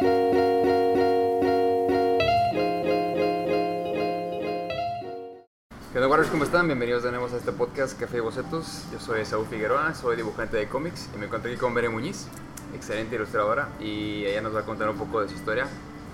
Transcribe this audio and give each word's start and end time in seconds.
¿Qué 0.00 0.06
onda, 5.94 6.08
Warriors? 6.08 6.30
¿Cómo 6.30 6.44
están? 6.44 6.66
Bienvenidos 6.66 7.02
de 7.02 7.10
nuevo 7.10 7.26
a 7.26 7.30
este 7.36 7.52
podcast 7.52 7.98
Café 7.98 8.18
y 8.18 8.20
Bocetos. 8.20 8.84
Yo 8.92 9.00
soy 9.00 9.24
Saúl 9.24 9.46
Figueroa, 9.46 9.94
soy 9.94 10.16
dibujante 10.16 10.58
de 10.58 10.68
cómics 10.68 11.08
y 11.14 11.18
me 11.18 11.24
encuentro 11.26 11.50
aquí 11.50 11.58
con 11.58 11.72
Bere 11.72 11.88
Muñiz, 11.88 12.26
excelente 12.74 13.14
ilustradora, 13.16 13.70
y 13.80 14.26
ella 14.26 14.42
nos 14.42 14.54
va 14.54 14.60
a 14.60 14.64
contar 14.64 14.90
un 14.90 14.98
poco 14.98 15.22
de 15.22 15.28
su 15.28 15.34
historia 15.34 15.66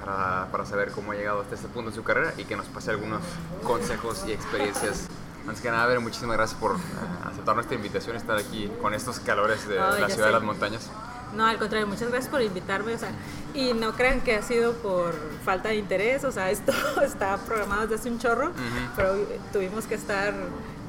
para, 0.05 0.47
para 0.53 0.65
saber 0.65 0.93
cómo 0.93 1.11
ha 1.13 1.17
llegado 1.17 1.41
hasta 1.41 1.57
este 1.57 1.67
punto 1.69 1.91
en 1.91 1.97
su 1.97 2.05
carrera 2.05 2.35
y 2.39 2.45
que 2.45 2.55
nos 2.55 2.67
pase 2.67 2.93
algunos 2.93 3.23
consejos 3.65 4.25
y 4.29 4.33
experiencias. 4.33 5.09
Antes 5.45 5.61
que 5.61 5.71
nada, 5.73 5.87
Bere, 5.87 5.99
muchísimas 5.99 6.37
gracias 6.37 6.61
por 6.61 6.77
eh, 6.77 6.79
aceptar 7.25 7.57
nuestra 7.57 7.75
invitación, 7.75 8.15
estar 8.15 8.39
aquí 8.39 8.71
con 8.81 8.95
estos 8.95 9.19
calores 9.19 9.67
de 9.67 9.81
Ay, 9.81 10.01
la 10.01 10.09
ciudad 10.09 10.27
de 10.27 10.33
sé. 10.33 10.39
las 10.39 10.43
montañas. 10.43 10.91
No, 11.35 11.47
al 11.47 11.59
contrario, 11.59 11.87
muchas 11.87 12.09
gracias 12.11 12.31
por 12.31 12.43
invitarme, 12.43 12.95
o 12.95 12.99
sea, 12.99 13.11
y 13.55 13.73
no 13.75 13.93
crean 13.93 14.21
que 14.21 14.35
ha 14.37 14.43
sido 14.43 14.75
por 14.75 15.15
falta 15.45 15.71
de 15.71 15.77
interés, 15.77 16.25
o 16.25 16.33
sea, 16.33 16.51
esto 16.51 16.73
está 17.03 17.37
programado 17.39 17.83
desde 17.83 17.95
hace 17.97 18.11
un 18.11 18.19
chorro, 18.19 18.53
pero 18.97 19.15
tuvimos 19.53 19.87
que 19.87 19.95
estar 19.95 20.35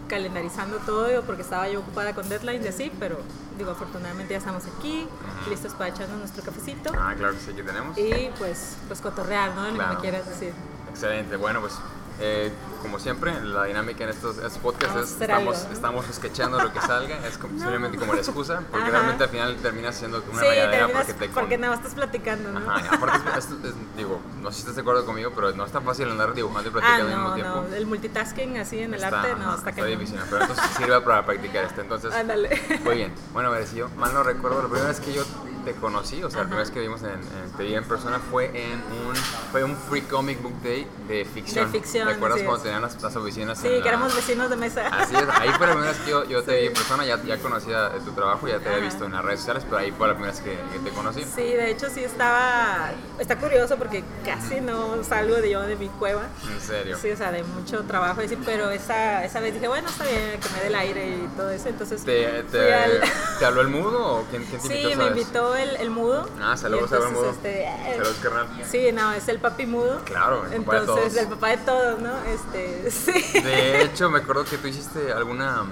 calendarizando 0.08 0.78
todo 0.80 1.22
porque 1.24 1.42
estaba 1.42 1.68
yo 1.70 1.80
ocupada 1.80 2.14
con 2.14 2.28
deadlines 2.30 2.66
y 2.66 2.68
así, 2.70 2.92
pero 3.00 3.18
digo, 3.58 3.72
afortunadamente 3.72 4.34
ya 4.34 4.38
estamos 4.40 4.64
aquí, 4.78 5.08
listos 5.50 5.74
para 5.74 5.90
echarnos 5.92 6.20
nuestro 6.20 6.44
cafecito 6.44 6.92
Ah, 6.98 7.14
claro 7.18 7.34
que 7.34 7.40
sí, 7.40 7.52
aquí 7.52 7.64
tenemos. 7.64 7.98
y 7.98 8.30
pues, 8.38 8.76
pues 8.88 9.00
cotorrear, 9.02 9.56
¿no? 9.56 9.66
Lo 9.70 9.74
Claro. 9.76 9.90
que 9.92 9.96
me 9.96 10.02
quieras 10.02 10.28
decir. 10.28 10.54
Excelente, 10.90 11.36
bueno 11.38 11.62
pues 11.62 11.74
eh, 12.20 12.52
como 12.82 13.00
siempre 13.00 13.34
la 13.44 13.64
dinámica 13.64 14.04
en 14.04 14.10
estos, 14.12 14.38
estos 14.38 14.58
podcasts 14.58 14.94
Vamos 14.94 15.10
es 15.16 15.22
estamos, 15.22 15.64
¿no? 15.68 15.74
estamos 15.74 16.06
sketchando 16.14 16.62
lo 16.62 16.74
que 16.74 16.82
salga, 16.82 17.26
es 17.28 17.38
como- 17.38 17.54
simplemente 17.60 17.98
como 17.98 18.14
la 18.14 18.20
excusa, 18.20 18.62
porque 18.72 18.84
Ajá. 18.84 18.92
realmente 18.92 19.24
al 19.24 19.30
final 19.30 19.56
termina 19.58 19.92
siendo 19.92 20.22
una 20.32 20.42
sí, 20.42 20.46
rayadera 20.48 20.72
terminas 20.88 21.06
porque 21.08 21.14
te 21.28 21.30
porque 21.34 21.58
nada 21.58 21.72
más 21.76 21.80
estás 21.80 21.96
platicando, 21.96 22.52
¿no? 22.52 22.70
Ajá, 22.72 22.96
aparte 22.96 23.18
es- 23.40 23.46
es- 23.46 23.52
es- 23.66 23.96
digo, 23.98 24.20
no 24.42 24.50
sé 24.50 24.56
si 24.56 24.60
estás 24.62 24.76
de 24.76 24.82
acuerdo 24.82 25.06
conmigo, 25.06 25.32
pero 25.34 25.52
no 25.54 25.66
es 25.66 25.72
tan 25.72 25.84
fácil 25.84 26.10
andar 26.10 26.34
dibujando 26.34 26.70
y 26.70 26.72
Ah, 26.72 26.74
platicando 26.74 27.04
al 27.04 27.08
mismo 27.10 27.30
no, 27.30 27.34
tiempo. 27.36 27.66
no, 27.70 27.76
el 27.76 27.86
multitasking 27.88 28.58
así 28.58 28.80
en 28.80 28.94
el 28.94 29.04
Está- 29.04 29.22
arte, 29.22 29.36
no, 29.42 29.56
está 29.56 29.70
está 29.72 29.86
difícil, 29.86 30.18
¿no? 30.18 30.24
pero 30.30 30.42
entonces 30.42 30.66
sirve 30.78 31.02
para 31.02 31.26
practicar 31.26 31.64
esto. 31.66 31.82
Entonces, 31.82 32.14
Ándale. 32.14 32.62
muy 32.84 32.96
bien. 32.96 33.14
Bueno, 33.34 33.50
a 33.50 33.54
ver, 33.54 33.66
si 33.66 33.78
yo 33.78 33.90
mal 33.98 34.14
no 34.14 34.22
recuerdo, 34.24 34.62
la 34.62 34.68
primera 34.68 34.90
vez 34.90 35.00
que 35.00 35.14
yo 35.14 35.24
te 35.66 35.74
conocí, 35.76 36.22
o 36.24 36.30
sea, 36.30 36.40
la 36.40 36.42
Ajá. 36.42 36.50
primera 36.50 36.64
vez 36.64 36.72
que 36.72 36.80
vimos 36.82 37.02
en, 37.04 37.12
en, 37.12 37.52
te 37.58 37.64
vi 37.64 37.74
en 37.74 37.86
persona 37.86 38.20
fue 38.20 38.48
en 38.54 38.74
un, 39.08 39.16
fue 39.52 39.64
un 39.64 39.76
Free 39.78 40.02
Comic 40.02 40.42
Book 40.42 40.62
Day 40.62 40.86
de 41.08 41.24
ficción. 41.26 41.66
De 41.72 41.80
ficción, 41.80 42.03
¿Te 42.08 42.14
acuerdas 42.16 42.38
así 42.38 42.46
cuando 42.46 42.64
tenían 42.64 42.82
las, 42.82 43.02
las 43.02 43.16
oficinas? 43.16 43.58
Sí, 43.58 43.68
en 43.68 43.74
que 43.74 43.80
la- 43.82 43.88
éramos 43.90 44.16
vecinos 44.16 44.50
de 44.50 44.56
mesa. 44.56 44.88
Así 44.88 45.16
es, 45.16 45.24
ahí 45.40 45.50
fue 45.58 45.68
la 45.68 45.74
primera 45.74 45.92
vez 45.92 46.02
que 46.02 46.10
yo, 46.12 46.24
yo 46.26 46.44
te 46.44 46.60
vi 46.62 46.68
en 46.68 46.74
persona, 46.74 47.06
ya, 47.06 47.22
ya 47.24 47.38
conocía 47.40 47.90
tu 48.06 48.12
trabajo, 48.12 48.48
ya 48.48 48.60
te 48.60 48.70
había 48.70 48.80
visto 48.86 49.06
en 49.06 49.14
las 49.14 49.24
redes 49.26 49.40
sociales, 49.40 49.64
pero 49.66 49.78
ahí 49.78 49.92
fue 49.92 50.08
la 50.08 50.14
primera 50.14 50.32
vez 50.34 50.42
que, 50.42 50.58
que 50.72 50.80
te 50.80 50.90
conocí. 50.96 51.24
Sí, 51.24 51.42
de 51.44 51.72
hecho 51.72 51.88
sí 51.90 52.04
estaba, 52.04 52.92
está 53.20 53.38
curioso 53.38 53.78
porque 53.78 54.04
casi 54.26 54.62
no 54.62 55.04
salgo 55.04 55.36
de 55.36 55.50
yo 55.52 55.62
de 55.62 55.76
mi 55.76 55.88
cueva. 55.90 56.24
En 56.52 56.60
serio. 56.62 56.98
Sí, 57.02 57.12
o 57.12 57.18
sea, 57.18 57.32
de 57.32 57.44
mucho 57.44 57.84
trabajo, 57.84 58.22
y 58.22 58.26
así, 58.26 58.38
pero 58.46 58.70
esa, 58.70 59.24
esa 59.26 59.40
vez 59.40 59.54
dije, 59.54 59.68
bueno, 59.68 59.88
está 59.90 60.04
bien, 60.06 60.40
que 60.42 60.50
me 60.50 60.60
dé 60.62 60.68
el 60.68 60.76
aire 60.76 61.08
y 61.10 61.28
todo 61.36 61.50
eso, 61.50 61.70
entonces 61.70 62.04
¿Te, 62.04 62.44
te, 62.44 62.74
al- 62.74 63.02
¿Te 63.40 63.46
habló 63.46 63.62
el 63.62 63.68
mudo 63.70 64.18
o 64.18 64.24
quién, 64.30 64.44
quién 64.46 64.62
te 64.62 64.68
Sí, 64.68 64.74
invitó? 64.76 64.88
me 64.88 64.92
esa 64.94 65.04
vez? 65.04 65.10
invitó 65.18 65.56
el, 65.56 65.76
el 65.78 65.90
mudo. 65.90 66.30
Ah, 66.42 66.58
saludos 66.58 66.92
al 66.92 66.98
entonces, 67.00 67.18
mudo. 67.20 67.30
Este, 67.32 67.64
eh, 67.64 67.94
Saludos, 67.98 68.18
carnal. 68.22 68.48
Sí, 68.70 68.92
no, 68.92 69.12
es 69.14 69.28
el 69.28 69.40
papi 69.40 69.66
mudo. 69.66 70.02
Claro, 70.06 70.46
el 70.52 70.62
papá 70.64 70.74
de 70.76 70.80
Entonces, 70.82 71.14
todos. 71.14 71.24
el 71.24 71.28
papá 71.30 71.48
de 71.50 71.58
todos, 71.58 71.93
¿no? 71.98 72.12
Este, 72.26 72.90
sí. 72.92 73.40
De 73.40 73.82
hecho, 73.84 74.10
me 74.10 74.20
acuerdo 74.20 74.46
que 74.46 74.58
tú 74.58 74.68
hiciste 74.68 75.12
alguna. 75.12 75.64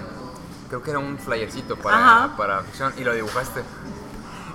Creo 0.70 0.82
que 0.82 0.90
era 0.92 1.00
un 1.00 1.18
flyercito 1.18 1.76
para, 1.76 1.98
Ajá. 1.98 2.38
para 2.38 2.62
ficción 2.64 2.94
y 2.98 3.04
lo 3.04 3.14
dibujaste. 3.14 3.62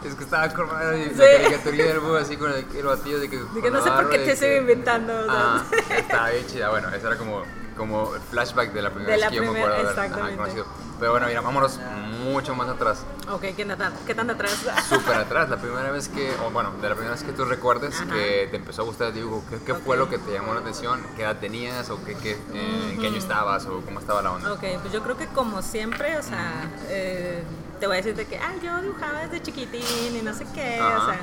Es 0.04 0.14
que 0.14 0.24
estaba 0.24 0.48
con 0.50 0.68
la 0.68 0.92
Sí. 0.94 1.10
caricaturilla 1.18 1.84
del 1.86 1.98
búho 1.98 2.16
así 2.16 2.36
con 2.36 2.52
el, 2.52 2.64
el 2.74 2.82
batillo 2.84 3.18
de 3.18 3.28
que. 3.28 3.38
No 3.70 3.82
sé 3.82 3.90
por 3.90 4.08
qué 4.08 4.20
te 4.20 4.36
sigo 4.36 4.56
inventando. 4.56 5.12
Ah, 5.28 5.62
estaba 5.90 6.30
bien 6.30 6.46
chida. 6.46 6.70
Bueno, 6.70 6.88
esa 6.90 7.08
era 7.08 7.16
como, 7.18 7.42
como 7.76 8.14
el 8.14 8.20
flashback 8.20 8.72
de 8.72 8.82
la 8.82 8.90
primera 8.90 9.12
De 9.12 9.16
vez 9.16 9.20
la 9.24 9.30
que 9.30 9.36
yo 9.36 9.42
me 9.42 9.58
acuerdo 9.58 9.76
de 9.76 9.90
haber 10.00 10.12
ajá, 10.12 10.36
conocido. 10.36 10.66
Pero 10.98 11.10
bueno, 11.12 11.26
mira, 11.26 11.40
vámonos 11.42 11.78
mucho 12.24 12.54
más 12.54 12.68
atrás. 12.68 13.04
Ok, 13.30 13.42
¿qué 13.54 13.64
tan, 13.66 13.92
qué 14.06 14.14
tan 14.14 14.30
atrás? 14.30 14.52
Súper 14.88 15.16
atrás, 15.16 15.50
la 15.50 15.58
primera 15.58 15.90
vez 15.90 16.08
que, 16.08 16.32
o 16.44 16.50
bueno, 16.50 16.72
de 16.80 16.88
la 16.88 16.94
primera 16.94 17.14
vez 17.14 17.22
que 17.22 17.32
tú 17.32 17.44
recuerdes 17.44 18.00
Ajá. 18.00 18.12
que 18.14 18.48
te 18.50 18.56
empezó 18.56 18.82
a 18.82 18.84
gustar 18.86 19.08
el 19.08 19.14
dibujo, 19.14 19.44
¿qué, 19.50 19.58
qué 19.58 19.74
fue 19.74 19.96
Ok. 19.96 20.04
lo 20.04 20.08
que 20.10 20.18
te 20.18 20.32
llamó 20.32 20.54
la 20.54 20.60
atención? 20.60 21.00
¿Qué 21.16 21.22
edad 21.22 21.36
tenías? 21.36 21.90
¿O 21.90 22.02
qué, 22.04 22.14
qué, 22.14 22.32
eh, 22.54 22.90
en 22.92 22.98
qué 23.00 23.06
año 23.08 23.18
estabas? 23.18 23.66
¿O 23.66 23.80
cómo 23.82 24.00
estaba 24.00 24.22
la 24.22 24.32
onda? 24.32 24.52
Ok, 24.54 24.64
pues 24.80 24.92
yo 24.92 25.02
creo 25.02 25.16
que 25.18 25.26
como 25.26 25.60
siempre, 25.60 26.16
o 26.16 26.22
sea, 26.22 26.70
eh, 26.88 27.42
te 27.78 27.86
voy 27.86 27.96
a 27.96 27.98
decir 27.98 28.16
de 28.16 28.24
que, 28.26 28.38
ah, 28.38 28.54
yo 28.62 28.80
dibujaba 28.80 29.20
desde 29.26 29.42
chiquitín 29.42 30.16
y 30.18 30.22
no 30.22 30.32
sé 30.32 30.46
qué, 30.54 30.80
Ajá. 30.80 30.98
o 31.02 31.06
sea, 31.06 31.20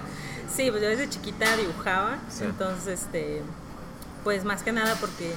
sí, 0.55 0.69
pues 0.69 0.83
yo 0.83 0.89
desde 0.89 1.09
chiquita 1.09 1.57
dibujaba, 1.57 2.17
Sí. 2.29 2.43
entonces, 2.43 3.01
este, 3.01 3.41
pues 4.23 4.45
más 4.45 4.61
que 4.61 4.71
nada 4.71 4.95
porque 5.01 5.33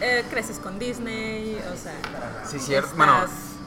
eh, 0.00 0.24
creces 0.30 0.58
con 0.58 0.78
Disney, 0.78 1.56
o 1.72 1.76
sea, 1.76 1.94
Sí, 2.48 2.58
cierto. 2.58 2.88
estás- 2.88 2.96
Bueno, 2.96 3.14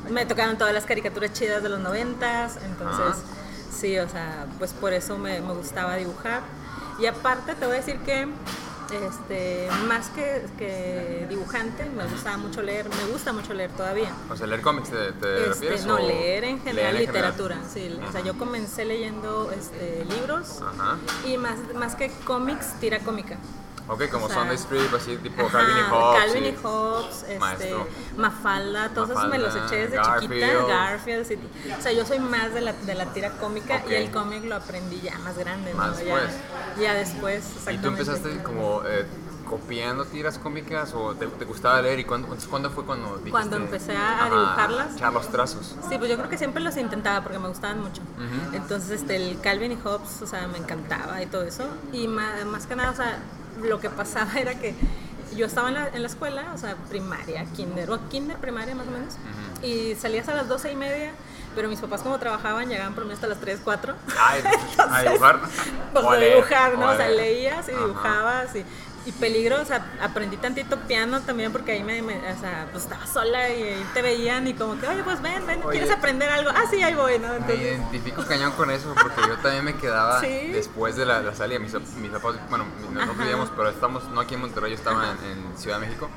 me 0.09 0.25
tocaron 0.25 0.57
todas 0.57 0.73
las 0.73 0.85
caricaturas 0.85 1.33
chidas 1.33 1.61
de 1.63 1.69
los 1.69 1.79
noventas, 1.79 2.57
entonces, 2.63 3.21
sí, 3.77 3.97
o 3.99 4.07
sea, 4.09 4.45
pues 4.57 4.73
por 4.73 4.93
eso 4.93 5.17
me, 5.17 5.41
me 5.41 5.53
gustaba 5.53 5.95
dibujar. 5.95 6.41
Y 6.99 7.05
aparte 7.05 7.55
te 7.55 7.65
voy 7.65 7.75
a 7.75 7.79
decir 7.79 7.97
que, 7.99 8.27
este, 8.91 9.69
más 9.87 10.07
que, 10.09 10.45
que 10.57 11.25
dibujante, 11.29 11.85
me 11.85 12.05
gustaba 12.05 12.37
mucho 12.37 12.61
leer, 12.61 12.89
me 12.89 13.11
gusta 13.11 13.31
mucho 13.33 13.53
leer 13.53 13.71
todavía. 13.71 14.09
o 14.29 14.35
sea, 14.35 14.47
leer 14.47 14.61
cómics 14.61 14.89
te, 14.89 14.95
te 14.97 15.09
Este, 15.11 15.45
refieres? 15.47 15.85
no, 15.85 15.97
leer 15.99 16.43
en 16.45 16.59
general 16.59 16.93
leer 16.93 16.95
en 16.95 17.01
literatura, 17.07 17.55
general? 17.73 17.99
sí. 18.01 18.07
O 18.07 18.11
sea, 18.11 18.21
yo 18.21 18.37
comencé 18.37 18.85
leyendo 18.85 19.51
este, 19.51 20.05
libros 20.05 20.59
y 21.25 21.37
más, 21.37 21.57
más 21.75 21.95
que 21.95 22.09
cómics, 22.25 22.73
tira 22.79 22.99
cómica. 22.99 23.37
Ok, 23.89 24.07
como 24.09 24.25
O 24.25 24.29
sea, 24.29 24.37
Sunday 24.39 24.55
Strip, 24.57 24.93
así 24.93 25.17
tipo 25.17 25.41
Ajá, 25.47 25.57
Calvin 25.59 25.77
y 25.77 25.81
Hobbes. 25.89 26.19
Calvin 26.23 26.45
y 26.45 26.47
y- 26.49 26.57
Hobbes, 26.61 27.25
este. 27.27 27.75
Mafalda, 28.17 28.89
todos 28.89 29.09
esos 29.09 29.27
me 29.29 29.39
los 29.39 29.55
eché 29.55 29.75
desde 29.87 29.95
Garfield. 29.97 30.31
chiquita, 30.33 30.63
Garfield, 30.67 31.39
o 31.77 31.81
sea, 31.81 31.91
yo 31.91 32.05
soy 32.05 32.19
más 32.19 32.53
de 32.53 32.61
la, 32.61 32.73
de 32.73 32.95
la 32.95 33.05
tira 33.13 33.31
cómica 33.31 33.83
y 33.89 33.93
el 33.95 34.11
cómic 34.11 34.43
lo 34.45 34.55
aprendí 34.55 35.01
ya 35.01 35.17
más 35.19 35.37
grande, 35.37 35.71
¿no? 35.73 35.77
Más 35.77 35.97
ya, 35.97 36.03
después. 36.03 36.31
ya 36.79 36.93
después, 36.93 37.43
¿Y 37.43 37.57
exactamente. 37.57 37.81
tú 37.81 37.87
empezaste 37.89 38.43
como 38.43 38.81
eh, 38.85 39.05
copiando 39.49 40.05
tiras 40.05 40.37
cómicas 40.37 40.93
o 40.93 41.15
te, 41.15 41.25
te 41.25 41.45
gustaba 41.45 41.81
leer? 41.81 41.97
¿Y 41.99 42.03
cuándo, 42.03 42.27
¿cuándo 42.49 42.69
fue 42.69 42.85
cuando 42.85 43.07
dijiste? 43.13 43.31
Cuando 43.31 43.57
empecé 43.57 43.97
a 43.97 44.25
dibujarlas. 44.25 44.95
Echar 44.95 45.13
los 45.13 45.27
trazos. 45.29 45.75
Sí, 45.89 45.97
pues 45.97 46.09
yo 46.11 46.17
creo 46.17 46.29
que 46.29 46.37
siempre 46.37 46.61
los 46.61 46.77
intentaba 46.77 47.23
porque 47.23 47.39
me 47.39 47.47
gustaban 47.47 47.81
mucho. 47.81 48.01
Entonces, 48.53 49.01
este, 49.01 49.15
el 49.15 49.39
Calvin 49.41 49.71
y 49.71 49.77
Hobbes, 49.83 50.21
o 50.21 50.27
sea, 50.27 50.47
me 50.47 50.59
encantaba 50.59 51.21
y 51.23 51.25
todo 51.25 51.41
eso. 51.43 51.63
Y 51.91 52.07
más, 52.07 52.45
más 52.45 52.67
que 52.67 52.75
nada, 52.75 52.91
o 52.91 52.95
sea, 52.95 53.17
lo 53.63 53.79
que 53.79 53.89
pasaba 53.89 54.33
era 54.39 54.55
que 54.55 54.75
yo 55.35 55.45
estaba 55.45 55.67
en 55.69 55.75
la, 55.75 55.87
en 55.87 56.01
la 56.01 56.07
escuela, 56.07 56.51
o 56.53 56.57
sea, 56.57 56.75
primaria, 56.89 57.45
kinder, 57.55 57.89
o 57.91 58.09
kinder, 58.09 58.37
primaria 58.37 58.75
más 58.75 58.87
o 58.87 58.91
menos, 58.91 59.15
y 59.61 59.95
salías 59.95 60.27
a 60.27 60.33
las 60.33 60.47
doce 60.47 60.71
y 60.71 60.75
media, 60.75 61.11
pero 61.55 61.67
mis 61.67 61.79
papás 61.79 62.01
como 62.01 62.17
trabajaban 62.19 62.69
llegaban 62.69 62.93
por 62.93 63.05
mí 63.05 63.13
hasta 63.13 63.27
las 63.27 63.39
3, 63.39 63.61
4. 63.63 63.95
Ay, 64.17 64.43
a 64.77 65.01
dibujar. 65.03 65.39
Pues 65.93 66.19
leer, 66.19 66.35
dibujar, 66.35 66.77
¿no? 66.77 66.89
O 66.89 66.95
sea, 66.95 67.09
leías 67.09 67.67
y 67.67 67.71
dibujabas 67.71 68.55
y, 68.55 68.65
y 69.05 69.11
peligro, 69.13 69.61
o 69.61 69.65
sea, 69.65 69.85
aprendí 70.01 70.37
tantito 70.37 70.77
piano 70.81 71.21
también 71.21 71.51
porque 71.51 71.71
ahí 71.73 71.83
me, 71.83 72.01
me- 72.01 72.17
o 72.31 72.39
sea, 72.39 72.67
pues 72.71 72.83
estaba 72.83 73.05
sola 73.07 73.49
y, 73.49 73.61
ahí 73.63 73.85
te 73.93 74.01
veían 74.01 74.47
y 74.47 74.53
como 74.53 74.79
que, 74.79 74.87
oye, 74.87 75.03
pues 75.03 75.21
ven, 75.21 75.45
ven, 75.47 75.61
Oye. 75.63 75.71
¿quieres 75.79 75.91
aprender 75.91 76.29
algo? 76.29 76.49
Ah, 76.53 76.63
sí, 76.69 76.81
ahí 76.83 76.93
voy, 76.95 77.17
¿no? 77.19 77.29
Me 77.29 77.35
Entonces, 77.37 77.59
identifico 77.61 78.23
cañón 78.25 78.51
con 78.53 78.69
eso 78.71 78.93
porque 79.01 79.21
yo 79.27 79.37
también 79.37 79.63
me 79.65 79.75
quedaba 79.75 80.19
Sí. 80.21 80.49
después 80.51 80.95
de 80.95 81.05
la, 81.05 81.21
la 81.21 81.33
salida. 81.35 81.59
Mis, 81.59 81.73
mis 81.97 82.11
papás, 82.11 82.35
bueno, 82.49 82.65
Ajá. 82.99 83.11
vivíamos, 83.17 83.49
pero 83.55 83.69
estamos 83.69 84.03
no 84.09 84.19
aquí 84.21 84.35
en 84.35 84.41
Monterrey, 84.41 84.71
yo 84.71 84.77
estaba 84.77 85.15
en, 85.23 85.31
en 85.49 85.57
Ciudad 85.57 85.79
de 85.79 85.87
México. 85.87 86.09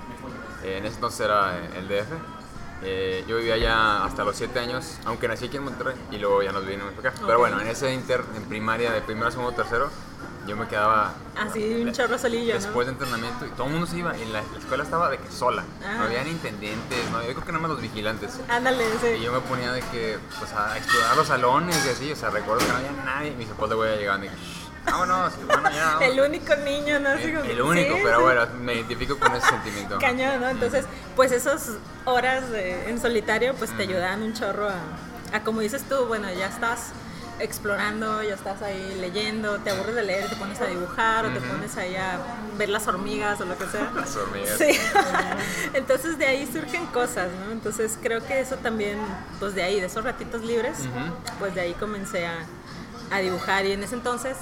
En 0.64 0.84
ese 0.86 0.94
entonces 0.96 1.20
era 1.20 1.56
el 1.76 1.88
DF. 1.88 2.41
Eh, 2.84 3.24
yo 3.28 3.36
vivía 3.36 3.54
allá 3.54 4.04
hasta 4.04 4.24
los 4.24 4.36
7 4.36 4.58
años, 4.58 4.98
aunque 5.04 5.28
nací 5.28 5.46
aquí 5.46 5.56
en 5.56 5.64
Monterrey 5.64 5.94
y 6.10 6.18
luego 6.18 6.42
ya 6.42 6.52
nos 6.52 6.66
vinimos 6.66 6.92
acá. 6.98 7.12
Pero 7.20 7.34
Ok. 7.34 7.38
bueno, 7.38 7.60
en 7.60 7.68
ese 7.68 7.92
inter, 7.92 8.24
en 8.36 8.42
primaria, 8.44 8.90
de 8.92 9.00
primero, 9.02 9.30
segundo, 9.30 9.52
tercero, 9.52 9.88
yo 10.48 10.56
me 10.56 10.66
quedaba 10.66 11.14
así 11.38 11.82
un 11.86 11.92
chorro 11.92 12.18
solillo, 12.18 12.54
después 12.54 12.88
¿no? 12.88 12.92
de 12.94 12.98
entrenamiento 13.04 13.46
y 13.46 13.50
todo 13.50 13.66
el 13.68 13.72
mundo 13.74 13.86
se 13.86 13.98
iba. 13.98 14.16
Y 14.18 14.24
la, 14.26 14.42
la 14.42 14.58
escuela 14.58 14.82
estaba 14.82 15.08
de 15.08 15.18
que 15.18 15.30
sola. 15.30 15.62
Ah. 15.86 15.94
No 15.98 16.04
había 16.04 16.24
ni 16.24 16.30
intendentes, 16.30 17.10
no, 17.12 17.20
yo 17.22 17.28
creo 17.34 17.44
que 17.44 17.52
nada 17.52 17.62
más 17.62 17.70
los 17.70 17.80
vigilantes. 17.80 18.40
Ándale, 18.48 18.84
Y 18.84 19.16
sí. 19.18 19.22
yo 19.22 19.32
me 19.32 19.38
ponía 19.40 19.72
de 19.72 19.80
que, 19.82 20.18
pues, 20.40 20.52
a 20.52 20.76
explorar 20.76 21.16
los 21.16 21.28
salones 21.28 21.86
y 21.86 21.88
así, 21.90 22.10
o 22.12 22.16
sea, 22.16 22.30
recuerdo 22.30 22.66
que 22.66 22.72
no 22.72 22.78
había 22.78 22.92
nadie. 23.04 23.30
Mis 23.36 23.46
papás 23.48 23.68
de 23.70 23.74
güey 23.76 23.96
llegaban 23.98 24.22
de 24.22 24.28
que, 24.30 24.34
"Shh, 24.34 24.61
vámonos, 24.84 25.32
bueno, 25.46 25.70
ya. 25.70 25.84
vámonos". 25.96 26.02
El 26.12 26.20
único 26.20 26.56
niño, 26.56 27.00
¿no? 27.00 27.10
El, 27.12 27.36
el 27.50 27.62
único, 27.62 27.94
sí, 27.96 28.00
pero 28.02 28.16
sí. 28.18 28.22
bueno, 28.22 28.46
me 28.60 28.74
identifico 28.74 29.18
con 29.18 29.34
ese 29.34 29.46
sentimiento. 29.48 29.98
Cañón, 29.98 30.40
¿no? 30.40 30.48
Entonces, 30.48 30.84
pues 31.16 31.32
esas 31.32 31.70
horas 32.04 32.50
de- 32.50 32.88
en 32.90 33.00
solitario, 33.00 33.54
pues 33.54 33.76
te 33.76 33.82
ayudan 33.84 34.22
un 34.22 34.34
chorro 34.34 34.68
a, 34.68 35.36
a, 35.36 35.42
como 35.42 35.60
dices 35.60 35.82
tú, 35.88 36.06
bueno, 36.06 36.28
ya 36.32 36.46
estás 36.46 36.92
explorando, 37.38 38.22
ya 38.22 38.34
estás 38.34 38.62
ahí 38.62 38.96
leyendo, 39.00 39.58
te 39.58 39.70
aburres 39.70 39.94
de 39.96 40.02
leer 40.04 40.28
te 40.28 40.36
pones 40.36 40.60
a 40.60 40.66
dibujar 40.66 41.26
o 41.26 41.30
te 41.30 41.40
pones 41.40 41.76
ahí 41.76 41.96
a 41.96 42.18
ver 42.56 42.68
las 42.68 42.86
hormigas 42.86 43.40
o 43.40 43.44
lo 43.46 43.58
que 43.58 43.66
sea. 43.66 43.90
Las 43.96 44.14
hormigas. 44.14 44.58
Sí. 44.58 44.78
Entonces 45.74 46.18
de 46.18 46.26
ahí 46.26 46.48
surgen 46.52 46.86
cosas, 46.86 47.28
¿no? 47.44 47.50
Entonces 47.52 47.98
creo 48.00 48.24
que 48.24 48.38
eso 48.40 48.56
también, 48.56 48.98
pues 49.40 49.54
de 49.54 49.62
ahí, 49.64 49.80
de 49.80 49.86
esos 49.86 50.04
ratitos 50.04 50.42
libres, 50.42 50.78
pues 51.38 51.54
de 51.54 51.62
ahí 51.62 51.72
comencé 51.74 52.26
a, 52.26 52.34
a 53.10 53.18
dibujar 53.18 53.64
y 53.66 53.72
en 53.72 53.82
ese 53.82 53.94
entonces 53.96 54.36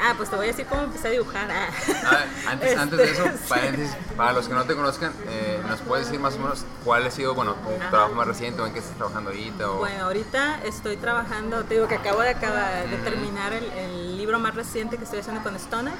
Ah, 0.00 0.14
pues 0.16 0.28
te 0.28 0.36
voy 0.36 0.46
a 0.46 0.48
decir 0.48 0.66
cómo 0.66 0.82
empecé 0.82 1.08
a 1.08 1.10
dibujar. 1.12 1.50
Ah. 1.50 1.68
Ah, 2.04 2.24
antes, 2.50 2.76
antes 2.78 2.98
de 2.98 3.10
eso, 3.10 3.24
Este, 3.24 3.48
paréntesis, 3.48 3.96
para 4.16 4.32
los 4.32 4.48
que 4.48 4.54
no 4.54 4.64
te 4.64 4.74
conozcan, 4.74 5.12
eh, 5.28 5.62
¿nos 5.68 5.80
puedes 5.80 6.06
decir 6.06 6.20
más 6.20 6.34
o 6.34 6.38
menos 6.38 6.64
cuál 6.84 7.06
ha 7.06 7.10
sido, 7.10 7.34
bueno, 7.34 7.54
tu 7.54 7.70
Ajá. 7.80 7.90
trabajo 7.90 8.14
más 8.14 8.26
reciente 8.26 8.60
o 8.60 8.66
en 8.66 8.72
qué 8.72 8.80
estás 8.80 8.96
trabajando 8.96 9.30
ahorita? 9.30 9.70
O... 9.70 9.76
Bueno, 9.78 10.04
ahorita 10.04 10.60
estoy 10.64 10.96
trabajando, 10.96 11.64
te 11.64 11.74
digo 11.74 11.88
que 11.88 11.94
acabo 11.94 12.20
de, 12.20 12.30
acabar 12.30 12.88
de 12.88 12.96
terminar 12.98 13.52
el, 13.52 13.64
el 13.72 14.16
libro 14.18 14.38
más 14.38 14.54
reciente 14.54 14.96
que 14.98 15.04
estoy 15.04 15.20
haciendo 15.20 15.42
con 15.42 15.54
Stoner. 15.56 15.94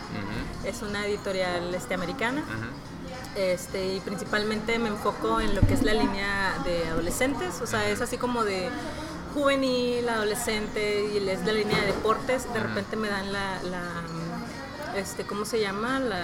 Es 0.65 0.83
una 0.83 1.07
editorial 1.07 1.75
este, 1.75 1.95
americana. 1.95 2.43
Este, 3.37 3.95
y 3.95 4.01
principalmente 4.01 4.79
me 4.79 4.89
enfoco 4.89 5.41
en 5.41 5.55
lo 5.57 5.61
que 5.63 5.75
es 5.75 5.83
la 5.83 5.93
línea 5.93 6.55
de 6.65 6.87
adolescentes, 6.87 7.61
o 7.61 7.67
sea, 7.67 7.89
es 7.89 8.01
así 8.01 8.17
como 8.17 8.45
de 8.45 8.71
juvenil, 9.35 10.09
adolescente, 10.09 11.05
y 11.13 11.29
es 11.29 11.45
la 11.45 11.53
línea 11.53 11.79
de 11.81 11.87
deportes, 11.89 12.51
de 12.55 12.61
repente 12.61 12.97
me 12.97 13.09
dan 13.09 13.33
la, 13.33 13.59
la, 13.65 13.83
este, 14.99 15.25
¿cómo 15.25 15.45
se 15.45 15.61
llama? 15.61 15.99
La, 15.99 16.23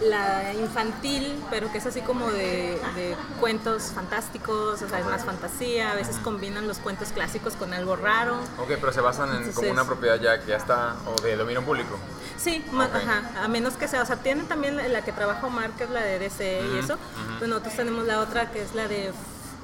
la 0.00 0.52
infantil, 0.54 1.40
pero 1.48 1.70
que 1.70 1.78
es 1.78 1.86
así 1.86 2.00
como 2.00 2.30
de, 2.32 2.80
de 2.96 3.16
cuentos 3.38 3.92
fantásticos, 3.94 4.82
o 4.82 4.88
sea, 4.88 4.98
es 4.98 5.06
más 5.06 5.24
fantasía, 5.24 5.92
a 5.92 5.94
veces 5.94 6.16
combinan 6.16 6.66
los 6.66 6.78
cuentos 6.78 7.08
clásicos 7.12 7.54
con 7.54 7.72
algo 7.72 7.94
raro. 7.94 8.34
Ok, 8.58 8.72
pero 8.80 8.92
se 8.92 9.00
basan 9.00 9.34
en 9.44 9.52
como 9.52 9.70
una 9.70 9.84
propiedad 9.84 10.20
ya 10.20 10.40
que 10.40 10.48
ya 10.48 10.56
está, 10.56 10.96
o 11.06 11.20
de 11.22 11.36
dominio 11.36 11.62
público. 11.64 11.96
Sí, 12.36 12.64
ma- 12.72 12.86
Ok. 12.86 12.96
ajá, 12.96 13.44
a 13.44 13.48
menos 13.48 13.74
que 13.74 13.86
sea, 13.86 14.02
o 14.02 14.06
sea, 14.06 14.16
tienen 14.16 14.46
también 14.46 14.76
la, 14.76 14.88
la 14.88 15.04
que 15.04 15.12
trabaja 15.12 15.46
Omar, 15.46 15.70
que 15.72 15.84
es 15.84 15.90
la 15.90 16.00
de 16.00 16.18
DC 16.18 16.62
y 16.74 16.78
eso, 16.78 16.98
pues 17.38 17.48
nosotros 17.48 17.74
tenemos 17.76 18.04
la 18.04 18.18
otra 18.18 18.50
que 18.50 18.60
es 18.62 18.74
la 18.74 18.88
de 18.88 19.12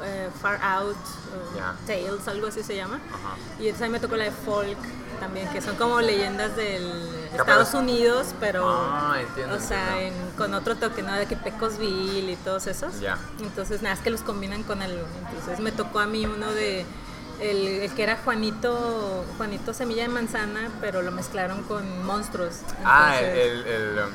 eh, 0.04 0.28
Far 0.40 0.60
Out, 0.62 0.96
eh. 0.96 1.60
Tales, 1.86 2.28
algo 2.28 2.46
así 2.48 2.62
se 2.62 2.76
llama, 2.76 3.00
Ajá. 3.08 3.36
y 3.58 3.64
entonces 3.66 3.82
a 3.82 3.86
mí 3.86 3.92
me 3.92 4.00
tocó 4.00 4.16
la 4.16 4.24
de 4.24 4.30
Folk 4.30 4.78
también, 5.20 5.48
que 5.48 5.60
son 5.60 5.74
como 5.76 6.00
leyendas 6.00 6.54
del 6.56 6.86
Estados 7.34 7.74
Unidos, 7.74 8.28
pero, 8.40 8.64
Ah, 8.68 9.16
entiendo, 9.20 9.56
o 9.56 9.60
sea, 9.60 10.00
en- 10.00 10.30
con 10.36 10.54
otro 10.54 10.76
toque, 10.76 11.02
¿no? 11.02 11.12
De 11.14 11.26
que 11.26 11.36
Pecosville 11.36 12.30
y 12.32 12.36
todos 12.36 12.66
esos. 12.68 13.00
Ya. 13.00 13.18
Entonces, 13.40 13.82
nada, 13.82 13.94
es 13.96 14.00
que 14.00 14.10
los 14.10 14.20
combinan 14.22 14.62
con 14.62 14.80
algo. 14.80 15.04
Entonces, 15.28 15.58
me 15.60 15.72
tocó 15.72 15.98
a 16.00 16.06
mí 16.06 16.24
uno 16.26 16.52
de. 16.52 16.86
El, 17.40 17.66
el 17.82 17.94
que 17.94 18.02
era 18.02 18.16
Juanito, 18.24 19.24
Juanito 19.36 19.72
Semilla 19.72 20.02
de 20.02 20.08
Manzana, 20.08 20.70
pero 20.80 21.02
lo 21.02 21.12
mezclaron 21.12 21.62
con 21.64 22.04
monstruos. 22.04 22.56
Ah, 22.84 23.16
el... 23.20 23.26
El, 23.38 23.66
el, 23.66 23.98
um, 24.00 24.10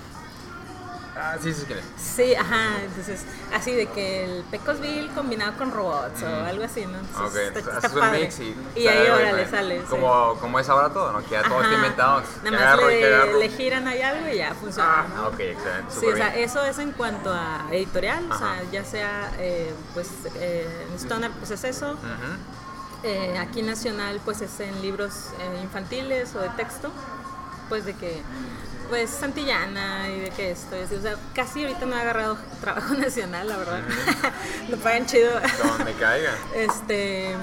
ah, 1.15 1.35
sí, 1.41 1.53
sí, 1.53 1.65
es. 1.69 1.83
Sí, 2.01 2.35
ajá, 2.35 2.81
entonces, 2.83 3.23
así 3.53 3.73
de 3.73 3.87
que 3.87 4.25
el 4.25 4.43
Pecosville 4.45 5.09
combinado 5.13 5.53
con 5.57 5.71
robots 5.71 6.23
o 6.23 6.27
algo 6.45 6.63
así, 6.63 6.85
¿no? 6.85 6.99
Entonces, 6.99 7.51
Ok, 7.51 7.57
está, 7.83 7.89
un 7.99 8.11
mix 8.11 8.39
y, 8.39 8.55
y 8.75 8.87
ahí, 8.87 9.07
órale, 9.09 9.43
diferente. 9.43 9.49
sale. 9.51 9.79
sí. 9.81 9.85
Como, 9.89 10.35
como 10.39 10.59
es 10.59 10.69
ahora 10.69 10.89
todo, 10.91 11.11
¿no? 11.11 11.23
Que 11.23 11.31
ya 11.31 11.43
todo 11.43 11.61
está 11.61 11.73
inventado. 11.73 12.23
Nada 12.43 12.75
más 12.77 12.85
le, 12.87 13.33
le 13.39 13.49
giran 13.49 13.87
ahí 13.87 14.01
algo 14.01 14.27
y 14.29 14.37
ya 14.37 14.53
funciona. 14.53 15.01
Ah, 15.01 15.05
¿no? 15.15 15.27
ok, 15.27 15.39
excelente. 15.39 15.93
Sí, 15.99 16.05
o 16.07 16.15
sea, 16.15 16.29
bien. 16.29 16.43
eso 16.43 16.63
es 16.65 16.79
en 16.79 16.91
cuanto 16.91 17.31
a 17.33 17.65
editorial, 17.71 18.31
o 18.31 18.37
sea, 18.37 18.61
ya 18.71 18.83
sea, 18.83 19.31
eh, 19.39 19.73
pues, 19.93 20.09
eh, 20.35 20.67
en 20.89 20.95
Stoner, 20.99 21.31
pues 21.31 21.51
es 21.51 21.63
eso. 21.63 21.97
Eh, 23.03 23.37
aquí 23.37 23.61
Nacional, 23.61 24.21
pues 24.23 24.39
es 24.41 24.59
en 24.61 24.81
libros 24.81 25.31
eh, 25.39 25.59
infantiles 25.61 26.33
o 26.35 26.39
de 26.39 26.47
texto, 26.51 26.89
pues 27.67 27.83
de 27.83 27.93
que, 27.95 28.21
pues 28.93 29.09
Santillana 29.09 30.07
y 30.07 30.19
de 30.19 30.29
que 30.29 30.51
esto, 30.51 30.77
y 30.77 30.81
así, 30.81 30.93
o 30.93 31.01
sea, 31.01 31.15
casi 31.33 31.63
ahorita 31.63 31.87
no 31.87 31.95
he 31.95 31.99
agarrado 31.99 32.37
trabajo 32.61 32.93
nacional, 32.97 33.47
la 33.47 33.57
verdad, 33.57 33.81
no 34.69 34.77
pagan 34.77 35.07
chido. 35.07 35.31
Donde 35.65 35.93
caiga. 35.93 36.29
Este, 36.55 37.35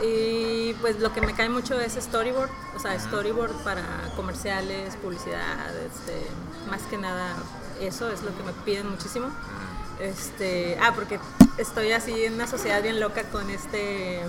y 0.00 0.74
pues 0.74 1.00
lo 1.00 1.12
que 1.12 1.20
me 1.20 1.34
cae 1.34 1.48
mucho 1.48 1.80
es 1.80 1.94
storyboard, 1.94 2.50
o 2.76 2.78
sea, 2.78 2.96
storyboard 3.00 3.50
para 3.64 3.82
comerciales, 4.14 4.94
publicidad, 4.94 5.76
este, 5.76 6.24
más 6.70 6.82
que 6.82 6.98
nada 6.98 7.34
eso 7.80 8.08
es 8.08 8.22
lo 8.22 8.28
que 8.36 8.44
me 8.44 8.52
piden 8.64 8.88
muchísimo. 8.88 9.26
Este, 9.98 10.78
ah, 10.80 10.92
porque 10.94 11.18
estoy 11.58 11.90
así 11.90 12.26
en 12.26 12.34
una 12.34 12.46
sociedad 12.46 12.80
bien 12.80 13.00
loca 13.00 13.24
con 13.24 13.50
este 13.50 14.20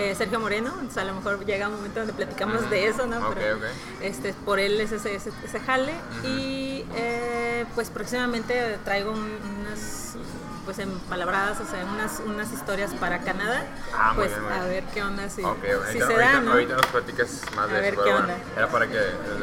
eh, 0.00 0.14
Sergio 0.14 0.40
Moreno, 0.40 0.70
entonces 0.74 0.98
a 0.98 1.04
lo 1.04 1.14
mejor 1.14 1.44
llega 1.44 1.68
un 1.68 1.76
momento 1.76 1.98
donde 2.00 2.12
platicamos 2.14 2.68
de 2.70 2.88
eso, 2.88 3.06
¿no? 3.06 3.18
Ok, 3.28 3.34
Pero, 3.34 3.56
ok. 3.56 3.62
Este, 4.00 4.32
por 4.32 4.58
él 4.58 4.80
es 4.80 4.92
ese, 4.92 5.14
ese, 5.14 5.30
ese 5.44 5.60
jale 5.60 5.92
y 6.24 6.84
eh, 6.94 7.64
pues 7.74 7.90
próximamente 7.90 8.78
traigo 8.84 9.12
un- 9.12 9.38
unas 9.60 10.16
pues 10.64 10.78
en 10.78 10.90
palabradas, 11.08 11.58
o 11.60 11.64
sea, 11.68 11.84
unas, 11.84 12.20
unas 12.24 12.52
historias 12.52 12.92
para 12.94 13.20
Canadá, 13.22 13.64
Ah, 13.94 14.12
pues 14.14 14.28
bien, 14.30 14.52
a 14.52 14.64
ver 14.66 14.84
qué 14.94 15.02
onda 15.02 15.28
si, 15.28 15.42
Ok, 15.42 15.56
si 15.64 15.70
ahorita, 15.72 15.92
se 16.06 16.12
ahorita, 16.12 16.32
da, 16.32 16.40
¿no? 16.40 16.50
ahorita 16.52 16.76
nos 16.76 16.86
platicas 16.86 17.28
más 17.56 17.70
de 17.70 17.76
A 17.76 17.80
eso. 17.80 17.82
ver 17.82 17.94
qué 17.94 18.00
bueno, 18.00 18.18
onda. 18.20 18.36
Era 18.56 18.68
para 18.68 18.86
que. 18.86 18.98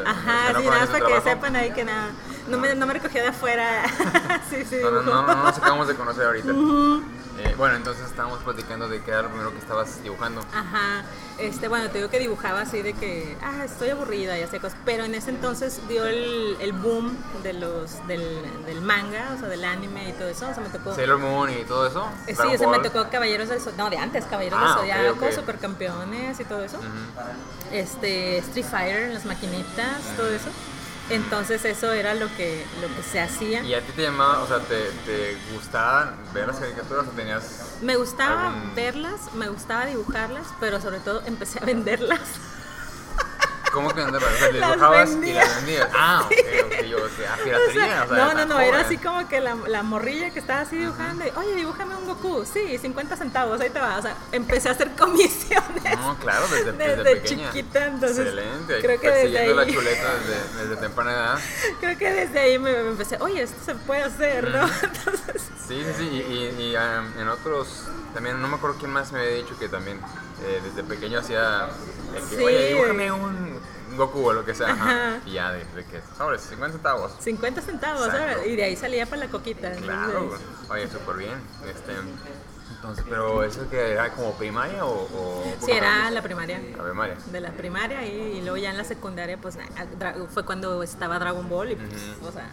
Ajá, 0.06 0.52
que 0.54 0.60
sí, 0.62 0.68
nada 0.68 0.86
para 0.86 1.06
que 1.06 1.20
sepan 1.20 1.56
ahí 1.56 1.70
que 1.72 1.84
nada, 1.84 2.10
no 2.48 2.58
me, 2.58 2.74
no 2.74 2.86
me 2.86 2.94
recogí 2.94 3.14
de 3.18 3.26
afuera, 3.26 3.82
sí, 4.50 4.64
sí, 4.64 4.78
No, 4.82 4.90
no, 4.90 5.02
no, 5.02 5.22
no, 5.26 5.42
nos 5.44 5.58
acabamos 5.58 5.88
de 5.88 5.94
conocer 5.96 6.24
ahorita. 6.24 6.52
Eh, 7.38 7.54
bueno, 7.56 7.76
entonces 7.76 8.04
estábamos 8.06 8.40
platicando 8.42 8.88
de 8.88 9.00
qué 9.02 9.10
era 9.12 9.22
lo 9.22 9.28
primero 9.28 9.52
que 9.52 9.58
estabas 9.58 10.02
dibujando. 10.02 10.40
Ajá, 10.52 11.04
este, 11.38 11.68
bueno, 11.68 11.88
te 11.88 11.98
digo 11.98 12.10
que 12.10 12.18
dibujaba 12.18 12.62
así 12.62 12.82
de 12.82 12.94
que, 12.94 13.36
ah, 13.42 13.64
estoy 13.64 13.90
aburrida 13.90 14.36
y 14.38 14.42
así 14.42 14.58
cosas, 14.58 14.76
pero 14.84 15.04
en 15.04 15.14
ese 15.14 15.30
entonces 15.30 15.80
dio 15.88 16.04
el, 16.06 16.56
el 16.60 16.72
boom 16.72 17.16
de 17.44 17.52
los, 17.52 18.06
del, 18.08 18.24
del 18.66 18.80
manga, 18.80 19.30
o 19.36 19.38
sea, 19.38 19.48
del 19.48 19.64
anime 19.64 20.08
y 20.08 20.12
todo 20.14 20.28
eso, 20.28 20.48
o 20.48 20.54
sea, 20.54 20.62
me 20.62 20.68
tocó... 20.68 20.94
Sailor 20.94 21.18
Moon 21.18 21.50
y 21.50 21.64
todo 21.64 21.86
eso. 21.86 22.08
Eh, 22.26 22.34
Sí, 22.34 22.48
ese 22.52 22.66
me 22.66 22.80
tocó 22.80 23.08
Caballeros 23.08 23.48
del 23.48 23.60
Zodiaco, 23.60 23.82
no, 23.84 23.90
de 23.90 23.98
antes, 23.98 24.24
Caballeros 24.24 24.58
Ah, 24.60 24.80
del 24.80 24.90
Zodiaco, 24.90 25.26
ok. 25.26 25.32
Supercampeones 25.32 26.40
y 26.40 26.44
todo 26.44 26.64
eso. 26.64 26.78
Este, 27.72 28.38
Street 28.38 28.66
Fighter, 28.68 29.10
las 29.14 29.24
maquinitas, 29.24 30.00
todo 30.16 30.28
eso. 30.30 30.48
Entonces 31.10 31.64
eso 31.64 31.92
era 31.92 32.14
lo 32.14 32.26
que, 32.36 32.64
lo 32.82 32.94
que 32.94 33.02
se 33.02 33.20
hacía. 33.20 33.62
¿Y 33.62 33.74
a 33.74 33.80
ti 33.80 33.92
te 33.92 34.02
llamaba, 34.02 34.40
o 34.42 34.46
sea, 34.46 34.58
te, 34.60 34.90
te 35.06 35.36
gustaba 35.54 36.14
ver 36.34 36.46
las 36.48 36.58
caricaturas 36.58 37.06
o 37.06 37.10
tenías. 37.12 37.76
Me 37.80 37.96
gustaba 37.96 38.48
algún- 38.48 38.74
verlas, 38.74 39.32
me 39.34 39.48
gustaba 39.48 39.86
dibujarlas, 39.86 40.46
pero 40.60 40.80
sobre 40.80 41.00
todo 41.00 41.22
empecé 41.26 41.60
a 41.60 41.64
venderlas. 41.66 42.20
¿Cómo 43.78 43.94
que 43.94 44.00
venderlas? 44.02 44.32
O 44.32 44.36
sea, 44.38 44.52
Las 44.52 44.70
dibujabas 44.72 45.08
y 45.08 45.12
vendía. 45.14 45.44
las 45.44 45.56
vendías. 45.56 45.88
Ah, 45.94 46.22
ok, 46.24 46.32
ok, 46.66 46.84
yo, 46.86 46.96
o 46.98 47.08
sea, 47.08 47.36
O 47.40 47.44
piratería. 47.44 47.72
sea, 47.86 48.04
o 48.04 48.08
sea, 48.08 48.16
no, 48.16 48.34
no, 48.34 48.46
no, 48.46 48.60
era 48.60 48.70
joven. 48.78 48.86
así 48.86 48.98
como 48.98 49.28
que 49.28 49.40
la, 49.40 49.56
la 49.66 49.82
morrilla 49.82 50.30
que 50.30 50.38
estaba 50.38 50.60
así 50.62 50.76
dibujando, 50.76 51.24
y, 51.26 51.30
oye, 51.36 51.54
dibújame 51.54 51.94
un 51.96 52.06
Goku, 52.06 52.44
sí, 52.44 52.76
50 52.78 53.16
centavos, 53.16 53.60
ahí 53.60 53.70
te 53.70 53.78
va. 53.80 53.98
O 53.98 54.02
sea, 54.02 54.14
empecé 54.32 54.68
a 54.68 54.72
hacer 54.72 54.90
comisiones 54.98 55.82
No, 55.98 56.16
claro, 56.18 56.46
desde, 56.48 56.72
desde, 56.72 56.96
desde 57.04 57.16
pequeña. 57.20 57.50
chiquita, 57.52 57.86
entonces 57.86 58.18
Excelente. 58.18 58.80
creo 58.80 59.00
que 59.00 59.10
desde 59.10 59.38
ahí, 59.38 59.54
la 59.54 59.66
chuleta 59.66 60.10
desde, 60.14 60.62
desde 60.68 60.76
temprana 60.80 61.12
edad. 61.12 61.38
creo 61.80 61.98
que 61.98 62.10
desde 62.12 62.38
ahí 62.38 62.58
me, 62.58 62.72
me 62.72 62.88
empecé, 62.90 63.16
oye, 63.20 63.42
esto 63.42 63.56
se 63.64 63.74
puede 63.74 64.02
hacer, 64.02 64.50
¿no? 64.50 64.62
Entonces, 64.82 65.42
Sí, 65.68 65.84
sí, 65.84 65.92
sí. 65.98 66.04
Y, 66.04 66.32
y, 66.62 66.70
y, 66.72 66.76
um, 66.76 67.20
en 67.20 67.28
otros, 67.28 67.82
también 68.14 68.40
no 68.40 68.48
me 68.48 68.56
acuerdo 68.56 68.76
quién 68.78 68.90
más 68.90 69.12
me 69.12 69.20
había 69.20 69.32
dicho 69.34 69.58
que 69.58 69.68
también 69.68 70.00
eh, 70.42 70.60
desde 70.64 70.82
pequeño 70.82 71.18
hacía. 71.20 71.68
que, 72.14 72.36
Sí. 72.36 72.42
Oye, 72.42 72.68
dibújame 72.68 73.12
un 73.12 73.57
Goku 73.98 74.28
o 74.28 74.32
lo 74.32 74.44
que 74.44 74.54
sea. 74.54 74.70
ajá". 74.72 75.20
Y 75.26 75.32
ya, 75.32 75.52
de, 75.52 75.64
de 75.64 75.84
que, 75.84 76.00
sobres, 76.16 76.40
50 76.42 76.72
centavos. 76.72 77.12
50 77.20 77.60
centavos. 77.60 78.08
Y 78.46 78.56
de 78.56 78.64
ahí 78.64 78.76
salía 78.76 79.04
para 79.04 79.26
la 79.26 79.28
coquita. 79.28 79.72
Claro, 79.72 80.38
oye, 80.70 80.88
súper 80.88 81.16
bien. 81.16 81.34
Este, 81.66 81.92
entonces, 82.70 83.04
pero 83.08 83.42
eso 83.42 83.68
que 83.68 83.92
era 83.92 84.10
como 84.12 84.32
primaria 84.34 84.84
o. 84.84 85.02
o 85.02 85.44
Sí, 85.64 85.72
era 85.72 86.10
la 86.10 86.22
primaria. 86.22 86.60
La 86.76 86.84
primaria. 86.84 87.16
De 87.26 87.40
la 87.40 87.50
primaria 87.52 88.06
y, 88.06 88.38
y 88.38 88.40
luego 88.40 88.56
ya 88.56 88.70
en 88.70 88.76
la 88.78 88.84
secundaria, 88.84 89.36
pues 89.36 89.58
fue 90.32 90.44
cuando 90.44 90.82
estaba 90.82 91.18
Dragon 91.18 91.48
Ball 91.48 91.72
y 91.72 91.76
pues, 91.76 92.02
o 92.22 92.32
sea, 92.32 92.48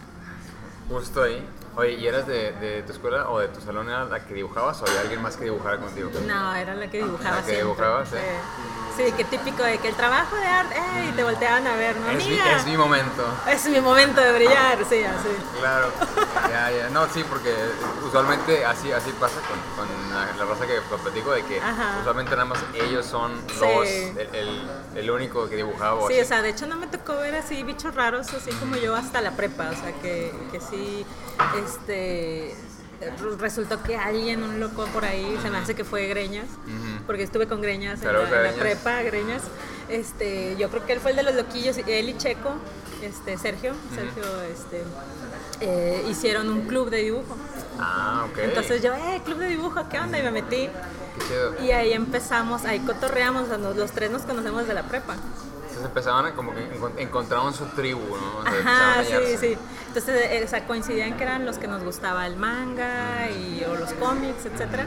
Justo 0.88 1.22
ahí. 1.22 1.44
Oye, 1.76 1.92
¿y 1.92 2.06
eras 2.06 2.26
de, 2.26 2.52
de 2.52 2.82
tu 2.84 2.92
escuela 2.92 3.28
o 3.28 3.38
de 3.38 3.48
tu 3.48 3.60
salón 3.60 3.88
era 3.90 4.04
la 4.06 4.24
que 4.24 4.32
dibujabas 4.32 4.80
o 4.80 4.86
había 4.86 5.00
alguien 5.02 5.20
más 5.20 5.36
que 5.36 5.44
dibujara 5.44 5.76
contigo? 5.78 6.10
no, 6.26 6.54
era 6.54 6.74
la 6.74 6.88
que 6.90 6.98
dibujaba 7.02 7.36
La 7.36 7.42
que 7.42 7.50
siempre. 7.52 7.56
dibujaba, 7.64 8.06
sí. 8.06 8.16
Sí, 8.96 9.12
qué 9.14 9.24
típico 9.24 9.62
de 9.62 9.76
que 9.76 9.88
el 9.88 9.94
trabajo 9.94 10.36
de 10.36 10.46
arte, 10.46 10.74
¡ey! 10.74 11.12
te 11.14 11.22
volteaban 11.22 11.66
a 11.66 11.76
ver, 11.76 11.98
¿no? 11.98 12.08
Es 12.12 12.26
mi, 12.26 12.32
es 12.38 12.64
mi 12.64 12.78
momento. 12.78 13.26
es 13.46 13.66
mi 13.68 13.78
momento 13.78 14.22
de 14.22 14.32
brillar, 14.32 14.78
sí, 14.88 15.04
así. 15.04 15.28
Claro, 15.58 15.88
ya, 16.48 16.70
ya. 16.70 16.88
No, 16.88 17.06
sí, 17.12 17.22
porque 17.28 17.54
usualmente 18.06 18.64
así, 18.64 18.90
así 18.92 19.10
pasa 19.20 19.34
con, 19.42 19.86
con 19.86 19.86
la, 20.14 20.32
la 20.38 20.44
raza 20.50 20.66
que 20.66 20.80
platico, 21.02 21.32
de 21.32 21.42
que 21.44 21.60
Ajá. 21.60 21.98
usualmente 22.00 22.30
nada 22.30 22.46
más 22.46 22.58
ellos 22.72 23.04
son 23.04 23.32
Sí. 23.52 23.60
los, 23.60 23.86
el, 23.86 24.28
el, 24.34 24.70
el 24.94 25.10
único 25.10 25.46
que 25.46 25.56
dibujaba. 25.56 26.00
Sí, 26.08 26.14
así. 26.14 26.22
o 26.22 26.24
sea, 26.24 26.40
de 26.40 26.48
hecho 26.48 26.66
no 26.66 26.76
me 26.76 26.86
tocó 26.86 27.16
ver 27.18 27.34
así 27.34 27.62
bichos 27.64 27.94
raros, 27.94 28.32
así 28.32 28.50
como 28.52 28.76
yo 28.76 28.96
hasta 28.96 29.20
la 29.20 29.32
prepa, 29.32 29.68
o 29.72 29.74
sea, 29.78 29.92
que, 30.00 30.32
que 30.50 30.58
sí, 30.58 31.04
este, 31.66 32.54
re- 33.00 33.36
resultó 33.38 33.82
que 33.82 33.96
alguien, 33.96 34.42
un 34.42 34.58
loco 34.60 34.86
por 34.86 35.04
ahí, 35.04 35.38
se 35.42 35.50
me 35.50 35.58
hace 35.58 35.74
que 35.74 35.84
fue 35.84 36.06
Greñas, 36.08 36.46
porque 37.06 37.22
estuve 37.22 37.46
con 37.46 37.60
Greñas 37.60 38.00
en 38.02 38.08
la, 38.14 38.20
en 38.50 38.54
prepa, 38.60 39.02
Greñas, 39.02 39.42
este, 39.88 40.56
yo 40.58 40.68
creo 40.70 40.84
que 40.86 40.92
él 40.94 41.00
fue 41.00 41.10
el 41.12 41.16
de 41.16 41.22
los 41.24 41.34
loquillos, 41.34 41.76
él 41.86 42.08
y 42.08 42.16
Checo, 42.16 42.50
este, 43.02 43.36
Sergio, 43.38 43.74
Sergio, 43.94 44.24
este, 44.52 44.82
eh, 45.60 46.04
hicieron 46.08 46.48
un 46.50 46.62
club 46.62 46.90
de 46.90 46.98
dibujo. 46.98 47.36
Ah, 47.78 48.26
ok. 48.30 48.38
Entonces 48.38 48.82
yo, 48.82 48.94
eh, 48.94 49.20
club 49.24 49.38
de 49.38 49.48
dibujo, 49.48 49.86
¿qué 49.90 49.98
onda? 49.98 50.18
Y 50.18 50.22
me 50.22 50.30
metí. 50.30 50.68
Qué 51.18 51.26
chido. 51.28 51.64
Y 51.66 51.70
ahí 51.72 51.92
empezamos, 51.92 52.64
ahí 52.64 52.80
cotorreamos, 52.80 53.44
o 53.44 53.46
sea, 53.48 53.58
nos- 53.58 53.76
los 53.76 53.90
tres 53.92 54.10
nos 54.10 54.22
conocemos 54.22 54.66
de 54.66 54.74
la 54.74 54.82
prepa. 54.84 55.14
Entonces 55.76 55.90
empezaban 55.90 56.24
a 56.24 56.32
como 56.34 56.54
que 56.54 56.60
encont- 56.72 56.94
encontraban 56.98 57.52
su 57.52 57.66
tribu, 57.66 58.00
¿no? 58.00 58.38
O 58.38 58.42
sea, 58.44 58.60
Ajá, 58.60 59.04
sí, 59.04 59.36
sí. 59.38 59.58
Entonces, 59.88 60.22
eh, 60.30 60.42
o 60.42 60.48
sea, 60.48 60.66
coincidían 60.66 61.16
que 61.18 61.22
eran 61.24 61.44
los 61.44 61.58
que 61.58 61.68
nos 61.68 61.82
gustaba 61.82 62.26
el 62.26 62.36
manga 62.36 63.28
y, 63.30 63.62
o 63.64 63.74
los 63.74 63.92
cómics, 63.94 64.46
etcétera. 64.46 64.86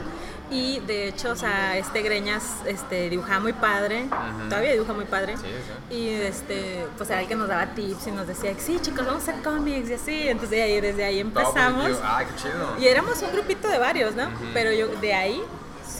Y 0.50 0.80
de 0.80 1.06
hecho, 1.06 1.30
o 1.30 1.36
sea, 1.36 1.76
este 1.78 2.02
Greñas 2.02 2.42
este, 2.66 3.08
dibujaba 3.08 3.38
muy 3.38 3.52
padre, 3.52 4.06
todavía 4.48 4.72
dibuja 4.72 4.92
muy 4.94 5.04
padre. 5.04 5.36
Sí, 5.36 5.44
sí. 5.90 5.94
Y 5.94 6.08
este, 6.10 6.84
pues 6.96 7.08
era 7.10 7.20
el 7.22 7.28
que 7.28 7.36
nos 7.36 7.46
daba 7.46 7.66
tips 7.66 8.08
y 8.08 8.10
nos 8.10 8.26
decía, 8.26 8.52
sí, 8.58 8.80
chicos, 8.80 9.06
vamos 9.06 9.28
a 9.28 9.30
hacer 9.30 9.44
cómics 9.44 9.90
y 9.90 9.94
así. 9.94 10.22
Entonces, 10.28 10.50
de 10.50 10.62
ahí, 10.62 10.80
desde 10.80 11.04
ahí 11.04 11.20
empezamos. 11.20 12.00
Ay, 12.02 12.26
qué 12.26 12.42
chido. 12.42 12.76
Y 12.80 12.88
éramos 12.88 13.22
un 13.22 13.30
grupito 13.30 13.68
de 13.68 13.78
varios, 13.78 14.16
¿no? 14.16 14.28
Pero 14.52 14.72
yo 14.72 14.88
de 14.88 15.14
ahí 15.14 15.40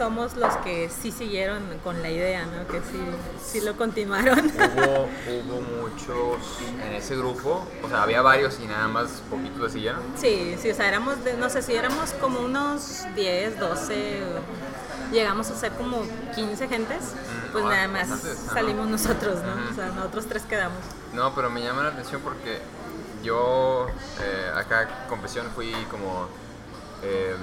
somos 0.01 0.35
los 0.35 0.57
que 0.65 0.89
sí 0.89 1.13
siguieron 1.13 1.63
con 1.85 2.01
la 2.01 2.09
idea, 2.09 2.47
¿no? 2.47 2.67
Que 2.69 2.79
sí, 2.79 2.99
sí 3.45 3.61
lo 3.61 3.77
continuaron. 3.77 4.39
Hubo, 4.57 5.09
hubo 5.29 5.61
muchos 5.83 6.39
en 6.83 6.95
ese 6.95 7.17
grupo, 7.17 7.67
o 7.83 7.89
sea, 7.91 8.05
había 8.05 8.23
varios 8.23 8.59
y 8.61 8.67
nada 8.67 8.89
más 8.89 9.11
poquitos 9.29 9.61
le 9.61 9.69
siguieron. 9.69 10.01
Sí, 10.17 10.57
sí, 10.59 10.71
o 10.71 10.75
sea, 10.75 10.89
éramos, 10.89 11.23
de- 11.23 11.35
no 11.37 11.51
sé 11.51 11.61
si 11.61 11.75
éramos 11.75 12.13
como 12.15 12.41
unos 12.41 13.05
10, 13.15 13.61
12, 13.61 14.21
llegamos 15.13 15.51
a 15.51 15.57
ser 15.57 15.73
como 15.73 16.03
15 16.35 16.67
gentes, 16.67 17.13
pues 17.53 17.63
ah, 17.67 17.69
nada 17.69 17.89
más 17.89 18.09
salimos 18.55 18.89
nosotros, 18.89 19.41
¿no? 19.43 19.71
O 19.71 19.75
sea, 19.75 19.89
nosotros 19.89 20.25
tres 20.31 20.45
quedamos. 20.45 20.79
No, 21.13 21.35
pero 21.35 21.51
me 21.51 21.61
llama 21.63 21.83
la 21.83 21.91
atención 21.91 22.23
porque 22.23 22.59
yo 23.23 23.87
eh, 24.23 24.51
acá, 24.57 25.07
confesión, 25.11 25.47
fui 25.55 25.75
como... 25.91 26.27
eh, 27.03 27.35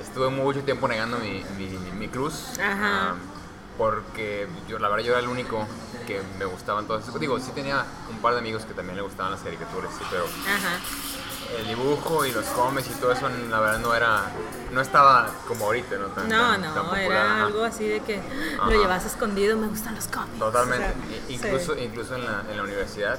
estuve 0.00 0.28
mucho 0.30 0.60
tiempo 0.62 0.88
negando 0.88 1.18
mi, 1.18 1.44
mi, 1.58 1.66
mi 1.98 2.08
cruz. 2.08 2.58
Ajá. 2.58 3.10
ah, 3.10 3.14
porque 3.78 4.46
yo, 4.68 4.78
la 4.78 4.88
verdad 4.90 5.04
yo 5.04 5.12
era 5.12 5.20
el 5.20 5.28
único 5.28 5.66
que 6.06 6.20
me 6.38 6.44
gustaban 6.44 6.86
todas 6.86 7.02
esas. 7.08 7.18
Digo, 7.18 7.38
sí 7.40 7.50
tenía 7.54 7.84
un 8.10 8.18
par 8.18 8.34
de 8.34 8.40
amigos 8.40 8.64
que 8.66 8.74
también 8.74 8.96
le 8.96 9.02
gustaban 9.02 9.32
las 9.32 9.40
caricaturas, 9.40 9.90
sí, 9.98 10.04
pero 10.10 10.24
Ajá. 10.24 11.58
el 11.58 11.66
dibujo 11.66 12.26
y 12.26 12.32
los 12.32 12.44
cómics 12.46 12.88
y 12.90 12.94
todo 13.00 13.12
eso, 13.12 13.26
la 13.48 13.60
verdad 13.60 13.78
no 13.78 13.94
era... 13.94 14.24
No 14.72 14.80
estaba 14.82 15.30
como 15.48 15.64
ahorita, 15.66 15.96
¿no? 15.96 16.08
Tan, 16.08 16.28
No, 16.28 16.50
tan- 16.50 16.60
no, 16.74 16.94
era 16.94 17.24
ajá. 17.36 17.46
algo 17.46 17.64
así 17.64 17.88
de 17.88 18.00
que 18.00 18.20
Ajá. 18.58 18.70
lo 18.70 18.80
llevas 18.82 19.04
escondido, 19.06 19.56
me 19.56 19.66
gustan 19.68 19.94
los 19.94 20.06
cómics. 20.08 20.38
Totalmente. 20.38 20.84
O 20.86 20.88
sea, 20.88 21.16
I- 21.28 21.34
incluso, 21.34 21.74
sí. 21.74 21.80
incluso 21.80 22.14
en 22.16 22.24
la, 22.26 22.44
en 22.50 22.56
la 22.58 22.62
universidad, 22.62 23.18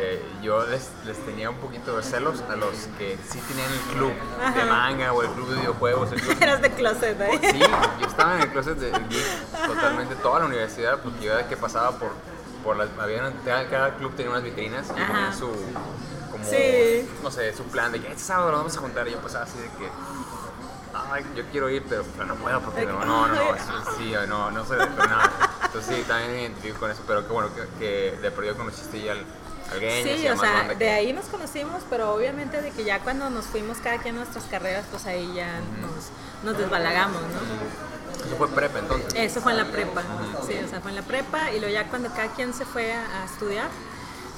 eh, 0.00 0.22
yo 0.42 0.64
les, 0.66 0.88
les 1.04 1.16
tenía 1.24 1.50
un 1.50 1.56
poquito 1.56 1.96
de 1.96 2.02
celos 2.02 2.42
a 2.50 2.56
los 2.56 2.72
que 2.98 3.18
sí 3.28 3.40
tenían 3.48 3.70
el 3.72 3.78
club 3.96 4.12
de 4.54 4.64
manga 4.64 5.12
o 5.12 5.22
el 5.22 5.28
club 5.30 5.48
de 5.50 5.56
videojuegos. 5.60 6.12
el 6.12 6.20
club- 6.20 6.36
Eras 6.42 6.62
de 6.62 6.70
closet, 6.70 7.20
¿eh? 7.20 7.38
Sí, 7.52 7.60
yo 8.00 8.06
estaba 8.06 8.34
en 8.36 8.42
el 8.42 8.48
closet 8.52 8.78
de 8.78 8.90
geek 8.90 9.66
totalmente 9.66 10.14
toda 10.16 10.40
la 10.40 10.46
universidad 10.46 10.98
porque 11.00 11.24
yo 11.24 11.32
era 11.32 11.48
que 11.48 11.56
pasaba 11.56 11.92
por, 11.98 12.12
por 12.64 12.76
las... 12.76 12.88
Había, 13.00 13.32
cada, 13.44 13.94
club 13.96 14.14
tenía 14.14 14.30
unas 14.30 14.42
vitrinas 14.44 14.86
y 14.88 15.00
ponían 15.00 15.36
su... 15.36 15.46
Como, 16.30 16.44
Sí. 16.44 17.08
no 17.22 17.30
sé, 17.30 17.54
su 17.56 17.64
plan 17.64 17.90
de 17.90 18.00
que 18.00 18.08
este 18.08 18.22
sábado 18.22 18.50
nos 18.52 18.60
vamos 18.60 18.76
a 18.76 18.80
juntar 18.80 19.08
y 19.08 19.12
yo 19.12 19.18
pasaba 19.18 19.44
así 19.44 19.58
de 19.58 19.68
que... 19.70 19.88
Ay, 21.10 21.24
yo 21.36 21.44
quiero 21.52 21.68
ir, 21.70 21.84
pero, 21.88 22.04
pero 22.14 22.26
no 22.26 22.34
puedo 22.36 22.60
porque 22.60 22.84
no, 22.86 23.04
no, 23.04 23.28
no, 23.28 23.34
no, 23.34 23.54
sí, 23.56 23.72
sí, 23.98 24.14
no, 24.28 24.50
no 24.50 24.64
sé, 24.64 24.74
pero 24.76 25.08
nada. 25.08 25.30
Entonces 25.64 25.96
sí, 25.96 26.02
también 26.08 26.32
me 26.32 26.40
identifico 26.42 26.80
con 26.80 26.90
eso, 26.90 27.02
pero 27.06 27.26
qué 27.26 27.32
bueno 27.32 27.50
que, 27.54 27.62
que 27.78 28.18
de 28.20 28.30
perdido 28.30 28.56
conociste 28.56 29.00
ya 29.02 29.12
al, 29.12 29.24
Sí, 30.02 30.28
o 30.28 30.36
sea, 30.38 30.68
que- 30.68 30.74
de 30.76 30.90
ahí 30.90 31.12
nos 31.12 31.26
conocimos, 31.26 31.82
pero 31.90 32.14
obviamente 32.14 32.60
de 32.62 32.70
que 32.70 32.84
ya 32.84 33.00
cuando 33.00 33.28
nos 33.30 33.44
fuimos 33.46 33.78
cada 33.78 33.98
quien 33.98 34.14
a 34.16 34.18
nuestras 34.18 34.44
carreras, 34.44 34.84
pues 34.90 35.06
ahí 35.06 35.30
ya 35.34 35.60
nos, 35.80 36.44
nos 36.44 36.58
desbalagamos, 36.58 37.20
¿no? 37.20 38.26
Eso 38.26 38.36
fue 38.36 38.48
prepa 38.48 38.78
entonces. 38.80 39.12
Eso 39.14 39.40
fue 39.40 39.52
en 39.52 39.58
la 39.58 39.66
prepa, 39.66 40.02
sí, 40.46 40.54
o 40.64 40.68
sea, 40.68 40.80
fue 40.80 40.90
en 40.90 40.96
la 40.96 41.02
prepa 41.02 41.50
y 41.52 41.60
luego 41.60 41.72
ya 41.72 41.86
cuando 41.88 42.08
cada 42.10 42.28
quien 42.34 42.52
se 42.54 42.64
fue 42.64 42.92
a, 42.92 43.22
a 43.22 43.24
estudiar, 43.26 43.68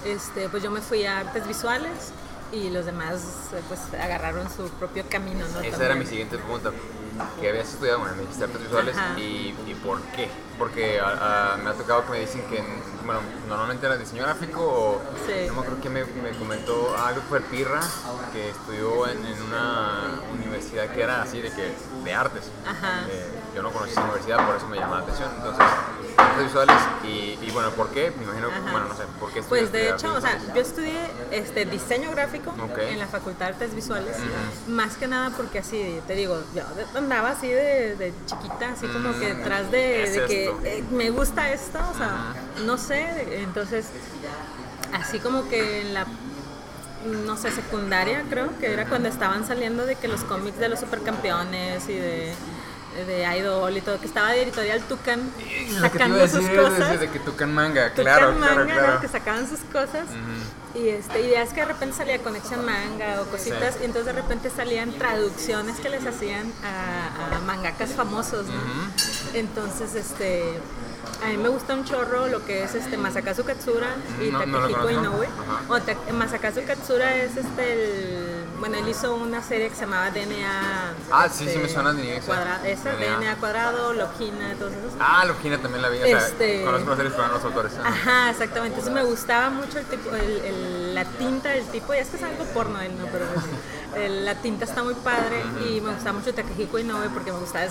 este, 0.04 0.48
pues 0.48 0.62
yo 0.62 0.70
me 0.70 0.80
fui 0.80 1.04
a 1.06 1.20
artes 1.20 1.46
visuales 1.46 2.12
y 2.52 2.70
los 2.70 2.84
demás 2.84 3.20
pues 3.68 3.80
agarraron 4.00 4.48
su 4.54 4.68
propio 4.70 5.04
camino, 5.08 5.40
¿no? 5.40 5.60
Esa 5.60 5.70
También. 5.70 5.82
era 5.82 5.94
mi 5.94 6.06
siguiente 6.06 6.36
pregunta. 6.38 6.72
¿Qué 7.40 7.50
habías 7.50 7.68
estudiado? 7.68 8.00
Bueno, 8.00 8.14
me 8.16 8.22
dijiste 8.22 8.44
artes 8.44 8.60
visuales 8.62 8.96
y 9.16 9.52
por 9.84 10.00
qué. 10.16 10.28
Porque 10.60 11.00
ah, 11.00 11.54
ah, 11.54 11.56
me 11.64 11.70
ha 11.70 11.72
tocado 11.72 12.04
que 12.04 12.10
me 12.12 12.20
dicen 12.20 12.42
que, 12.50 12.62
bueno, 13.06 13.20
normalmente 13.48 13.86
era 13.86 13.96
diseño 13.96 14.24
gráfico 14.24 14.60
o 14.60 15.00
Sí. 15.26 15.46
no 15.48 15.54
me 15.54 15.60
acuerdo 15.60 15.80
que 15.80 15.88
me, 15.88 16.04
me 16.04 16.30
comentó 16.38 16.94
algo 17.02 17.22
fue 17.30 17.40
Pirra, 17.40 17.80
que 18.32 18.50
estudió 18.50 19.08
en, 19.08 19.24
en 19.24 19.42
una 19.42 20.20
universidad 20.38 20.88
que 20.90 21.02
era 21.02 21.22
así 21.22 21.40
de 21.40 21.50
que 21.50 21.72
de 22.04 22.14
artes. 22.14 22.44
Ajá. 22.66 23.06
Eh, 23.10 23.26
yo 23.54 23.62
no 23.62 23.70
conocí 23.72 23.92
esa 23.92 24.02
universidad, 24.02 24.46
por 24.46 24.56
eso 24.56 24.66
me 24.68 24.76
llamó 24.76 24.96
la 24.96 25.00
atención. 25.00 25.30
Entonces, 25.34 25.64
artes 26.16 26.44
visuales 26.44 26.76
y, 27.04 27.38
y 27.40 27.50
bueno, 27.52 27.70
¿por 27.70 27.88
qué? 27.88 28.12
Me 28.18 28.24
imagino, 28.24 28.48
Ajá. 28.48 28.60
bueno, 28.70 28.88
no 28.88 28.94
sé, 28.94 29.04
¿por 29.18 29.32
qué 29.32 29.42
Pues 29.42 29.72
de 29.72 29.90
hecho, 29.90 30.14
o 30.14 30.20
sea, 30.20 30.38
yo 30.54 30.60
estudié 30.60 31.00
este, 31.30 31.64
diseño 31.64 32.10
gráfico 32.10 32.54
en 32.78 32.98
la 32.98 33.06
Facultad 33.06 33.46
de 33.46 33.52
Artes 33.54 33.74
Visuales, 33.74 34.16
más 34.68 34.96
que 34.96 35.08
nada 35.08 35.30
porque 35.36 35.60
así, 35.60 36.00
te 36.06 36.14
digo, 36.14 36.42
yo 36.54 36.62
andaba 36.94 37.30
así 37.30 37.48
de, 37.48 37.96
de 37.96 38.12
chiquita, 38.26 38.72
así 38.72 38.86
como 38.86 39.18
que 39.18 39.34
detrás 39.34 39.70
de, 39.70 39.78
¿qué 39.78 40.02
es 40.04 40.14
de 40.14 40.26
que 40.26 40.49
eh, 40.64 40.84
me 40.90 41.10
gusta 41.10 41.50
esto, 41.52 41.78
o 41.92 41.96
sea, 41.96 42.34
no 42.64 42.76
sé, 42.78 43.40
entonces, 43.42 43.86
así 44.92 45.18
como 45.18 45.48
que 45.48 45.82
en 45.82 45.94
la 45.94 46.06
no 47.24 47.36
sé, 47.36 47.50
secundaria 47.50 48.24
creo, 48.28 48.50
que 48.58 48.72
era 48.72 48.86
cuando 48.86 49.08
estaban 49.08 49.46
saliendo 49.46 49.86
de 49.86 49.96
que 49.96 50.06
los 50.06 50.20
cómics 50.22 50.58
de 50.58 50.68
los 50.68 50.80
supercampeones 50.80 51.88
y 51.88 51.94
de, 51.94 52.34
de 53.06 53.38
Idol 53.38 53.74
y 53.74 53.80
todo, 53.80 53.98
que 53.98 54.06
estaba 54.06 54.32
de 54.32 54.42
editorial 54.42 54.82
Tucan 54.82 55.30
que 55.38 55.78
sacando 55.80 56.28
sus 56.28 56.46
cosas. 56.48 57.00
de 57.00 57.08
que 57.08 57.18
Tucan 57.20 57.54
Manga, 57.54 57.88
Tucan 57.90 58.04
claro, 58.04 58.32
manga, 58.32 58.64
claro, 58.64 58.66
claro. 58.66 59.00
que 59.00 59.08
sacaban 59.08 59.48
sus 59.48 59.60
cosas. 59.72 60.06
Y 60.74 60.88
este, 60.88 61.22
y 61.26 61.30
ya 61.30 61.42
es 61.42 61.52
que 61.52 61.60
de 61.60 61.66
repente 61.66 61.96
salía 61.96 62.18
Conexión 62.18 62.64
Manga 62.66 63.22
o 63.22 63.24
cositas, 63.30 63.74
Sí. 63.74 63.80
y 63.80 63.84
entonces 63.86 64.14
de 64.14 64.20
repente 64.20 64.50
salían 64.50 64.92
traducciones 64.92 65.80
que 65.80 65.88
les 65.88 66.06
hacían 66.06 66.52
a, 66.62 67.36
a 67.36 67.40
mangakas 67.40 67.90
famosos, 67.90 68.46
¿no? 68.46 68.52
Entonces, 69.34 69.94
este, 69.94 70.58
a 71.24 71.28
mí 71.28 71.36
me 71.36 71.48
gusta 71.48 71.74
un 71.74 71.84
chorro 71.84 72.26
lo 72.28 72.44
que 72.44 72.64
es 72.64 72.74
este 72.74 72.96
Masakazu 72.96 73.44
Katsura 73.44 73.88
y 74.20 74.30
No, 74.30 74.44
no 74.46 74.58
Takehiko 74.58 74.80
conozco. 74.82 74.90
Inoue. 74.90 75.28
O 75.68 75.80
Ta- 75.80 76.12
Masakazu 76.12 76.60
Katsura 76.66 77.14
es 77.16 77.36
este, 77.36 77.72
el, 77.72 78.44
bueno, 78.58 78.76
él 78.78 78.88
hizo 78.88 79.14
una 79.14 79.42
serie 79.42 79.68
que 79.68 79.74
se 79.74 79.82
llamaba 79.82 80.10
DNA. 80.10 80.92
Ah, 81.12 81.28
sí, 81.28 81.44
sí 81.44 81.50
este, 81.50 81.58
me 81.60 81.68
suena 81.68 81.92
de 81.92 82.16
esa. 82.16 82.26
cuadra- 82.26 82.60
esa, 82.68 82.90
DNA. 82.92 83.16
DNA 83.18 83.36
cuadrado, 83.36 83.92
Logina, 83.92 84.54
todos 84.58 84.72
esos. 84.72 84.92
Ah, 84.98 85.24
Logina 85.26 85.58
también 85.58 85.82
la 85.82 85.88
vi. 85.90 85.98
O 86.02 86.06
sea, 86.06 86.18
Este- 86.26 86.64
conozco 86.64 86.96
series, 86.96 87.16
no 87.16 87.28
los 87.28 87.44
autores. 87.44 87.72
Ajá. 87.78 87.88
Ajá, 87.88 88.30
exactamente. 88.30 88.78
Entonces 88.78 88.92
me 88.92 89.08
gustaba 89.08 89.50
mucho 89.50 89.78
el 89.78 89.84
tipo, 89.86 90.14
el, 90.16 90.30
el- 90.44 90.94
la 90.94 91.04
tinta 91.04 91.50
del 91.50 91.64
tipo, 91.66 91.94
ya 91.94 92.00
es 92.00 92.08
que 92.08 92.16
es 92.16 92.22
algo 92.22 92.44
porno 92.52 92.80
él, 92.80 92.92
¿no? 92.98 93.06
Pero 93.12 93.24
la 93.96 94.34
tinta 94.36 94.64
está 94.64 94.82
muy 94.82 94.94
padre 94.94 95.42
y 95.68 95.80
me 95.80 95.92
gustaba 95.92 96.18
mucho 96.18 96.32
Takehiko 96.34 96.78
Inoue 96.78 97.08
porque 97.12 97.32
me 97.32 97.38
gustaba 97.38 97.68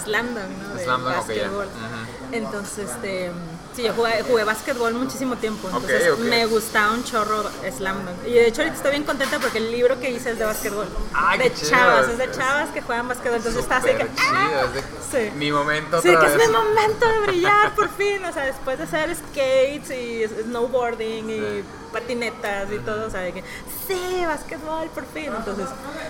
¿no? 0.64 0.76
De 0.76 0.84
Slam 0.84 1.04
Dunk, 1.04 1.14
ya. 1.14 1.18
básquetbol. 1.18 1.66
Ujú. 1.66 2.34
Entonces, 2.36 2.90
este, 2.90 3.32
sí, 3.76 3.84
yo 3.84 3.94
jugué, 3.94 4.22
jugué 4.24 4.44
básquetbol 4.44 4.94
muchísimo 4.94 5.36
tiempo, 5.38 5.68
entonces 5.68 6.12
ok. 6.12 6.20
me 6.20 6.46
gustaba 6.46 6.94
un 6.94 7.04
chorro 7.04 7.50
Slamdunk. 7.76 8.26
Y 8.28 8.34
de 8.34 8.48
hecho 8.48 8.62
ahorita 8.62 8.78
estoy 8.78 8.92
bien 8.92 9.04
contenta 9.04 9.40
porque 9.40 9.58
el 9.60 9.72
libro 9.72 10.00
que 10.00 10.12
hice 10.12 10.32
es 10.32 10.40
de 10.40 10.46
básquetbol. 10.46 10.88
Ay, 11.14 11.40
de 11.40 11.54
chavas, 11.54 12.08
es- 12.10 12.18
de 12.18 12.32
chavas 12.32 12.70
que 12.70 12.82
juegan 12.82 13.08
básquetbol, 13.08 13.38
entonces 13.38 13.62
está 13.62 13.78
así 13.78 13.90
que... 13.96 14.04
Es 14.04 14.74
de 14.74 14.84
Sí. 15.10 15.32
mi 15.36 15.52
momento 15.52 16.02
Sí, 16.02 16.10
que 16.16 16.26
es 16.26 16.38
mi 16.38 16.48
momento 16.54 17.06
de 17.08 17.20
brillar 17.28 17.74
por 17.76 17.90
fin, 17.90 18.24
o 18.24 18.32
sea, 18.32 18.46
después 18.46 18.78
de 18.78 18.84
hacer 18.84 19.16
skates 19.16 19.90
y 19.90 20.28
snowboarding 20.44 21.30
y 21.30 21.64
patinetas 21.92 22.72
y 22.72 22.78
todo, 22.80 23.08
o 23.08 23.10
sea, 23.10 23.22
de 23.22 23.34
que 23.34 23.44
sí, 23.88 24.24
básquetbol 24.26 24.88
por 24.90 25.06
fin, 25.08 25.32
entonces 25.36 25.66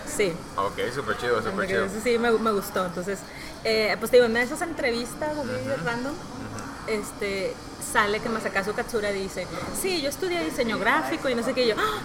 sí, 0.05 0.33
Ok, 0.57 0.93
súper 0.93 1.17
chido, 1.17 1.41
súper 1.41 1.67
chido. 1.67 1.87
sí 2.03 2.17
me, 2.17 2.31
me 2.31 2.51
gustó, 2.51 2.85
entonces, 2.85 3.19
eh, 3.63 3.95
pues 3.99 4.11
te 4.11 4.17
digo, 4.17 4.25
en 4.27 4.35
esas 4.35 4.61
entrevistas 4.61 5.47
de 5.47 5.77
random, 5.77 6.13
este, 6.89 7.53
sale 7.93 8.19
que 8.19 8.29
Masakazu 8.29 8.73
Katsura 8.73 9.11
dice, 9.11 9.47
sí, 9.79 10.01
yo 10.01 10.09
estudié 10.09 10.43
diseño 10.43 10.77
gráfico 10.79 11.29
y 11.29 11.35
no 11.35 11.43
sé 11.43 11.53
qué, 11.53 11.65
y 11.65 11.67
yo, 11.69 11.75
¡ah! 11.77 11.99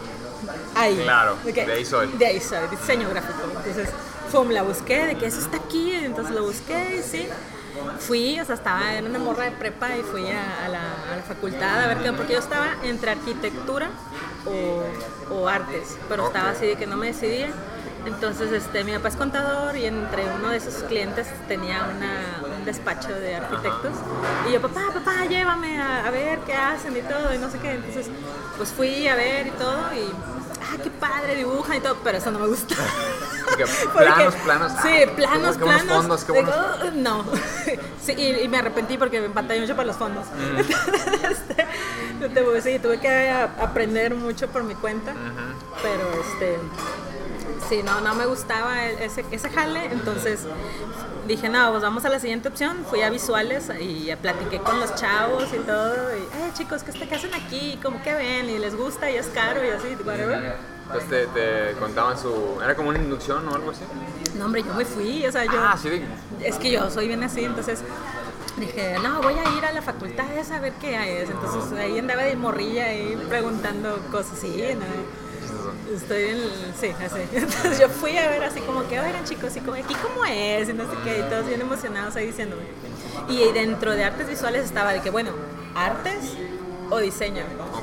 ahí, 0.76 0.96
Claro, 1.02 1.36
de, 1.44 1.52
que- 1.52 1.66
de 1.66 1.72
ahí 1.72 1.84
soy. 1.84 2.08
de 2.08 2.26
ahí 2.26 2.40
soy, 2.40 2.66
diseño 2.70 3.08
gráfico. 3.10 3.40
Entonces, 3.56 3.88
pum, 4.32 4.50
la 4.50 4.62
busqué, 4.62 5.06
de 5.06 5.14
que 5.16 5.26
eso 5.26 5.40
está 5.40 5.56
aquí, 5.58 5.92
entonces 5.92 6.34
lo 6.34 6.44
busqué 6.44 6.96
y 6.98 7.02
sí. 7.02 7.28
Fui, 7.98 8.38
o 8.38 8.44
sea, 8.44 8.54
estaba 8.54 8.94
en 8.96 9.06
una 9.06 9.18
morra 9.18 9.44
de 9.46 9.50
prepa 9.50 9.96
y 9.96 10.02
fui 10.02 10.30
a, 10.30 10.64
a 10.64 10.68
la, 10.68 10.80
a 11.12 11.16
la 11.16 11.22
facultad 11.22 11.80
a 11.82 11.86
ver 11.88 11.98
qué, 11.98 12.12
porque 12.12 12.34
yo 12.34 12.38
estaba 12.38 12.66
entre 12.84 13.10
arquitectura 13.10 13.90
o, 14.46 15.34
o 15.34 15.48
artes, 15.48 15.96
pero 16.08 16.26
estaba 16.28 16.50
así 16.50 16.66
de 16.66 16.76
que 16.76 16.86
no 16.86 16.96
me 16.96 17.08
decidía. 17.08 17.48
Entonces, 18.06 18.52
este, 18.52 18.84
mi 18.84 18.92
papá 18.92 19.08
es 19.08 19.16
contador 19.16 19.76
y 19.76 19.86
entre 19.86 20.24
uno 20.38 20.50
de 20.50 20.58
esos 20.58 20.82
clientes 20.84 21.26
tenía 21.48 21.88
una, 21.96 22.43
un 22.64 22.66
despacho 22.66 23.09
de 23.09 23.37
arquitectos. 23.37 23.92
Y 24.49 24.52
yo, 24.52 24.62
papá, 24.62 24.80
papá, 24.92 25.26
llévame 25.28 25.80
a, 25.80 26.06
a 26.06 26.11
ver 26.11 26.38
qué 26.40 26.54
hacen 26.54 26.97
y 26.97 27.02
todo, 27.02 27.35
y 27.35 27.38
no 27.38 27.50
sé 27.50 27.59
qué. 27.59 27.73
Entonces, 27.73 28.06
pues 28.56 28.71
fui 28.71 29.06
a 29.06 29.14
ver 29.14 29.49
y 29.49 29.50
todo 29.50 29.92
y, 29.94 30.11
ah, 30.62 30.76
qué 30.83 30.90
padre, 30.90 31.37
dibujan 31.37 31.76
y 31.76 31.80
todo, 31.80 31.97
pero 32.02 32.18
eso 32.18 32.30
no 32.30 32.38
me 32.38 32.49
gusta. 32.49 32.75
Que 33.59 33.66
planos, 33.94 34.35
planos. 34.37 34.73
Sí, 34.83 34.88
ah, 35.06 35.12
planos, 35.14 35.56
qué 35.56 35.64
planos. 35.64 35.97
fondos, 35.97 36.25
qué 36.25 36.33
Digo, 36.33 36.52
no. 36.94 37.25
Sí, 38.02 38.12
y, 38.16 38.40
y 38.42 38.49
me 38.49 38.59
arrepentí 38.59 38.97
porque 38.99 39.21
me 39.21 39.28
pantallé 39.28 39.61
mucho 39.61 39.76
para 39.76 39.87
los 39.87 39.97
fondos. 39.97 40.25
Mm. 40.26 40.59
Este, 41.30 42.62
sí, 42.62 42.78
tuve 42.78 42.99
que 42.99 43.30
aprender 43.30 44.14
mucho 44.14 44.49
por 44.49 44.64
mi 44.64 44.75
cuenta, 44.75 45.12
pero 45.83 46.11
este. 46.23 46.59
Sí, 47.68 47.83
no, 47.83 48.00
no 48.00 48.14
me 48.14 48.26
gustaba 48.26 48.85
e- 48.85 49.04
ese, 49.04 49.25
ese 49.30 49.49
jale, 49.50 49.87
entonces 49.92 50.40
dije, 51.26 51.49
no, 51.49 51.71
pues 51.71 51.83
vamos 51.83 52.04
a 52.04 52.09
la 52.09 52.19
siguiente 52.19 52.49
opción. 52.49 52.85
Fui 52.88 53.02
a 53.02 53.11
visuales 53.11 53.71
y 53.81 54.14
platiqué 54.21 54.59
con 54.59 54.78
los 54.81 54.95
chavos 54.95 55.45
y 55.52 55.59
todo. 55.59 55.95
Y, 56.16 56.21
eh, 56.23 56.50
chicos, 56.54 56.83
¿qué, 56.83 56.93
qué 56.93 57.14
hacen 57.14 57.35
aquí? 57.35 57.78
¿Cómo 57.83 58.02
que 58.02 58.14
ven? 58.14 58.49
¿Y 58.50 58.59
les 58.59 58.76
gusta? 58.76 59.11
¿Y 59.11 59.16
es 59.16 59.26
caro? 59.28 59.64
Y 59.64 59.69
así, 59.71 59.97
whatever. 60.04 60.57
Entonces 60.87 61.09
te, 61.09 61.26
te 61.28 61.73
contaban 61.78 62.19
su. 62.19 62.59
¿Era 62.62 62.75
como 62.76 62.90
una 62.90 62.99
inducción 62.99 63.49
o 63.49 63.54
algo 63.54 63.71
así? 63.71 63.81
No, 64.37 64.47
hombre, 64.47 64.62
yo 64.62 64.75
me 64.75 64.85
fui, 64.85 65.25
o 65.26 65.33
sea, 65.33 65.45
yo... 65.45 65.52
Ah, 65.57 65.76
sí, 65.81 65.88
de- 65.88 66.04
Es 66.43 66.57
que 66.57 66.71
yo 66.71 66.90
soy 66.90 67.07
bien 67.09 67.23
así, 67.23 67.45
entonces 67.45 67.81
dije, 68.59 68.97
no, 69.02 69.23
voy 69.23 69.35
a 69.35 69.57
ir 69.57 69.64
a 69.64 69.73
la 69.73 69.81
facultad 69.81 70.26
esa 70.37 70.57
a 70.57 70.61
ver 70.61 70.73
qué 70.75 71.23
es. 71.23 71.31
Entonces 71.31 71.73
ahí 71.78 71.99
andaba 71.99 72.23
de 72.25 72.37
morrilla 72.37 72.87
ahí 72.87 73.16
preguntando 73.28 73.97
cosas 74.11 74.38
así, 74.38 74.49
¿no? 74.75 75.24
Estoy 75.94 76.23
en 76.25 76.37
el- 76.37 76.75
sí, 76.80 76.88
así. 77.04 77.21
Entonces 77.33 77.78
yo 77.78 77.88
fui 77.88 78.16
a 78.18 78.28
ver 78.28 78.44
así 78.44 78.61
como 78.61 78.87
que, 78.88 79.00
oigan 79.00 79.25
chicos, 79.25 79.56
¿y 79.56 79.61
como, 79.61 79.75
aquí 79.76 79.94
cómo 79.94 80.25
es? 80.25 80.68
Y 80.68 80.73
no 80.73 80.85
sé 80.85 80.97
qué, 81.04 81.21
y 81.21 81.23
todos 81.30 81.47
bien 81.47 81.61
emocionados 81.61 82.16
ahí 82.16 82.26
diciéndome. 82.26 82.62
Y 83.28 83.52
dentro 83.52 83.92
de 83.92 84.04
artes 84.04 84.28
visuales 84.28 84.64
estaba 84.64 84.92
de 84.92 85.00
que, 85.00 85.11
bueno, 85.11 85.30
artes 85.75 86.18
o 86.90 86.99
diseño. 86.99 87.42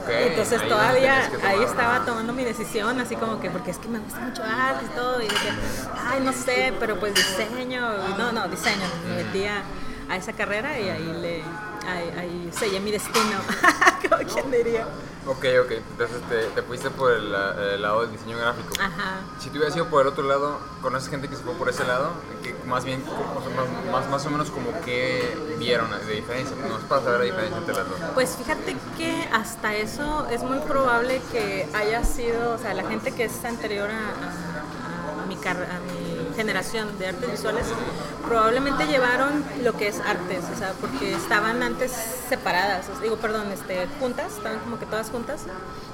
Entonces 0.10 0.62
ahí 0.62 0.70
todavía 0.70 1.32
ahí 1.46 1.64
estaba 1.64 2.06
tomando 2.06 2.34
mi 2.34 2.44
decisión, 2.44 3.00
así 3.00 3.16
como 3.16 3.40
que, 3.40 3.50
porque 3.50 3.72
es 3.72 3.78
que 3.78 3.88
me 3.88 4.00
gusta 4.00 4.20
mucho 4.20 4.44
arte 4.44 4.86
y 4.86 4.96
todo, 4.96 5.22
y 5.22 5.28
que, 5.28 5.50
ay, 6.08 6.20
no 6.22 6.34
sé, 6.34 6.74
pero 6.80 7.00
pues 7.00 7.14
diseño, 7.16 7.82
no, 8.18 8.32
no, 8.32 8.48
diseño. 8.48 8.86
Me 9.08 9.24
metí 9.24 9.46
a, 9.46 9.64
a 10.10 10.18
esa 10.18 10.34
carrera 10.34 10.80
y 10.80 10.90
ahí 10.90 11.14
le, 11.22 11.44
ahí, 11.88 12.10
ahí 12.20 12.50
sellé 12.52 12.80
mi 12.80 12.92
destino, 12.92 13.38
como 14.10 14.24
quien 14.32 14.52
diría. 14.52 14.86
Ok, 15.28 15.46
ok. 15.64 15.72
Entonces 15.92 16.20
te, 16.30 16.46
te 16.46 16.62
fuiste 16.64 16.90
por 16.90 17.12
el, 17.12 17.32
el 17.34 17.82
lado 17.82 18.02
del 18.02 18.12
diseño 18.12 18.38
gráfico. 18.40 18.70
Ajá. 18.80 19.20
Si 19.40 19.50
tú 19.52 19.58
hubieras 19.58 19.76
ido 19.76 19.86
por 19.86 20.02
el 20.02 20.08
otro 20.08 20.24
lado, 20.24 20.58
¿conoces 20.82 21.10
gente 21.10 21.28
que 21.28 21.36
se 21.36 21.44
fue 21.44 21.54
por 21.54 21.70
ese 21.70 21.86
lado? 21.86 22.10
Que 22.42 22.56
más 22.66 22.84
bien, 22.86 23.04
o 23.08 23.42
sea, 23.42 23.56
más, 23.56 23.92
más, 23.92 24.10
más 24.10 24.26
o 24.26 24.30
menos 24.32 24.50
como 24.50 24.72
que 24.82 25.38
vieron 25.60 25.92
de 26.08 26.14
diferencia. 26.14 26.56
No 26.68 26.76
es 26.78 26.84
para 26.86 27.04
saber 27.04 27.20
la 27.20 27.26
diferencia 27.26 27.58
entre 27.60 27.76
las 27.76 27.88
dos. 27.88 28.00
Pues 28.16 28.36
fíjate 28.36 28.76
que 28.98 29.30
hasta 29.32 29.76
eso 29.76 30.26
es 30.32 30.42
muy 30.42 30.58
probable 30.60 31.22
que 31.32 31.68
haya 31.76 32.04
sido, 32.04 32.56
o 32.56 32.58
sea, 32.58 32.74
la 32.74 32.84
gente 32.90 33.12
que 33.12 33.26
es 33.26 33.46
anterior 33.46 33.90
a, 33.92 33.94
a- 33.94 34.51
a 35.58 35.80
mi, 35.80 36.12
generación 36.36 36.98
de 36.98 37.08
artes 37.08 37.32
visuales, 37.32 37.66
probablemente 38.26 38.86
llevaron 38.86 39.44
lo 39.64 39.74
que 39.74 39.88
es 39.88 40.00
artes, 40.00 40.44
o 40.54 40.58
sea, 40.58 40.74
porque 40.80 41.14
estaban 41.14 41.62
antes 41.64 41.92
separadas, 41.92 42.88
digo, 43.02 43.18
perdón, 43.18 43.52
este, 43.52 43.88
juntas, 44.00 44.38
estaban 44.38 44.60
como 44.60 44.80
que 44.80 44.86
todas 44.86 45.10
juntas, 45.10 45.46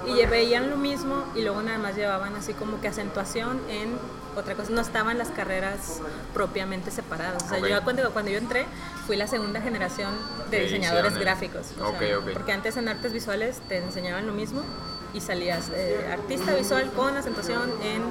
y 0.05 0.25
veían 0.25 0.69
lo 0.69 0.77
mismo 0.77 1.25
y 1.35 1.41
luego 1.41 1.61
nada 1.61 1.77
más 1.77 1.95
llevaban 1.95 2.35
así 2.35 2.53
como 2.53 2.79
que 2.79 2.87
acentuación 2.87 3.59
en 3.69 3.97
otra 4.35 4.53
cosa, 4.55 4.71
no 4.71 4.81
estaban 4.81 5.17
las 5.17 5.29
carreras 5.29 6.01
propiamente 6.33 6.91
separadas, 6.91 7.43
o 7.43 7.49
sea, 7.49 7.59
yo 7.59 7.83
cuando, 7.83 8.11
cuando 8.11 8.31
yo 8.31 8.37
entré 8.37 8.65
fui 9.05 9.17
la 9.17 9.27
segunda 9.27 9.61
generación 9.61 10.13
de 10.51 10.61
diseñadores 10.61 11.17
gráficos. 11.17 11.73
o. 11.81 11.93
Porque 12.33 12.51
antes 12.51 12.77
en 12.77 12.87
artes 12.87 13.13
visuales 13.13 13.59
te 13.67 13.77
enseñaban 13.77 14.27
lo 14.27 14.33
mismo 14.33 14.63
y 15.13 15.21
salías 15.21 15.69
eh, 15.73 16.09
artista 16.11 16.53
visual 16.53 16.91
con 16.95 17.15
acentuación 17.15 17.71
en 17.81 18.03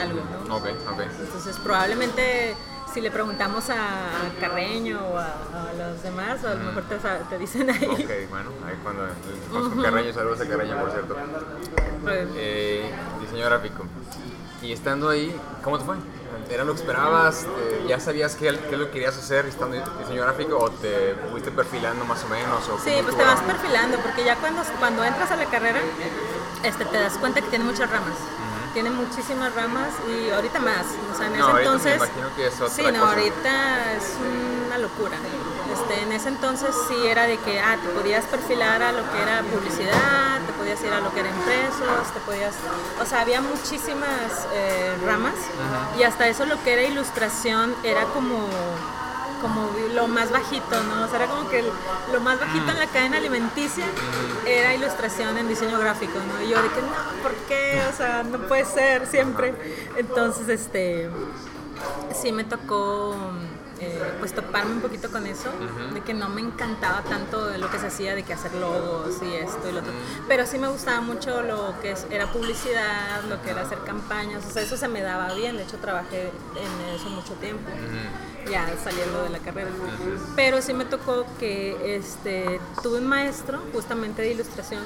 algo, 0.00 0.20
¿no? 0.46 0.56
Ok, 0.56 0.66
ok. 0.90 1.00
Entonces 1.20 1.56
probablemente 1.62 2.54
si 2.92 3.00
le 3.02 3.10
preguntamos 3.10 3.68
a, 3.70 4.08
Carreño 4.40 4.98
o 5.12 5.18
a, 5.18 5.26
a 5.26 5.72
los 5.74 6.02
demás, 6.02 6.42
a 6.44 6.54
lo 6.54 6.64
mejor 6.64 6.84
te, 6.84 6.96
te 6.96 7.38
dicen 7.38 7.68
ahí. 7.70 7.84
Ok, 7.84 8.30
bueno, 8.30 8.50
ahí 8.66 8.74
cuando 8.82 9.06
con 9.52 9.70
su 9.74 9.82
Carreño, 9.82 10.12
saludos 10.12 10.40
a 10.40 10.48
Carreño, 10.48 10.80
por 10.80 10.90
cierto. 10.90 11.16
Pues, 12.02 12.28
Eh, 12.36 12.90
diseño 13.20 13.44
gráfico. 13.44 13.84
Y 14.62 14.72
estando 14.72 15.08
ahí, 15.08 15.34
¿cómo 15.62 15.78
te 15.78 15.84
fue? 15.84 15.96
¿Era 16.50 16.64
lo 16.64 16.72
que 16.72 16.80
esperabas? 16.80 17.44
Eh, 17.44 17.84
¿Ya 17.86 18.00
sabías 18.00 18.34
qué, 18.34 18.58
qué 18.70 18.76
lo 18.76 18.86
que 18.86 18.92
querías 18.92 19.16
hacer 19.16 19.44
estando 19.46 19.76
diseño 19.98 20.22
gráfico 20.22 20.56
o 20.56 20.70
te 20.70 21.14
fuiste 21.30 21.50
perfilando 21.50 22.04
más 22.06 22.24
o 22.24 22.28
menos? 22.28 22.66
O 22.68 22.78
Sí, 22.78 22.92
pues 23.02 23.16
te 23.16 23.22
vas 23.22 23.40
perfilando, 23.42 23.98
porque 23.98 24.24
ya 24.24 24.36
cuando, 24.36 24.62
cuando 24.78 25.04
entras 25.04 25.30
a 25.30 25.36
la 25.36 25.44
carrera, 25.44 25.80
este, 26.62 26.84
te 26.84 26.98
das 26.98 27.14
cuenta 27.18 27.40
que 27.40 27.48
tiene 27.48 27.64
muchas 27.64 27.90
ramas. 27.90 28.14
Tiene 28.74 28.90
muchísimas 28.90 29.54
ramas 29.54 29.88
y 30.08 30.30
ahorita 30.30 30.60
más. 30.60 30.84
O 31.12 31.16
sea, 31.16 31.26
en 31.26 31.34
ese 31.34 31.52
me 31.52 31.58
entonces. 31.60 31.96
imagino 31.96 32.34
que 32.36 32.46
es 32.46 32.54
otra 32.60 32.68
sí, 32.68 32.82
no, 32.92 33.06
ahorita 33.06 33.92
es 33.94 34.16
una 34.66 34.78
locura. 34.78 35.16
Este, 35.72 36.02
en 36.02 36.12
ese 36.12 36.28
entonces 36.28 36.74
sí 36.86 37.06
era 37.06 37.24
de 37.24 37.38
que 37.38 37.60
ah, 37.60 37.76
te 37.82 37.88
podías 37.88 38.24
perfilar 38.26 38.82
a 38.82 38.92
lo 38.92 39.10
que 39.10 39.22
era 39.22 39.42
publicidad, 39.42 40.40
te 40.46 40.52
podías 40.52 40.80
ir 40.82 40.92
a 40.92 41.00
lo 41.00 41.12
que 41.12 41.20
era 41.20 41.30
impresos, 41.30 42.12
te 42.12 42.20
podías. 42.20 42.54
O 43.00 43.06
sea, 43.06 43.22
había 43.22 43.40
muchísimas 43.40 44.46
eh, 44.52 44.96
ramas 45.04 45.34
y 45.98 46.02
hasta 46.02 46.28
eso 46.28 46.44
lo 46.44 46.62
que 46.62 46.74
era 46.74 46.82
ilustración 46.82 47.74
era 47.82 48.04
como 48.04 48.48
como 49.40 49.70
lo 49.94 50.08
más 50.08 50.30
bajito, 50.30 50.82
¿no? 50.84 51.04
O 51.04 51.08
sea, 51.08 51.22
era 51.22 51.26
como 51.26 51.48
que 51.48 51.62
lo 52.12 52.20
más 52.20 52.40
bajito 52.40 52.70
en 52.70 52.78
la 52.78 52.86
cadena 52.86 53.18
alimenticia 53.18 53.84
era 54.46 54.74
ilustración 54.74 55.36
en 55.38 55.48
diseño 55.48 55.78
gráfico, 55.78 56.18
¿no? 56.18 56.42
Y 56.42 56.50
yo 56.50 56.56
que 56.56 56.82
no, 56.82 57.22
¿por 57.22 57.34
qué? 57.48 57.80
O 57.92 57.96
sea, 57.96 58.22
no 58.22 58.38
puede 58.46 58.64
ser 58.64 59.06
siempre. 59.06 59.54
Entonces, 59.96 60.48
este, 60.48 61.08
sí 62.12 62.32
me 62.32 62.44
tocó 62.44 63.14
eh, 63.80 64.00
pues 64.18 64.34
toparme 64.34 64.72
un 64.72 64.80
poquito 64.80 65.10
con 65.10 65.26
eso, 65.26 65.50
de 65.92 66.00
que 66.00 66.14
no 66.14 66.28
me 66.28 66.40
encantaba 66.40 67.02
tanto 67.02 67.50
lo 67.56 67.70
que 67.70 67.78
se 67.78 67.86
hacía, 67.86 68.14
de 68.14 68.22
que 68.22 68.32
hacer 68.32 68.54
logos 68.54 69.16
y 69.22 69.34
esto 69.34 69.68
y 69.68 69.72
lo 69.72 69.80
otro. 69.80 69.92
Pero 70.26 70.46
sí 70.46 70.58
me 70.58 70.68
gustaba 70.68 71.00
mucho 71.00 71.42
lo 71.42 71.74
que 71.80 71.94
era 72.10 72.32
publicidad, 72.32 73.22
lo 73.28 73.40
que 73.42 73.50
era 73.50 73.62
hacer 73.62 73.78
campañas, 73.84 74.44
o 74.46 74.50
sea, 74.50 74.62
eso 74.62 74.76
se 74.76 74.88
me 74.88 75.02
daba 75.02 75.34
bien, 75.34 75.56
de 75.56 75.62
hecho 75.62 75.78
trabajé 75.78 76.22
en 76.22 76.94
eso 76.94 77.08
mucho 77.10 77.34
tiempo 77.34 77.68
ya 78.50 78.66
saliendo 78.82 79.22
de 79.22 79.30
la 79.30 79.38
carrera. 79.38 79.70
Pero 80.36 80.62
sí 80.62 80.72
me 80.72 80.84
tocó 80.84 81.26
que 81.38 81.96
este, 81.96 82.60
tuve 82.82 82.98
un 82.98 83.06
maestro 83.06 83.60
justamente 83.72 84.22
de 84.22 84.32
ilustración 84.32 84.82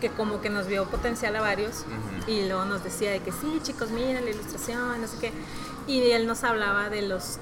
que 0.00 0.10
como 0.10 0.40
que 0.40 0.48
nos 0.48 0.66
vio 0.68 0.84
potencial 0.84 1.34
a 1.36 1.40
varios 1.40 1.84
y 2.26 2.46
luego 2.46 2.64
nos 2.64 2.84
decía 2.84 3.10
de 3.10 3.20
que 3.20 3.32
sí, 3.32 3.60
chicos, 3.62 3.90
miren 3.90 4.24
la 4.24 4.30
ilustración, 4.30 5.00
no 5.00 5.08
sé 5.08 5.16
qué. 5.20 5.32
Y 5.86 6.10
él 6.10 6.26
nos 6.26 6.44
hablaba 6.44 6.88
de 6.88 7.02
los 7.02 7.38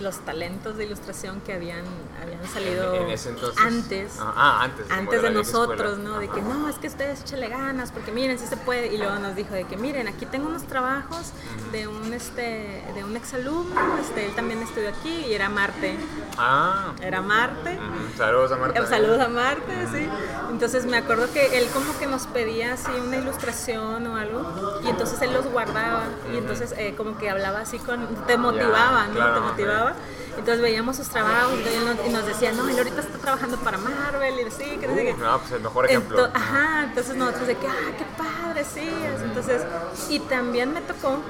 los 0.00 0.18
talentos 0.24 0.76
de 0.78 0.84
ilustración 0.86 1.40
que 1.42 1.52
habían, 1.52 1.84
habían 2.22 2.44
salido 2.48 2.94
En- 2.94 3.02
en 3.02 3.10
ese 3.10 3.28
entonces. 3.30 3.62
antes 3.62 4.16
Ah, 4.18 4.32
ah, 4.36 4.60
antes. 4.64 4.86
antes 4.90 5.22
de 5.22 5.28
vieja 5.30 5.32
nosotros. 5.32 5.98
¿no? 5.98 6.18
De 6.18 6.28
que 6.28 6.40
no, 6.42 6.68
es 6.68 6.76
que 6.76 6.88
ustedes 6.88 7.20
échale 7.22 7.48
ganas, 7.48 7.92
porque 7.92 8.10
miren, 8.10 8.38
sí 8.38 8.46
se 8.46 8.56
puede. 8.56 8.92
Y 8.92 8.96
luego 8.98 9.16
nos 9.16 9.36
dijo 9.36 9.52
de 9.54 9.64
que 9.64 9.76
miren, 9.76 10.08
aquí 10.08 10.24
tengo 10.26 10.48
unos 10.48 10.64
trabajos 10.64 11.32
de 11.72 11.86
un 11.88 12.12
este 12.14 12.82
de 12.94 13.04
un 13.04 13.16
exalumno, 13.16 13.98
este, 14.00 14.26
él 14.26 14.34
también 14.34 14.62
estudió 14.62 14.88
aquí 14.88 15.26
y 15.28 15.34
era 15.34 15.48
Marte. 15.50 15.96
Ah, 16.38 16.92
Era 17.02 17.20
Marte. 17.20 17.78
saludos 18.16 18.52
a 18.52 18.56
Marta. 18.56 18.80
Eh, 18.80 18.86
Saludos 18.86 19.20
a 19.20 19.28
Marte, 19.28 19.86
sí. 19.92 20.08
Entonces 20.50 20.86
me 20.86 20.96
acuerdo 20.96 21.30
que 21.32 21.58
él 21.58 21.68
como 21.72 21.96
que 21.98 22.06
nos 22.06 22.26
pedía 22.26 22.72
así 22.74 22.90
una 22.92 23.16
ilustración 23.16 24.06
o 24.06 24.16
algo 24.16 24.80
y 24.84 24.88
entonces 24.88 25.20
él 25.22 25.32
los 25.34 25.46
guardaba 25.46 26.04
y 26.32 26.38
entonces 26.38 26.72
eh, 26.78 26.94
como 26.96 27.18
que 27.18 27.28
hablaba 27.28 27.60
así 27.60 27.78
con, 27.78 28.06
te 28.26 28.36
motivaba, 28.38 29.06
¿no? 29.08 29.14
claro, 29.14 29.52
te 29.56 29.64
ok. 29.64 29.65
Motivaba. 29.66 29.94
Entonces 30.38 30.60
veíamos 30.60 30.96
sus 30.96 31.08
trabajos 31.08 31.54
y 31.54 31.84
nos, 31.84 32.06
y 32.06 32.10
nos 32.10 32.26
decía, 32.26 32.52
no, 32.52 32.68
él 32.68 32.76
ahorita 32.76 33.00
está 33.00 33.18
trabajando 33.18 33.56
para 33.58 33.78
Marvel 33.78 34.34
y 34.40 34.44
así, 34.44 34.64
que 34.78 34.86
no 34.86 34.94
sé. 34.94 35.14
Uh, 35.14 35.16
no, 35.16 35.38
pues 35.38 35.52
el 35.52 35.60
mejor 35.60 35.86
ejemplo. 35.86 36.18
Ento- 36.26 36.30
ajá, 36.34 36.82
entonces 36.84 37.16
nosotros 37.16 37.46
de 37.46 37.56
que, 37.56 37.66
ah, 37.66 37.92
qué 37.96 38.04
padre, 38.18 38.64
sí. 38.64 38.88
Entonces, 39.24 39.62
y 40.10 40.18
también 40.20 40.74
me 40.74 40.82
tocó 40.82 41.20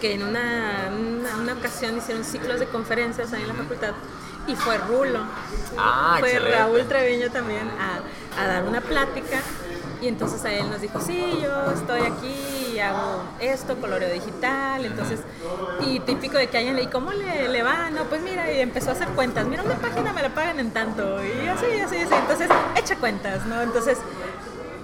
que 0.00 0.14
en 0.14 0.24
una, 0.24 0.90
una, 0.90 1.36
una 1.36 1.52
ocasión 1.54 1.96
hicieron 1.96 2.24
ciclos 2.24 2.58
de 2.58 2.66
conferencias 2.66 3.32
ahí 3.32 3.42
en 3.42 3.48
la 3.48 3.54
facultad 3.54 3.92
y 4.48 4.56
fue 4.56 4.78
Rulo. 4.78 5.20
Ah, 5.76 6.16
fue 6.18 6.30
excelente. 6.32 6.58
Raúl 6.58 6.88
Treviño 6.88 7.30
también 7.30 7.68
a, 7.78 8.40
a 8.42 8.46
dar 8.48 8.64
una 8.64 8.80
plática 8.80 9.40
y 10.00 10.08
entonces 10.08 10.44
a 10.44 10.52
él 10.52 10.68
nos 10.70 10.80
dijo, 10.80 11.00
sí, 11.00 11.38
yo 11.42 11.70
estoy 11.72 12.00
aquí 12.00 12.57
y 12.78 12.80
hago 12.80 13.20
esto, 13.40 13.76
coloreo 13.80 14.08
digital, 14.10 14.84
entonces, 14.84 15.18
y 15.80 15.98
típico 16.00 16.38
de 16.38 16.46
que 16.48 16.58
alguien 16.58 16.76
le, 16.76 16.82
¿y 16.84 16.86
cómo 16.86 17.10
le, 17.12 17.48
le 17.48 17.62
va? 17.62 17.90
No, 17.90 18.04
pues 18.04 18.22
mira, 18.22 18.50
y 18.52 18.60
empezó 18.60 18.90
a 18.90 18.92
hacer 18.92 19.08
cuentas, 19.08 19.46
mira, 19.46 19.62
una 19.64 19.74
página 19.76 20.12
me 20.12 20.22
la 20.22 20.28
pagan 20.30 20.60
en 20.60 20.70
tanto, 20.70 21.02
y 21.24 21.46
así, 21.48 21.66
así, 21.84 21.96
así, 21.96 22.14
entonces, 22.14 22.48
echa 22.76 22.96
cuentas, 22.96 23.44
¿no? 23.46 23.60
Entonces, 23.62 23.98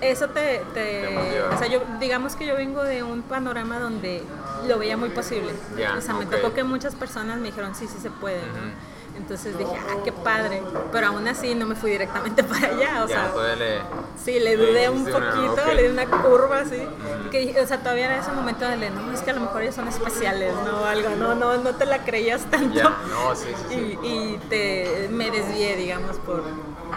eso 0.00 0.28
te, 0.30 0.62
te- 0.74 1.40
o 1.42 1.56
sea, 1.58 1.68
yo, 1.68 1.82
digamos 2.00 2.34
que 2.36 2.46
yo 2.46 2.56
vengo 2.56 2.82
de 2.82 3.02
un 3.04 3.22
panorama 3.22 3.78
donde 3.78 4.22
lo 4.66 4.78
veía 4.78 4.96
muy 4.96 5.10
posible, 5.10 5.52
Ya, 5.78 5.94
o 5.96 6.00
sea, 6.00 6.14
me 6.14 6.26
tocó 6.26 6.52
que 6.52 6.64
muchas 6.64 6.94
personas 6.96 7.38
me 7.38 7.46
dijeron, 7.48 7.74
sí, 7.76 7.86
sí 7.86 7.98
se 8.02 8.10
puede, 8.10 8.38
¿no? 8.40 8.93
Entonces 9.16 9.56
dije, 9.56 9.72
ah, 9.74 9.96
qué 10.04 10.12
padre, 10.12 10.62
pero 10.92 11.08
aún 11.08 11.26
así 11.28 11.54
no 11.54 11.66
me 11.66 11.74
fui 11.74 11.90
directamente 11.90 12.42
para 12.44 12.68
allá, 12.68 13.04
o 13.04 13.08
ya, 13.08 13.14
sea, 13.14 13.32
todavía 13.32 13.56
le, 13.56 13.78
Sí, 14.22 14.40
le 14.40 14.56
dudé 14.56 14.88
un 14.88 15.04
poquito, 15.04 15.74
le 15.74 15.82
di 15.82 15.88
una 15.88 16.06
curva 16.06 16.60
así. 16.60 16.82
Que, 17.30 17.60
o 17.60 17.66
sea, 17.66 17.78
todavía 17.78 18.06
era 18.06 18.18
ese 18.18 18.32
momento 18.32 18.66
de, 18.66 18.90
no, 18.90 19.12
es 19.12 19.20
que 19.20 19.30
a 19.30 19.34
lo 19.34 19.40
mejor 19.40 19.62
ellos 19.62 19.74
son 19.74 19.88
especiales, 19.88 20.54
¿no? 20.64 20.84
Algo, 20.84 21.10
no, 21.10 21.34
no, 21.34 21.56
no 21.58 21.74
te 21.74 21.84
la 21.84 22.04
creías 22.04 22.44
tanto. 22.50 22.82
no, 22.82 23.34
sí, 23.34 23.48
sí, 23.48 23.64
sí. 23.68 23.98
Y, 24.02 24.08
y 24.08 24.38
te, 24.48 25.08
me 25.10 25.30
desvié, 25.30 25.76
digamos, 25.76 26.16
por 26.18 26.42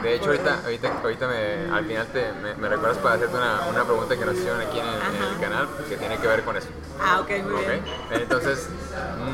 de 0.01 0.15
hecho, 0.15 0.27
ahorita, 0.27 0.61
ahorita, 0.63 0.99
ahorita 1.01 1.27
me, 1.27 1.73
al 1.73 1.85
final 1.85 2.07
te, 2.07 2.31
me, 2.57 2.69
recuerdas 2.69 2.97
para 2.99 3.15
hacerte 3.15 3.35
una, 3.35 3.61
una, 3.67 3.83
pregunta 3.83 4.15
que 4.15 4.25
nos 4.25 4.35
hicieron 4.35 4.61
aquí 4.61 4.79
en 4.79 4.85
el, 4.85 5.39
canal 5.39 5.67
que 5.89 5.97
tiene 5.97 6.17
que 6.17 6.27
ver 6.27 6.43
con 6.43 6.55
eso. 6.55 6.67
Ah, 7.01 7.19
ok, 7.21 7.29
muy 7.43 7.65
bien. 7.65 7.81
Entonces, 8.11 8.67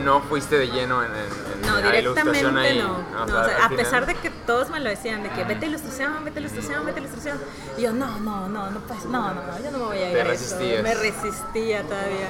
no 0.03 0.21
fuiste 0.21 0.57
de 0.57 0.67
lleno 0.67 1.03
en, 1.03 1.11
en, 1.11 1.61
no, 1.67 1.77
directamente 1.81 2.45
ahí. 2.59 2.72
No, 2.81 3.25
no, 3.25 3.41
o 3.41 3.45
sea, 3.45 3.65
a 3.65 3.69
pesar 3.69 4.05
de 4.05 4.15
que 4.15 4.29
todos 4.29 4.69
me 4.69 4.79
lo 4.79 4.89
decían, 4.89 5.23
de 5.23 5.29
que 5.29 5.43
vete 5.43 5.65
ilustración, 5.67 6.23
vete 6.23 6.39
ilustración, 6.39 6.85
vete 6.85 6.99
ilustración. 6.99 7.39
Y 7.77 7.81
yo, 7.81 7.93
no, 7.93 8.19
no, 8.19 8.47
no, 8.49 8.69
no, 8.71 8.79
pues, 8.81 9.05
no, 9.05 9.33
no, 9.33 9.41
yo 9.63 9.71
no 9.71 9.77
me 9.79 9.85
voy 9.85 9.97
a 9.97 10.07
ir 10.09 10.13
te 10.13 10.21
a 10.21 10.23
resistías. 10.23 10.73
eso. 10.73 10.83
Me 10.83 10.93
resistía 10.95 11.83
todavía. 11.83 12.29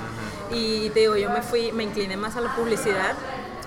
Y 0.52 0.90
te 0.92 1.02
digo, 1.02 1.16
yo 1.16 1.30
me 1.30 1.42
fui, 1.42 1.72
me 1.72 1.84
incliné 1.84 2.18
más 2.18 2.36
a 2.36 2.42
la 2.42 2.56
publicidad 2.56 3.14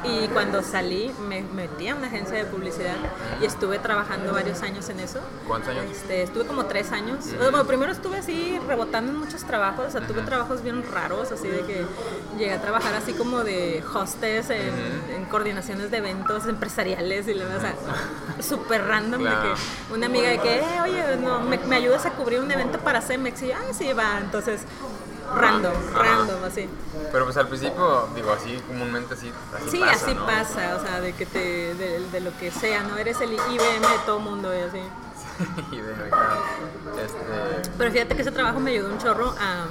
y 0.07 0.29
cuando 0.29 0.63
salí 0.63 1.11
me 1.29 1.43
metí 1.43 1.89
a 1.89 1.95
una 1.95 2.07
agencia 2.07 2.37
de 2.37 2.45
publicidad 2.45 2.97
y 3.41 3.45
estuve 3.45 3.79
trabajando 3.79 4.33
varios 4.33 4.63
años 4.63 4.89
en 4.89 5.01
eso. 5.01 5.21
¿Cuántos 5.47 5.71
años? 5.71 5.85
Este, 5.91 6.23
estuve 6.23 6.47
como 6.47 6.67
tres 6.67 6.93
años. 6.93 7.25
Bueno, 7.39 7.65
primero 7.67 7.93
estuve 7.93 8.19
así 8.19 8.59
rebotando 8.67 9.13
en 9.13 9.19
muchos 9.19 9.45
trabajos, 9.45 9.89
o 9.89 9.91
sea, 9.91 10.07
tuve 10.07 10.23
trabajos 10.23 10.63
bien 10.63 10.85
raros, 10.91 11.33
así 11.33 11.49
de 11.49 11.61
que 11.63 11.85
llegué 12.39 12.53
a 12.53 12.61
trabajar 12.61 12.95
así 12.95 13.13
como 13.13 13.45
de 13.45 13.83
hostess 13.95 14.51
en, 14.51 15.27
coordinaciones 15.31 15.91
de 15.91 15.97
eventos 15.97 16.47
empresariales 16.47 17.27
y 17.27 17.35
le 17.35 17.45
o 17.45 17.61
sea, 17.61 17.75
súper 18.41 18.87
random 18.87 19.25
de 19.25 19.31
que 19.31 19.93
una 19.93 20.07
amiga 20.07 20.29
de 20.29 20.39
que, 20.39 20.59
eh, 20.59 20.81
oye, 20.85 21.17
no, 21.17 21.41
me, 21.41 21.59
me, 21.59 21.77
ayudas 21.77 22.07
a 22.07 22.11
cubrir 22.11 22.39
un 22.39 22.51
evento 22.51 22.79
para 22.79 23.01
Cemex 23.01 23.43
y 23.43 23.49
yo, 23.49 23.55
ah, 23.57 23.73
sí, 23.73 23.93
va, 23.93 24.21
entonces 24.21 24.61
random, 25.35 25.75
random, 25.95 26.45
así. 26.45 26.69
Pero 27.13 27.25
pues 27.25 27.37
al 27.37 27.49
principio, 27.49 28.09
digo, 28.15 28.33
así 28.33 28.57
comúnmente 28.67 29.15
así, 29.15 29.33
así 29.55 29.71
sí, 29.71 29.83
así 29.83 30.15
pasa, 30.15 30.77
o 30.77 30.81
sea, 30.81 31.01
de 31.01 31.13
que 31.13 31.27
te, 31.27 31.75
de, 31.75 32.01
de, 32.11 32.21
lo 32.21 32.37
que 32.39 32.51
sea, 32.51 32.83
¿no? 32.83 32.97
Eres 32.97 33.21
el 33.21 33.33
IBM 33.33 33.81
de 33.81 33.99
todo 34.05 34.21
mundo 34.21 34.55
y 34.55 34.61
así. 34.61 34.79
IBM, 35.73 36.09
claro. 36.11 36.43
Este... 37.05 37.71
Pero 37.77 37.93
fíjate 37.93 38.17
que 38.17 38.23
ese 38.23 38.33
trabajo 38.33 38.61
me 38.61 38.71
ayudó 38.71 38.91
un 38.91 38.99
chorro 38.99 39.35
a, 39.39 39.67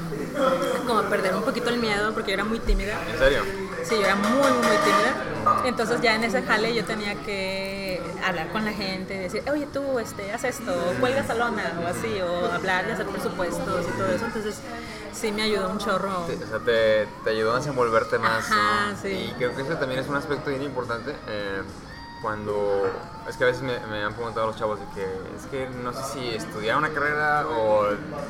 como 0.86 1.00
a 1.00 1.10
perder 1.10 1.36
un 1.36 1.44
poquito 1.44 1.70
el 1.70 1.80
miedo 1.80 2.14
porque 2.14 2.32
yo 2.32 2.36
era 2.36 2.44
muy 2.44 2.60
tímida. 2.60 3.00
¿En 3.12 3.18
serio? 3.18 3.42
Sí, 3.88 3.96
yo 3.96 4.06
era 4.06 4.16
muy, 4.16 4.32
muy 4.32 4.78
tímida. 4.84 5.66
Entonces 5.66 6.02
ya 6.02 6.16
en 6.16 6.24
ese 6.24 6.42
jale 6.42 6.74
yo 6.74 6.84
tenía 6.86 7.16
que 7.16 8.02
hablar 8.24 8.50
con 8.50 8.66
la 8.66 8.74
gente, 8.74 9.18
decir, 9.18 9.44
oye 9.52 9.68
tú, 9.72 10.00
este, 10.00 10.32
haz 10.34 10.44
esto, 10.44 10.74
cuelga 11.00 11.24
salona 11.24 11.80
o 11.84 11.88
así, 11.88 12.20
o 12.22 12.52
hablar 12.52 12.86
y 12.88 12.92
hacer 12.92 13.06
presupuestos 13.06 13.86
y 13.88 13.98
todo 13.98 14.08
eso. 14.10 14.26
Entonces 14.26 14.60
sí 15.14 15.32
me 15.32 15.44
ayudó 15.44 15.70
un 15.70 15.78
chorro. 15.78 16.24
o 16.24 16.28
sea, 16.28 16.60
te, 16.60 17.08
te, 17.24 17.30
ayudó 17.30 17.54
a 17.54 17.58
desenvolverte 17.58 18.18
más. 18.18 18.52
Ajá, 18.52 18.96
sí. 19.02 19.10
Y 19.10 19.34
creo 19.38 19.56
que 19.56 19.62
eso 19.62 19.76
también 19.76 20.02
es 20.02 20.08
un 20.08 20.16
aspecto 20.16 20.50
bien 20.50 20.64
importante. 20.64 21.16
Eh, 21.28 21.62
cuando 22.22 22.90
es 23.30 23.38
que 23.38 23.44
a 23.44 23.48
veces 23.48 23.62
me, 23.62 23.80
me, 23.88 24.04
han 24.04 24.14
preguntado 24.14 24.48
los 24.48 24.56
chavos 24.56 24.80
de 24.80 24.86
que 24.96 25.04
es 25.04 25.46
que 25.52 25.70
no 25.84 25.94
sé 25.94 26.04
si 26.12 26.30
estudiar 26.30 26.76
una 26.76 26.90
carrera 26.90 27.46
o 27.48 27.86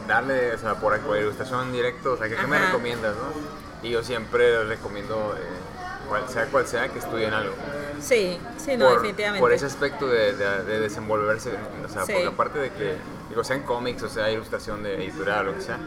darle, 0.06 0.54
o 0.54 0.58
sea, 0.58 0.76
por, 0.76 1.00
por 1.00 1.18
ilustración 1.18 1.72
directo, 1.72 2.14
o 2.14 2.18
sea, 2.18 2.28
¿qué, 2.28 2.36
me 2.46 2.60
recomiendas, 2.60 3.16
no? 3.16 3.75
Y 3.86 3.92
yo 3.92 4.04
siempre 4.04 4.52
les 4.58 4.68
recomiendo, 4.68 5.36
eh, 5.38 6.22
sea 6.28 6.48
cual 6.48 6.66
sea, 6.66 6.90
que 6.90 6.98
estudien 6.98 7.34
algo. 7.34 7.54
Sí, 8.02 8.40
sí, 8.58 8.76
no, 8.78 8.90
definitivamente. 8.92 9.40
Por 9.40 9.54
ese 9.54 9.68
aspecto 9.68 10.08
de, 10.08 10.34
de, 10.34 10.80
desenvolverse, 10.80 11.52
o 11.86 11.90
sea, 11.90 12.04
por 12.04 12.24
la 12.24 12.32
parte 12.32 12.58
de 12.58 12.72
que, 12.72 12.96
digo, 13.30 13.44
sea 13.44 13.58
en 13.58 13.62
cómics 13.62 14.02
o 14.02 14.10
sea 14.10 14.32
ilustración 14.32 14.82
de 14.82 14.96
editorial 14.96 15.48
o 15.48 15.52
lo 15.52 15.56
que 15.56 15.62
sea, 15.62 15.78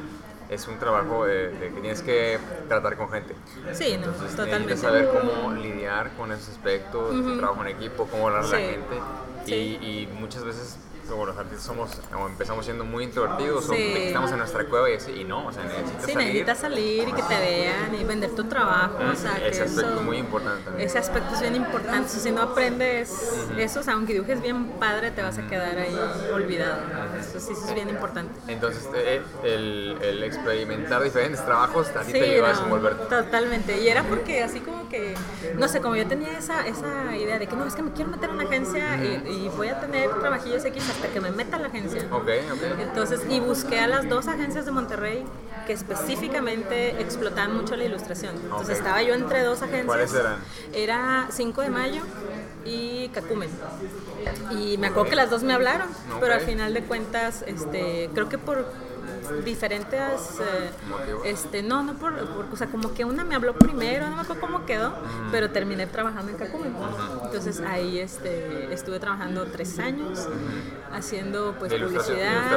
es 0.48 0.68
un 0.68 0.78
trabajo 0.78 1.26
de, 1.26 1.52
que 1.58 1.80
tienes 1.80 2.02
que 2.02 2.38
tratar 2.68 2.96
con 2.96 3.10
gente. 3.10 3.34
Sí, 3.72 3.96
no, 3.98 4.06
Entonces, 4.06 4.36
totalmente. 4.36 4.76
saber 4.76 5.08
cómo 5.08 5.52
lidiar 5.54 6.12
con 6.16 6.30
esos 6.30 6.50
aspectos, 6.50 7.16
trabajo 7.36 7.62
en 7.62 7.68
equipo, 7.68 8.06
cómo 8.06 8.28
hablar 8.28 8.44
a 8.44 8.48
la 8.48 8.58
gente. 8.58 9.00
Y, 9.46 9.52
y, 9.54 10.08
muchas 10.20 10.44
veces 10.44 10.76
como 11.08 11.26
los 11.26 11.36
artistas 11.36 11.64
somos, 11.64 11.90
o 12.16 12.26
empezamos 12.26 12.64
siendo 12.64 12.84
muy 12.84 13.04
introvertidos, 13.04 13.68
o 13.68 13.72
estamos 13.72 14.30
en 14.32 14.38
nuestra 14.38 14.64
cueva 14.64 14.90
y 14.90 14.94
así, 14.94 15.12
y 15.12 15.24
no, 15.24 15.46
o 15.46 15.52
sea, 15.52 15.64
necesitas 15.64 16.04
sí, 16.04 16.12
salir. 16.12 16.26
necesitas 16.26 16.58
salir 16.58 17.08
y 17.08 17.12
que 17.12 17.22
te 17.22 17.38
vean 17.38 17.94
y 17.94 18.04
vender 18.04 18.30
tu 18.30 18.44
trabajo, 18.44 18.98
o 19.10 19.16
sea, 19.16 19.36
ese 19.46 19.62
aspecto 19.62 19.96
es 19.96 20.02
muy 20.02 20.18
importante. 20.18 20.70
Ese 20.78 20.98
aspecto 20.98 21.34
es 21.34 21.40
bien 21.40 21.56
importante, 21.56 22.08
si 22.08 22.30
no 22.30 22.42
aprendes 22.42 23.10
eso, 23.56 23.80
o 23.80 23.82
sea, 23.82 23.94
aunque 23.94 24.12
dibujes 24.14 24.40
bien 24.42 24.66
padre, 24.78 25.10
te 25.10 25.22
vas 25.22 25.38
a 25.38 25.46
quedar 25.46 25.78
ahí 25.78 25.98
olvidado, 26.32 26.80
eso 27.18 27.40
sí, 27.40 27.52
eso 27.52 27.66
es 27.66 27.74
bien 27.74 27.88
importante. 27.88 28.32
Entonces, 28.48 28.88
eh, 28.94 29.22
el, 29.44 29.98
el 30.02 30.22
experimentar 30.22 31.02
diferentes 31.02 31.44
trabajos 31.44 31.88
así 31.96 32.12
te 32.12 32.20
lleva 32.20 32.48
a 32.48 32.50
desenvolverte. 32.50 33.04
Totalmente, 33.04 33.80
y 33.80 33.88
era 33.88 34.02
porque 34.04 34.42
así 34.42 34.60
como 34.60 34.88
que, 34.88 35.14
no 35.56 35.68
sé, 35.68 35.80
como 35.80 35.96
yo 35.96 36.06
tenía 36.06 36.38
esa, 36.38 36.66
esa 36.66 37.16
idea 37.16 37.38
de 37.38 37.46
que 37.46 37.56
no, 37.56 37.64
es 37.66 37.74
que 37.74 37.82
me 37.82 37.92
quiero 37.92 38.10
meter 38.10 38.28
en 38.30 38.36
una 38.36 38.44
agencia 38.44 38.96
y, 39.02 39.46
y, 39.46 39.48
voy 39.56 39.68
a 39.68 39.80
tener 39.80 40.10
trabajillos 40.20 40.64
X 40.64 40.88
hasta 40.98 41.12
que 41.12 41.20
me 41.20 41.30
meta 41.30 41.56
a 41.56 41.60
la 41.60 41.68
agencia. 41.68 42.02
Ok, 42.10 42.28
ok. 42.52 42.80
Entonces, 42.80 43.20
y 43.28 43.38
busqué 43.38 43.78
a 43.78 43.86
las 43.86 44.08
dos 44.08 44.26
agencias 44.26 44.64
de 44.64 44.72
Monterrey 44.72 45.24
que 45.64 45.72
específicamente 45.72 47.00
explotaban 47.00 47.54
mucho 47.54 47.76
la 47.76 47.84
ilustración. 47.84 48.34
Entonces 48.34 48.78
estaba 48.78 49.00
yo 49.02 49.14
entre 49.14 49.44
dos 49.44 49.62
agencias. 49.62 49.86
¿Cuáles 49.86 50.12
eran? 50.12 50.38
Era 50.72 51.28
5 51.30 51.60
de 51.62 51.70
mayo 51.70 52.02
y 52.64 53.10
Cacumen. 53.10 53.50
Y 54.50 54.76
me 54.78 54.88
acuerdo 54.88 55.10
que 55.10 55.16
las 55.16 55.30
dos 55.30 55.44
me 55.44 55.52
hablaron, 55.52 55.86
pero 56.18 56.34
al 56.34 56.40
final 56.40 56.74
de 56.74 56.82
cuentas, 56.82 57.44
este, 57.46 58.10
creo 58.12 58.28
que 58.28 58.38
por 58.38 58.66
diferentes 59.44 60.40
eh, 60.40 60.70
este 61.24 61.62
no 61.62 61.82
no 61.82 61.94
por, 61.94 62.14
o 62.52 62.56
sea 62.56 62.68
como 62.68 62.94
que 62.94 63.04
una 63.04 63.24
me 63.24 63.34
habló 63.34 63.54
primero 63.54 64.08
no 64.08 64.16
me 64.16 64.22
acuerdo 64.22 64.40
cómo 64.40 64.66
quedó 64.66 64.92
pero 65.30 65.50
terminé 65.50 65.86
trabajando 65.86 66.32
en 66.32 66.38
Cacumen. 66.38 66.74
Entonces 67.24 67.60
ahí 67.60 67.98
este 67.98 68.72
estuve 68.72 68.98
trabajando 68.98 69.46
tres 69.46 69.78
años 69.78 70.28
haciendo 70.92 71.54
pues 71.58 71.72
publicidad. 71.72 72.50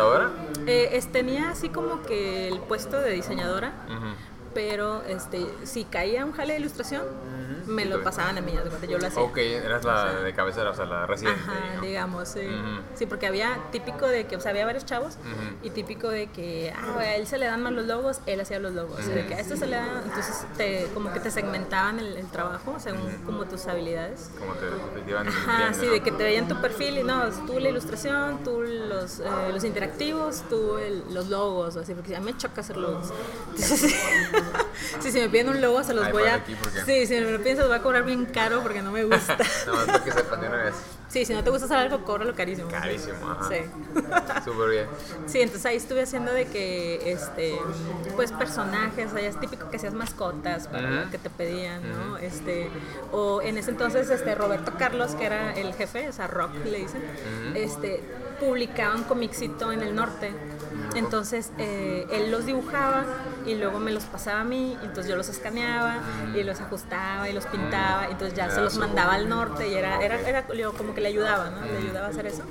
eh, 0.68 1.04
tenía 1.12 1.50
así 1.52 1.70
como 1.70 2.02
que 2.04 2.48
el 2.48 2.60
puesto 2.60 3.00
de 3.00 3.12
diseñadora 3.12 3.74
pero 4.54 5.04
este 5.04 5.46
si 5.64 5.86
caía 5.86 6.26
un 6.26 6.34
jale 6.34 6.54
de 6.54 6.60
ilustración 6.60 7.04
me 7.72 7.86
lo 7.86 8.04
pasaban 8.04 8.38
a 8.38 8.42
mí, 8.42 8.54
yo 8.88 8.98
lo 8.98 9.08
hacía. 9.08 9.22
Ok, 9.22 9.38
eras 9.38 9.84
la 9.84 10.14
de 10.16 10.34
cabecera, 10.34 10.72
o 10.72 10.74
sea, 10.74 10.86
la 10.86 11.06
residente. 11.06 11.42
Ajá, 11.42 11.82
digamos, 11.82 12.30
sí. 12.30 12.42
Sí, 12.96 13.06
porque 13.06 13.28
había 13.28 13.58
típico 13.72 14.08
de 14.08 14.28
que, 14.28 14.36
o 14.36 14.42
sea, 14.42 14.52
había 14.52 14.66
varios 14.66 14.86
chavos 14.86 15.18
y 15.64 15.70
típico 15.70 16.10
de 16.10 16.28
que 16.28 16.74
ah, 16.76 17.00
a 17.00 17.16
él 17.16 17.28
se 17.28 17.38
le 17.38 17.46
dan 17.46 17.62
más 17.64 17.74
los 17.74 17.86
logos, 17.86 18.20
él 18.26 18.40
hacía 18.42 18.60
los 18.60 18.74
logos. 18.74 19.06
De 19.06 19.26
que 19.26 19.36
a 19.36 19.40
esto 19.40 19.56
se 19.56 19.68
le 19.68 19.76
dan, 19.76 19.90
entonces 20.06 20.46
te, 20.58 20.88
como 20.94 21.12
que 21.14 21.20
te 21.20 21.32
segmentaban 21.32 22.00
el, 22.00 22.22
trabajo 22.32 22.80
según 22.80 23.12
como 23.26 23.46
tus 23.46 23.68
habilidades. 23.68 24.32
Como 24.40 24.54
te, 24.54 24.68
te 25.02 25.10
iban 25.10 25.28
Ajá, 25.28 25.74
sí, 25.74 25.86
de 25.86 26.02
que 26.02 26.12
te 26.12 26.24
veían 26.24 26.48
tu 26.48 26.60
perfil 26.62 27.00
y 27.00 27.04
no, 27.04 27.30
tú 27.46 27.60
la 27.60 27.70
ilustración, 27.70 28.44
tú 28.44 28.62
los, 28.62 29.20
eh, 29.20 29.26
los 29.52 29.64
interactivos, 29.64 30.44
tú 30.50 30.78
los 31.10 31.28
logos, 31.28 31.76
así, 31.76 31.94
porque 31.94 32.16
a 32.16 32.20
mí 32.20 32.32
me 32.32 32.38
choca 32.38 32.62
hacer 32.62 32.78
logos. 32.78 33.12
Entonces, 33.50 33.96
sí, 35.00 35.12
si 35.12 35.20
me 35.20 35.30
piden 35.30 35.50
un 35.50 35.62
logo 35.62 35.84
se 35.84 35.94
los 35.94 36.12
voy 36.12 36.24
a... 36.24 36.44
Sí, 36.86 37.06
si 37.06 37.16
me 37.16 37.32
lo 37.32 37.40
piden 37.40 37.58
se 37.58 37.62
los 37.62 37.70
voy 37.70 37.78
a 37.78 37.82
cobrar 37.82 38.04
bien 38.04 38.26
caro 38.26 38.62
porque 38.62 38.82
no 38.82 38.92
me 38.92 39.04
gusta. 39.04 39.38
no, 39.68 39.74
más 39.74 39.86
porque 39.86 40.12
sepan 40.12 40.42
de 40.42 40.48
una 40.48 40.58
vez. 40.58 40.76
Sí, 41.12 41.26
si 41.26 41.34
no 41.34 41.44
te 41.44 41.50
gusta 41.50 41.66
hacer 41.66 41.78
algo, 41.78 42.06
cóbralo 42.06 42.34
carísimo. 42.34 42.70
Carísimo, 42.70 43.30
ajá. 43.30 43.50
Sí. 43.50 43.58
Súper 44.46 44.70
bien. 44.70 44.88
Sí, 45.26 45.42
entonces 45.42 45.66
ahí 45.66 45.76
estuve 45.76 46.04
haciendo 46.04 46.32
de 46.32 46.46
que, 46.46 47.12
este, 47.12 47.60
pues 48.16 48.32
personajes, 48.32 49.12
o 49.12 49.18
sea, 49.18 49.28
es 49.28 49.38
típico 49.38 49.70
que 49.70 49.78
seas 49.78 49.94
mascotas 49.94 50.70
para 50.70 51.10
que 51.12 51.18
te 51.18 51.30
pedían, 51.30 51.82
¿no? 51.92 52.18
Este, 52.18 52.70
o 53.12 53.42
en 53.42 53.58
ese 53.58 53.72
entonces, 53.72 54.10
este, 54.10 54.36
Roberto 54.36 54.72
Carlos, 54.80 55.16
que 55.16 55.26
era 55.26 55.54
el 55.54 55.74
jefe, 55.74 56.08
o 56.08 56.14
sea, 56.14 56.28
Rock 56.28 56.52
le 56.64 56.78
dicen, 56.80 57.04
este, 57.56 58.02
publicaba 58.42 58.96
un 58.96 59.04
comicito 59.04 59.72
en 59.72 59.82
el 59.84 59.96
norte 59.96 60.34
entonces 60.96 61.52
eh, 61.58 62.06
él 62.12 62.32
los 62.32 62.46
dibujaba 62.46 63.06
y 63.46 63.56
luego 63.56 63.80
me 63.80 63.92
los 63.92 64.04
pasaba 64.04 64.42
a 64.42 64.44
mí, 64.44 64.78
entonces 64.82 65.08
yo 65.08 65.16
los 65.16 65.30
escaneaba 65.30 65.98
y 66.36 66.44
los 66.44 66.60
ajustaba 66.60 67.30
y 67.30 67.34
los 67.34 67.46
pintaba, 67.46 68.08
entonces 68.10 68.36
ya 68.36 68.50
se 68.50 68.62
los 68.62 68.78
mandaba 68.78 69.14
al 69.14 69.30
norte 69.30 69.70
y 69.70 69.74
era, 69.74 70.04
era, 70.04 70.20
era 70.28 70.46
como 70.46 70.94
que 70.94 71.02
le 71.02 71.08
ayudaba, 71.08 71.50
¿no? 71.50 71.66
Le 71.66 71.78
ayudaba 71.78 72.08
a 72.08 72.10
hacer 72.10 72.28
eso. 72.28 72.44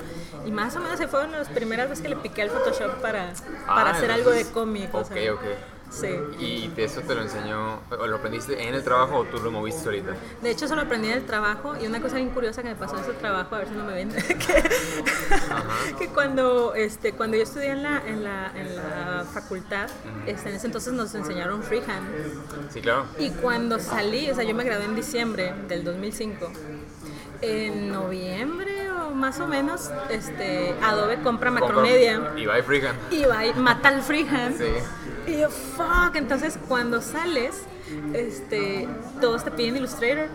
Y 0.47 0.51
más 0.51 0.75
o 0.77 0.81
menos 0.81 0.99
se 0.99 1.07
fueron 1.07 1.33
las 1.33 1.49
primeras 1.49 1.89
veces 1.89 2.03
que 2.03 2.09
le 2.09 2.17
piqué 2.17 2.43
al 2.43 2.51
Photoshop 2.51 3.01
para, 3.01 3.33
para 3.67 3.91
ah, 3.91 3.93
hacer 3.93 4.11
algo 4.11 4.31
de 4.31 4.51
cómic. 4.51 4.95
Ok, 4.95 5.13
ok. 5.33 5.45
Sí. 5.91 6.09
¿Y 6.39 6.73
eso 6.81 7.01
te 7.01 7.15
lo 7.15 7.23
enseñó, 7.23 7.81
o 7.91 8.07
lo 8.07 8.17
aprendiste 8.17 8.63
en 8.63 8.75
el 8.75 8.85
trabajo 8.85 9.19
o 9.19 9.25
tú 9.25 9.39
lo 9.39 9.51
moviste 9.51 9.89
ahorita? 9.89 10.15
De 10.41 10.51
hecho, 10.51 10.67
eso 10.67 10.77
lo 10.77 10.83
aprendí 10.83 11.09
en 11.09 11.19
el 11.19 11.27
trabajo 11.27 11.75
y 11.81 11.87
una 11.87 12.01
cosa 12.01 12.17
bien 12.17 12.31
curiosa 12.31 12.63
que 12.63 12.69
me 12.69 12.77
pasó 12.77 12.97
en 12.97 13.03
ese 13.03 13.13
trabajo, 13.15 13.55
a 13.55 13.59
ver 13.59 13.69
si 13.69 13.75
no 13.75 13.85
me 13.85 13.93
ven, 13.93 14.11
que, 15.99 16.09
cuando, 16.09 16.75
este, 16.75 17.13
cuando 17.13 17.37
yo 17.37 17.43
estudié 17.43 17.71
en 17.71 17.83
la, 17.83 18.03
en 18.07 18.25
la, 18.25 18.53
en 18.55 18.77
la 18.77 19.25
facultad, 19.33 19.91
este, 20.27 20.51
en 20.51 20.55
ese 20.57 20.67
entonces 20.67 20.93
nos 20.93 21.15
enseñaron 21.15 21.63
freehand. 21.63 22.07
Sí, 22.71 22.81
claro. 22.81 23.07
Y 23.19 23.31
cuando 23.31 23.79
salí, 23.79 24.31
o 24.31 24.35
sea, 24.35 24.45
yo 24.45 24.55
me 24.55 24.65
gradué 24.65 24.85
en 24.85 24.95
diciembre 24.95 25.53
del 25.69 25.83
2005, 25.85 26.53
en 27.43 27.91
noviembre 27.91 28.91
más 29.15 29.39
o 29.41 29.47
menos, 29.47 29.91
este, 30.09 30.75
Adobe 30.83 31.21
compra 31.23 31.51
Macromedia. 31.51 32.33
Y 32.37 32.47
va 32.47 32.63
freehand. 32.63 32.99
Y 33.13 33.25
va 33.25 33.41
mata 33.57 33.89
al 33.89 34.03
freehand. 34.03 34.57
Sí. 34.59 34.65
Y 35.27 35.39
yo, 35.39 35.51
fuck. 35.51 36.17
Entonces, 36.17 36.59
cuando 36.69 37.01
sales, 37.01 37.63
este, 38.15 38.89
todos 39.21 39.45
te 39.45 39.51
piden 39.51 39.77
Illustrator. 39.77 40.29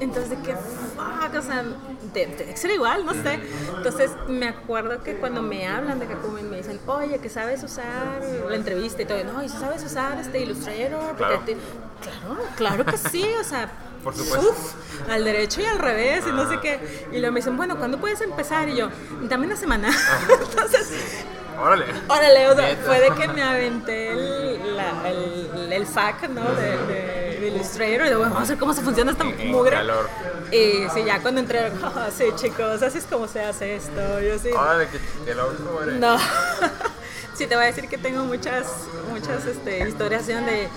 Entonces, 0.00 0.30
de 0.30 0.36
que, 0.36 0.54
fuck, 0.54 1.34
o 1.38 1.42
sea, 1.42 1.64
que 2.12 2.56
ser 2.56 2.70
igual, 2.70 3.04
no 3.04 3.12
sé. 3.12 3.40
Entonces, 3.76 4.10
me 4.28 4.48
acuerdo 4.48 5.02
que 5.02 5.16
cuando 5.16 5.42
me 5.42 5.66
hablan 5.66 5.98
de 5.98 6.06
Kakumen, 6.06 6.50
me 6.50 6.58
dicen, 6.58 6.80
oye, 6.86 7.18
que 7.18 7.28
sabes 7.28 7.62
usar 7.62 8.20
la 8.48 8.56
entrevista 8.56 9.02
y 9.02 9.06
todo. 9.06 9.22
No, 9.24 9.42
¿y 9.42 9.48
sabes 9.48 9.84
usar 9.84 10.18
este 10.18 10.40
Illustrator? 10.40 11.16
Claro. 11.16 11.42
claro, 11.44 12.42
claro 12.56 12.84
que 12.84 12.96
sí, 12.96 13.26
o 13.40 13.44
sea. 13.44 13.70
Por 14.06 14.14
supuesto. 14.14 14.50
uf, 14.50 15.10
al 15.10 15.24
derecho 15.24 15.60
y 15.62 15.64
al 15.64 15.80
revés, 15.80 16.24
y 16.28 16.30
no 16.30 16.48
sé 16.48 16.60
qué. 16.60 16.78
Y 17.10 17.18
luego 17.18 17.32
me 17.32 17.40
dicen, 17.40 17.56
bueno, 17.56 17.76
¿cuándo 17.76 17.98
puedes 17.98 18.20
empezar? 18.20 18.68
Y 18.68 18.76
yo, 18.76 18.88
dame 19.22 19.46
una 19.46 19.56
semana. 19.56 19.90
Entonces, 20.48 21.24
Órale. 21.58 21.86
Órale, 22.08 22.48
o 22.48 22.56
sea, 22.56 22.76
fue 22.84 23.00
de 23.00 23.10
que 23.14 23.28
me 23.28 23.42
aventé 23.42 24.10
el, 24.12 24.76
la- 24.76 25.08
el, 25.08 25.72
el 25.72 25.86
FAQ, 25.86 26.28
¿no? 26.30 26.44
De, 26.54 26.76
de- 26.86 27.26
de 27.40 27.48
Illustrator, 27.48 28.06
y 28.06 28.10
de, 28.10 28.16
bueno, 28.16 28.32
vamos 28.34 28.48
a 28.48 28.52
ver 28.52 28.58
cómo 28.58 28.72
se 28.74 28.82
funciona 28.82 29.12
esta 29.12 29.24
mugre. 29.24 29.76
calor. 29.76 30.08
Y 30.50 30.88
sí, 30.94 31.04
ya 31.04 31.20
cuando 31.20 31.40
entré, 31.40 31.60
"Ah, 31.82 32.08
sí, 32.16 32.24
chicos, 32.36 32.82
así 32.82 32.98
es 32.98 33.04
como 33.04 33.26
se 33.28 33.40
hace 33.42 33.76
esto. 33.76 34.20
Yo 34.20 34.38
sí. 34.38 34.50
Órale, 34.50 34.88
que 34.88 34.98
qué 35.24 35.34
loco, 35.34 35.82
eres. 35.82 35.96
No. 36.00 36.18
sí, 37.34 37.46
te 37.46 37.54
voy 37.54 37.64
a 37.64 37.66
decir 37.68 37.88
que 37.88 37.98
tengo 37.98 38.24
muchas, 38.24 38.66
muchas 39.10 39.44
este, 39.46 39.86
historias 39.88 40.26
donde 40.26 40.68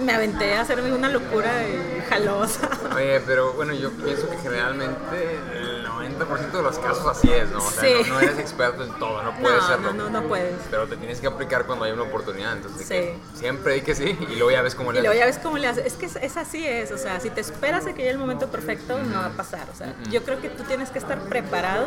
me 0.00 0.12
aventé 0.12 0.54
a 0.56 0.62
hacerme 0.62 0.92
una 0.92 1.08
locura 1.08 1.50
y 1.68 2.00
jalosa. 2.08 2.68
Oye, 2.94 3.20
pero 3.26 3.52
bueno, 3.54 3.72
yo 3.74 3.90
pienso 3.92 4.28
que 4.28 4.36
generalmente 4.38 5.38
el 5.54 5.86
90% 5.86 6.50
de 6.52 6.62
los 6.62 6.78
casos 6.78 7.06
así 7.06 7.30
es, 7.32 7.50
¿no? 7.50 7.58
O 7.58 7.70
sea, 7.70 7.82
Sí. 7.82 8.08
no, 8.08 8.14
no 8.14 8.20
eres 8.20 8.38
experto 8.38 8.82
en 8.84 8.92
todo, 8.98 9.22
no 9.22 9.32
puedes 9.40 9.60
no, 9.62 9.66
serlo. 9.68 9.92
no, 9.92 10.10
no, 10.10 10.20
no 10.20 10.28
puedes. 10.28 10.54
Pero 10.70 10.86
te 10.86 10.96
tienes 10.96 11.20
que 11.20 11.26
aplicar 11.26 11.66
cuando 11.66 11.84
hay 11.84 11.92
una 11.92 12.02
oportunidad, 12.02 12.56
entonces 12.56 12.88
de 12.88 12.94
que 12.94 13.14
Sí. 13.34 13.38
siempre 13.40 13.74
hay 13.74 13.80
que 13.82 13.94
sí 13.94 14.16
y 14.20 14.34
luego 14.36 14.50
ya 14.50 14.62
ves 14.62 14.74
cómo 14.74 14.92
le 14.92 14.98
Y 15.00 15.02
luego 15.02 15.14
ya 15.16 15.24
haces. 15.24 15.36
ves 15.36 15.44
cómo 15.44 15.58
le 15.58 15.66
haces. 15.68 15.86
Es 15.86 15.94
que 15.94 16.06
es, 16.06 16.16
es 16.16 16.36
así 16.36 16.66
es, 16.66 16.90
o 16.92 16.98
sea, 16.98 17.20
si 17.20 17.30
te 17.30 17.40
esperas 17.40 17.84
a 17.86 17.90
que 17.92 17.98
llegue 17.98 18.10
el 18.10 18.18
momento 18.18 18.48
perfecto, 18.48 18.98
no 19.02 19.18
va 19.20 19.26
a 19.26 19.30
pasar. 19.30 19.66
O 19.72 19.76
sea, 19.76 19.94
yo 20.10 20.22
creo 20.24 20.40
que 20.40 20.48
tú 20.50 20.64
tienes 20.64 20.90
que 20.90 20.98
estar 20.98 21.18
preparado 21.20 21.86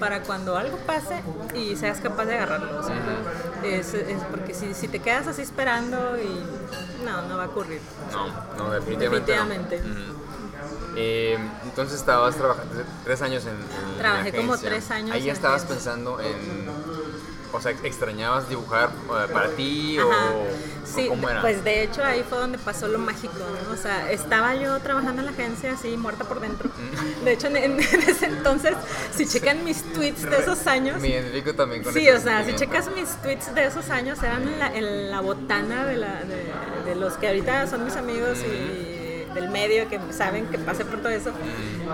para 0.00 0.22
cuando 0.22 0.56
algo 0.56 0.76
pase 0.78 1.22
y 1.54 1.76
seas 1.76 2.00
capaz 2.00 2.24
de 2.26 2.34
agarrarlo. 2.34 2.78
O 2.80 2.82
sea, 2.82 2.96
es, 3.64 3.94
es 3.94 4.22
porque 4.30 4.54
si, 4.54 4.74
si 4.74 4.88
te 4.88 4.98
quedas 5.00 5.26
así 5.26 5.42
esperando 5.42 6.16
y 6.18 7.04
no, 7.04 7.22
no 7.22 7.36
va 7.36 7.44
a 7.44 7.46
ocurrir. 7.46 7.80
No, 8.12 8.26
no, 8.56 8.70
definitivamente. 8.70 9.36
no. 9.36 9.44
Definitivamente. 9.44 9.76
Ujú. 9.78 10.22
Eh, 10.94 11.38
entonces 11.64 11.98
estabas 11.98 12.36
trabajando 12.36 12.82
tres 13.02 13.22
años 13.22 13.44
en, 13.46 13.52
en 13.52 13.98
Trabajé 13.98 14.32
como 14.32 14.58
tres 14.58 14.90
años 14.90 15.12
Ahí 15.12 15.22
ya 15.22 15.32
estabas 15.32 15.64
pensando 15.64 16.20
en, 16.20 16.68
o 17.52 17.60
sea, 17.60 17.72
extrañabas 17.82 18.48
dibujar 18.48 18.90
eh, 18.90 19.32
para 19.32 19.48
ti 19.50 19.98
o, 19.98 20.10
Ajá. 20.10 20.30
o 20.32 20.46
Sí, 20.84 21.06
cómo 21.08 21.28
era. 21.28 21.40
pues 21.40 21.62
de 21.64 21.84
hecho 21.84 22.02
ahí 22.04 22.24
fue 22.28 22.38
donde 22.38 22.58
pasó 22.58 22.88
lo 22.88 22.98
mágico, 22.98 23.34
¿no? 23.38 23.72
O 23.72 23.76
sea, 23.76 24.10
estaba 24.10 24.54
yo 24.56 24.78
trabajando 24.80 25.20
en 25.22 25.26
la 25.26 25.32
agencia 25.32 25.72
así, 25.72 25.96
muerta 25.96 26.24
por 26.24 26.40
dentro. 26.40 26.70
De 27.24 27.32
hecho, 27.32 27.46
en, 27.48 27.56
en 27.56 27.80
ese 27.80 28.26
entonces, 28.26 28.74
si 29.14 29.26
checan 29.26 29.64
mis 29.64 29.82
tweets 29.92 30.22
de 30.22 30.36
esos 30.38 30.66
años, 30.66 31.00
Me 31.00 31.08
identifico 31.08 31.54
también 31.54 31.82
con 31.82 31.94
Sí, 31.94 32.08
o 32.10 32.20
sea, 32.20 32.44
si 32.44 32.54
checas 32.56 32.90
mis 32.94 33.08
tweets 33.22 33.54
de 33.54 33.66
esos 33.66 33.88
años, 33.90 34.22
eran 34.22 34.42
en 34.42 34.58
la, 34.58 34.76
en 34.76 35.10
la 35.10 35.20
botana 35.20 35.84
de, 35.86 35.96
la, 35.96 36.20
de, 36.24 36.84
de 36.90 36.94
los 36.96 37.14
que 37.14 37.28
ahorita 37.28 37.66
son 37.68 37.84
mis 37.84 37.96
amigos 37.96 38.38
y 38.40 38.91
del 39.34 39.50
medio 39.50 39.88
que 39.88 39.98
saben 40.12 40.46
que 40.46 40.58
pasé 40.58 40.84
por 40.84 41.00
todo 41.00 41.10
eso. 41.10 41.32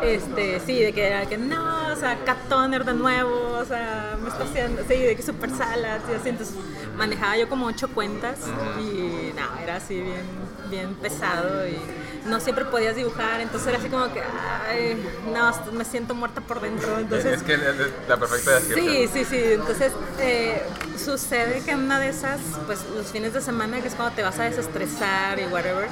Este, 0.02 0.60
sí, 0.60 0.80
de 0.80 0.92
que 0.92 1.06
era 1.06 1.26
que 1.26 1.38
no, 1.38 1.92
o 1.92 1.96
sea, 1.96 2.18
Cat 2.24 2.48
Toner 2.48 2.84
de 2.84 2.94
nuevo, 2.94 3.58
o 3.58 3.64
sea, 3.64 4.16
me 4.22 4.28
está 4.28 4.44
haciendo, 4.44 4.82
sí, 4.82 4.94
de 4.94 5.16
que 5.16 5.22
super 5.22 5.50
salas 5.50 6.02
y 6.10 6.14
así. 6.14 6.28
Entonces 6.28 6.54
manejaba 6.96 7.36
yo 7.36 7.48
como 7.48 7.66
ocho 7.66 7.88
cuentas 7.88 8.40
y 8.80 9.32
no, 9.34 9.62
era 9.62 9.76
así 9.76 10.00
bien, 10.00 10.26
bien 10.70 10.94
pesado 10.94 11.66
y 11.68 11.78
no 12.28 12.40
siempre 12.40 12.64
podías 12.64 12.96
dibujar, 12.96 13.40
entonces 13.40 13.68
era 13.68 13.78
así 13.78 13.88
como 13.88 14.12
que, 14.12 14.20
ay, 14.68 15.02
no, 15.32 15.72
me 15.72 15.84
siento 15.84 16.14
muerta 16.14 16.40
por 16.40 16.60
dentro. 16.60 16.98
Entonces, 16.98 17.38
es 17.38 17.42
que 17.42 17.54
es 17.54 17.60
la 18.08 18.16
perfecta 18.16 18.52
descripción. 18.52 18.86
Sí, 18.86 19.08
sí, 19.12 19.24
sí. 19.24 19.42
Entonces, 19.52 19.92
eh, 20.18 20.62
sucede 20.96 21.62
que 21.64 21.72
en 21.72 21.80
una 21.80 21.98
de 21.98 22.08
esas, 22.08 22.40
pues 22.66 22.80
los 22.94 23.06
fines 23.06 23.32
de 23.32 23.40
semana, 23.40 23.80
que 23.80 23.88
es 23.88 23.94
cuando 23.94 24.14
te 24.14 24.22
vas 24.22 24.38
a 24.38 24.44
desestresar 24.44 25.38
y 25.38 25.46
whatever, 25.46 25.88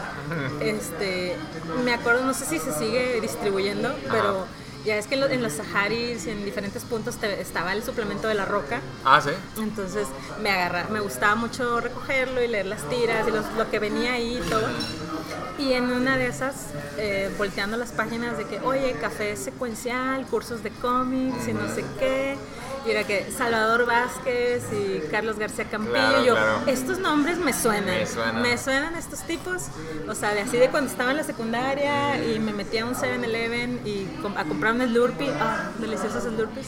este, 0.61 1.37
me 1.85 1.95
acuerdo, 1.95 2.25
no 2.25 2.35
sé 2.35 2.45
si 2.45 2.59
se 2.59 2.73
sigue 2.73 3.21
distribuyendo, 3.21 3.95
pero 4.11 4.47
ya 4.87 4.97
es 4.97 5.07
que 5.07 5.15
en, 5.17 5.21
lo- 5.21 5.29
en 5.29 5.43
los 5.43 5.53
Saharis 5.55 6.27
y 6.27 6.31
en 6.31 6.45
diferentes 6.45 6.85
puntos 6.85 7.17
te- 7.17 7.41
estaba 7.41 7.73
el 7.73 7.83
suplemento 7.83 8.29
de 8.29 8.35
la 8.35 8.45
roca. 8.47 8.81
Ah, 9.05 9.21
sí. 9.21 9.31
Entonces 9.61 10.07
me 10.43 10.51
agarra, 10.51 10.87
me 10.91 11.01
gustaba 11.01 11.35
mucho 11.35 11.81
recogerlo 11.81 12.43
y 12.43 12.49
leer 12.49 12.67
las 12.67 12.89
tiras 12.89 13.27
y 13.29 13.31
los- 13.33 13.53
lo 13.57 13.71
que 13.71 13.79
venía 13.79 14.15
ahí 14.15 14.39
y 14.39 14.49
todo. 14.49 14.67
Y 15.59 15.73
en 15.73 15.85
una 15.91 16.17
de 16.17 16.27
esas, 16.29 16.67
eh, 16.99 17.31
volteando 17.39 17.77
las 17.77 17.91
páginas 17.93 18.37
de 18.39 18.45
que, 18.47 18.61
oye, 18.61 18.93
café 19.01 19.37
secuencial, 19.37 20.25
cursos 20.27 20.63
de 20.63 20.71
cómics 20.71 21.49
y 21.49 21.53
no 21.55 21.67
sé 21.75 21.85
qué. 21.99 22.37
Y 22.87 22.91
era 22.91 23.05
que 23.05 23.31
Salvador 23.37 23.85
Vázquez 23.87 24.63
y 24.73 25.01
Carlos 25.11 25.39
García 25.39 25.65
Campillo. 25.65 25.93
Claro, 25.95 26.25
yo, 26.25 26.35
claro. 26.35 26.61
estos 26.67 26.99
nombres 27.01 27.39
me 27.39 27.53
suenan. 27.53 27.85
Me 27.87 28.07
suenan. 28.07 28.43
Me 28.43 28.59
suenan 28.59 28.95
estos 28.95 29.21
tipos. 29.27 29.65
O 30.09 30.15
sea, 30.15 30.35
de 30.35 30.43
así 30.43 30.57
de 30.57 30.69
cuando 30.71 30.91
estaba 30.91 31.11
en 31.11 31.17
la 31.17 31.25
secundaria 31.25 32.23
y 32.25 32.39
me 32.39 32.53
metía 32.53 32.83
a 32.83 32.87
un 32.87 32.95
7-Eleven 32.95 33.81
y 33.85 34.07
a 34.37 34.45
comprar 34.45 34.75
un 34.75 34.83
Slurpee. 34.87 35.31
Ah, 35.41 35.71
deliciosos 35.79 36.23
Slurpees. 36.23 36.67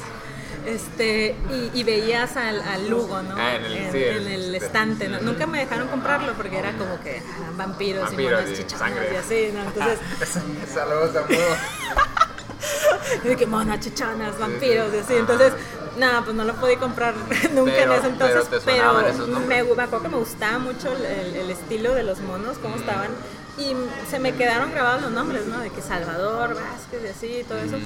Este, 0.66 1.37
y, 1.50 1.70
y 1.81 1.85
veías 1.85 2.37
al, 2.37 2.61
al 2.61 2.90
Lugo, 2.90 3.22
¿no? 3.22 3.37
Ah, 3.37 3.54
en 3.54 3.64
el- 3.64 3.76
en, 3.76 3.92
sí, 3.92 4.02
en 4.04 4.16
el- 4.16 4.26
el 4.26 4.54
estante. 4.57 5.09
¿no? 5.09 5.20
Nunca 5.20 5.46
me 5.46 5.61
dejaron 5.61 5.87
comprarlo 5.88 6.33
porque 6.35 6.59
era 6.59 6.72
como 6.72 7.00
que 7.00 7.22
ah, 7.24 7.52
vampiros, 7.57 8.02
Vampiros 8.04 8.42
y 8.42 8.44
monas 8.44 8.59
y 8.59 9.14
y 9.14 9.16
así, 9.16 9.50
¿no? 9.54 9.62
Entonces, 9.62 9.98
Saludos 10.74 11.14
a 11.16 11.24
y 13.24 13.28
de 13.28 13.37
que 13.37 13.46
monas 13.46 13.81
chichonas, 13.81 14.38
vampiros 14.38 14.92
y 14.94 14.98
así. 14.98 15.14
Entonces, 15.14 15.52
nada, 15.99 16.23
pues 16.25 16.35
no 16.37 16.45
lo 16.45 16.55
podía 16.55 16.79
comprar 16.79 17.15
nunca 17.55 17.73
Pero- 17.73 17.93
en 17.95 17.99
ese 17.99 18.09
entonces. 18.09 18.47
pero 18.65 18.95
pero 18.97 19.07
esos 19.09 19.29
me, 19.29 19.63
me 19.65 19.83
acuerdo 19.83 20.03
que 20.03 20.09
me 20.09 20.17
gustaba 20.19 20.59
mucho 20.59 20.89
el, 20.97 21.05
el- 21.05 21.37
el 21.37 21.51
estilo 21.51 21.95
de 21.95 22.03
los 22.05 22.21
monos, 22.21 22.59
cómo 22.59 22.77
estaban. 22.77 23.09
Y 23.59 23.75
se 24.09 24.21
me 24.21 24.35
quedaron 24.35 24.71
grabados 24.71 25.03
los 25.03 25.11
nombres, 25.11 25.47
¿no? 25.47 25.59
De 25.59 25.71
que 25.71 25.83
Salvador 25.83 26.55
Vázquez 26.55 27.03
y 27.05 27.09
así, 27.09 27.45
todo 27.49 27.59
eso. 27.59 27.77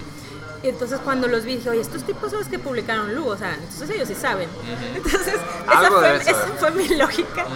Y 0.62 0.68
entonces 0.68 1.00
cuando 1.02 1.26
los 1.28 1.44
vi 1.44 1.56
dije, 1.56 1.70
oye, 1.70 1.80
estos 1.80 2.04
tipos 2.04 2.30
son 2.30 2.40
los 2.40 2.48
que 2.48 2.58
publicaron 2.58 3.14
Lugo, 3.14 3.30
o 3.30 3.36
sea, 3.38 3.54
entonces 3.54 3.88
ellos 3.90 4.06
sí 4.06 4.14
saben. 4.14 4.48
Entonces, 4.94 5.34
esa 5.34 5.90
fue, 5.90 6.02
deben 6.02 6.20
esa 6.20 6.34
fue 6.58 6.70
mi 6.72 6.88
lógica. 6.94 7.46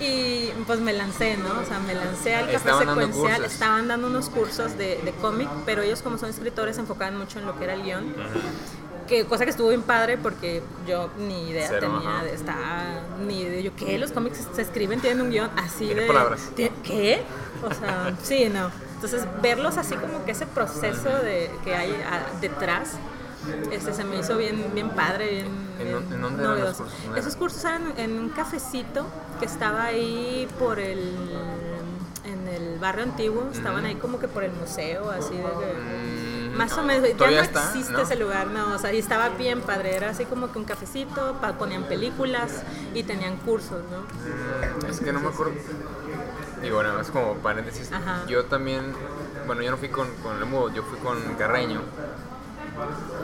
Y 0.00 0.50
pues 0.66 0.80
me 0.80 0.92
lancé, 0.92 1.36
¿no? 1.36 1.60
O 1.60 1.64
sea, 1.64 1.78
me 1.78 1.94
lancé 1.94 2.34
al 2.34 2.50
café 2.50 2.72
secuencial. 2.76 3.44
Estaban 3.44 3.86
dando 3.88 4.08
unos 4.08 4.28
cursos 4.28 4.76
de, 4.76 5.00
de 5.04 5.12
cómic, 5.12 5.48
pero 5.64 5.82
ellos 5.82 6.02
como 6.02 6.18
son 6.18 6.28
escritores 6.30 6.74
se 6.74 6.82
enfocaban 6.82 7.16
mucho 7.16 7.38
en 7.38 7.46
lo 7.46 7.56
que 7.56 7.64
era 7.64 7.74
el 7.74 7.84
guion. 7.84 8.12
Que, 9.12 9.26
cosa 9.26 9.44
que 9.44 9.50
estuvo 9.50 9.68
bien 9.68 9.82
padre 9.82 10.16
porque 10.16 10.62
yo 10.88 11.10
ni 11.18 11.50
idea 11.50 11.66
Cero, 11.68 11.80
tenía 11.92 12.14
ajá. 12.16 12.24
de 12.24 12.32
estar, 12.34 13.02
ni 13.26 13.44
de 13.44 13.62
yo, 13.62 13.76
¿qué? 13.76 13.98
Los 13.98 14.10
cómics 14.10 14.48
se 14.54 14.62
escriben, 14.62 15.00
tienen 15.02 15.20
un 15.20 15.30
guion 15.30 15.50
así 15.54 15.84
Tiene 15.84 16.00
de... 16.02 16.06
palabras. 16.06 16.50
¿Tie- 16.56 16.72
¿Qué? 16.82 17.22
O 17.62 17.74
sea, 17.74 18.16
sí, 18.22 18.48
no. 18.48 18.70
Entonces, 18.94 19.26
verlos 19.42 19.76
así 19.76 19.96
como 19.96 20.24
que 20.24 20.30
ese 20.30 20.46
proceso 20.46 21.10
de, 21.10 21.50
que 21.62 21.74
hay 21.74 21.90
a- 21.90 22.40
detrás, 22.40 22.92
este, 23.70 23.92
se 23.92 24.02
me 24.04 24.18
hizo 24.18 24.38
bien, 24.38 24.70
bien 24.72 24.88
padre, 24.88 25.30
bien, 25.30 25.46
¿En 25.46 25.84
bien 25.84 25.92
dónde- 25.92 26.14
en 26.16 26.22
dónde 26.22 26.42
eran 26.44 26.54
los 26.54 26.60
novedoso. 26.60 26.82
cursos? 26.84 27.04
¿Dónde 27.04 27.20
Esos 27.20 27.36
cursos 27.36 27.64
eran 27.66 27.92
en 27.98 28.18
un 28.18 28.28
cafecito 28.30 29.06
que 29.40 29.44
estaba 29.44 29.84
ahí 29.84 30.48
por 30.58 30.78
el 30.78 31.00
en 32.24 32.48
el 32.48 32.78
barrio 32.78 33.02
antiguo, 33.04 33.50
estaban 33.52 33.84
ahí 33.84 33.96
como 33.96 34.18
que 34.18 34.28
por 34.28 34.42
el 34.42 34.52
museo, 34.52 35.10
así 35.10 35.34
de 35.36 35.42
que- 35.42 36.41
Mm, 36.41 36.41
más 36.56 36.72
o 36.72 36.76
no, 36.78 36.82
menos, 36.84 37.08
ya 37.16 37.26
no 37.30 37.32
está, 37.40 37.64
existe 37.68 37.92
¿no? 37.92 38.00
ese 38.00 38.16
lugar, 38.16 38.46
no, 38.48 38.74
o 38.74 38.78
sea, 38.78 38.92
y 38.92 38.98
estaba 38.98 39.28
bien 39.30 39.60
padre, 39.62 39.96
era 39.96 40.10
así 40.10 40.24
como 40.24 40.52
que 40.52 40.58
un 40.58 40.64
cafecito, 40.64 41.34
pa- 41.40 41.54
ponían 41.54 41.84
películas 41.84 42.62
y 42.94 43.02
tenían 43.04 43.36
cursos, 43.38 43.82
¿no? 43.90 44.00
Mm, 44.00 44.90
Es 44.90 45.00
que 45.00 45.12
no 45.12 45.20
me 45.20 45.28
acuerdo. 45.28 45.52
Y 46.62 46.70
bueno, 46.70 47.00
es 47.00 47.10
como 47.10 47.34
paréntesis. 47.36 47.90
Ajá. 47.92 48.24
Yo 48.28 48.44
también, 48.44 48.92
bueno, 49.46 49.62
yo 49.62 49.70
no 49.72 49.76
fui 49.76 49.88
con, 49.88 50.08
con 50.22 50.38
Lemudo, 50.38 50.72
yo 50.72 50.82
fui 50.84 50.98
con 51.00 51.18
Carreño. 51.34 51.80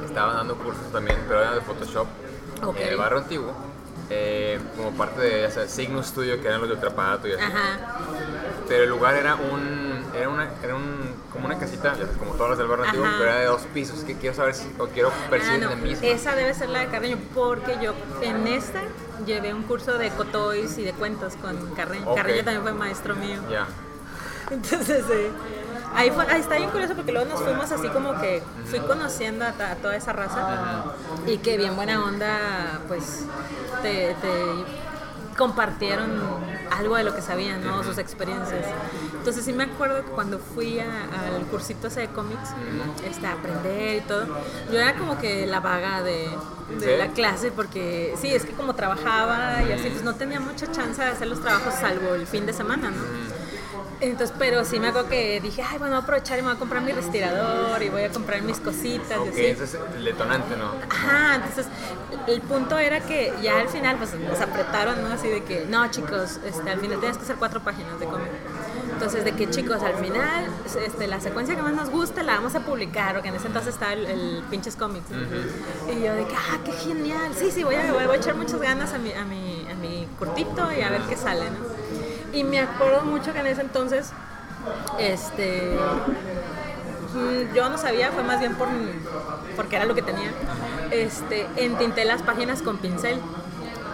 Estaba 0.05 0.35
dando 0.35 0.57
cursos 0.57 0.91
también, 0.93 1.19
pero 1.29 1.41
era 1.41 1.55
de 1.55 1.61
Photoshop 1.61 2.07
Ok. 2.65 2.77
en 2.81 2.89
el 2.89 2.97
barrio 2.97 3.19
antiguo. 3.19 3.53
eh, 4.11 4.59
como 4.77 4.91
parte 4.93 5.21
de 5.21 5.43
ya 5.43 5.51
sabes, 5.51 5.71
Signo 5.71 6.03
Studio, 6.03 6.41
que 6.41 6.49
eran 6.49 6.61
los 6.61 6.69
de 6.71 6.75
Ultrapato 6.77 7.29
y 7.29 7.33
así. 7.35 7.43
Ajá, 7.43 7.79
Pero 8.67 8.85
el 8.85 8.91
lugar 8.91 9.15
era 9.17 9.35
un. 9.35 10.03
Era 10.15 10.29
una. 10.31 10.49
Era 10.63 10.75
un. 10.77 11.15
Como 11.33 11.47
una 11.47 11.59
casita, 11.59 11.95
como 12.19 12.33
todas 12.35 12.51
las 12.51 12.59
del 12.59 12.69
barrio 12.69 12.87
antiguo, 12.87 13.07
pero 13.19 13.31
era 13.31 13.41
de 13.41 13.47
dos 13.47 13.63
pisos. 13.75 14.01
Que 14.05 14.15
quiero 14.17 14.35
saber 14.35 14.55
si. 14.55 14.73
O 14.79 14.87
quiero 14.89 15.13
ver 15.31 15.43
si 15.43 15.49
Ah, 15.51 15.55
es 15.57 15.61
no, 15.63 15.71
la 15.71 15.77
misma. 15.77 16.07
esa 16.07 16.35
debe 16.35 16.55
ser 16.55 16.71
la 16.71 16.81
de 16.81 16.89
Carreño, 16.89 17.19
porque 17.35 17.77
yo 17.83 17.93
en 18.23 18.47
esta 18.47 18.81
llevé 19.27 19.53
un 19.53 19.65
curso 19.65 19.99
de 19.99 20.11
cotois 20.11 20.79
y 20.79 20.85
de 20.85 20.93
cuentos 20.95 21.35
con 21.37 21.75
Carreño. 21.75 22.15
Carreño 22.15 22.45
también 22.45 22.63
fue 22.63 22.73
maestro 22.73 23.15
mío. 23.17 23.41
Ya. 23.51 23.67
Entonces, 24.51 25.05
eh, 25.11 25.31
ahí, 25.95 26.11
fue, 26.11 26.25
ahí 26.27 26.41
está 26.41 26.57
bien 26.57 26.71
curioso 26.71 26.95
porque 26.95 27.13
luego 27.13 27.29
nos 27.29 27.43
fuimos 27.43 27.71
así 27.71 27.89
como 27.89 28.19
que 28.19 28.43
fui 28.65 28.81
conociendo 28.81 29.45
a, 29.45 29.53
toda 29.83 29.97
esa 29.97 30.15
raza 30.15 30.85
y 31.27 31.37
que 31.39 31.59
bien 31.59 31.77
buena 31.77 32.03
onda, 32.03 32.81
pues 32.89 33.25
te, 33.83 34.15
te 34.23 34.33
compartieron 35.39 36.11
algo 36.71 36.97
de 36.97 37.05
lo 37.05 37.15
que 37.15 37.23
sabían, 37.23 37.65
¿no? 37.65 37.83
Sus 37.85 37.97
experiencias. 37.99 38.67
Entonces 39.17 39.45
sí 39.45 39.53
me 39.53 39.65
acuerdo 39.65 40.05
que 40.05 40.11
cuando 40.11 40.39
fui 40.39 40.81
al 40.81 41.47
cursito 41.51 41.87
ese 41.87 42.01
de 42.01 42.09
cómics, 42.09 42.51
este, 43.07 43.27
a 43.27 43.33
aprender 43.33 43.99
y 43.99 44.01
todo, 44.03 44.27
yo 44.71 44.79
era 44.79 44.95
como 44.97 45.19
que 45.19 45.47
la 45.47 45.61
vaga 45.61 46.03
de, 46.03 46.29
de 46.81 46.87
¿Sí? 46.87 46.99
la 46.99 47.09
clase 47.09 47.51
porque 47.53 48.15
sí, 48.21 48.29
es 48.29 48.45
que 48.45 48.53
como 48.53 48.75
trabajaba 48.75 49.63
y 49.63 49.73
así, 49.73 49.89
pues 49.89 50.03
no 50.03 50.17
tenía 50.17 50.41
mucha 50.41 50.71
chance 50.71 51.01
de 51.03 51.09
hacer 51.09 51.29
los 51.29 51.41
trabajos 51.41 51.75
salvo 51.75 52.15
el 52.15 52.27
fin 52.27 52.45
de 52.45 52.53
semana, 52.53 52.91
¿no? 52.91 53.38
Entonces, 54.01 54.35
pero 54.39 54.65
sí 54.65 54.79
me 54.79 54.89
acuerdo 54.89 55.09
que 55.09 55.41
dije, 55.41 55.61
ay, 55.63 55.79
bueno, 55.79 55.95
voy 55.95 56.01
a 56.01 56.03
aprovechar 56.05 56.39
y 56.39 56.43
me 56.43 56.49
voy 56.49 56.57
a 56.57 56.59
comprar 56.59 56.83
mi 56.83 56.93
respirador 56.93 57.83
y 57.83 57.89
voy 57.89 58.03
a 58.05 58.11
comprar 58.11 58.43
mis 58.43 58.59
cositas 58.61 59.19
Ok, 59.19 59.27
y 59.27 59.31
así. 59.31 59.47
ese 59.47 59.65
es 59.65 59.77
el 59.97 60.05
detonante, 60.05 60.57
¿no? 60.57 60.73
Ajá, 60.89 61.35
entonces 61.37 61.67
el 62.29 62.41
punto 62.43 62.79
era 62.79 63.01
que 63.01 63.33
ya 63.43 63.59
al 63.59 63.69
final 63.69 63.97
pues 63.97 64.15
nos 64.15 64.41
apretaron, 64.41 65.03
¿no? 65.03 65.13
Así 65.13 65.29
de 65.29 65.43
que, 65.43 65.67
no 65.69 65.91
chicos, 65.91 66.39
este, 66.45 66.71
al 66.71 66.79
final 66.79 67.01
tienes 67.01 67.17
que 67.19 67.25
hacer 67.25 67.37
cuatro 67.37 67.61
páginas 67.61 67.99
de 67.99 68.07
cómic. 68.07 68.29
Entonces 68.93 69.25
de 69.25 69.33
que 69.33 69.49
chicos, 69.51 69.83
al 69.83 69.95
final 69.95 70.47
este, 70.85 71.07
la 71.07 71.21
secuencia 71.21 71.55
que 71.57 71.63
más 71.63 71.73
nos 71.73 71.91
gusta 71.91 72.23
la 72.23 72.35
vamos 72.35 72.55
a 72.55 72.61
publicar, 72.61 73.15
porque 73.15 73.29
en 73.29 73.35
ese 73.35 73.47
entonces 73.49 73.75
estaba 73.75 73.93
el, 73.95 74.07
el 74.07 74.43
pinches 74.51 74.77
cómics. 74.77 75.07
Y 75.11 76.03
yo 76.03 76.15
de 76.15 76.25
que, 76.25 76.35
ah, 76.35 76.59
qué 76.65 76.73
genial, 76.73 77.33
sí, 77.37 77.51
sí, 77.51 77.65
voy 77.65 77.75
a, 77.77 77.93
voy 77.93 78.03
a 78.03 78.15
echar 78.15 78.35
muchas 78.37 78.61
ganas 78.61 78.93
a 78.95 78.99
mi, 78.99 79.13
a 79.13 79.25
mi, 79.25 79.67
a 79.71 79.75
mi 79.75 80.07
cortito 80.19 80.73
y 80.73 80.83
a 80.83 80.91
ver 80.91 81.03
qué 81.09 81.17
sale, 81.17 81.45
¿no? 81.51 81.78
Y 82.39 82.45
me 82.45 82.61
acuerdo 82.61 83.03
mucho 83.03 83.33
que 83.33 83.41
en 83.41 83.49
ese 83.49 83.63
entonces, 83.63 84.13
este, 84.99 85.77
Mm, 87.15 87.55
yo 87.55 87.69
no 87.69 87.79
sabía, 87.79 88.13
fue 88.13 88.23
más 88.23 88.39
bien 88.39 88.55
por, 88.55 88.69
porque 89.57 89.77
era 89.77 89.87
lo 89.87 89.95
que 89.95 90.03
tenía. 90.03 90.31
Este, 90.91 91.47
entinté 91.57 92.05
las 92.05 92.23
páginas 92.23 92.63
con 92.63 92.79
pincel. 92.79 93.19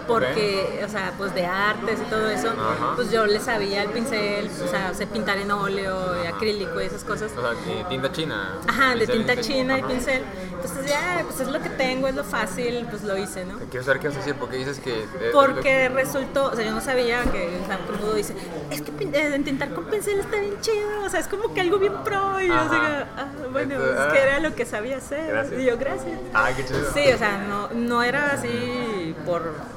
Porque, 0.07 0.83
o 0.85 0.89
sea, 0.89 1.13
pues 1.17 1.33
de 1.33 1.45
artes 1.45 1.99
y 1.99 2.09
todo 2.09 2.29
eso, 2.29 2.49
Ajá. 2.49 2.93
pues 2.95 3.11
yo 3.11 3.25
le 3.25 3.39
sabía 3.39 3.83
el 3.83 3.89
pincel, 3.89 4.49
o 4.63 4.67
sea, 4.67 4.93
sé 4.93 5.07
pintar 5.07 5.37
en 5.37 5.51
óleo, 5.51 6.23
y 6.23 6.27
acrílico 6.27 6.81
y 6.81 6.85
esas 6.85 7.03
cosas. 7.03 7.31
O 7.35 7.41
sea, 7.41 7.87
tinta 7.89 8.11
china. 8.11 8.59
Ajá, 8.67 8.95
de 8.95 9.07
tinta 9.07 9.39
china 9.39 9.79
y 9.79 9.83
pincel. 9.83 10.23
Entonces 10.53 10.87
ya, 10.87 11.23
pues 11.25 11.39
es 11.39 11.47
lo 11.47 11.61
que 11.61 11.69
tengo, 11.69 12.07
es 12.07 12.15
lo 12.15 12.23
fácil, 12.23 12.87
pues 12.89 13.03
lo 13.03 13.17
hice, 13.17 13.45
¿no? 13.45 13.57
Quiero 13.69 13.85
saber 13.85 14.01
qué 14.01 14.07
vas 14.07 14.17
a 14.17 14.19
decir, 14.19 14.35
porque 14.35 14.57
dices 14.57 14.79
que... 14.79 15.05
Porque 15.31 15.89
resultó, 15.89 16.51
o 16.51 16.55
sea, 16.55 16.65
yo 16.65 16.71
no 16.71 16.81
sabía 16.81 17.23
que 17.23 17.55
o 17.61 17.65
sea, 17.67 17.77
todo 17.99 18.13
dice, 18.13 18.35
es 18.71 18.81
que 18.81 18.91
eh, 18.99 19.41
tintar 19.43 19.73
con 19.73 19.85
pincel 19.85 20.19
está 20.19 20.37
bien 20.39 20.59
chido, 20.61 21.03
o 21.03 21.09
sea, 21.09 21.19
es 21.19 21.27
como 21.27 21.53
que 21.53 21.61
algo 21.61 21.77
bien 21.77 21.93
pro. 22.03 22.39
Y 22.39 22.47
yo 22.47 22.63
digo, 22.63 22.83
ah, 23.17 23.27
bueno, 23.51 23.75
Entonces, 23.75 23.99
es 23.99 24.01
ah. 24.01 24.11
que 24.11 24.19
era 24.19 24.39
lo 24.39 24.55
que 24.55 24.65
sabía 24.65 24.97
hacer. 24.97 25.27
Gracias. 25.27 25.61
Y 25.61 25.65
yo, 25.65 25.77
gracias. 25.77 26.19
Ay, 26.33 26.53
qué 26.55 26.65
chido. 26.65 26.91
Sí, 26.93 27.11
o 27.13 27.17
sea, 27.17 27.37
no, 27.47 27.69
no 27.69 28.03
era 28.03 28.31
así 28.33 29.15
por 29.25 29.41
ah, 29.41 29.74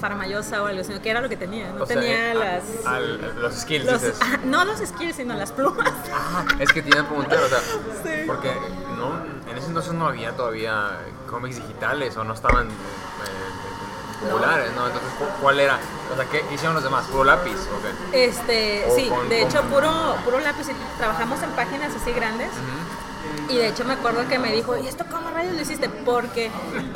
farmayosa 0.00 0.62
o 0.62 0.66
algo, 0.66 0.82
sino 0.84 1.00
que 1.02 1.10
era 1.10 1.20
lo 1.20 1.28
que 1.28 1.36
tenía. 1.36 1.70
No 1.72 1.84
O 1.84 1.86
tenía 1.86 2.32
eh, 2.32 2.34
las. 2.34 2.86
a- 2.86 3.00
los 3.00 3.54
skills, 3.54 3.84
los- 3.86 4.02
dices. 4.02 4.18
ah, 4.22 4.38
no 4.44 4.64
los 4.64 4.78
skills, 4.80 5.16
sino 5.16 5.34
las 5.34 5.52
plumas. 5.52 5.92
Ah, 6.12 6.44
es 6.58 6.72
que 6.72 6.82
te 6.82 6.88
iba 6.90 7.00
a 7.00 7.06
preguntar, 7.06 7.38
o 7.38 7.48
sea, 7.48 7.58
Sí. 8.02 8.24
porque 8.26 8.52
no, 8.96 9.22
en 9.50 9.56
ese 9.58 9.68
entonces 9.68 9.92
no 9.92 10.06
había 10.08 10.32
todavía 10.36 10.90
cómics 11.30 11.56
digitales 11.56 12.16
o 12.16 12.24
no 12.24 12.34
estaban 12.34 12.68
eh, 12.68 14.24
populares, 14.24 14.70
¿no? 14.74 14.86
Entonces, 14.86 15.10
¿cu- 15.18 15.24
¿cuál 15.42 15.60
era? 15.60 15.78
O 16.12 16.16
sea, 16.16 16.24
¿qué 16.26 16.42
hicieron 16.54 16.74
los 16.74 16.84
demás? 16.84 17.04
¿Puro 17.06 17.24
lápiz? 17.24 17.52
ok? 17.54 18.12
Este, 18.12 18.86
O 18.88 18.94
sí, 18.96 19.06
con- 19.08 19.28
de 19.28 19.40
con- 19.40 19.48
hecho, 19.50 19.62
puro, 19.64 20.16
puro 20.24 20.40
lápiz. 20.40 20.66
Trabajamos 20.98 21.42
en 21.42 21.50
páginas 21.50 21.94
así 21.94 22.12
grandes. 22.12 22.48
Y 23.48 23.56
de 23.56 23.68
hecho 23.68 23.84
me 23.84 23.94
acuerdo 23.94 24.26
que 24.28 24.38
me 24.38 24.52
dijo, 24.52 24.76
¿y 24.76 24.86
esto 24.88 25.04
cómo 25.10 25.30
rayos 25.30 25.54
lo 25.54 25.62
hiciste? 25.62 25.88
Porque 25.88 26.50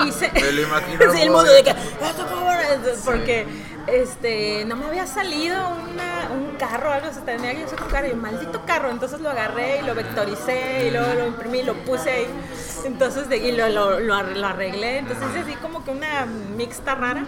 hice... 0.07 0.31
Me 0.35 0.53
lo 0.53 0.63
imagino, 0.63 1.13
sí, 1.13 1.21
el 1.23 1.31
mundo 1.31 1.51
de 1.53 1.63
que, 1.63 1.71
¿esto 1.71 2.27
cómo 2.29 2.47
rayos?" 2.51 2.99
Porque 3.05 3.47
este, 3.87 4.65
no 4.67 4.77
me 4.77 4.87
había 4.87 5.07
salido 5.07 5.57
una- 5.69 6.29
un 6.33 6.57
carro 6.57 6.91
o 6.91 6.93
algo, 6.93 7.09
o 7.09 7.13
sea, 7.13 7.25
tenía 7.25 7.55
que 7.55 7.65
hacer 7.65 7.81
un 7.83 7.89
carro, 7.89 8.07
y 8.09 8.11
yo, 8.11 8.17
maldito 8.17 8.63
carro, 8.67 8.91
entonces 8.91 9.21
lo 9.21 9.31
agarré 9.31 9.79
y 9.79 9.83
lo 9.83 9.95
vectoricé 9.95 10.87
y 10.87 10.91
luego 10.91 11.15
lo 11.15 11.27
imprimí 11.27 11.61
y 11.61 11.63
lo 11.63 11.75
puse 11.85 12.11
ahí, 12.11 12.27
entonces, 12.85 13.29
de- 13.29 13.39
y 13.39 13.53
lo, 13.53 13.69
lo, 13.69 14.01
lo 14.01 14.15
ar- 14.15 14.37
lo 14.37 14.47
arreglé, 14.47 14.99
entonces 14.99 15.27
es 15.35 15.43
así 15.45 15.55
como 15.57 15.85
que 15.85 15.91
una 15.93 16.27
mixta 16.27 16.95
rara. 16.95 17.25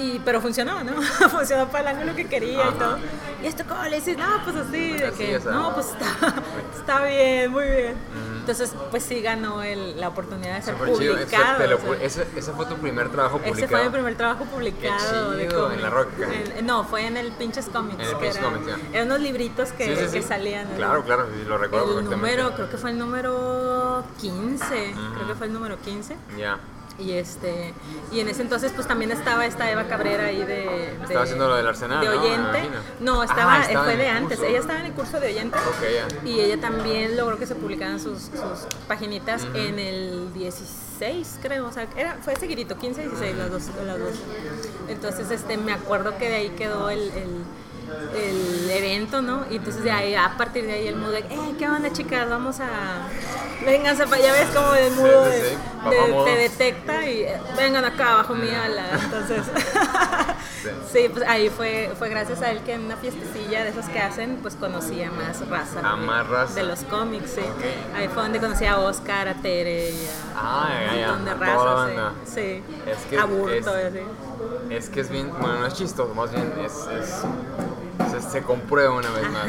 Y, 0.00 0.18
pero 0.24 0.40
funcionó, 0.40 0.82
¿no? 0.82 0.92
funcionó 1.30 1.68
para 1.68 1.90
el 1.90 1.96
ángulo 1.96 2.16
que 2.16 2.26
quería 2.26 2.54
y 2.56 2.60
Ajá. 2.60 2.72
todo. 2.78 2.98
¿Y 3.42 3.46
esto 3.46 3.64
cómo 3.68 3.82
le 3.84 3.96
dices? 3.96 4.16
No, 4.16 4.42
pues 4.44 4.56
así, 4.56 4.92
de 4.92 5.12
que, 5.12 5.40
no, 5.44 5.74
pues 5.74 5.86
está, 5.88 6.34
está 6.78 7.04
bien, 7.04 7.50
muy 7.50 7.64
bien. 7.66 7.94
Entonces, 8.40 8.72
pues 8.90 9.04
sí 9.04 9.20
ganó 9.20 9.62
el, 9.62 10.00
la 10.00 10.08
oportunidad 10.08 10.56
de 10.56 10.62
ser 10.62 10.74
chido. 10.76 11.16
Eso 11.16 11.24
publicado. 11.26 11.58
te 11.58 11.68
lo 11.68 11.76
o 11.76 11.80
sea. 11.80 12.02
ese, 12.02 12.26
ese 12.34 12.52
fue 12.52 12.66
tu 12.66 12.76
primer 12.76 13.10
trabajo 13.10 13.36
publicado. 13.38 13.58
Ese 13.64 13.68
fue 13.68 13.84
mi 13.84 13.90
primer 13.90 14.16
trabajo 14.16 14.44
publicado. 14.44 15.30
de 15.32 15.46
chido, 15.48 15.62
cómic. 15.64 15.76
en 15.76 15.82
La 15.82 15.90
Roca. 15.90 16.12
En- 16.56 16.66
no, 16.66 16.84
fue 16.84 17.06
en 17.06 17.16
el 17.18 17.32
Pinches 17.32 17.66
Comics. 17.66 18.00
En 18.02 18.08
el 18.08 18.16
Pinches 18.16 18.36
era- 18.36 18.44
Comics, 18.46 18.66
ya. 18.66 18.76
Eran 18.94 19.06
unos 19.08 19.20
libritos 19.20 19.72
que, 19.72 19.84
Sí, 19.84 19.96
sí, 19.96 20.06
sí. 20.08 20.12
que 20.14 20.22
salían. 20.22 20.66
Claro, 20.76 21.04
claro, 21.04 21.26
lo 21.46 21.58
recuerdo 21.58 21.98
El 21.98 22.04
perfectamente. 22.06 22.36
número, 22.36 22.54
creo 22.56 22.70
que 22.70 22.76
fue 22.78 22.90
el 22.90 22.98
número 22.98 24.04
15. 24.20 24.94
Creo 25.14 25.26
que 25.28 25.34
fue 25.34 25.46
el 25.46 25.52
número 25.52 25.78
15. 25.80 26.16
Ya. 26.38 26.58
Y 27.00 27.12
este 27.12 27.72
y 28.12 28.20
en 28.20 28.28
ese 28.28 28.42
entonces 28.42 28.72
pues 28.74 28.86
también 28.86 29.10
estaba 29.10 29.46
esta 29.46 29.70
Eva 29.70 29.84
Cabrera 29.88 30.26
ahí 30.26 30.38
de, 30.38 30.44
de- 30.46 30.98
Estaba 31.02 31.22
haciendo 31.22 31.48
lo 31.48 31.56
del 31.56 31.66
Arsenal, 31.66 32.00
de 32.00 32.08
oyente. 32.10 32.68
No, 33.00 33.22
estaba, 33.22 33.54
Ah, 33.56 33.62
estaba 33.66 33.84
fue 33.86 33.96
de 33.96 34.08
el 34.08 34.16
antes. 34.16 34.38
curso. 34.38 34.50
Ella 34.50 34.58
estaba 34.60 34.80
en 34.80 34.86
el 34.86 34.92
curso 34.92 35.20
de 35.20 35.26
oyente. 35.28 35.56
Ok, 35.58 35.82
ya. 36.22 36.28
Y 36.28 36.40
ella 36.40 36.60
también 36.60 37.16
logró 37.16 37.38
que 37.38 37.46
se 37.46 37.54
publicaran 37.54 37.98
sus, 38.00 38.18
sus 38.24 38.66
paginitas 38.86 39.46
en 39.54 39.78
el 39.78 40.32
16, 40.34 41.38
creo. 41.42 41.66
O 41.68 41.72
sea, 41.72 41.86
era, 41.96 42.18
fue 42.20 42.36
seguidito, 42.36 42.76
15, 42.76 43.00
16, 43.02 43.36
las 43.36 43.50
dos, 43.50 43.62
las 43.86 43.98
dos. 43.98 44.14
Entonces, 44.88 45.30
este, 45.30 45.56
me 45.56 45.72
acuerdo 45.72 46.16
que 46.18 46.28
de 46.28 46.34
ahí 46.36 46.48
quedó 46.50 46.90
el, 46.90 47.00
el, 47.00 47.44
el 48.14 48.70
evento, 48.70 49.22
¿no? 49.22 49.44
Y 49.50 49.56
entonces 49.56 49.82
de 49.84 49.90
ahí, 49.90 50.14
a 50.14 50.34
partir 50.36 50.66
de 50.66 50.72
ahí 50.74 50.88
el 50.88 50.96
mudo, 50.96 51.10
de, 51.12 51.18
eh, 51.20 51.54
¿qué 51.58 51.68
onda, 51.68 51.92
chicas? 51.92 52.28
Vamos 52.28 52.60
a... 52.60 52.68
Vénganse 53.64 54.06
para 54.06 54.22
ya 54.22 54.32
ves 54.32 54.48
como 54.54 54.74
el 54.74 54.90
mudo 54.92 55.24
Sí, 55.26 55.30
de- 55.32 55.50
sí, 55.50 55.56
sí. 55.84 55.90
de- 55.90 56.24
te 56.24 56.36
detecta 56.36 57.06
y 57.10 57.22
eh, 57.22 57.38
vengan 57.56 57.84
acá 57.84 58.14
bajo 58.16 58.34
mi 58.34 58.48
ala. 58.48 58.86
Entonces, 59.02 59.42
Sí. 60.92 61.08
pues 61.12 61.26
ahí 61.26 61.48
fue, 61.48 61.90
fue 61.98 62.08
gracias 62.10 62.42
a 62.42 62.50
él 62.50 62.60
que 62.62 62.74
en 62.74 62.84
una 62.84 62.96
fiestecilla 62.96 63.64
de 63.64 63.70
esas 63.70 63.88
que 63.88 63.98
hacen, 63.98 64.38
pues 64.42 64.56
conocí 64.56 65.02
a 65.02 65.10
más 65.10 65.46
raza. 65.48 65.80
A 65.82 65.96
de- 65.96 66.02
más 66.06 66.26
raza. 66.28 66.54
De 66.54 66.62
los 66.64 66.80
cómics, 66.84 67.30
sí. 67.34 67.40
Ahí 67.94 68.08
fue 68.08 68.22
donde 68.22 68.40
conocí 68.40 68.64
a 68.66 68.78
Oscar, 68.78 69.28
a 69.28 69.34
Tere 69.34 69.90
y 69.90 70.06
a 70.06 70.40
Ah, 70.40 70.68
ya, 70.86 70.96
ya. 71.00 71.12
un 71.12 71.18
montón 71.18 71.24
de 71.26 71.34
raza, 71.46 71.54
toda 71.54 71.74
la 71.74 71.90
sí. 71.90 71.96
banda. 71.96 72.12
Sí. 72.26 72.62
Es 72.90 72.98
que 73.10 73.18
a 73.18 73.24
Burto 73.24 73.76
es- 73.76 73.84
y 73.94 73.98
así. 73.98 74.04
Es 74.70 74.88
que 74.90 75.00
es 75.00 75.08
bien, 75.10 75.30
bueno, 75.38 75.60
no 75.60 75.66
es 75.66 75.74
chistoso, 75.74 76.14
más 76.14 76.30
bien 76.32 76.52
es, 76.64 76.72
es- 76.72 77.22
se, 78.10 78.20
se 78.22 78.42
comprueba 78.42 78.94
una 78.94 79.10
vez 79.10 79.30
más. 79.30 79.46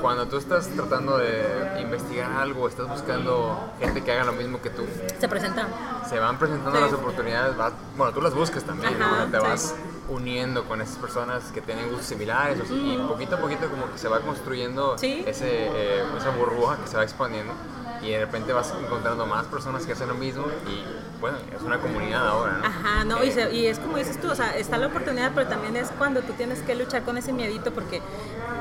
Cuando 0.00 0.26
tú 0.26 0.36
estás 0.38 0.68
tratando 0.68 1.18
de 1.18 1.78
investigar 1.80 2.30
algo, 2.32 2.68
estás 2.68 2.88
buscando 2.88 3.72
gente 3.80 4.02
que 4.02 4.12
haga 4.12 4.24
lo 4.24 4.32
mismo 4.32 4.60
que 4.60 4.70
tú, 4.70 4.84
Se 5.18 5.28
presenta. 5.28 5.66
se 6.08 6.18
van 6.18 6.38
presentando 6.38 6.76
Sí. 6.78 6.84
las 6.84 6.92
oportunidades, 6.92 7.56
vas- 7.56 7.72
bueno, 7.96 8.12
tú 8.12 8.20
las 8.20 8.34
buscas 8.34 8.64
también, 8.64 8.94
te 9.30 9.38
sí. 9.38 9.42
vas 9.44 9.74
uniendo 10.08 10.64
con 10.64 10.80
esas 10.80 10.96
personas 10.98 11.50
que 11.52 11.60
tienen 11.60 11.88
gustos 11.88 12.06
similares 12.06 12.60
o- 12.60 12.74
y 12.74 12.96
poquito 13.08 13.34
a 13.36 13.38
poquito 13.40 13.68
como 13.68 13.90
que 13.90 13.98
se 13.98 14.06
va 14.08 14.20
construyendo 14.20 14.96
Sí. 14.98 15.24
ese, 15.26 15.66
eh, 15.66 16.04
esa 16.16 16.30
burbuja 16.30 16.76
que 16.76 16.86
se 16.88 16.96
va 16.96 17.02
expandiendo 17.02 17.52
y 18.02 18.10
de 18.10 18.18
repente 18.20 18.52
vas 18.52 18.72
encontrando 18.82 19.26
más 19.26 19.46
personas 19.46 19.84
que 19.86 19.92
hacen 19.92 20.08
lo 20.08 20.14
mismo 20.14 20.44
y 20.66 20.84
bueno, 21.20 21.38
es 21.56 21.62
una 21.62 21.78
comunidad 21.78 22.26
ahora, 22.28 22.58
¿no? 22.58 22.66
Ajá, 22.66 23.04
no, 23.04 23.24
y, 23.24 23.28
Eh, 23.28 23.32
se- 23.32 23.54
y 23.54 23.66
es 23.66 23.78
como 23.78 23.96
dices 23.96 24.20
tú, 24.20 24.30
o 24.30 24.34
sea, 24.34 24.56
está 24.56 24.76
la 24.78 24.86
oportunidad, 24.88 25.32
pero 25.34 25.48
también 25.48 25.76
es 25.76 25.88
cuando 25.98 26.20
tú 26.22 26.32
tienes 26.34 26.60
que 26.62 26.74
luchar 26.74 27.02
con 27.02 27.16
ese 27.18 27.32
miedito, 27.32 27.72
porque 27.72 28.00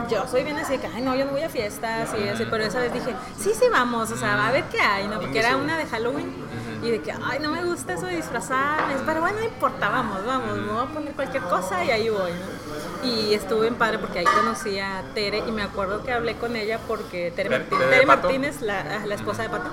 yo 0.10 0.26
soy 0.28 0.44
bien 0.44 0.58
así 0.58 0.78
que, 0.78 0.88
ay, 0.88 1.02
no, 1.02 1.16
yo 1.16 1.26
no 1.26 1.32
voy 1.32 1.42
a 1.42 1.50
fiestas 1.50 2.10
y 2.18 2.28
así, 2.30 2.46
pero 2.50 2.64
esa 2.64 2.80
vez 2.80 2.94
dije, 2.94 3.14
sí, 3.38 3.52
sí, 3.54 3.66
vamos, 3.72 4.12
o 4.12 4.18
sea, 4.18 4.48
a 4.48 4.52
ver 4.52 4.64
qué 4.66 4.80
hay, 4.80 5.08
¿no? 5.08 5.20
Porque 5.20 5.40
era 5.40 5.58
una 5.58 5.78
de 5.78 5.86
Halloween 5.86 6.34
y 6.82 6.92
de 6.92 7.02
que, 7.02 7.12
ay, 7.12 7.40
no 7.40 7.52
me 7.52 7.64
gusta 7.64 7.94
eso 7.94 8.06
de 8.06 8.16
disfrazarme, 8.18 8.96
pero 9.06 9.22
bueno, 9.22 9.40
no 9.40 9.46
importa, 9.46 9.90
vamos, 9.90 10.26
vamos, 10.26 10.58
me 10.58 10.72
voy 10.72 10.84
a 10.84 10.88
poner 10.88 11.14
cualquier 11.14 11.44
cosa 11.44 11.84
y 11.84 11.92
ahí 11.92 12.10
voy, 12.10 12.32
¿no? 12.32 13.08
Y 13.08 13.34
estuve 13.34 13.62
bien 13.62 13.76
padre 13.76 14.00
porque 14.00 14.20
ahí 14.20 14.26
conocí 14.26 14.80
a 14.80 15.04
Tere 15.14 15.44
y 15.48 15.52
me 15.52 15.62
acuerdo 15.62 16.04
que 16.04 16.12
hablé 16.12 16.36
con 16.36 16.56
ella 16.56 16.80
porque 16.88 17.32
Tere, 17.36 17.50
Tere- 17.50 17.66
Martí- 17.70 17.90
Tere. 17.90 18.06
Martínez, 18.06 18.62
la, 18.62 19.06
la 19.06 19.16
esposa 19.16 19.44
de 19.44 19.50
Pato, 19.50 19.70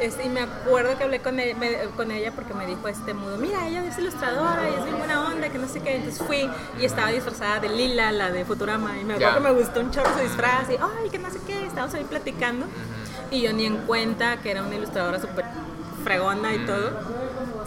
este, 0.00 0.24
y 0.24 0.28
me 0.28 0.40
acuerdo 0.42 0.96
que 0.98 1.04
hablé 1.04 1.20
con 1.20 1.40
ella, 1.40 1.54
me- 1.58 1.78
con 1.96 2.10
ella 2.10 2.32
porque 2.32 2.52
me 2.54 2.66
dijo 2.66 2.86
este 2.88 3.14
mudo, 3.14 3.38
mira, 3.38 3.66
ella 3.66 3.84
es 3.84 3.98
ilustradora 3.98 4.68
y 4.70 4.74
es 4.74 4.84
bien 4.84 4.98
buena 4.98 5.26
onda, 5.26 5.48
que 5.48 5.58
no 5.58 5.68
sé 5.68 5.80
qué. 5.80 5.96
Entonces 5.96 6.22
fui 6.26 6.50
y 6.78 6.84
estaba 6.84 7.08
disfrazada 7.10 7.60
de 7.60 7.68
Lila, 7.70 8.12
la 8.12 8.30
de 8.30 8.44
Futurama, 8.44 8.98
y 8.98 9.04
me 9.04 9.14
acuerdo 9.14 9.34
que 9.34 9.40
me 9.40 9.52
gustó 9.52 9.80
un 9.80 9.90
chorro 9.90 10.12
su 10.14 10.20
disfraz 10.20 10.68
y, 10.70 10.74
ay, 10.74 11.08
que 11.10 11.18
no 11.18 11.30
sé 11.30 11.40
qué, 11.46 11.66
estábamos 11.66 11.94
ahí 11.94 12.04
platicando. 12.04 12.66
Y 13.30 13.40
yo 13.42 13.52
ni 13.52 13.64
en 13.66 13.78
cuenta 13.78 14.36
que 14.36 14.50
era 14.52 14.62
una 14.62 14.74
ilustradora 14.76 15.18
súper 15.18 15.46
fregona 16.06 16.54
y 16.54 16.64
todo. 16.64 16.90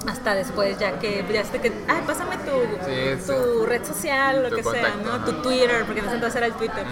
Hasta 0.08 0.34
después, 0.34 0.80
ya 0.80 0.98
que, 0.98 1.26
ya 1.32 1.42
este 1.42 1.60
que, 1.60 1.74
ay, 1.90 2.04
pásame 2.08 2.38
tu, 2.38 2.52
Sí, 2.86 3.32
tu 3.32 3.66
red 3.66 3.84
social, 3.84 4.44
lo 4.44 4.50
Tu 4.50 4.56
que 4.56 4.64
sea, 4.64 4.96
¿no? 5.04 5.12
ajá. 5.14 5.26
Tu 5.26 5.34
Twitter, 5.42 5.84
porque 5.86 6.00
en 6.00 6.06
ese 6.06 6.16
entonces 6.16 6.38
era 6.38 6.46
el 6.48 6.54
Twitter. 6.54 6.86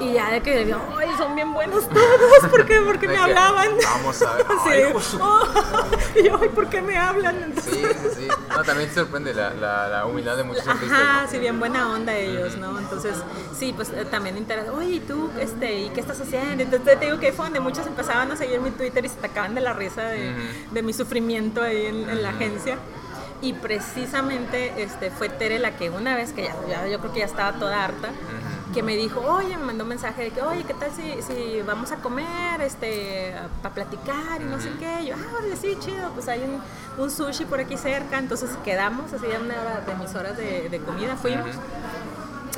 Y 0.00 0.12
ya 0.12 0.30
de 0.30 0.40
que, 0.42 0.74
ay, 0.96 1.08
son 1.18 1.34
bien 1.34 1.52
buenos 1.52 1.88
todos, 1.88 2.50
¿por 2.50 2.64
qué? 2.66 2.80
¿Por 2.80 2.98
qué 2.98 3.08
me 3.08 3.16
hablaban? 3.16 3.68
Vamos 3.84 4.22
a 4.22 4.34
ver. 4.34 4.46
Sí. 4.64 4.70
Ay, 4.70 4.92
Oh, 5.20 5.40
y 6.18 6.22
yo, 6.24 6.38
ay, 6.40 6.48
¿por 6.50 6.68
qué 6.68 6.82
me 6.82 6.96
hablan? 6.96 7.42
Entonces, 7.42 7.72
Sí, 7.74 7.82
sí, 7.82 8.08
sí. 8.22 8.28
No, 8.50 8.62
también 8.64 8.90
sorprende 8.92 9.34
la, 9.34 9.50
la, 9.54 9.88
la 9.88 10.06
humildad 10.06 10.36
de 10.36 10.44
muchos 10.44 10.66
artistas. 10.66 10.98
¿no? 11.24 11.30
sí, 11.30 11.38
bien 11.38 11.58
buena 11.58 11.90
onda 11.92 12.14
ellos, 12.16 12.56
¿no? 12.56 12.78
Entonces, 12.78 13.14
sí, 13.56 13.72
pues 13.74 13.90
eh, 13.90 14.04
también 14.04 14.36
interesa, 14.36 14.72
oye, 14.72 14.88
¿y 14.96 15.00
tú, 15.00 15.30
este, 15.40 15.78
y 15.80 15.90
qué 15.90 16.00
estás 16.00 16.20
haciendo? 16.20 16.62
Entonces 16.62 16.98
te 16.98 17.04
digo 17.06 17.18
que 17.18 17.32
fue 17.32 17.46
donde 17.46 17.60
muchos 17.60 17.86
empezaban 17.86 18.30
a 18.32 18.36
seguir 18.36 18.60
mi 18.60 18.70
Twitter 18.70 19.04
y 19.04 19.08
se 19.08 19.18
atacaban 19.18 19.54
de 19.54 19.60
la 19.60 19.72
risa 19.72 20.02
de, 20.02 20.34
de 20.70 20.82
mi 20.82 20.92
sufrimiento 20.92 21.62
ahí 21.62 21.86
en, 21.86 22.08
en 22.08 22.22
la 22.22 22.30
agencia. 22.30 22.76
Y 23.40 23.52
precisamente 23.52 24.82
este, 24.82 25.10
fue 25.10 25.28
Tere 25.28 25.58
la 25.60 25.76
que 25.76 25.90
una 25.90 26.16
vez 26.16 26.32
que 26.32 26.44
ya, 26.44 26.56
ya- 26.68 26.86
yo 26.88 26.98
creo 26.98 27.12
que 27.12 27.20
ya 27.20 27.26
estaba 27.26 27.52
toda 27.58 27.84
harta, 27.84 28.08
que 28.78 28.82
me 28.84 28.94
dijo, 28.94 29.18
oye, 29.20 29.56
me 29.56 29.64
mandó 29.64 29.82
un 29.82 29.88
mensaje 29.88 30.22
de 30.22 30.30
que, 30.30 30.40
oye, 30.40 30.62
¿qué 30.62 30.72
tal 30.72 30.88
si, 30.94 31.20
si 31.20 31.62
vamos 31.62 31.90
a 31.90 31.96
comer, 31.96 32.60
este, 32.60 33.34
para 33.60 33.74
platicar 33.74 34.40
y 34.40 34.44
no 34.44 34.60
sé 34.60 34.70
qué? 34.78 35.02
Y 35.02 35.06
yo, 35.08 35.16
ah, 35.16 35.42
sí, 35.60 35.76
chido, 35.80 36.12
pues 36.14 36.28
hay 36.28 36.42
un, 36.44 37.02
un 37.02 37.10
sushi 37.10 37.44
por 37.44 37.58
aquí 37.58 37.76
cerca, 37.76 38.18
entonces 38.18 38.50
quedamos, 38.64 39.12
así 39.12 39.26
ya 39.28 39.40
una 39.40 39.60
hora 39.60 39.80
de 39.84 39.94
mis 39.96 40.14
horas 40.14 40.36
de, 40.36 40.68
de 40.68 40.78
comida, 40.78 41.16
fuimos. 41.16 41.48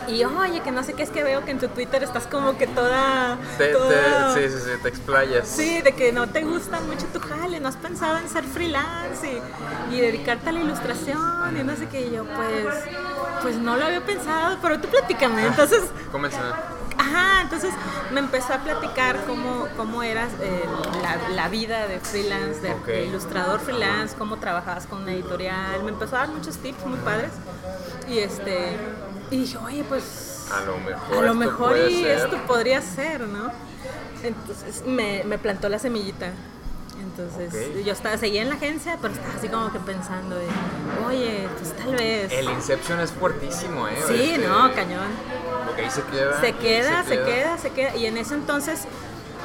Y 0.08 0.22
oye, 0.24 0.60
que 0.60 0.70
no 0.72 0.82
sé 0.84 0.92
qué 0.92 1.04
es 1.04 1.10
que 1.10 1.22
veo 1.24 1.42
que 1.46 1.52
en 1.52 1.58
tu 1.58 1.68
Twitter 1.68 2.02
estás 2.02 2.26
como 2.26 2.58
que 2.58 2.66
toda... 2.66 3.38
Te, 3.56 3.68
te- 3.68 3.72
toda- 3.72 4.34
sí, 4.34 4.40
sí, 4.48 4.56
sí, 4.58 4.70
te 4.82 4.88
explayas. 4.90 5.48
Sí, 5.48 5.80
de 5.80 5.92
que 5.94 6.12
no 6.12 6.26
te 6.28 6.42
gusta 6.44 6.80
mucho 6.80 7.06
tu 7.14 7.20
jale, 7.20 7.60
no 7.60 7.68
has 7.68 7.76
pensado 7.76 8.18
en 8.18 8.28
ser 8.28 8.44
freelance 8.44 9.40
y, 9.90 9.94
y 9.94 10.00
dedicarte 10.02 10.50
a 10.50 10.52
la 10.52 10.60
ilustración 10.60 11.56
y 11.58 11.62
no 11.62 11.76
sé 11.76 11.86
qué. 11.86 12.06
Y 12.08 12.12
yo, 12.12 12.24
pues, 12.24 12.74
pues 13.42 13.56
no 13.56 13.76
lo 13.76 13.84
había 13.84 14.04
pensado, 14.04 14.58
pero 14.62 14.80
tú 14.80 14.88
platícame. 14.88 15.46
Entonces, 15.46 15.82
Comencé. 16.12 16.38
ajá, 16.98 17.42
entonces 17.42 17.72
me 18.12 18.20
empezó 18.20 18.54
a 18.54 18.58
platicar 18.58 19.24
cómo, 19.26 19.66
cómo 19.76 20.02
eras 20.02 20.30
eh, 20.40 20.64
la, 21.02 21.28
la 21.30 21.48
vida 21.48 21.86
de 21.86 22.00
freelance, 22.00 22.60
de, 22.60 23.06
ilustrador 23.06 23.60
freelance, 23.60 24.14
cómo 24.16 24.36
trabajabas 24.38 24.86
con 24.86 25.02
una 25.02 25.12
editorial. 25.12 25.82
Me 25.84 25.90
empezó 25.90 26.16
a 26.16 26.20
dar 26.20 26.28
muchos 26.28 26.56
tips 26.58 26.84
muy 26.86 26.98
padres. 27.00 27.30
Y 28.08 28.18
este, 28.18 28.76
y 29.30 29.36
dije, 29.38 29.56
oye, 29.58 29.84
pues 29.88 30.48
A 30.52 30.64
lo 30.64 30.78
mejor. 30.78 31.16
a 31.16 31.20
lo 31.20 31.26
esto 31.26 31.34
mejor 31.34 31.68
puede 31.70 31.90
y 31.90 32.02
ser. 32.02 32.18
esto 32.18 32.36
podría 32.46 32.82
ser, 32.82 33.20
¿no? 33.22 33.50
Entonces 34.22 34.82
me, 34.86 35.22
me 35.24 35.38
plantó 35.38 35.68
la 35.68 35.78
semillita. 35.78 36.32
Entonces 37.16 37.84
yo 37.84 37.92
estaba, 37.92 38.16
seguía 38.16 38.42
en 38.42 38.48
la 38.48 38.54
agencia, 38.54 38.98
pero 39.00 39.14
estaba 39.14 39.34
así 39.34 39.48
como 39.48 39.72
que 39.72 39.80
pensando 39.80 40.36
de, 40.36 40.46
oye, 41.06 41.48
pues 41.58 41.76
tal 41.76 41.94
vez. 41.94 42.32
El 42.32 42.50
Inception 42.50 43.00
es 43.00 43.10
fuertísimo, 43.10 43.88
¿eh? 43.88 43.96
sí, 44.06 44.30
Este, 44.32 44.46
no, 44.46 44.72
cañón. 44.74 45.08
Porque 45.66 45.82
ahí 45.82 45.90
se 45.90 46.02
queda. 46.02 46.40
Se 46.40 46.48
y 46.48 46.52
queda, 46.54 47.04
se 47.04 47.22
queda, 47.22 47.58
se 47.58 47.70
queda. 47.70 47.96
Y 47.96 48.06
en 48.06 48.16
ese 48.16 48.34
entonces, 48.34 48.84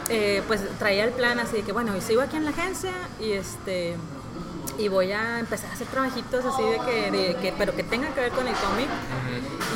eh, 0.10 0.44
pues 0.48 0.62
traía 0.78 1.04
el 1.04 1.12
plan 1.12 1.40
así 1.40 1.58
de 1.58 1.64
que, 1.64 1.72
bueno, 1.72 1.94
yo 1.96 2.02
sigo 2.02 2.22
aquí 2.22 2.38
en 2.38 2.46
la 2.46 2.52
agencia 2.52 2.92
y 3.20 3.32
este 3.32 3.96
y 4.78 4.88
voy 4.90 5.12
a 5.12 5.40
empezar 5.40 5.70
a 5.70 5.74
hacer 5.74 5.88
trabajitos 5.88 6.44
así 6.46 6.62
de 6.64 6.80
que, 6.80 7.12
de 7.12 7.36
que 7.38 7.54
pero 7.58 7.76
que 7.76 7.84
tengan 7.84 8.14
que 8.14 8.22
ver 8.22 8.32
con 8.32 8.48
el 8.48 8.56
cómic. 8.56 8.88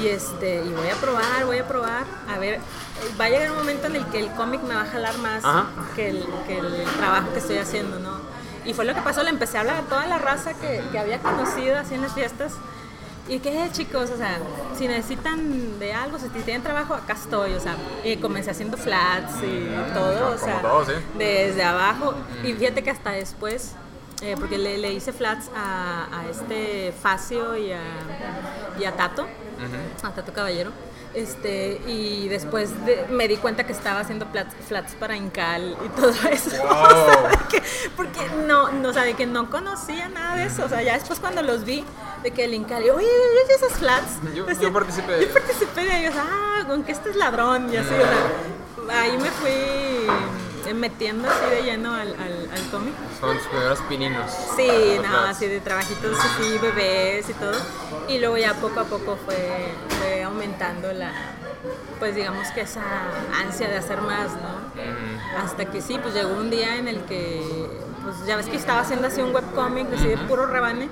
Y 0.02 0.08
este 0.08 0.64
y 0.66 0.70
voy 0.70 0.88
a 0.90 0.96
probar 0.96 1.46
voy 1.46 1.58
a 1.58 1.68
probar 1.68 2.06
a 2.28 2.38
ver 2.40 2.60
va 3.20 3.26
a 3.26 3.30
llegar 3.30 3.52
un 3.52 3.58
momento 3.58 3.88
en 3.88 3.96
el 3.98 4.06
que 4.08 4.20
el 4.20 4.32
cómic 4.34 4.62
me 4.62 4.76
va 4.76 4.82
a 4.84 4.86
jalar 4.86 5.18
más 5.20 5.44
que 5.96 6.10
el, 6.10 6.26
que 6.48 6.58
el 6.60 6.84
trabajo 6.98 7.32
que 7.34 7.40
estoy 7.40 7.58
haciendo 7.58 8.00
no 8.00 8.20
y 8.66 8.74
fue 8.74 8.86
lo 8.86 8.94
que 8.94 9.02
pasó 9.02 9.24
le 9.24 9.30
empecé 9.30 9.58
a 9.58 9.62
hablar 9.62 9.78
a 9.78 9.82
toda 9.84 10.06
la 10.06 10.18
raza 10.18 10.54
que, 10.54 10.82
que 10.92 11.00
había 11.00 11.20
conocido 11.20 11.78
así 11.80 11.96
en 11.96 12.02
las 12.02 12.14
fiestas. 12.14 12.54
Y 13.28 13.40
que 13.40 13.64
"Eh, 13.64 13.70
chicos 13.72 14.10
o 14.10 14.18
sea 14.18 14.40
si 14.78 14.88
necesitan 14.88 15.80
de 15.80 15.94
algo 15.94 16.18
si 16.18 16.28
tienen 16.30 16.64
trabajo 16.64 16.94
acá 16.96 17.14
estoy 17.14 17.54
o 17.54 17.60
sea 17.60 17.76
y 18.04 18.18
comencé 18.18 18.50
haciendo 18.52 18.76
flats 18.78 19.34
y 19.44 19.94
todo 19.94 20.34
o 20.34 20.38
sea 20.38 20.62
desde 21.18 21.64
abajo. 21.64 22.16
Y 22.44 22.54
fíjate 22.54 22.84
que 22.84 22.90
hasta 22.92 23.12
después 23.12 23.74
eh, 24.22 24.36
porque 24.40 24.58
le, 24.58 24.78
le 24.78 24.92
hice 24.94 25.14
flats 25.14 25.50
a, 25.56 26.08
a 26.20 26.30
este 26.30 26.94
Facio 27.02 27.56
y 27.58 27.72
a, 27.72 27.82
y 28.80 28.86
a 28.86 28.92
Tato, 28.96 29.28
a 30.04 30.12
Tato 30.12 30.34
Caballero. 30.34 30.72
Este, 31.12 31.82
y 31.88 32.28
después 32.28 32.86
de- 32.86 33.08
me 33.10 33.28
di 33.28 33.38
cuenta 33.38 33.66
que 33.66 33.72
estaba 33.74 34.00
haciendo 34.02 34.28
flats, 34.28 34.54
flats 34.68 34.94
para 34.94 35.16
Incal 35.18 35.76
y 35.84 35.90
todo 36.00 36.12
eso. 36.32 36.52
Wow. 36.62 36.70
O 36.84 37.06
sea, 37.12 37.30
de 37.32 37.38
que- 37.50 37.64
porque 37.98 38.20
no, 38.46 38.72
no, 38.72 38.90
o 38.90 38.94
sea, 38.94 39.04
de 39.04 39.16
que 39.16 39.26
no 39.26 39.50
conocía 39.50 40.08
nada 40.10 40.36
de 40.36 40.44
eso. 40.46 40.66
O 40.66 40.70
sea, 40.70 40.84
ya 40.84 40.94
después 40.94 41.20
cuando 41.20 41.42
los 41.42 41.64
vi, 41.66 41.84
de 42.22 42.30
que 42.30 42.44
el 42.46 42.54
Incal, 42.54 42.84
oye, 42.84 43.08
yo 43.08 43.42
hice 43.44 43.66
esas 43.66 43.80
flats. 43.80 44.20
Yo- 44.36 44.46
participé 44.72 45.14
de 45.14 45.26
Yo 45.26 45.34
participé 45.34 45.82
de 45.86 46.00
ellos. 46.00 46.14
Ah, 46.16 46.64
con 46.68 46.84
que 46.84 46.92
este 46.92 47.10
es 47.10 47.16
ladrón 47.16 47.74
y 47.74 47.78
así. 47.78 47.90
o 47.90 48.86
sea, 48.88 49.02
ahí 49.02 49.18
me 49.18 49.32
fui 49.32 50.08
metiendo 50.74 51.30
así 51.30 51.50
de 51.50 51.64
lleno 51.64 51.94
al, 51.94 52.10
al, 52.10 52.50
al 52.54 52.70
cómic. 52.72 52.94
Son 53.20 53.38
sus 53.38 53.48
primeros 53.48 53.80
pininos. 53.82 54.32
Sí, 54.56 54.68
Los 54.98 55.08
no, 55.08 55.18
así 55.20 55.48
de 55.48 55.60
trabajitos 55.60 56.18
así, 56.20 56.58
bebés 56.60 57.30
y 57.30 57.34
todo. 57.34 57.58
Y 58.08 58.20
luego 58.20 58.38
ya 58.38 58.54
poco 58.56 58.80
a 58.80 58.84
poco 58.86 59.18
fue, 59.26 59.72
fue 60.00 60.24
aumentando 60.24 60.92
la, 60.94 61.12
pues 62.00 62.16
digamos 62.16 62.48
que 62.50 62.62
esa 62.62 62.82
ansia 63.42 63.68
de 63.68 63.78
hacer 63.78 64.02
más, 64.02 64.32
¿no? 64.32 65.40
Hasta 65.44 65.66
que 65.66 65.82
sí, 65.82 66.00
pues 66.02 66.14
llegó 66.14 66.34
un 66.34 66.50
día 66.50 66.78
en 66.78 66.88
el 66.88 67.02
que, 67.02 67.42
pues 68.04 68.26
ya 68.26 68.36
ves 68.38 68.48
que 68.48 68.58
estaba 68.58 68.82
haciendo 68.82 69.08
así 69.08 69.22
un 69.22 69.34
webcomic, 69.34 69.94
así 69.94 70.08
de 70.08 70.18
puro 70.18 70.46
rebane. 70.48 70.90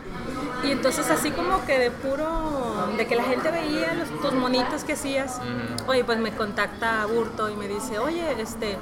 Y 0.64 0.72
entonces 0.72 1.10
así 1.12 1.30
como 1.32 1.64
que 1.66 1.78
de 1.78 1.92
puro, 1.92 2.90
de 2.98 3.06
que 3.06 3.16
la 3.16 3.24
gente 3.24 3.52
veía 3.52 3.94
los, 3.94 4.10
tus 4.22 4.34
monitos 4.34 4.84
que 4.84 4.94
hacías, 4.94 5.40
oye, 5.86 6.04
pues 6.04 6.18
me 6.18 6.32
contacta 6.32 7.06
Burto 7.06 7.50
y 7.50 7.56
me 7.56 7.68
dice, 7.68 8.00
oye, 8.00 8.42
este, 8.42 8.78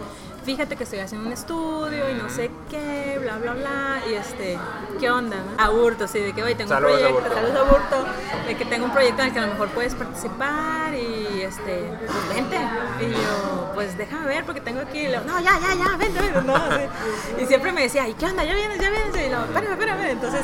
fíjate 0.45 0.75
que 0.75 0.83
estoy 0.83 0.99
haciendo 0.99 1.25
un 1.27 1.33
estudio 1.33 2.09
y 2.09 2.13
no 2.13 2.29
sé 2.29 2.51
qué, 2.69 3.17
bla, 3.19 3.37
bla, 3.37 3.53
bla, 3.53 4.01
y 4.07 4.13
este, 4.13 4.59
¿qué 4.99 5.09
onda? 5.09 5.37
no? 5.37 5.63
A 5.63 5.69
Burto, 5.69 6.07
sí, 6.07 6.19
de 6.19 6.33
que, 6.33 6.43
oye, 6.43 6.53
tengo 6.53 6.71
un 6.71 6.79
proyecto, 6.79 7.33
saludos 7.33 7.57
a 7.57 7.63
Burto, 7.63 8.05
de 8.47 8.55
que 8.55 8.65
tengo 8.65 8.85
un 8.85 8.91
proyecto 8.91 9.21
en 9.23 9.27
el 9.29 9.33
que 9.33 9.39
a 9.39 9.45
lo 9.47 9.53
mejor 9.53 9.69
puedes 9.69 9.95
participar 9.95 10.93
y, 10.93 11.41
este, 11.41 11.91
pues 12.05 12.35
vente. 12.35 12.57
Y 13.01 13.11
yo, 13.11 13.71
pues 13.73 13.97
déjame 13.97 14.27
ver 14.27 14.45
porque 14.45 14.61
tengo 14.61 14.81
aquí, 14.81 14.99
y 14.99 15.07
luego, 15.07 15.25
no, 15.25 15.39
ya, 15.39 15.59
ya, 15.59 15.73
ya, 15.73 15.97
vente, 15.97 16.21
vente, 16.21 16.41
no. 16.43 16.55
Y 17.41 17.45
siempre 17.47 17.71
me 17.71 17.81
decía, 17.81 18.07
¿y 18.07 18.13
qué 18.13 18.27
onda? 18.27 18.43
¿Ya 18.43 18.53
vienes, 18.53 18.79
ya 18.79 18.89
vienes? 18.91 19.15
Y 19.15 19.29
luego, 19.29 19.45
espérame, 19.45 19.71
espérame, 19.71 20.09
entonces 20.11 20.41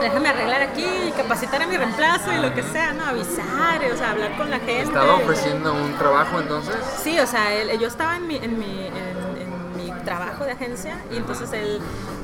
déjame 0.00 0.28
arreglar 0.28 0.62
aquí 0.62 0.84
y 1.08 1.10
capacitar 1.12 1.62
a 1.62 1.66
mi 1.66 1.76
reemplazo 1.76 2.32
y 2.32 2.38
lo 2.38 2.52
que 2.54 2.62
sea, 2.62 2.92
¿no? 2.92 3.04
Avisar, 3.06 3.80
o 3.92 3.96
sea, 3.96 4.10
hablar 4.10 4.36
con 4.36 4.50
la 4.50 4.58
gente. 4.58 4.82
¿Estaba 4.82 5.14
ofreciendo 5.14 5.72
un 5.74 5.94
trabajo 5.98 6.40
entonces? 6.40 6.74
Sí, 7.02 7.18
o 7.18 7.26
sea, 7.26 7.52
él- 7.52 7.78
yo 7.78 7.88
estaba 7.88 8.16
en 8.16 8.26
mi, 8.26 8.36
en, 8.36 8.58
mi, 8.58 8.86
en, 8.86 8.94
en 8.96 9.76
mi 9.76 10.04
trabajo 10.04 10.44
de 10.44 10.52
agencia 10.52 10.96
y 11.10 11.16
entonces 11.16 11.52
él 11.52 11.80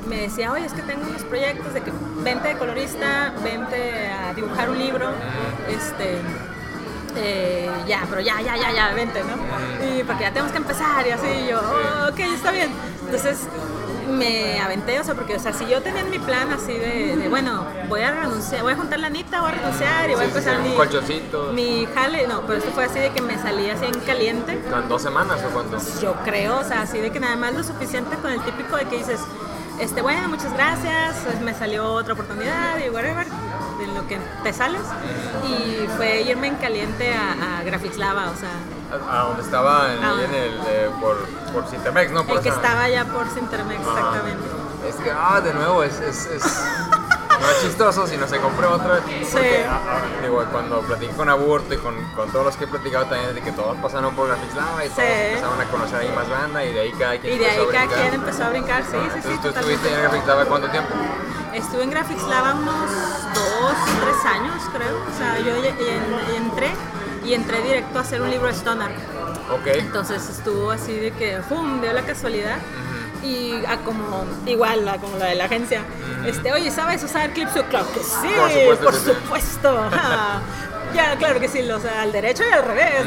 me 0.09 0.17
decía, 0.23 0.53
oye, 0.53 0.65
es 0.67 0.73
que 0.73 0.83
tengo 0.83 1.03
unos 1.07 1.23
proyectos 1.25 1.75
de 1.75 1.83
que 1.83 1.93
vente 2.23 2.49
de 2.49 2.57
colorista, 2.57 3.33
vente 3.43 4.09
a 4.09 4.33
dibujar 4.35 4.71
un 4.71 4.79
libro, 4.79 5.11
este... 5.69 6.19
eh, 7.17 7.69
ya, 7.87 8.07
pero 8.09 8.21
ya, 8.21 8.41
ya, 8.41 8.57
ya, 8.57 8.71
ya, 8.73 8.95
vente, 8.95 9.23
¿no? 9.25 9.87
Y 9.87 10.03
porque 10.05 10.23
ya 10.25 10.31
tenemos 10.31 10.53
que 10.53 10.59
empezar 10.59 11.07
y 11.07 11.11
así, 11.11 11.27
y 11.27 11.49
yo, 11.49 11.61
"Oh, 11.61 12.09
ok, 12.11 12.19
está 12.21 12.51
bien. 12.53 12.71
Entonces 13.05 13.39
me 14.09 14.61
aventé, 14.61 14.99
o 15.01 15.05
sea, 15.05 15.15
porque, 15.15 15.37
o 15.37 15.39
sea, 15.39 15.53
si 15.53 15.67
yo 15.67 15.83
tenía 15.83 16.01
en 16.01 16.11
mi 16.11 16.19
plan 16.19 16.51
así 16.53 16.73
de, 16.73 17.17
de, 17.17 17.29
bueno, 17.29 17.65
voy 17.89 18.01
a 18.03 18.11
renunciar, 18.13 18.63
voy 18.63 18.73
a 18.73 18.77
juntar 18.77 18.99
la 19.01 19.07
anita, 19.09 19.41
voy 19.41 19.51
a 19.51 19.55
renunciar 19.55 20.11
y 20.11 20.15
voy 20.15 20.25
a 20.25 20.27
Sí, 20.27 20.33
sí, 20.33 20.39
empezar 20.39 20.55
sí, 21.07 21.23
un 21.51 21.55
mi, 21.55 21.63
mi 21.81 21.87
jale, 21.95 22.27
no, 22.27 22.43
pero 22.43 22.59
esto 22.59 22.71
fue 22.73 22.85
así 22.85 22.99
de 22.99 23.11
que 23.11 23.21
me 23.23 23.39
salí 23.39 23.69
así 23.71 23.85
en 23.85 24.01
caliente. 24.01 24.53
¿En 24.53 24.89
dos 24.89 25.03
semanas 25.03 25.39
o 25.47 25.51
cuánto? 25.51 25.79
Yo 26.01 26.15
creo, 26.25 26.59
o 26.59 26.65
sea, 26.65 26.83
así 26.83 26.99
de 26.99 27.11
que 27.11 27.21
nada 27.21 27.37
más 27.37 27.55
lo 27.55 27.63
suficiente 27.63 28.17
con 28.17 28.33
el 28.33 28.41
típico 28.43 28.77
de 28.77 28.85
que 28.87 28.99
dices, 28.99 29.21
este, 29.81 30.03
bueno, 30.03 30.29
muchas 30.29 30.53
gracias, 30.55 31.17
pues, 31.25 31.41
me 31.41 31.55
salió 31.55 31.93
otra 31.93 32.15
oportunidad 32.15 32.79
y 32.85 32.91
whatever, 32.91 33.27
de 33.27 33.87
lo 33.89 34.07
que 34.09 34.19
te 34.43 34.53
sales. 34.53 34.83
Y 35.47 35.87
fue 35.97 36.23
irme 36.23 36.49
en 36.49 36.57
caliente 36.57 37.13
a, 37.15 37.59
a 37.59 37.63
Graphics 37.63 37.97
Lava, 37.97 38.31
o 38.31 38.37
sea, 38.39 38.51
A, 38.91 39.21
a 39.21 39.25
donde 39.25 39.43
estaba 39.43 39.93
en, 39.93 40.03
Ah. 40.03 40.11
ahí 40.19 40.25
en 40.25 40.35
el, 40.35 40.61
eh, 40.67 40.91
por, 41.01 41.17
por 41.53 41.67
Cintemex, 41.69 42.11
¿no? 42.13 42.25
Por 42.25 42.37
el 42.39 42.43
que 42.43 42.49
esa- 42.49 42.57
estaba 42.61 42.83
allá 42.85 43.05
por 43.05 43.27
Cintermex, 43.29 43.81
exactamente. 43.81 44.45
Es 44.89 44.95
que, 44.97 45.11
ah, 45.11 45.41
de 45.41 45.53
nuevo, 45.55 45.83
es, 45.83 46.01
es, 46.01 46.27
es 46.27 46.43
no 47.41 47.51
es 47.51 47.61
chistoso, 47.63 48.07
sino 48.07 48.27
se 48.27 48.39
compró 48.39 48.73
otra. 48.73 49.01
Porque, 49.01 49.25
Sí. 49.27 49.39
ah, 49.69 49.79
ah, 49.87 50.01
digo, 50.23 50.43
cuando 50.51 50.81
platiqué 50.81 51.13
con 51.13 51.29
Aburto 51.29 51.75
y 51.75 51.79
con, 51.79 51.95
con 52.15 52.31
todos 52.33 52.47
los 52.47 52.57
que 52.57 52.65
he 52.65 52.69
platicado 52.69 53.05
también, 53.07 53.35
de 53.35 53.43
que 53.43 53.53
todos 53.53 53.77
pasaron 53.79 54.15
por 54.15 54.29
Graphics 54.29 54.55
Lava 54.55 54.85
y 54.85 54.89
todos 54.89 55.05
Sí. 55.07 55.13
empezaron 55.29 55.61
a 55.61 55.65
conocer 55.65 55.99
ahí 56.01 56.13
más 56.15 56.29
banda 56.31 56.65
y 56.65 56.73
de 56.73 56.81
ahí 56.81 56.93
cada 56.93 57.19
quien 57.19 57.35
Y 57.35 57.39
de 57.39 57.47
ahí 57.47 57.57
empezó 57.59 57.69
a 57.69 57.73
cada 57.73 57.85
brincar. 57.87 58.01
quien 58.09 58.15
empezó 58.15 58.45
a 58.45 58.49
brincar, 58.51 58.83
sí, 58.85 58.97
sí, 59.15 59.21
sí, 59.23 59.39
¿tú 59.43 59.49
estuviste 59.49 59.93
en 59.93 60.01
Graphics 60.03 60.27
Lava 60.27 60.45
cuánto 60.47 60.69
tiempo? 60.71 60.95
Estuve 61.53 61.83
en 61.83 61.91
Graphics 61.91 62.23
Lava 62.23 62.55
unos 62.55 62.91
dos, 63.35 63.75
tres 64.01 64.25
años, 64.33 64.63
creo. 64.73 64.97
O 64.97 65.19
sea, 65.19 65.39
yo 65.41 65.57
ya- 65.63 65.71
en- 65.71 66.45
entré 66.45 66.71
y 67.29 67.35
entré 67.35 67.61
directo 67.63 67.99
a 67.99 68.03
hacer 68.03 68.21
un 68.23 68.31
libro 68.31 68.47
de 68.49 68.55
Stoner. 68.55 68.91
Ok. 69.53 69.67
Entonces 69.75 70.29
estuvo 70.29 70.71
así 70.71 70.95
de 70.95 71.11
que, 71.13 71.39
¡pum!, 71.49 71.81
dio 71.81 71.93
la 71.93 72.03
casualidad. 72.03 72.57
Y 73.23 73.53
a 73.67 73.77
como, 73.79 74.25
igual, 74.47 74.89
a 74.89 74.97
como 74.99 75.17
la 75.19 75.27
de 75.27 75.35
la 75.35 75.45
agencia. 75.45 75.83
este, 76.25 76.53
Oye, 76.53 76.71
¿sabes 76.71 77.03
usar 77.03 77.31
Clipsio? 77.33 77.65
Claro 77.69 77.87
que 77.93 78.01
sí, 78.01 78.29
Por 78.39 78.51
supuesto 78.51 78.85
por 78.85 78.95
que 78.95 79.01
sí. 79.01 79.07
supuesto. 79.23 79.79
ajá. 79.93 80.41
Ya, 80.95 81.17
claro 81.17 81.41
que 81.41 81.49
sí, 81.49 81.61
o 81.71 81.81
sea, 81.81 82.03
al 82.03 82.13
derecho 82.13 82.43
y 82.49 82.53
al 82.53 82.65
revés. 82.65 83.05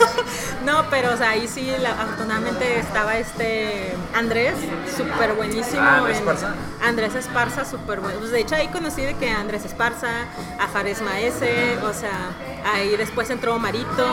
no, 0.64 0.84
pero 0.90 1.12
o 1.12 1.16
sea, 1.16 1.30
ahí 1.30 1.48
sí, 1.48 1.70
la, 1.80 1.90
afortunadamente 1.90 2.78
estaba 2.78 3.16
este 3.18 3.94
Andrés, 4.14 4.54
súper 4.96 5.34
buenísimo. 5.34 5.82
Ah, 5.82 5.98
Andrés 5.98 6.18
Esparza. 6.18 6.54
Andrés 6.82 7.14
Esparza, 7.14 7.64
súper 7.64 8.00
bueno. 8.00 8.18
Pues 8.18 8.30
de 8.30 8.40
hecho 8.40 8.54
ahí 8.54 8.68
conocí 8.68 9.02
de 9.02 9.14
que 9.14 9.30
Andrés 9.30 9.64
Esparza, 9.64 10.10
a 10.58 10.68
Fares 10.68 11.02
Maese, 11.02 11.78
o 11.82 11.92
sea, 11.92 12.32
ahí 12.72 12.96
después 12.96 13.30
entró 13.30 13.58
Marito, 13.58 14.06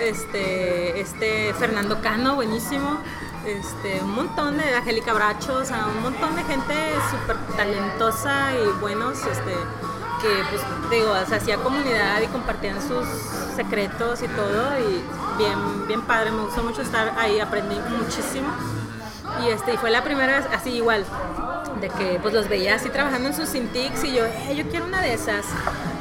este, 0.00 1.00
este 1.00 1.54
Fernando 1.54 2.00
Cano, 2.00 2.34
buenísimo. 2.34 2.98
Este, 3.46 4.02
un 4.02 4.10
montón 4.10 4.56
de 4.56 4.74
Angélica 4.74 5.12
Bracho, 5.12 5.54
o 5.54 5.64
sea, 5.64 5.86
un 5.86 6.02
montón 6.02 6.34
de 6.34 6.42
gente 6.42 6.74
súper 7.12 7.36
talentosa 7.56 8.50
y 8.52 8.80
buenos, 8.80 9.18
este, 9.18 9.54
que 10.20 10.28
pues 10.50 10.62
digo, 10.90 11.14
se 11.28 11.34
hacía 11.34 11.56
comunidad 11.58 12.20
y 12.22 12.26
compartían 12.26 12.80
sus 12.80 13.06
secretos 13.54 14.22
y 14.22 14.28
todo 14.28 14.78
y 14.78 15.02
bien, 15.38 15.86
bien 15.86 16.02
padre, 16.02 16.30
me 16.30 16.42
gustó 16.42 16.62
mucho 16.62 16.82
estar 16.82 17.14
ahí, 17.18 17.40
aprendí 17.40 17.76
muchísimo 17.98 18.48
y 19.44 19.48
este, 19.48 19.74
y 19.74 19.76
fue 19.76 19.90
la 19.90 20.02
primera 20.02 20.38
vez 20.38 20.46
así 20.52 20.70
igual, 20.70 21.04
de 21.80 21.88
que 21.90 22.18
pues 22.22 22.32
los 22.32 22.48
veía 22.48 22.76
así 22.76 22.88
trabajando 22.88 23.28
en 23.28 23.34
sus 23.34 23.50
Cintiqs 23.50 24.04
y 24.04 24.14
yo, 24.14 24.24
eh, 24.24 24.54
yo 24.56 24.68
quiero 24.68 24.86
una 24.86 25.02
de 25.02 25.14
esas. 25.14 25.44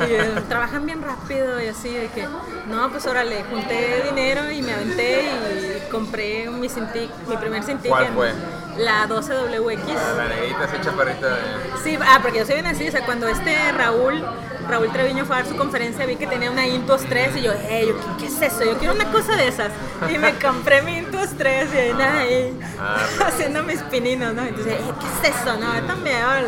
Y 0.07 0.13
eh, 0.13 0.41
trabajan 0.49 0.85
bien 0.85 1.01
rápido 1.01 1.61
y 1.61 1.67
así, 1.67 1.89
de 1.89 2.07
que, 2.07 2.27
no, 2.67 2.89
pues 2.91 3.05
órale, 3.07 3.43
junté 3.43 4.03
dinero 4.03 4.49
y 4.51 4.61
me 4.61 4.73
aventé 4.73 5.23
y 5.23 5.91
compré 5.91 6.49
mi 6.49 6.69
Cintiq, 6.69 7.09
mi 7.27 7.37
primer 7.37 7.63
Cintiq. 7.63 7.89
¿Cuál 7.89 8.07
fue? 8.13 8.31
La 8.77 9.07
12WX. 9.07 10.17
La 10.17 10.27
negrita, 10.27 10.65
esa 10.65 10.81
chaparrita. 10.81 11.27
De... 11.27 11.41
Sí, 11.83 11.97
ah, 12.01 12.19
porque 12.21 12.39
yo 12.39 12.45
soy 12.45 12.55
bien 12.55 12.67
así, 12.67 12.87
o 12.87 12.91
sea, 12.91 13.05
cuando 13.05 13.27
este 13.27 13.71
Raúl 13.71 14.23
Raúl 14.67 14.91
Treviño 14.91 15.25
fue 15.25 15.35
a 15.35 15.39
dar 15.39 15.47
su 15.47 15.55
conferencia, 15.55 16.05
vi 16.05 16.15
que 16.15 16.27
tenía 16.27 16.49
una 16.49 16.67
Intuos 16.67 17.03
3 17.03 17.37
y 17.37 17.41
yo, 17.43 17.51
hey, 17.67 17.93
¿qué, 18.17 18.25
es 18.25 18.41
eso? 18.41 18.63
Yo 18.65 18.77
quiero 18.77 18.93
una 18.93 19.11
cosa 19.11 19.35
de 19.35 19.47
esas. 19.47 19.71
Y 20.11 20.17
me 20.17 20.33
compré 20.39 20.81
mi 20.81 20.97
Intuos 20.97 21.29
3 21.37 21.69
y 21.73 21.77
ahí, 22.01 22.59
ah, 22.79 22.97
haciendo 23.27 23.63
mis 23.63 23.81
pininos, 23.83 24.33
¿no? 24.33 24.43
Entonces, 24.43 24.77
hey, 24.79 24.91
¿qué 24.99 25.29
es 25.29 25.35
eso? 25.35 25.57
No, 25.57 25.85
también, 25.85 26.25
vale. 26.25 26.47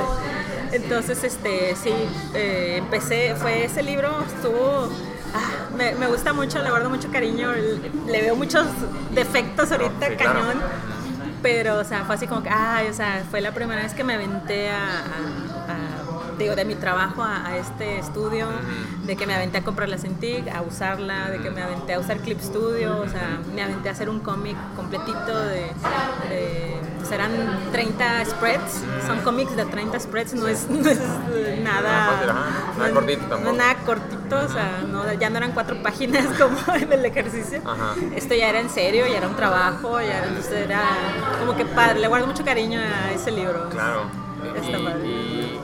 Entonces, 0.71 1.23
este, 1.23 1.75
sí, 1.75 1.93
eh, 2.33 2.75
empecé, 2.79 3.35
fue 3.35 3.65
ese 3.65 3.83
libro, 3.83 4.23
estuvo... 4.25 4.89
Ah, 5.33 5.75
me, 5.75 5.93
me, 5.95 6.07
gusta 6.07 6.33
mucho, 6.33 6.63
le 6.63 6.69
guardo 6.69 6.89
mucho 6.89 7.11
cariño, 7.11 7.51
le 7.51 8.21
veo 8.21 8.35
muchos 8.35 8.65
defectos 9.11 9.71
ahorita, 9.71 10.15
cañón. 10.15 10.61
Pero, 11.41 11.79
o 11.79 11.83
sea, 11.83 12.03
fue 12.05 12.15
así 12.15 12.27
como 12.27 12.43
que, 12.43 12.49
ay, 12.49 12.87
o 12.87 12.93
sea, 12.93 13.23
fue 13.29 13.41
la 13.41 13.53
primera 13.53 13.83
vez 13.83 13.93
que 13.93 14.03
me 14.03 14.15
aventé 14.15 14.69
a, 14.69 15.05
a 15.67 15.97
digo, 16.37 16.55
de 16.55 16.65
mi 16.65 16.75
trabajo 16.75 17.23
a, 17.23 17.57
este 17.57 17.99
estudio, 17.99 18.47
de 19.05 19.15
que 19.15 19.25
me 19.25 19.33
aventé 19.33 19.57
a 19.57 19.63
comprar 19.63 19.89
la 19.89 19.97
Cintiq, 19.97 20.47
a 20.49 20.61
usarla, 20.61 21.29
de 21.31 21.39
que 21.39 21.49
me 21.49 21.61
aventé 21.61 21.93
a 21.93 21.99
usar 21.99 22.19
Clip 22.19 22.39
Studio, 22.39 23.01
o 23.01 23.07
sea, 23.07 23.39
me 23.53 23.63
aventé 23.63 23.89
a 23.89 23.91
hacer 23.91 24.09
un 24.09 24.19
cómic 24.19 24.55
completito 24.75 25.39
de, 25.47 25.71
serán 27.07 27.31
pues 27.31 27.71
30 27.71 28.25
spreads, 28.25 28.83
son 29.05 29.19
cómics 29.21 29.55
de 29.55 29.65
30 29.65 29.99
spreads, 29.99 30.33
no 30.35 30.47
es, 30.47 30.67
nada, 30.69 32.25
nada 32.77 32.91
cortito 32.93 33.25
tampoco. 33.25 33.55
nada 33.55 33.75
cortito, 33.85 34.37
o 34.37 34.49
sea, 34.49 35.15
ya 35.19 35.29
no 35.29 35.37
eran 35.37 35.51
cuatro 35.53 35.81
páginas 35.83 36.25
como 36.37 36.57
en 36.75 36.91
el 36.91 37.05
ejercicio, 37.05 37.61
esto 38.15 38.35
ya 38.35 38.49
era 38.49 38.59
en 38.59 38.69
serio, 38.69 39.07
ya 39.07 39.17
era 39.17 39.27
un 39.27 39.35
trabajo, 39.35 39.99
ya 40.01 40.17
era, 40.17 40.27
entonces 40.27 40.53
era 40.53 40.81
como 41.39 41.55
que 41.55 41.65
padre, 41.65 41.99
le 41.99 42.07
guardo 42.07 42.27
mucho 42.27 42.43
cariño 42.43 42.79
a 42.79 43.11
ese 43.11 43.31
libro. 43.31 43.69
Claro. 43.69 44.03
y, 45.03 45.56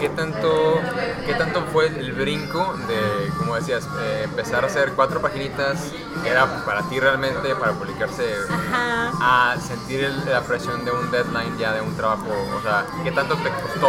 ¿qué 0.00 0.08
tanto, 0.08 0.80
qué 1.26 1.34
tanto 1.34 1.62
fue 1.66 1.88
el 1.88 2.12
brinco 2.12 2.74
de, 2.88 3.30
como 3.36 3.54
decías, 3.54 3.86
eh, 4.00 4.22
empezar 4.24 4.64
a 4.64 4.66
hacer 4.66 4.92
cuatro 4.96 5.20
paginitas, 5.20 5.92
era 6.24 6.64
para 6.64 6.82
ti 6.88 6.98
realmente, 6.98 7.54
para 7.54 7.72
publicarse, 7.72 8.34
a 8.72 9.56
sentir 9.60 10.10
la 10.26 10.40
presión 10.40 10.84
de 10.86 10.90
un 10.90 11.10
deadline 11.10 11.58
ya 11.58 11.74
de 11.74 11.82
un 11.82 11.94
trabajo? 11.96 12.28
O 12.56 12.62
sea, 12.62 12.86
¿qué 13.04 13.12
tanto 13.12 13.36
te 13.36 13.50
costó 13.50 13.88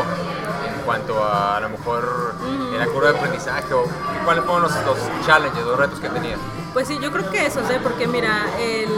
en 0.68 0.82
cuanto 0.86 1.24
a 1.24 1.58
a 1.58 1.60
lo 1.62 1.70
mejor 1.70 2.36
en 2.46 2.78
la 2.78 2.86
curva 2.88 3.12
de 3.12 3.18
aprendizaje 3.18 3.74
o 3.74 3.86
cuáles 4.26 4.44
fueron 4.44 4.64
los, 4.64 4.74
los 4.86 4.98
challenges, 5.26 5.64
los 5.64 5.78
retos 5.78 6.00
que 6.00 6.10
tenías? 6.10 6.40
Pues 6.74 6.88
sí, 6.88 6.98
yo 7.02 7.12
creo 7.12 7.30
que 7.30 7.46
eso, 7.46 7.62
¿sí? 7.68 7.76
porque 7.84 8.08
mira, 8.08 8.46
el, 8.60 8.90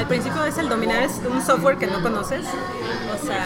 al 0.00 0.06
principio 0.06 0.42
es 0.46 0.56
el 0.56 0.70
dominar 0.70 1.02
es 1.02 1.20
un 1.30 1.42
software 1.42 1.76
que 1.76 1.86
no 1.86 2.02
conoces. 2.02 2.46
O 2.46 3.26
sea, 3.26 3.44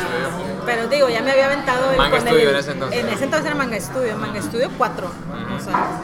pero 0.64 0.86
digo, 0.86 1.08
ya 1.08 1.20
me 1.20 1.32
había 1.32 1.46
aventado 1.46 1.90
el, 1.90 1.96
Manga 1.96 2.20
Studio 2.20 2.50
en 2.50 2.56
ese 2.56 2.70
entonces. 2.70 3.00
En 3.00 3.08
ese 3.08 3.24
entonces 3.24 3.46
era 3.46 3.56
Manga 3.56 3.80
Studio, 3.80 4.16
Manga 4.16 4.40
Studio 4.40 4.70
4. 4.78 5.06
O 5.06 5.60
sea, 5.60 6.00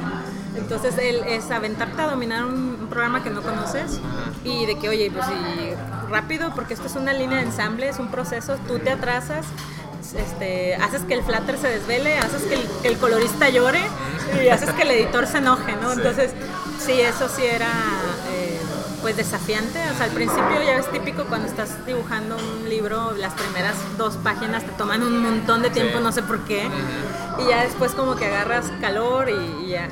entonces 0.56 0.98
el, 0.98 1.22
es 1.24 1.50
aventarte 1.52 2.02
a 2.02 2.08
dominar 2.08 2.44
un, 2.46 2.80
programa 2.90 3.22
que 3.22 3.30
no 3.30 3.40
conoces 3.40 4.00
y 4.42 4.66
de 4.66 4.76
que, 4.76 4.88
oye, 4.88 5.12
pues 5.12 5.24
sí, 5.24 5.32
rápido, 6.10 6.52
porque 6.56 6.74
esto 6.74 6.88
es 6.88 6.96
una 6.96 7.12
línea 7.12 7.36
de 7.36 7.44
ensamble, 7.44 7.88
es 7.88 8.00
un 8.00 8.10
proceso, 8.10 8.56
tú 8.66 8.80
te 8.80 8.90
atrasas, 8.90 9.46
este, 10.16 10.74
haces 10.74 11.02
que 11.02 11.14
el 11.14 11.22
flatter 11.22 11.56
se 11.56 11.68
desvele, 11.68 12.18
haces 12.18 12.42
que 12.42 12.54
el, 12.54 12.62
que 12.82 12.88
el 12.88 12.98
colorista 12.98 13.48
llore 13.48 13.80
y 14.42 14.48
haces 14.48 14.72
que 14.72 14.82
el 14.82 14.90
editor 14.90 15.28
se 15.28 15.38
enoje, 15.38 15.76
¿no? 15.80 15.92
Entonces, 15.92 16.32
sí, 16.84 17.00
eso 17.00 17.28
sí 17.28 17.44
era 17.44 17.68
pues 19.00 19.16
desafiante. 19.16 19.78
O 19.90 19.96
sea, 19.96 20.06
al 20.06 20.12
principio 20.12 20.62
ya 20.64 20.76
es 20.76 20.90
típico 20.90 21.24
cuando 21.24 21.48
estás 21.48 21.84
dibujando 21.86 22.36
un 22.36 22.68
libro, 22.68 23.12
las 23.12 23.34
primeras 23.34 23.74
dos 23.96 24.16
páginas 24.16 24.64
te 24.64 24.72
toman 24.72 25.02
un 25.02 25.22
montón 25.22 25.62
de 25.62 25.70
tiempo, 25.70 26.00
no 26.00 26.12
sé 26.12 26.22
por 26.22 26.40
qué. 26.40 26.68
Y 27.38 27.48
ya 27.48 27.62
después 27.62 27.92
como 27.92 28.16
que 28.16 28.26
agarras 28.26 28.70
calor 28.80 29.28
y, 29.30 29.68
ya 29.68 29.88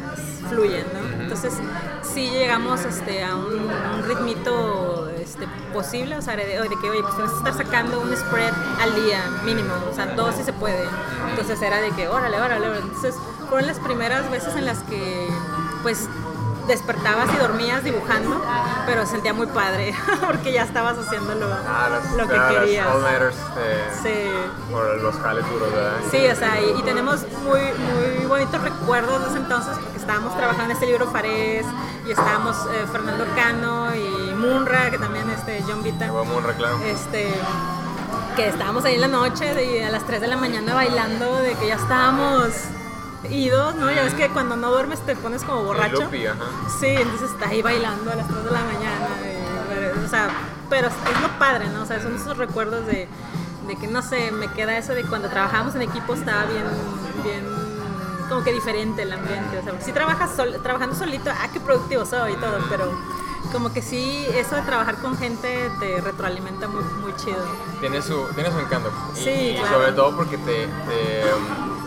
fluye, 0.49 0.85
¿no? 0.93 1.23
Entonces 1.23 1.55
sí 2.03 2.31
llegamos 2.31 2.85
este, 2.85 3.23
a 3.23 3.37
un, 3.37 3.69
ritmito 4.07 5.09
este, 5.11 5.47
posible, 5.73 6.17
o 6.17 6.23
sea, 6.23 6.37
de, 6.37 6.45
que, 6.45 6.91
oye, 6.91 7.03
pues 7.03 7.15
tienes 7.15 7.33
que 7.33 7.39
estar 7.39 7.55
sacando 7.55 8.01
un 8.01 8.17
spread 8.17 8.53
al 8.81 8.95
día 8.95 9.23
mínimo, 9.45 9.75
o 9.91 9.95
sea, 9.95 10.07
dos 10.07 10.35
si 10.37 10.45
se 10.45 10.53
puede. 10.53 10.85
Entonces 11.31 11.61
era 11.61 11.81
de 11.81 11.91
que, 11.91 12.09
órale, 12.09 12.41
órale, 12.41 12.69
órale. 12.69 12.81
Entonces 12.81 13.15
fueron 13.49 13.67
las 13.67 13.79
primeras 13.79 14.31
veces 14.31 14.55
en 14.57 14.65
las 14.65 14.79
que, 14.81 15.29
pues, 15.83 16.09
despertabas 16.69 17.29
y 17.35 17.39
dormías 17.39 17.83
dibujando, 17.83 18.41
pero 18.87 19.07
sentía 19.07 19.33
muy 19.33 19.47
padre 19.47 19.95
porque 20.27 20.53
ya 20.53 20.63
estabas 20.63 20.99
haciendo 20.99 21.35
lo, 21.35 21.47
ah, 21.53 21.89
lo 22.17 22.29
que 22.29 22.35
querías. 22.55 22.87
sí. 24.03 24.31
Por 24.71 25.01
los 25.03 25.17
jales 25.17 25.45
duros, 25.51 25.73
¿verdad? 25.73 25.93
Sí, 26.11 26.27
o 26.27 26.37
sea, 26.37 26.61
y, 26.61 26.83
tenemos 26.83 27.27
muy, 27.43 27.61
muy 27.61 28.27
bonitos 28.27 28.61
recuerdos 28.63 29.23
de 29.23 29.29
ese 29.31 29.39
entonces 29.39 29.77
porque 29.83 29.99
estábamos 29.99 30.37
trabajando 30.37 30.67
en 30.67 30.71
este 30.73 30.87
libro 30.87 31.07
Fares 31.11 31.67
y 32.07 32.11
estábamos 32.11 32.57
eh, 32.73 32.87
Fernando 32.93 33.27
Cano 33.35 33.95
y 33.95 34.35
Munra, 34.35 34.91
que 34.91 34.99
también 34.99 35.29
este 35.31 35.63
John 35.67 35.83
Vita. 35.83 36.07
Munra, 36.13 36.53
claro. 36.55 36.79
Este, 36.85 37.33
que 38.37 38.49
estábamos 38.49 38.85
ahí 38.85 38.95
en 38.95 39.01
la 39.01 39.09
noche 39.09 39.55
de, 39.55 39.85
a 39.85 39.91
las 39.91 40.05
3 40.05 40.21
de 40.21 40.29
la 40.29 40.37
mañana 40.37 40.75
bailando, 40.75 41.37
de 41.41 41.55
que 41.55 41.69
ya 41.69 41.75
estábamos 41.77 42.53
ido, 43.31 43.73
¿no? 43.73 43.91
Ya 43.91 44.05
ves 44.05 44.15
que 44.15 44.29
cuando 44.29 44.57
no 44.57 44.71
duermes 44.71 45.01
te 45.01 45.17
pones 45.17 45.43
como 45.45 45.65
borracho. 45.65 46.09
Sí, 46.81 46.87
entonces 46.87 47.31
está 47.31 47.49
ahí 47.49 47.63
bailando 47.63 48.11
a 48.11 48.17
las 48.17 48.29
3 48.29 48.45
de 48.45 48.51
la 48.51 48.61
mañana. 48.61 50.05
o 50.05 50.09
sea, 50.09 50.31
pero 50.71 50.89
es 50.89 51.21
lo 51.23 51.39
padre, 51.39 51.67
¿no? 51.69 51.83
O 51.83 51.87
sea, 51.87 52.01
son 52.03 52.15
esos 52.15 52.37
recuerdos 52.37 52.87
de, 52.87 53.09
de 53.67 53.77
que, 53.77 53.87
no 53.87 54.03
sé, 54.03 54.31
me 54.33 54.49
queda 54.49 54.77
eso 54.77 54.95
de 54.95 55.05
cuando 55.05 55.29
trabajábamos 55.29 55.75
en 55.75 55.83
equipo 55.83 56.15
estaba 56.15 56.45
bien, 56.45 56.65
bien, 57.25 57.45
como 58.29 58.43
que 58.45 58.53
diferente 58.53 59.03
el 59.03 59.13
ambiente. 59.13 59.59
O 59.59 59.63
sea, 59.63 59.81
si 59.81 59.93
trabajas 59.93 60.31
trabajando 60.63 60.95
solito, 60.95 61.31
ah, 61.31 61.49
qué 61.53 61.61
productivo 61.61 62.05
soy 62.05 62.33
y 62.33 62.37
todo, 62.37 62.59
pero 62.69 62.93
como 63.53 63.73
que 63.73 63.83
sí, 63.83 64.27
eso 64.35 64.57
de 64.57 64.63
trabajar 64.63 64.97
con 64.97 65.17
gente 65.17 65.71
te 65.81 66.01
retroalimenta 66.01 66.69
muy, 66.69 66.83
muy 67.03 67.15
chido. 67.17 67.39
Tiene 67.81 68.03
su, 68.03 68.27
tiene 68.35 68.51
su 68.51 68.59
encanto. 68.59 68.91
Sí, 69.15 69.57
y, 69.57 69.59
sobre 69.67 69.93
todo 69.93 70.15
porque 70.17 70.37
te, 70.39 70.67
te 70.67 71.23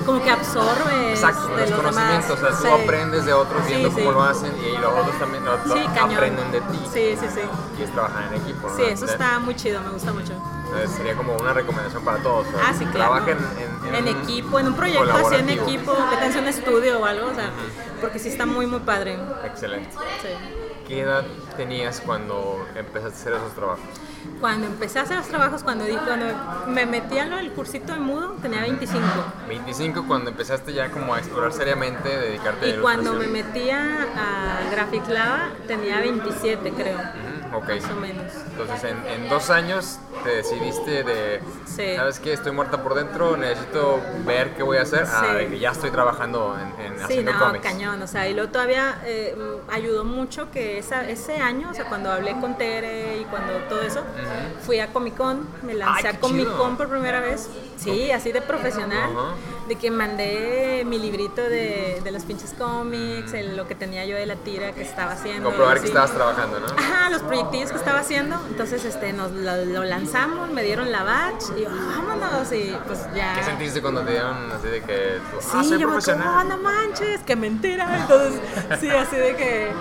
como 0.03 0.21
que 0.21 0.29
absorbe 0.29 1.11
Exacto, 1.11 1.49
los, 1.49 1.71
conocimientos, 1.71 2.31
o 2.31 2.37
sea, 2.37 2.57
tú 2.57 2.81
aprendes 2.83 3.25
de 3.25 3.33
otros 3.33 3.65
viendo 3.65 3.91
cómo 3.91 4.11
lo 4.11 4.23
hacen 4.23 4.51
y 4.57 4.77
los 4.77 4.93
otros 4.93 5.19
también 5.19 5.43
lo, 5.45 5.53
aprenden 5.53 6.51
de 6.51 6.61
ti. 6.61 6.79
Sí, 6.91 7.15
sí, 7.19 7.27
sí. 7.33 7.41
Y 7.79 7.83
es 7.83 7.91
trabajar 7.91 8.33
en 8.33 8.41
equipo. 8.41 8.69
Sí, 8.75 8.83
eso 8.83 9.05
está 9.05 9.39
muy 9.39 9.55
chido, 9.55 9.81
me 9.81 9.89
gusta 9.89 10.11
mucho. 10.13 10.33
sería 10.95 11.15
como 11.15 11.35
una 11.35 11.53
recomendación 11.53 12.03
para 12.03 12.17
todos. 12.21 12.47
ah, 12.63 12.73
sí, 12.77 12.85
claro. 12.85 13.23
Trabajen 13.23 13.37
en, 13.87 13.95
en, 13.95 14.07
equipo, 14.07 14.59
en 14.59 14.67
un 14.67 14.75
proyecto 14.75 15.13
así 15.13 15.35
en 15.35 15.49
equipo, 15.49 15.95
métanse 16.09 16.39
un 16.39 16.47
estudio 16.47 16.99
o 16.99 17.05
algo, 17.05 17.27
o 17.27 17.35
sea, 17.35 17.49
porque 17.99 18.19
sí 18.19 18.29
está 18.29 18.45
muy, 18.45 18.65
muy 18.65 18.79
padre. 18.79 19.17
Excelente. 19.45 19.91
Sí. 20.21 20.29
¿Qué 20.87 21.01
edad 21.01 21.23
tenías 21.55 22.01
cuando 22.01 22.65
empezaste 22.75 23.17
a 23.17 23.21
hacer 23.21 23.33
esos 23.33 23.53
trabajos? 23.53 23.85
Cuando 24.39 24.67
empecé 24.67 24.99
a 24.99 25.03
hacer 25.03 25.17
los 25.17 25.27
trabajos, 25.27 25.63
cuando, 25.63 25.85
cuando 26.05 26.25
me 26.67 26.85
metí 26.85 27.17
a 27.17 27.25
lo 27.25 27.37
del 27.37 27.51
cursito 27.51 27.93
de 27.93 27.99
mudo, 27.99 28.35
tenía 28.41 28.61
25. 28.61 29.01
25 29.47 30.07
cuando 30.07 30.31
empezaste 30.31 30.73
ya 30.73 30.89
como 30.89 31.13
a 31.13 31.19
explorar 31.19 31.53
seriamente, 31.53 32.09
dedicarte 32.09 32.67
y 32.67 32.71
a 32.71 32.75
Y 32.75 32.79
cuando 32.79 33.13
me 33.13 33.27
metía 33.27 34.07
a 34.15 34.71
Graphic 34.71 35.07
Lava, 35.09 35.49
tenía 35.67 35.99
27 35.99 36.71
creo. 36.71 36.97
Ok. 37.53 37.69
más 37.69 37.91
o 37.91 37.95
menos. 37.95 38.25
Entonces, 38.51 38.83
en, 38.91 39.05
en 39.07 39.29
dos 39.29 39.49
años 39.49 39.99
te 40.23 40.29
decidiste 40.37 41.03
de, 41.03 41.41
Sí. 41.65 41.95
¿sabes 41.95 42.19
qué? 42.19 42.33
Estoy 42.33 42.51
muerta 42.51 42.83
por 42.83 42.93
dentro, 42.95 43.37
necesito 43.37 43.99
ver 44.25 44.53
qué 44.55 44.63
voy 44.63 44.77
a 44.77 44.81
hacer. 44.83 45.05
Ah, 45.07 45.37
Sí. 45.49 45.59
ya 45.59 45.71
estoy 45.71 45.89
trabajando 45.91 46.57
en, 46.59 46.85
en 46.85 46.97
Sí, 46.97 47.03
haciendo 47.03 47.33
no, 47.33 47.39
cómics. 47.39 47.63
cañón, 47.65 48.01
o 48.01 48.07
sea, 48.07 48.27
y 48.27 48.33
luego 48.33 48.51
todavía 48.51 49.01
eh, 49.05 49.35
mm, 49.37 49.71
ayudó 49.71 50.03
mucho 50.03 50.51
que 50.51 50.77
esa, 50.77 51.07
ese 51.09 51.37
año, 51.37 51.69
o 51.71 51.73
sea, 51.73 51.85
cuando 51.85 52.11
hablé 52.11 52.31
con 52.39 52.57
Tere 52.57 53.17
y 53.19 53.25
cuando 53.25 53.53
todo 53.69 53.81
eso, 53.81 54.03
fui 54.65 54.79
a 54.79 54.87
Comic 54.93 55.15
Con, 55.15 55.47
me 55.63 55.73
lancé 55.73 56.07
Ay, 56.07 56.15
a 56.15 56.19
Comic 56.19 56.45
chido. 56.45 56.57
Con 56.57 56.77
por 56.77 56.89
primera 56.89 57.19
vez, 57.21 57.49
sí, 57.77 58.11
así 58.11 58.31
de 58.31 58.41
profesional, 58.41 59.11
Ajá. 59.15 59.33
de 59.67 59.75
que 59.75 59.91
mandé 59.91 60.83
mi 60.85 60.99
librito 60.99 61.41
de, 61.41 62.01
de 62.03 62.11
los 62.11 62.23
pinches 62.23 62.53
cómics, 62.57 63.33
el- 63.33 63.55
lo 63.57 63.67
que 63.67 63.75
tenía 63.75 64.05
yo 64.05 64.15
de 64.15 64.25
la 64.25 64.35
tira 64.35 64.71
que 64.73 64.81
estaba 64.83 65.11
haciendo. 65.13 65.49
Comprobar 65.49 65.79
que 65.79 65.87
estabas 65.87 66.11
trabajando, 66.11 66.59
¿no? 66.59 66.65
Ajá, 66.77 67.09
los 67.09 67.21
proyectillos 67.41 67.71
que 67.71 67.77
estaba 67.77 67.99
haciendo. 67.99 68.35
Entonces, 68.49 68.85
este, 68.85 69.13
nos 69.13 69.31
lo, 69.31 69.65
lo 69.65 69.83
lanzamos, 69.83 70.49
me 70.51 70.63
dieron 70.63 70.91
la 70.91 71.03
batch 71.03 71.43
y 71.57 71.61
yo, 71.63 71.69
vámonos. 71.69 72.51
Y 72.51 72.75
pues 72.87 72.99
ya. 73.15 73.33
¿Qué 73.35 73.43
sentiste 73.43 73.81
cuando 73.81 74.01
te 74.01 74.11
dieron 74.11 74.51
así 74.51 74.67
de 74.67 74.81
que 74.81 75.19
tú, 75.31 75.37
ah, 75.53 75.61
Sí, 75.63 75.69
soy 75.69 75.79
yo 75.79 75.87
profesional? 75.87 76.25
como, 76.27 76.39
"Ah, 76.39 76.43
no 76.43 76.57
manches, 76.57 77.21
que 77.21 77.35
mentira. 77.35 77.87
Entonces, 78.01 78.39
sí, 78.79 78.89
así 78.89 79.15
de 79.15 79.35
que. 79.35 79.71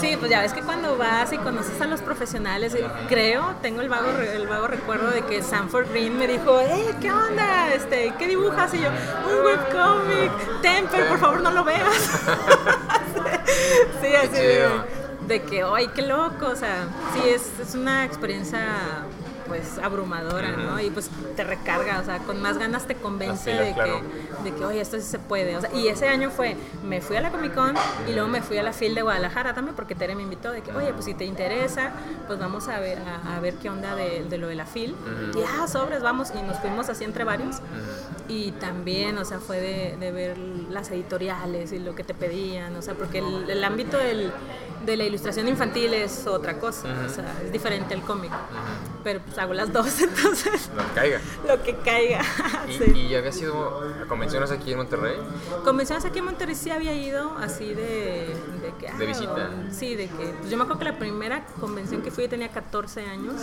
Sí, 0.00 0.16
pues 0.18 0.30
ya 0.30 0.40
ves 0.40 0.52
que 0.54 0.62
cuando 0.62 0.96
vas 0.96 1.30
y 1.32 1.36
conoces 1.38 1.78
a 1.80 1.86
los 1.86 2.00
profesionales, 2.00 2.74
eh, 2.74 2.86
creo, 3.08 3.54
tengo 3.60 3.82
el 3.82 3.90
vago, 3.90 4.08
el 4.18 4.46
vago 4.48 4.66
recuerdo 4.66 5.10
de 5.10 5.22
que 5.26 5.42
Sanford 5.42 5.90
Green 5.90 6.16
me 6.18 6.26
dijo, 6.26 6.58
eh, 6.58 6.94
¿qué 7.02 7.12
onda? 7.12 7.68
Este, 7.74 8.14
¿Qué 8.18 8.26
dibujas? 8.26 8.72
Y 8.72 8.80
yo, 8.80 8.88
un 8.88 9.44
webcomic, 9.44 10.62
Temper, 10.62 11.06
por 11.08 11.18
favor 11.18 11.40
no 11.42 11.50
lo 11.50 11.64
veas. 11.64 11.84
sí, 14.00 14.14
así 14.14 14.42
de. 14.42 14.99
De 15.30 15.40
que, 15.42 15.62
ay, 15.62 15.86
qué 15.94 16.02
loco, 16.02 16.48
o 16.48 16.56
sea, 16.56 16.88
sí, 17.14 17.28
es, 17.28 17.60
es 17.60 17.76
una 17.76 18.04
experiencia 18.04 19.04
pues 19.50 19.78
abrumadora, 19.78 20.52
¿no? 20.52 20.80
Y 20.80 20.90
pues 20.90 21.10
te 21.34 21.42
recarga, 21.42 21.98
o 21.98 22.04
sea, 22.04 22.18
con 22.20 22.40
más 22.40 22.56
ganas 22.56 22.86
te 22.86 22.94
convence 22.94 23.50
pilas, 23.50 23.66
de, 23.66 23.74
claro. 23.74 24.00
que, 24.44 24.50
de 24.50 24.56
que, 24.56 24.64
oye, 24.64 24.80
esto 24.80 24.96
sí 24.96 25.02
se 25.02 25.18
puede. 25.18 25.56
O 25.56 25.60
sea, 25.60 25.74
y 25.74 25.88
ese 25.88 26.06
año 26.06 26.30
fue, 26.30 26.56
me 26.84 27.00
fui 27.00 27.16
a 27.16 27.20
la 27.20 27.32
Comic 27.32 27.52
Con 27.52 27.74
y 28.08 28.12
luego 28.12 28.28
me 28.28 28.42
fui 28.42 28.58
a 28.58 28.62
la 28.62 28.72
FIL 28.72 28.94
de 28.94 29.02
Guadalajara 29.02 29.52
también 29.52 29.74
porque 29.74 29.96
Tere 29.96 30.14
me 30.14 30.22
invitó 30.22 30.52
de 30.52 30.62
que, 30.62 30.70
oye, 30.70 30.92
pues 30.92 31.06
si 31.06 31.14
te 31.14 31.24
interesa, 31.24 31.90
pues 32.28 32.38
vamos 32.38 32.68
a 32.68 32.78
ver, 32.78 33.00
a, 33.00 33.36
a 33.36 33.40
ver 33.40 33.54
qué 33.54 33.68
onda 33.68 33.96
de, 33.96 34.24
de 34.24 34.38
lo 34.38 34.46
de 34.46 34.54
la 34.54 34.66
FIL. 34.66 34.94
Y 35.34 35.42
ah, 35.42 35.66
sobres, 35.66 36.00
vamos. 36.00 36.30
Y 36.32 36.40
nos 36.42 36.60
fuimos 36.60 36.88
así 36.88 37.02
entre 37.02 37.24
varios. 37.24 37.56
Y 38.28 38.52
también, 38.52 39.18
o 39.18 39.24
sea, 39.24 39.40
fue 39.40 39.60
de, 39.60 39.96
de 39.98 40.12
ver 40.12 40.38
las 40.38 40.92
editoriales 40.92 41.72
y 41.72 41.80
lo 41.80 41.96
que 41.96 42.04
te 42.04 42.14
pedían, 42.14 42.76
o 42.76 42.82
sea, 42.82 42.94
porque 42.94 43.18
el, 43.18 43.50
el 43.50 43.64
ámbito 43.64 43.98
del, 43.98 44.32
de 44.84 44.96
la 44.96 45.04
ilustración 45.04 45.48
infantil 45.48 45.92
es 45.94 46.26
otra 46.26 46.58
cosa, 46.58 46.88
o 47.06 47.08
sea, 47.08 47.40
es 47.44 47.52
diferente 47.52 47.94
al 47.94 48.02
cómic. 48.02 48.30
Pero 49.02 49.20
pues 49.20 49.38
hago 49.40 49.54
las 49.54 49.72
dos, 49.72 50.00
entonces 50.02 50.70
No 50.76 50.82
caiga. 50.94 51.20
lo 51.46 51.62
que 51.62 51.74
caiga. 51.76 52.20
¿Y, 52.68 52.72
sí. 52.74 52.92
y 52.94 53.08
ya 53.08 53.18
habías 53.18 53.40
ido 53.40 53.82
a 54.02 54.06
convenciones 54.06 54.50
aquí 54.50 54.72
en 54.72 54.78
Monterrey? 54.78 55.16
Convenciones 55.64 56.04
aquí 56.04 56.18
en 56.18 56.26
Monterrey 56.26 56.54
sí 56.54 56.70
había 56.70 56.92
ido 56.94 57.36
así 57.38 57.74
de... 57.74 58.34
De, 58.62 58.72
que, 58.78 58.92
De 58.92 59.06
visita. 59.06 59.50
Sí, 59.70 59.94
de 59.96 60.08
que... 60.08 60.34
Pues 60.38 60.50
yo 60.50 60.56
me 60.56 60.64
acuerdo 60.64 60.78
que 60.80 60.84
la 60.84 60.98
primera 60.98 61.44
convención 61.58 62.02
que 62.02 62.10
fui 62.10 62.28
tenía 62.28 62.48
14 62.48 63.04
años 63.06 63.34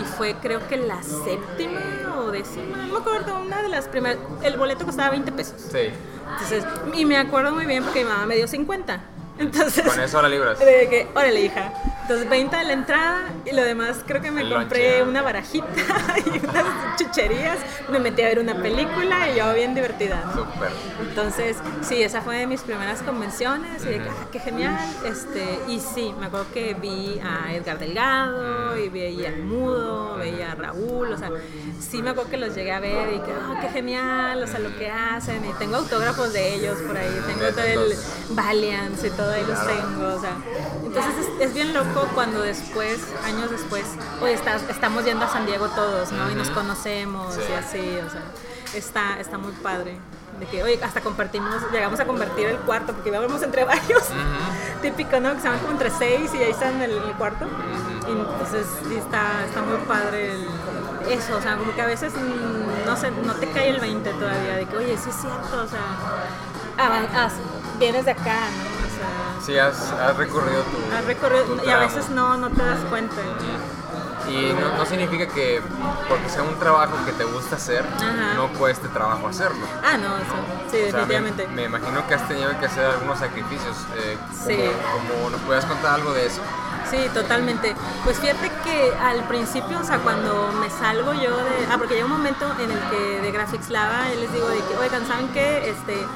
y 0.00 0.04
fue 0.04 0.34
creo 0.42 0.66
que 0.68 0.76
la 0.76 1.02
séptima 1.02 1.80
o 2.18 2.30
décima, 2.30 2.76
no 2.76 2.92
me 2.94 2.98
acuerdo, 2.98 3.40
una 3.40 3.62
de 3.62 3.68
las 3.68 3.86
primeras... 3.88 4.18
El 4.42 4.56
boleto 4.56 4.84
costaba 4.84 5.10
20 5.10 5.32
pesos. 5.32 5.60
Sí. 5.70 5.90
Entonces, 6.32 6.64
y 6.94 7.04
me 7.06 7.16
acuerdo 7.16 7.52
muy 7.52 7.64
bien 7.64 7.82
porque 7.84 8.04
mi 8.04 8.10
mamá 8.10 8.26
me 8.26 8.36
dio 8.36 8.46
50. 8.48 9.00
Entonces, 9.38 9.84
Con 9.86 10.00
eso 10.00 10.20
la 10.20 10.28
libras. 10.28 10.58
de 10.58 10.88
que, 10.88 11.08
órale, 11.14 11.40
hija. 11.42 11.72
Entonces, 12.02 12.28
20 12.30 12.56
de 12.56 12.64
la 12.64 12.72
entrada 12.72 13.28
y 13.44 13.52
lo 13.54 13.62
demás 13.62 13.98
creo 14.06 14.22
que 14.22 14.30
me 14.30 14.40
El 14.40 14.52
compré 14.52 14.98
lonche. 14.98 15.10
una 15.10 15.22
barajita 15.22 15.66
y 16.26 16.38
unas 16.44 16.96
chucherías. 16.96 17.58
Me 17.90 17.98
metí 18.00 18.22
a 18.22 18.26
ver 18.26 18.38
una 18.38 18.54
película 18.62 19.28
y 19.30 19.36
yo 19.36 19.52
bien 19.54 19.74
divertida, 19.74 20.22
¿no? 20.26 20.32
Súper. 20.44 20.70
Entonces, 21.02 21.58
sí, 21.82 22.02
esa 22.02 22.22
fue 22.22 22.38
de 22.38 22.46
mis 22.46 22.62
primeras 22.62 23.02
convenciones 23.02 23.82
y 23.84 23.88
de 23.88 23.98
que, 24.02 24.08
ah, 24.08 24.26
qué 24.32 24.40
genial. 24.40 24.78
Este, 25.04 25.60
y 25.68 25.80
sí, 25.80 26.14
me 26.18 26.26
acuerdo 26.26 26.46
que 26.52 26.74
vi 26.74 27.20
a 27.22 27.52
Edgar 27.54 27.78
Delgado 27.78 28.76
y 28.78 28.88
veía 28.88 29.28
al 29.28 29.42
Mudo, 29.42 30.16
veía 30.16 30.52
a 30.52 30.54
Raúl, 30.54 31.12
o 31.12 31.18
sea, 31.18 31.30
sí 31.78 32.02
me 32.02 32.10
acuerdo 32.10 32.30
que 32.30 32.36
los 32.38 32.54
llegué 32.54 32.72
a 32.72 32.80
ver 32.80 33.12
y 33.14 33.20
que, 33.20 33.32
ah, 33.32 33.58
qué 33.60 33.68
genial, 33.68 34.42
o 34.42 34.46
sea, 34.46 34.58
lo 34.60 34.76
que 34.78 34.90
hacen. 34.90 35.44
Y 35.44 35.52
tengo 35.58 35.76
autógrafos 35.76 36.32
de 36.32 36.54
ellos 36.54 36.78
por 36.86 36.96
ahí, 36.96 37.20
tengo 37.26 37.46
todo 37.52 37.64
el 37.64 37.94
Valiant 38.30 39.04
y 39.04 39.10
todo 39.10 39.27
ahí 39.30 39.44
los 39.46 39.66
tengo, 39.66 40.14
o 40.14 40.20
sea. 40.20 40.36
Entonces 40.84 41.12
es, 41.18 41.48
es 41.48 41.54
bien 41.54 41.72
loco 41.74 42.08
cuando 42.14 42.40
después, 42.42 42.98
años 43.24 43.50
después, 43.50 43.84
estás, 44.28 44.62
estamos 44.68 45.04
yendo 45.04 45.24
a 45.24 45.28
San 45.28 45.46
Diego 45.46 45.68
todos, 45.68 46.12
¿no? 46.12 46.30
Y 46.30 46.34
nos 46.34 46.50
conocemos 46.50 47.34
Sí. 47.34 47.40
y 47.48 47.52
así, 47.54 47.98
o 48.06 48.10
sea, 48.10 48.22
está, 48.74 49.20
está 49.20 49.38
muy 49.38 49.52
padre. 49.52 49.98
De 50.38 50.46
que, 50.46 50.62
oye, 50.62 50.78
hasta 50.84 51.00
compartimos, 51.00 51.52
llegamos 51.72 51.98
a 51.98 52.04
compartir 52.06 52.46
el 52.46 52.58
cuarto, 52.58 52.92
porque 52.92 53.08
íbamos 53.08 53.42
entre 53.42 53.64
varios, 53.64 54.04
típico, 54.80 55.18
¿no? 55.18 55.34
Que 55.34 55.40
se 55.40 55.48
van 55.48 55.58
como 55.58 55.72
entre 55.72 55.90
seis 55.90 56.30
y 56.32 56.38
ahí 56.38 56.50
están 56.52 56.74
en 56.76 56.82
el, 56.82 56.92
el 56.92 57.12
cuarto. 57.14 57.44
Y 58.06 58.12
entonces 58.12 58.64
sí 58.88 58.94
está, 58.96 59.44
está 59.44 59.62
muy 59.62 59.78
padre 59.78 60.32
el- 60.32 60.48
eso, 61.10 61.36
o 61.38 61.40
sea, 61.42 61.56
como 61.56 61.74
que 61.74 61.80
a 61.82 61.86
veces 61.86 62.12
mm, 62.14 62.86
no 62.86 62.96
sé, 62.96 63.10
no 63.10 63.32
te 63.34 63.50
cae 63.50 63.70
el 63.70 63.80
20 63.80 64.10
todavía, 64.12 64.56
de 64.56 64.66
que, 64.66 64.76
oye, 64.76 64.96
sí 64.96 65.08
es 65.10 65.16
cierto, 65.16 65.62
o 65.64 65.66
sea, 65.66 65.80
avan- 66.76 67.08
ah, 67.16 67.30
vienes 67.78 68.04
de 68.04 68.10
acá, 68.12 68.36
¿no? 68.50 68.77
Sí, 69.44 69.56
has, 69.58 69.92
has 69.92 70.16
recorrido 70.16 70.62
tu. 70.62 70.94
has 70.96 71.04
recorrido, 71.04 71.44
tu 71.44 71.64
y 71.64 71.70
a 71.70 71.78
veces 71.78 72.10
no, 72.10 72.36
no 72.36 72.50
te 72.50 72.62
das 72.64 72.80
cuenta. 72.90 73.16
Y 74.28 74.52
no, 74.52 74.76
no 74.76 74.84
significa 74.84 75.26
que 75.26 75.62
porque 76.06 76.28
sea 76.28 76.42
un 76.42 76.58
trabajo 76.58 76.92
que 77.06 77.12
te 77.12 77.24
gusta 77.24 77.56
hacer, 77.56 77.82
Ajá. 77.96 78.34
no 78.34 78.48
cueste 78.48 78.86
trabajo 78.88 79.26
hacerlo. 79.26 79.64
Ah, 79.82 79.96
no, 79.96 80.16
eso, 80.18 80.34
sí, 80.70 80.76
O 80.76 80.90
sea, 80.90 81.06
me- 81.06 81.14
definitivamente. 81.14 81.46
me, 81.48 81.64
imagino 81.64 82.06
que 82.06 82.14
has 82.14 82.28
tenido 82.28 82.50
que 82.60 82.66
hacer 82.66 82.84
algunos 82.84 83.18
sacrificios. 83.18 83.74
eh, 83.96 84.18
Sí. 84.46 84.58
Como 84.92 85.30
nos 85.30 85.40
puedas 85.42 85.64
contar 85.64 85.94
algo 85.94 86.12
de 86.12 86.26
eso. 86.26 86.42
Sí, 86.90 86.96
totalmente. 87.12 87.74
Pues 88.04 88.18
fíjate 88.18 88.50
que 88.64 88.92
al 89.02 89.22
principio, 89.24 89.78
o 89.80 89.84
sea, 89.84 89.98
cuando 89.98 90.50
me 90.60 90.70
salgo 90.70 91.12
yo 91.12 91.36
de... 91.36 91.66
Ah, 91.70 91.76
porque 91.76 91.94
llega 91.94 92.06
un 92.06 92.12
momento 92.12 92.46
en 92.58 92.70
el 92.70 92.80
que 92.90 93.20
de 93.20 93.30
Graphics 93.32 93.68
Lava, 93.68 94.08
yo 94.14 94.20
les 94.20 94.32
digo 94.32 94.48
de 94.48 94.56
que, 94.58 94.76
oigan, 94.78 95.06
¿saben 95.06 95.28
qué? 95.28 95.68
Este, 95.68 96.06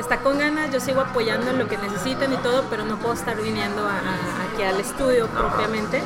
está 0.00 0.18
con 0.20 0.38
ganas, 0.38 0.72
yo 0.72 0.80
sigo 0.80 1.00
apoyando 1.02 1.50
en 1.50 1.58
lo 1.58 1.68
que 1.68 1.78
necesiten 1.78 2.32
y 2.32 2.36
todo, 2.38 2.64
pero 2.68 2.84
no 2.84 2.96
puedo 2.96 3.14
estar 3.14 3.36
viniendo 3.36 3.86
a- 3.86 4.52
aquí 4.52 4.62
al 4.64 4.80
estudio 4.80 5.28
propiamente. 5.28 6.02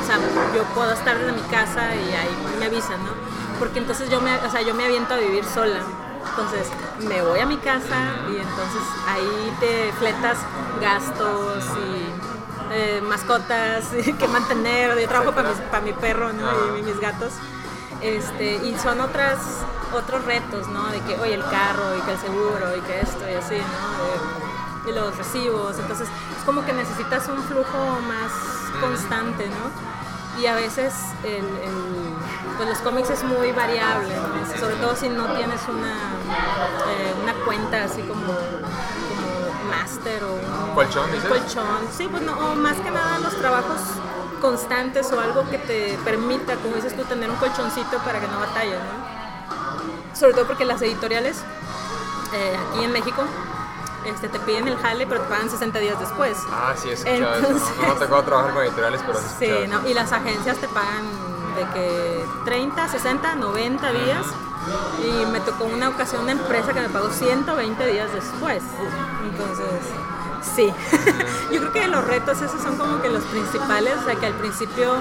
O 0.00 0.06
sea, 0.06 0.16
yo 0.54 0.62
puedo 0.74 0.92
estar 0.92 1.18
desde 1.18 1.32
mi 1.32 1.42
casa 1.48 1.94
y 1.94 2.14
ahí 2.14 2.36
me 2.60 2.66
avisan, 2.66 3.02
¿no? 3.04 3.10
Porque 3.58 3.80
entonces 3.80 4.08
yo 4.10 4.20
me, 4.20 4.32
o 4.36 4.50
sea, 4.50 4.62
yo 4.62 4.74
me 4.74 4.84
aviento 4.84 5.14
a 5.14 5.16
vivir 5.16 5.44
sola. 5.44 5.80
Entonces 6.30 6.68
me 7.08 7.22
voy 7.22 7.40
a 7.40 7.46
mi 7.46 7.56
casa 7.56 7.96
y 8.30 8.36
entonces 8.36 8.82
ahí 9.08 9.56
te 9.58 9.92
fletas 9.98 10.36
gastos 10.80 11.64
y 11.64 12.25
eh, 12.72 13.00
mascotas 13.02 13.84
que 14.18 14.28
mantener, 14.28 14.98
yo 14.98 15.08
trabajo 15.08 15.32
para, 15.32 15.50
mis- 15.50 15.58
para 15.70 15.82
mi 15.82 15.92
perro 15.92 16.32
¿no? 16.32 16.76
y, 16.78 16.82
mis 16.82 17.00
gatos. 17.00 17.32
Este, 18.02 18.56
y 18.56 18.76
son 18.78 19.00
otras, 19.00 19.38
otros 19.94 20.24
retos, 20.26 20.68
¿no? 20.68 20.86
De 20.88 21.00
que, 21.00 21.16
oye, 21.18 21.34
el 21.34 21.42
carro 21.44 21.96
y 21.96 22.00
que 22.02 22.12
el 22.12 22.18
seguro 22.18 22.76
y 22.76 22.80
que 22.82 23.00
esto 23.00 23.28
y 23.28 23.34
así, 23.34 23.54
¿no? 23.56 24.84
De- 24.84 24.90
y 24.90 24.94
los 24.94 25.16
recibos. 25.16 25.78
Entonces, 25.78 26.06
es 26.38 26.44
como 26.44 26.64
que 26.64 26.72
necesitas 26.72 27.26
un 27.28 27.42
flujo 27.44 27.98
más 28.06 28.30
constante, 28.80 29.48
¿no? 29.48 30.40
Y 30.40 30.46
a 30.46 30.54
veces 30.54 30.92
el, 31.24 31.36
el- 31.44 32.14
pues 32.58 32.68
los 32.68 32.78
cómics 32.78 33.08
es 33.10 33.24
muy 33.24 33.52
variable, 33.52 34.14
¿no? 34.14 34.58
sobre 34.60 34.76
todo 34.76 34.94
si 34.94 35.08
no 35.08 35.24
tienes 35.34 35.60
una, 35.68 35.92
eh, 36.88 37.14
una 37.22 37.32
cuenta 37.44 37.84
así 37.84 38.02
como, 38.02 38.32
máster 39.80 40.24
o 40.24 40.34
un 40.34 40.74
¿Colchón, 40.74 41.10
dices? 41.12 41.28
colchón. 41.28 41.78
Sí, 41.96 42.08
pues 42.10 42.22
no, 42.22 42.32
o 42.32 42.54
más 42.54 42.76
que 42.76 42.90
nada 42.90 43.18
los 43.18 43.36
trabajos 43.36 43.80
constantes 44.40 45.10
o 45.12 45.20
algo 45.20 45.48
que 45.50 45.58
te 45.58 45.98
permita, 46.04 46.56
como 46.56 46.74
dices 46.76 46.94
tú, 46.96 47.04
tener 47.04 47.30
un 47.30 47.36
colchoncito 47.36 47.98
para 47.98 48.20
que 48.20 48.28
no 48.28 48.38
batalles, 48.38 48.78
¿no? 48.78 50.16
Sobre 50.16 50.32
todo 50.34 50.46
porque 50.46 50.64
las 50.64 50.80
editoriales 50.82 51.38
eh, 52.34 52.56
aquí 52.72 52.84
en 52.84 52.92
México 52.92 53.22
este, 54.04 54.28
te 54.28 54.38
piden 54.40 54.68
el 54.68 54.76
jale, 54.78 55.06
pero 55.06 55.20
te 55.22 55.28
pagan 55.28 55.50
60 55.50 55.78
días 55.78 55.98
después. 55.98 56.36
Ah, 56.50 56.74
sí, 56.76 56.88
he 56.90 56.92
escuchado 56.92 57.34
eso. 57.34 57.46
Entonces- 57.48 57.76
No, 57.76 57.82
no 57.88 57.94
me 57.94 58.00
tocado 58.00 58.22
trabajar 58.24 58.52
con 58.54 58.62
editoriales, 58.64 59.00
pero 59.06 59.18
sí 59.38 59.66
no, 59.68 59.86
y 59.88 59.94
las 59.94 60.12
agencias 60.12 60.56
te 60.58 60.68
pagan 60.68 61.04
de 61.56 61.64
que 61.74 62.24
30, 62.44 62.88
60, 62.88 63.34
90 63.36 63.92
días. 63.92 64.26
Y 65.02 65.26
me 65.26 65.40
tocó 65.40 65.64
una 65.64 65.88
ocasión 65.88 66.22
una 66.22 66.32
empresa 66.32 66.72
que 66.72 66.80
me 66.80 66.88
pagó 66.88 67.10
120 67.10 67.86
días 67.86 68.12
después. 68.12 68.62
Entonces, 69.24 69.80
sí. 70.54 70.72
Yo 71.52 71.60
creo 71.60 71.72
que 71.72 71.88
los 71.88 72.04
retos 72.04 72.40
esos 72.40 72.60
son 72.60 72.76
como 72.76 73.00
que 73.00 73.08
los 73.08 73.24
principales. 73.24 73.94
O 74.00 74.04
sea, 74.04 74.14
que 74.16 74.26
al 74.26 74.34
principio, 74.34 74.94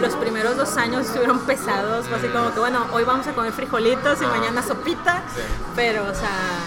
los 0.00 0.14
primeros 0.14 0.56
dos 0.56 0.76
años 0.76 1.06
estuvieron 1.06 1.40
pesados. 1.40 2.06
Fue 2.06 2.18
así 2.18 2.28
como 2.28 2.52
que, 2.52 2.60
bueno, 2.60 2.86
hoy 2.92 3.04
vamos 3.04 3.26
a 3.26 3.32
comer 3.32 3.52
frijolitos 3.52 4.20
y 4.22 4.26
mañana 4.26 4.62
sopita. 4.62 5.22
Pero, 5.74 6.04
o 6.04 6.14
sea, 6.14 6.60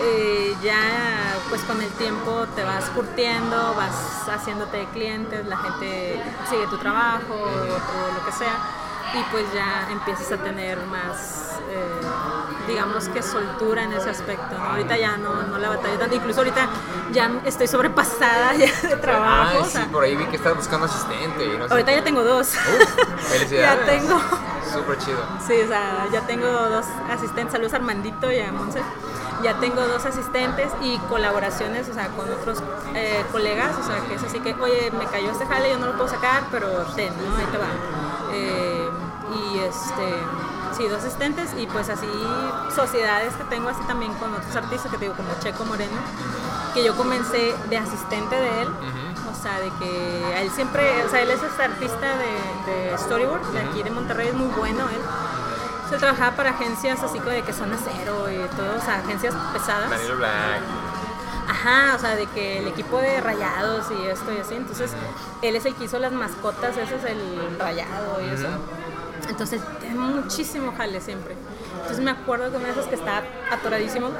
eh, 0.00 0.56
ya 0.62 1.36
pues 1.48 1.62
con 1.62 1.80
el 1.80 1.90
tiempo 1.90 2.46
te 2.56 2.64
vas 2.64 2.84
curtiendo, 2.90 3.74
vas 3.74 4.28
haciéndote 4.28 4.78
de 4.78 4.86
clientes, 4.86 5.46
la 5.46 5.56
gente 5.56 6.20
sigue 6.50 6.66
tu 6.66 6.78
trabajo 6.78 7.32
o, 7.32 8.14
lo 8.14 8.24
que 8.24 8.32
sea 8.32 8.58
y 9.14 9.22
pues 9.30 9.44
ya 9.54 9.88
empiezas 9.90 10.32
a 10.32 10.36
tener 10.38 10.78
más, 10.86 11.58
eh, 11.70 12.00
digamos 12.66 13.08
que 13.08 13.22
soltura 13.22 13.84
en 13.84 13.92
ese 13.92 14.10
aspecto. 14.10 14.56
Ahorita 14.56 14.96
ya 14.96 15.16
no, 15.16 15.42
no 15.44 15.58
la 15.58 15.68
batalla 15.68 15.98
tanto, 15.98 16.16
incluso 16.16 16.40
ahorita 16.40 16.68
ya 17.12 17.30
estoy 17.44 17.68
sobrepasada 17.68 18.54
ya 18.54 18.72
de 18.88 18.96
trabajo. 18.96 19.60
Ah, 19.62 19.66
sí, 19.68 19.78
por 19.92 20.04
ahí 20.04 20.16
vi 20.16 20.24
que 20.26 20.36
estás 20.36 20.56
buscando 20.56 20.86
asistente. 20.86 21.44
Y 21.44 21.56
no 21.56 21.66
ahorita 21.66 21.92
ya 21.92 22.02
tengo 22.02 22.24
dos. 22.24 22.48
felicidades. 23.18 23.86
ya 23.86 23.92
tengo. 23.92 24.20
Súper 24.72 24.98
chido. 24.98 25.22
Sí, 25.46 25.54
o 25.62 25.68
sea, 25.68 26.08
ya 26.12 26.20
tengo 26.22 26.46
dos 26.46 26.86
asistentes. 27.08 27.52
Saludos 27.52 27.74
a 27.74 27.76
Armandito 27.76 28.32
y 28.32 28.40
a 28.40 28.50
Monse 28.50 28.80
ya 29.44 29.60
tengo 29.60 29.82
dos 29.82 30.04
asistentes 30.06 30.72
y 30.80 30.96
colaboraciones, 31.10 31.86
o 31.90 31.94
sea, 31.94 32.08
con 32.08 32.30
otros 32.30 32.62
eh, 32.94 33.22
colegas, 33.30 33.76
o 33.78 33.86
sea, 33.86 34.00
que 34.08 34.14
es 34.14 34.22
así 34.22 34.40
que, 34.40 34.54
oye, 34.54 34.90
me 34.98 35.04
cayó 35.04 35.30
este 35.30 35.44
jale, 35.44 35.68
yo 35.70 35.78
no 35.78 35.86
lo 35.86 35.92
puedo 35.92 36.08
sacar, 36.08 36.44
pero 36.50 36.66
ten, 36.96 37.12
¿no? 37.14 37.36
Ahí 37.36 37.46
te 37.52 37.58
va. 37.58 37.68
Eh, 38.32 38.83
y 39.34 39.58
este, 39.58 40.14
sí, 40.76 40.86
dos 40.88 40.98
asistentes 40.98 41.50
y 41.58 41.66
pues 41.66 41.88
así 41.88 42.06
sociedades 42.74 43.34
que 43.34 43.44
tengo 43.44 43.68
así 43.68 43.82
también 43.86 44.12
con 44.14 44.32
otros 44.32 44.54
artistas 44.56 44.90
que 44.90 44.98
te 44.98 45.04
digo, 45.04 45.14
como 45.16 45.28
Checo 45.40 45.64
Moreno, 45.64 45.98
que 46.74 46.84
yo 46.84 46.96
comencé 46.96 47.54
de 47.68 47.76
asistente 47.76 48.36
de 48.36 48.62
él. 48.62 48.68
O 49.30 49.46
sea, 49.46 49.60
de 49.60 49.70
que 49.78 50.40
él 50.40 50.50
siempre, 50.50 51.04
o 51.04 51.10
sea, 51.10 51.20
él 51.20 51.30
es 51.30 51.42
este 51.42 51.62
artista 51.62 52.16
de, 52.16 52.90
de 52.92 52.98
storyboard, 52.98 53.44
de 53.52 53.60
aquí 53.60 53.82
de 53.82 53.90
Monterrey, 53.90 54.28
es 54.28 54.34
muy 54.34 54.48
bueno 54.56 54.88
él 54.88 55.00
se 55.88 55.98
trabajaba 55.98 56.34
para 56.34 56.50
agencias 56.50 57.02
así 57.02 57.18
como 57.18 57.30
de 57.30 57.42
que 57.42 57.52
son 57.52 57.72
acero 57.72 58.30
y 58.30 58.36
todo, 58.56 58.76
o 58.76 58.80
sea, 58.80 58.96
agencias 58.96 59.34
pesadas. 59.52 59.90
Black. 60.16 60.62
Ajá, 61.48 61.94
o 61.94 61.98
sea, 61.98 62.16
de 62.16 62.26
que 62.26 62.58
el 62.58 62.68
equipo 62.68 62.98
de 62.98 63.20
rayados 63.20 63.86
y 63.90 64.06
esto 64.06 64.32
y 64.32 64.38
así. 64.38 64.54
Entonces, 64.54 64.92
él 65.42 65.56
es 65.56 65.66
el 65.66 65.74
que 65.74 65.84
hizo 65.84 65.98
las 65.98 66.12
mascotas, 66.12 66.76
ese 66.76 66.96
es 66.96 67.04
el 67.04 67.58
rayado 67.58 68.20
y 68.24 68.30
eso. 68.30 68.48
Entonces, 69.28 69.60
muchísimo 69.94 70.72
jale 70.76 71.00
siempre. 71.00 71.34
Entonces, 71.80 72.00
me 72.00 72.10
acuerdo 72.10 72.50
que 72.50 72.56
una 72.56 72.66
de 72.66 72.72
esas 72.72 72.86
que 72.86 72.94
está 72.94 73.22
atoradísimo, 73.50 74.10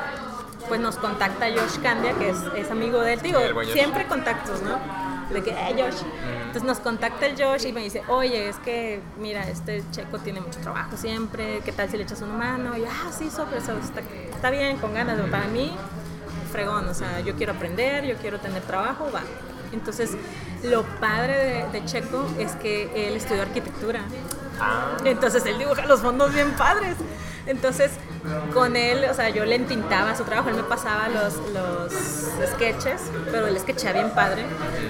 pues 0.68 0.80
nos 0.80 0.96
contacta 0.96 1.46
Josh 1.48 1.80
Candia, 1.82 2.12
que 2.14 2.30
es, 2.30 2.38
es 2.56 2.70
amigo 2.70 3.00
de 3.00 3.14
él. 3.14 3.20
Digo, 3.22 3.38
siempre 3.72 4.06
contactos, 4.06 4.62
¿no? 4.62 5.04
de 5.30 5.42
que, 5.42 5.54
hey 5.56 5.74
Josh. 5.76 6.02
Entonces 6.38 6.64
nos 6.64 6.78
contacta 6.80 7.26
el 7.26 7.36
Josh 7.40 7.66
y 7.66 7.72
me 7.72 7.82
dice, 7.82 8.02
oye, 8.08 8.48
es 8.48 8.56
que, 8.56 9.00
mira, 9.18 9.48
este 9.48 9.82
checo 9.90 10.18
tiene 10.18 10.40
mucho 10.40 10.60
trabajo 10.60 10.96
siempre, 10.96 11.60
¿qué 11.64 11.72
tal 11.72 11.88
si 11.90 11.96
le 11.96 12.04
echas 12.04 12.20
una 12.22 12.34
mano? 12.34 12.76
Y 12.76 12.80
yo, 12.80 12.86
ah, 12.88 13.10
sí, 13.16 13.30
sobre 13.30 13.58
eso, 13.58 13.72
está, 13.78 14.00
está 14.00 14.50
bien, 14.50 14.78
con 14.78 14.94
ganas. 14.94 15.18
Para 15.30 15.46
mí, 15.48 15.72
fregón, 16.52 16.88
o 16.88 16.94
sea, 16.94 17.20
yo 17.20 17.34
quiero 17.34 17.52
aprender, 17.52 18.04
yo 18.04 18.16
quiero 18.16 18.38
tener 18.38 18.62
trabajo, 18.62 19.10
va. 19.14 19.22
Entonces, 19.72 20.16
lo 20.62 20.82
padre 21.00 21.66
de, 21.72 21.84
Checo 21.84 22.26
es 22.38 22.52
que 22.52 23.08
él 23.08 23.16
estudió 23.16 23.42
arquitectura. 23.42 24.00
Ah. 24.60 24.96
Entonces, 25.04 25.44
él 25.46 25.58
dibuja 25.58 25.86
los 25.86 26.00
fondos 26.00 26.32
bien 26.32 26.50
padres. 26.52 26.96
Entonces, 27.46 27.90
con 28.54 28.74
él, 28.74 29.04
o 29.10 29.14
sea, 29.14 29.28
yo 29.28 29.44
le 29.44 29.56
entintaba 29.56 30.16
su 30.16 30.24
trabajo, 30.24 30.48
él 30.48 30.54
me 30.56 30.62
pasaba 30.62 31.08
los, 31.08 31.34
los 31.52 31.92
sketches, 32.52 33.02
pero 33.30 33.46
él 33.46 33.58
sketchaba 33.58 33.92
bien 33.92 34.10
padre. 34.14 34.46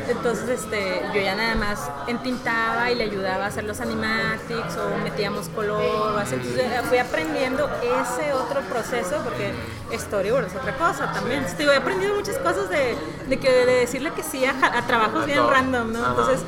Entonces, 0.09 0.49
este, 0.49 1.03
yo 1.13 1.21
ya 1.21 1.35
nada 1.35 1.57
más 1.57 1.81
entintaba 2.07 2.93
y 2.93 2.95
le 2.95 3.05
ayudaba 3.05 3.47
a 3.47 3.49
hacer 3.49 3.65
los 3.65 3.81
animatics 3.81 4.77
o 4.77 5.03
metíamos 5.03 5.49
color 5.49 6.15
o 6.15 6.19
así. 6.19 6.37
Entonces, 6.37 6.65
fui 6.89 6.99
aprendiendo 6.99 7.69
ese 7.83 8.33
otro 8.35 8.61
proceso 8.63 9.21
porque 9.25 9.53
storyboard 9.93 10.47
es 10.47 10.55
otra 10.55 10.77
cosa 10.77 11.13
también. 11.13 11.41
Entonces, 11.41 11.67
he 11.67 11.77
aprendido 11.77 12.15
muchas 12.15 12.37
cosas 12.39 12.69
de, 12.69 12.97
de, 13.29 13.41
que, 13.41 13.51
de 13.51 13.75
decirle 13.81 14.13
que 14.13 14.23
sí 14.23 14.45
a, 14.45 14.55
a 14.79 14.87
trabajos 14.87 15.27
bien 15.27 15.45
random, 15.45 15.93
¿no? 15.93 16.09
Entonces, 16.11 16.41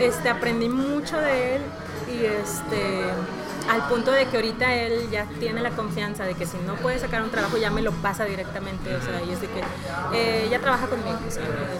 este, 0.00 0.28
aprendí 0.28 0.68
mucho 0.68 1.18
de 1.18 1.56
él 1.56 1.62
y 2.08 2.24
este 2.24 3.04
al 3.70 3.86
punto 3.88 4.10
de 4.10 4.26
que 4.26 4.36
ahorita 4.36 4.74
él 4.74 5.08
ya 5.10 5.26
tiene 5.38 5.62
la 5.62 5.70
confianza 5.70 6.24
de 6.24 6.34
que 6.34 6.44
si 6.44 6.56
no 6.66 6.74
puede 6.74 6.98
sacar 6.98 7.22
un 7.22 7.30
trabajo 7.30 7.56
ya 7.56 7.70
me 7.70 7.82
lo 7.82 7.92
pasa 7.92 8.24
directamente, 8.24 8.94
o 8.96 9.00
sea, 9.00 9.22
y 9.22 9.30
es 9.30 9.40
de 9.40 9.46
que 9.46 9.62
eh, 10.12 10.48
ya 10.50 10.60
trabaja 10.60 10.88
conmigo, 10.88 11.18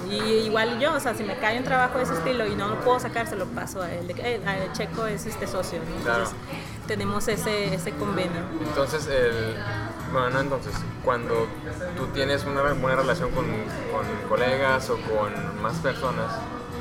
y 0.08 0.14
igual 0.46 0.78
yo, 0.78 0.94
o 0.94 1.00
sea, 1.00 1.14
si 1.14 1.24
me 1.24 1.36
cae 1.38 1.58
un 1.58 1.64
trabajo 1.64 1.98
de 1.98 2.04
ese 2.04 2.14
estilo 2.14 2.46
y 2.46 2.54
no 2.54 2.68
lo 2.68 2.80
puedo 2.80 3.00
sacar, 3.00 3.26
se 3.26 3.34
lo 3.34 3.46
paso 3.46 3.82
a 3.82 3.92
él, 3.92 4.06
de 4.06 4.14
que, 4.14 4.36
eh, 4.36 4.40
Checo 4.72 5.06
es 5.06 5.26
este 5.26 5.48
socio, 5.48 5.80
entonces 5.98 6.34
tenemos 6.86 7.26
ese, 7.26 7.74
ese 7.74 7.90
convenio. 7.92 8.42
Entonces, 8.68 9.08
el, 9.08 9.56
bueno, 10.12 10.30
no, 10.30 10.40
entonces, 10.40 10.74
cuando 11.04 11.48
tú 11.96 12.06
tienes 12.08 12.44
una 12.44 12.62
buena 12.72 13.00
relación 13.00 13.30
con, 13.30 13.46
con 13.46 14.28
colegas 14.28 14.90
o 14.90 14.96
con 14.96 15.62
más 15.62 15.74
personas, 15.78 16.30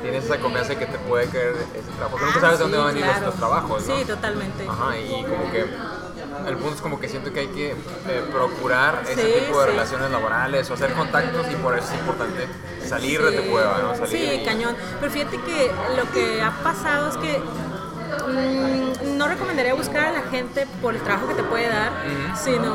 tienes 0.02 0.24
esa 0.24 0.38
confianza 0.38 0.78
que 0.78 0.86
te 0.86 0.98
puede 0.98 1.26
caer 1.28 1.54
ese 1.74 1.90
trabajo. 1.92 2.10
Porque 2.12 2.26
nunca 2.26 2.40
sabes 2.40 2.58
de 2.58 2.64
dónde 2.64 2.78
van 2.78 2.88
a 2.88 2.92
venir 2.92 3.06
los, 3.24 3.34
trabajos, 3.34 3.86
¿no? 3.86 3.96
Sí, 3.96 4.04
totalmente. 4.04 4.66
Ajá, 4.68 4.98
y 4.98 5.24
como 5.24 5.50
que 5.50 5.66
el 6.46 6.56
punto 6.56 6.74
es 6.74 6.80
como 6.80 7.00
que 7.00 7.08
siento 7.08 7.32
que 7.32 7.40
hay 7.40 7.48
que 7.48 7.70
eh, 7.70 7.74
procurar 8.32 9.02
ese 9.08 9.40
tipo 9.40 9.60
de 9.60 9.66
relaciones 9.66 10.10
laborales 10.10 10.70
o 10.70 10.74
hacer 10.74 10.92
contactos 10.92 11.46
y 11.50 11.56
por 11.56 11.76
eso 11.76 11.92
es 11.92 11.98
importante 12.00 12.48
salir 12.86 13.22
de 13.22 13.32
tu 13.32 13.50
cueva, 13.50 13.96
¿no? 13.98 14.06
sí, 14.06 14.42
cañón. 14.44 14.76
Pero 15.00 15.12
fíjate 15.12 15.38
que 15.42 15.70
lo 15.96 16.10
que 16.12 16.42
ha 16.42 16.50
pasado 16.62 17.10
es 17.10 17.16
que 17.16 17.38
mm, 17.38 19.16
no 19.16 19.28
recomendaría 19.28 19.74
buscar 19.74 20.08
a 20.08 20.12
la 20.12 20.22
gente 20.22 20.66
por 20.80 20.94
el 20.94 21.02
trabajo 21.02 21.28
que 21.28 21.34
te 21.34 21.42
puede 21.42 21.68
dar, 21.68 21.92
sino 22.42 22.74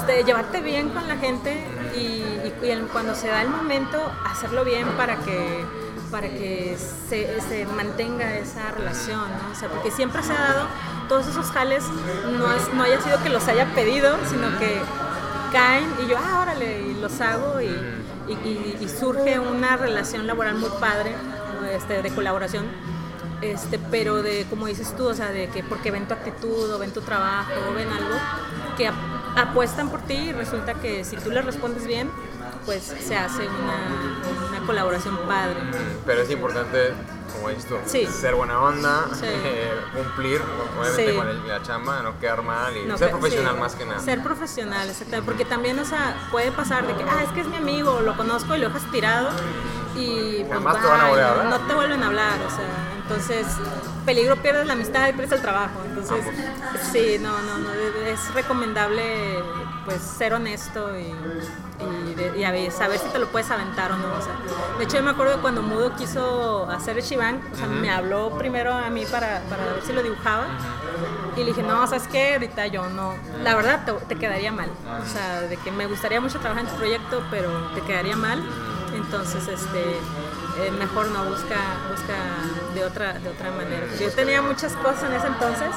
este, 0.00 0.24
llevarte 0.24 0.60
bien 0.60 0.88
con 0.90 1.06
la 1.08 1.16
gente 1.16 1.64
y, 1.94 2.22
y 2.42 2.52
cuando 2.92 3.14
se 3.14 3.28
da 3.28 3.42
el 3.42 3.48
momento 3.50 3.98
hacerlo 4.24 4.64
bien 4.64 4.86
para 4.96 5.16
que 5.16 5.64
para 6.12 6.28
que 6.28 6.76
se, 7.08 7.40
se, 7.40 7.66
mantenga 7.66 8.36
esa 8.36 8.70
relación, 8.70 9.18
¿no? 9.18 9.50
O 9.50 9.54
sea, 9.54 9.68
porque 9.70 9.90
siempre 9.90 10.22
se 10.22 10.32
ha 10.32 10.40
dado, 10.40 10.68
todos 11.08 11.26
esos 11.26 11.46
jales 11.46 11.82
no, 12.38 12.54
es, 12.54 12.72
no 12.74 12.84
haya 12.84 13.00
sido 13.00 13.20
que 13.22 13.30
los 13.30 13.48
haya 13.48 13.66
pedido, 13.74 14.18
sino 14.28 14.58
que 14.58 14.78
caen 15.52 15.88
y 16.04 16.08
yo, 16.08 16.18
ah, 16.18 16.40
órale, 16.42 16.82
y 16.82 16.94
los 17.00 17.18
hago 17.22 17.60
y, 17.62 17.74
y, 18.28 18.76
y 18.78 18.88
surge 18.88 19.38
una 19.40 19.76
relación 19.76 20.26
laboral 20.26 20.56
muy 20.56 20.70
padre, 20.78 21.14
este, 21.74 22.02
de 22.02 22.10
colaboración. 22.10 22.66
Este, 23.40 23.80
pero 23.90 24.22
de, 24.22 24.46
como 24.48 24.66
dices 24.66 24.94
tú, 24.96 25.08
o 25.08 25.14
sea, 25.14 25.30
de 25.30 25.48
que 25.48 25.64
porque 25.64 25.90
ven 25.90 26.06
tu 26.06 26.14
actitud 26.14 26.72
o 26.72 26.78
ven 26.78 26.92
tu 26.92 27.00
trabajo 27.00 27.50
o 27.68 27.74
ven 27.74 27.88
algo, 27.88 28.14
que 28.76 28.88
apuestan 29.36 29.88
por 29.88 30.02
ti 30.02 30.14
y 30.14 30.32
resulta 30.32 30.74
que 30.74 31.04
si 31.04 31.16
tú 31.16 31.30
les 31.30 31.44
respondes 31.44 31.86
bien, 31.86 32.08
pues 32.64 32.82
se 32.82 33.16
hace 33.16 33.42
una, 33.42 34.51
una 34.62 34.66
colaboración 34.66 35.16
padre. 35.26 35.56
Pero 36.06 36.22
es 36.22 36.30
importante, 36.30 36.92
como 37.34 37.48
dices 37.48 37.66
tú, 37.66 37.76
ser 37.86 38.34
buena 38.34 38.60
onda, 38.60 39.06
eh, 39.22 39.72
cumplir 39.94 40.40
obviamente 40.78 41.16
con 41.16 41.48
la 41.48 41.62
chamba, 41.62 42.02
no 42.02 42.18
quedar 42.18 42.42
mal 42.42 42.76
y 42.76 42.96
ser 42.96 43.10
profesional 43.10 43.58
más 43.58 43.74
que 43.74 43.84
nada. 43.84 44.00
Ser 44.00 44.22
profesional, 44.22 44.88
exactamente. 44.88 45.26
Porque 45.26 45.44
también, 45.44 45.78
o 45.78 45.84
sea, 45.84 46.16
puede 46.30 46.52
pasar 46.52 46.86
de 46.86 46.94
que, 46.94 47.04
ah, 47.04 47.22
es 47.24 47.30
que 47.30 47.40
es 47.40 47.46
mi 47.46 47.56
amigo, 47.56 48.00
lo 48.00 48.16
conozco 48.16 48.54
y 48.54 48.58
lo 48.58 48.68
dejas 48.68 48.90
tirado 48.90 49.30
y 49.94 50.44
pues, 50.44 50.58
te 50.58 50.64
van 50.64 51.00
a 51.00 51.44
no 51.44 51.60
te 51.60 51.74
vuelven 51.74 52.02
a 52.02 52.06
hablar, 52.06 52.38
o 52.46 52.50
sea, 52.50 52.91
entonces 53.12 53.46
peligro 54.06 54.36
pierdes 54.36 54.66
la 54.66 54.72
amistad 54.72 55.06
y 55.08 55.12
pierdes 55.12 55.32
el 55.32 55.42
trabajo. 55.42 55.80
Entonces, 55.84 56.24
sí, 56.90 57.18
no, 57.20 57.30
no, 57.42 57.58
no, 57.58 57.72
es 58.06 58.34
recomendable 58.34 59.02
pues 59.84 60.00
ser 60.00 60.32
honesto 60.32 60.98
y, 60.98 61.12
y, 62.38 62.70
saber 62.70 62.98
si 62.98 63.08
te 63.08 63.18
lo 63.18 63.26
puedes 63.28 63.50
aventar 63.50 63.92
o 63.92 63.96
no. 63.96 64.06
O 64.06 64.22
sea, 64.22 64.34
de 64.78 64.84
hecho, 64.84 64.96
yo 64.96 65.02
me 65.02 65.10
acuerdo 65.10 65.42
cuando 65.42 65.62
Mudo 65.62 65.94
quiso 65.94 66.70
hacer 66.70 66.96
el 66.96 67.04
Shibang, 67.04 67.40
o 67.52 67.56
sea, 67.56 67.66
me 67.66 67.90
habló 67.90 68.30
primero 68.38 68.72
a 68.72 68.88
mí 68.88 69.04
para, 69.04 69.42
para 69.50 69.64
ver 69.64 69.82
si 69.84 69.92
lo 69.92 70.02
dibujaba. 70.02 70.46
Y 71.36 71.40
le 71.40 71.46
dije, 71.46 71.62
no, 71.62 71.86
¿sabes 71.86 72.08
qué? 72.08 72.34
Ahorita 72.34 72.66
yo 72.68 72.88
no. 72.88 73.14
La 73.42 73.54
verdad, 73.54 73.84
te, 73.84 73.92
te, 73.92 74.16
quedaría 74.16 74.52
mal. 74.52 74.70
O 75.02 75.06
sea, 75.06 75.42
de 75.42 75.56
que 75.58 75.70
me 75.70 75.86
gustaría 75.86 76.20
mucho 76.20 76.38
trabajar 76.38 76.64
en 76.64 76.70
tu 76.70 76.76
proyecto, 76.76 77.22
pero 77.30 77.50
te 77.74 77.82
quedaría 77.82 78.16
mal. 78.16 78.42
Entonces, 78.94 79.48
este 79.48 79.98
eh, 80.58 80.70
mejor 80.70 81.08
no 81.08 81.24
busca, 81.24 81.56
busca 81.90 82.14
de 82.74 82.84
otra, 82.84 83.14
de 83.14 83.28
otra 83.28 83.50
manera. 83.50 83.86
Yo 83.98 84.10
tenía 84.10 84.42
muchas 84.42 84.72
cosas 84.74 85.04
en 85.04 85.12
ese 85.14 85.26
entonces, 85.26 85.68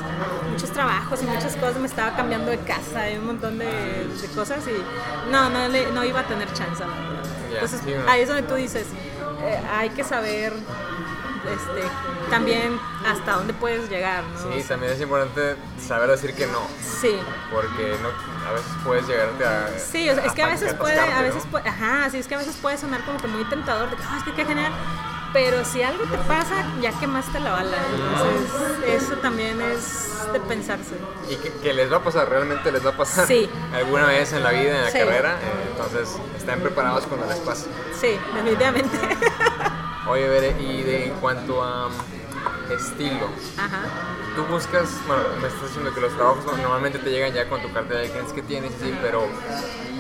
muchos 0.50 0.72
trabajos 0.72 1.22
y 1.22 1.26
muchas 1.26 1.56
cosas, 1.56 1.78
me 1.78 1.88
estaba 1.88 2.16
cambiando 2.16 2.52
de 2.52 2.60
casa 2.60 3.10
y 3.10 3.18
un 3.18 3.28
montón 3.28 3.58
de, 3.58 3.66
de 3.66 4.28
cosas 4.36 4.60
y 4.68 5.32
no, 5.32 5.50
no, 5.50 5.68
no 5.68 6.04
iba 6.04 6.20
a 6.20 6.28
tener 6.28 6.52
chance. 6.54 6.84
Entonces 7.54 7.82
ahí 8.08 8.22
es 8.22 8.28
donde 8.28 8.44
tú 8.44 8.56
dices, 8.56 8.86
eh, 9.42 9.60
hay 9.72 9.90
que 9.90 10.04
saber 10.04 10.54
este, 10.54 11.88
también 12.30 12.80
hasta 13.08 13.34
dónde 13.34 13.54
puedes 13.54 13.90
llegar, 13.90 14.24
¿no? 14.24 14.54
Sí, 14.54 14.64
también 14.68 14.94
es 14.94 15.02
importante 15.02 15.56
saber 15.80 16.10
decir 16.10 16.34
que 16.34 16.48
no. 16.48 16.68
Sí. 16.82 17.18
Porque 17.52 17.96
no, 18.02 18.10
a 18.48 18.52
veces 18.52 18.72
puedes 18.84 19.08
llegarte 19.08 19.46
a... 19.46 19.70
Sí, 19.80 20.08
es 20.08 20.32
que 20.34 20.44
a 20.44 20.48
veces 20.48 20.74
puede, 20.74 21.00
a 21.00 21.22
veces 21.22 21.44
puede, 21.50 21.68
ajá, 21.68 22.10
sí, 22.10 22.18
es 22.18 22.28
que 22.28 22.36
a 22.36 22.38
veces 22.38 22.56
puede 22.62 22.78
sonar 22.78 23.04
como 23.06 23.18
que 23.20 23.28
muy 23.28 23.44
tentador, 23.46 23.90
de 23.90 23.96
que, 23.96 24.04
es 24.04 24.24
que 24.24 24.34
qué 24.34 24.46
genial, 24.46 24.72
pero 25.34 25.66
si 25.66 25.82
algo 25.82 26.04
te 26.06 26.18
pasa, 26.20 26.66
ya 26.82 26.98
quemaste 26.98 27.40
la 27.42 27.52
bala. 27.52 27.78
Entonces, 27.92 29.04
eso 29.04 29.18
también 29.18 29.60
es 29.60 30.32
de 30.32 30.40
pensarse. 30.40 30.96
Y 31.30 31.36
que, 31.36 31.74
les 31.74 31.92
va 31.92 31.98
a 31.98 32.04
pasar, 32.04 32.30
realmente 32.30 32.72
les 32.72 32.86
va 32.86 32.92
a 32.92 32.98
pasar 32.98 33.28
sí. 33.28 33.50
alguna 33.74 34.06
vez 34.06 34.32
en 34.32 34.44
la 34.44 34.52
vida, 34.52 34.78
en 34.78 34.84
la 34.86 34.92
carrera. 34.92 35.34
Eh, 35.34 35.72
entonces, 35.72 36.16
estén 36.38 36.62
preparados 36.62 37.06
cuando 37.06 37.26
les 37.28 37.40
pase. 37.40 37.66
Sí, 38.00 38.18
definitivamente. 38.34 38.98
Oye, 40.08 40.30
Bere, 40.30 40.56
y 40.62 40.84
de, 40.84 41.08
en 41.08 41.14
cuanto 41.16 41.62
a 41.62 41.90
estilo. 42.70 43.30
Ajá. 43.58 43.82
Tú 44.36 44.44
buscas, 44.46 44.90
bueno, 45.08 45.24
me 45.42 45.48
estás 45.48 45.64
diciendo 45.64 45.94
que 45.94 46.02
los 46.02 46.14
trabajos 46.14 46.46
normalmente 46.46 47.00
te 47.00 47.10
llegan 47.10 47.32
ya 47.34 47.48
con 47.48 47.62
tu 47.62 47.72
cartera 47.72 48.02
de 48.02 48.10
clientes 48.10 48.34
que 48.34 48.42
tienes, 48.42 48.72
sí, 48.82 48.94
pero 49.02 49.28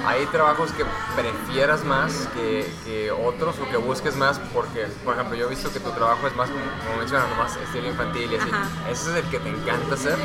hay 0.05 0.25
trabajos 0.25 0.71
que 0.71 0.83
prefieras 1.15 1.85
más 1.85 2.27
que, 2.33 2.69
que, 2.83 3.11
otros 3.11 3.55
o 3.59 3.69
que 3.69 3.77
busques 3.77 4.15
más 4.17 4.39
porque, 4.53 4.87
por 5.05 5.13
ejemplo, 5.13 5.35
yo 5.35 5.45
he 5.47 5.49
visto 5.49 5.71
que 5.71 5.79
tu 5.79 5.91
trabajo 5.91 6.27
es 6.27 6.35
más, 6.35 6.49
como 6.49 6.99
mencionando, 6.99 7.33
más 7.35 7.55
estilo 7.55 7.87
infantil 7.87 8.33
y 8.33 8.35
así. 8.35 8.49
¿Ese 8.91 9.11
es 9.11 9.23
el 9.23 9.31
que 9.31 9.39
te 9.39 9.49
encanta 9.49 9.95
hacer? 9.95 10.17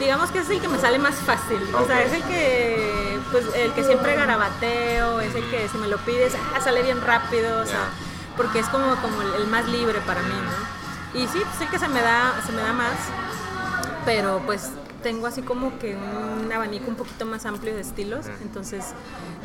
digamos 0.00 0.30
que 0.30 0.38
es 0.38 0.50
el 0.50 0.60
que 0.60 0.68
me 0.68 0.78
sale 0.78 0.98
más 0.98 1.14
fácil. 1.16 1.60
O 1.74 1.86
sea, 1.86 2.02
es 2.02 2.12
el 2.12 2.22
que, 2.24 3.20
pues, 3.30 3.44
el 3.54 3.72
que 3.72 3.84
siempre 3.84 4.16
garabateo, 4.16 5.20
es 5.20 5.34
el 5.34 5.48
que 5.50 5.68
si 5.68 5.78
me 5.78 5.86
lo 5.86 5.98
pides, 5.98 6.34
ah, 6.54 6.60
sale 6.60 6.82
bien 6.82 7.00
rápido, 7.00 7.60
o 7.60 7.66
sea, 7.66 7.90
porque 8.36 8.58
es 8.58 8.66
como, 8.68 8.96
como 8.96 9.22
el, 9.22 9.46
más 9.48 9.68
libre 9.68 10.00
para 10.00 10.22
mí, 10.22 10.34
¿no? 10.34 10.69
Y 11.14 11.26
sí, 11.26 11.42
el 11.60 11.68
que 11.68 11.78
se 11.78 11.88
me 11.88 12.00
da, 12.00 12.40
se 12.46 12.52
me 12.52 12.62
da 12.62 12.72
más, 12.72 12.96
pero 14.04 14.40
pues 14.46 14.70
tengo 15.02 15.26
así 15.26 15.42
como 15.42 15.78
que 15.78 15.96
un 15.96 16.52
abanico 16.52 16.88
un 16.88 16.96
poquito 16.96 17.24
más 17.24 17.46
amplio 17.46 17.74
de 17.74 17.80
estilos, 17.80 18.26
entonces 18.42 18.84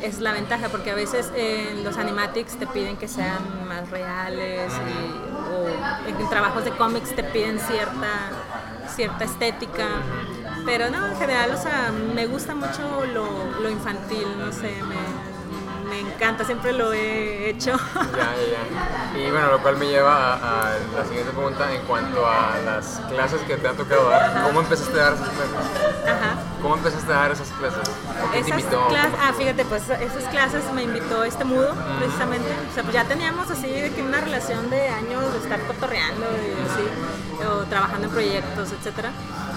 es 0.02 0.20
la 0.20 0.32
ventaja 0.32 0.68
porque 0.68 0.90
a 0.90 0.94
veces 0.94 1.32
en 1.34 1.82
los 1.82 1.96
animatics 1.96 2.56
te 2.56 2.66
piden 2.66 2.96
que 2.96 3.08
sean 3.08 3.66
más 3.66 3.88
reales 3.90 4.70
o 5.50 6.08
en 6.08 6.28
trabajos 6.28 6.64
de 6.64 6.70
cómics 6.72 7.14
te 7.16 7.24
piden 7.24 7.58
cierta 7.58 8.30
cierta 8.94 9.24
estética, 9.24 9.86
pero 10.64 10.90
no, 10.90 11.06
en 11.06 11.16
general, 11.16 11.50
o 11.52 11.56
sea, 11.56 11.92
me 12.14 12.26
gusta 12.26 12.54
mucho 12.54 13.04
lo, 13.12 13.60
lo 13.60 13.70
infantil, 13.70 14.26
no 14.38 14.52
sé, 14.52 14.72
me, 14.82 15.25
me 16.02 16.10
encanta, 16.10 16.44
siempre 16.44 16.72
lo 16.72 16.92
he 16.92 17.50
hecho. 17.50 17.72
Ya, 18.16 18.34
ya, 18.34 19.14
ya. 19.14 19.18
Y 19.18 19.30
bueno, 19.30 19.50
lo 19.50 19.62
cual 19.62 19.76
me 19.76 19.86
lleva 19.86 20.34
a, 20.34 20.76
la 20.94 21.04
siguiente 21.04 21.32
pregunta 21.32 21.72
en 21.72 21.82
cuanto 21.82 22.26
a 22.26 22.58
las 22.64 23.00
clases 23.08 23.40
que 23.42 23.56
te 23.56 23.68
han 23.68 23.76
tocado 23.76 24.08
dar. 24.10 24.44
¿Cómo 24.46 24.60
empezaste 24.60 25.00
a 25.00 25.04
dar 25.04 25.14
esas 25.14 25.28
clases? 25.28 26.06
Ajá. 26.06 26.36
¿Cómo 26.62 26.74
empezaste 26.76 27.12
a 27.12 27.16
dar 27.16 27.30
esas 27.30 27.48
clases? 27.48 27.90
¿Quién 28.32 28.44
te 28.44 28.50
invitó? 28.50 28.88
Clases, 28.88 29.18
ah, 29.20 29.32
fíjate, 29.36 29.64
pues 29.64 29.82
esas 29.88 30.24
clases 30.30 30.64
me 30.74 30.82
invitó 30.82 31.24
este 31.24 31.44
mudo, 31.44 31.74
precisamente. 31.98 32.48
O 32.70 32.74
sea, 32.74 32.82
pues 32.82 32.94
ya 32.94 33.04
teníamos 33.04 33.50
así 33.50 33.68
de 33.68 33.90
que 33.92 34.02
una 34.02 34.20
relación 34.20 34.68
de 34.70 34.88
años 34.88 35.32
de 35.32 35.38
estar 35.38 35.60
cotorreando 35.66 36.26
y 36.26 36.52
así, 36.66 37.44
o 37.46 37.64
trabajando 37.64 38.08
en 38.08 38.12
proyectos, 38.12 38.72
etcétera. 38.72 39.10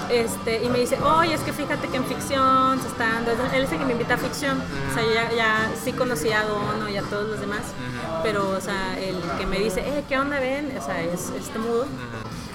Este, 0.09 0.63
y 0.63 0.69
me 0.69 0.79
dice, 0.79 0.97
oye, 1.01 1.35
es 1.35 1.41
que 1.41 1.53
fíjate 1.53 1.87
que 1.87 1.97
en 1.97 2.05
ficción 2.05 2.81
se 2.81 2.87
está 2.87 3.09
dando, 3.13 3.31
él 3.31 3.63
es 3.63 3.71
el 3.71 3.77
que 3.77 3.85
me 3.85 3.91
invita 3.91 4.15
a 4.15 4.17
ficción, 4.17 4.59
o 4.59 4.93
sea, 4.93 5.03
yo 5.03 5.13
ya, 5.13 5.31
ya 5.31 5.71
sí 5.83 5.93
conocía 5.93 6.19
a 6.31 6.43
Dono 6.43 6.89
y 6.89 6.97
a 6.97 7.03
todos 7.03 7.27
los 7.27 7.39
demás, 7.39 7.61
pero, 8.23 8.49
o 8.49 8.61
sea, 8.61 8.97
el 8.99 9.21
que 9.37 9.45
me 9.45 9.59
dice, 9.59 9.81
eh, 9.81 10.03
¿qué 10.07 10.17
onda 10.17 10.39
ven? 10.39 10.75
O 10.77 10.83
sea, 10.83 11.01
es 11.01 11.29
este 11.29 11.59
mudo. 11.59 11.85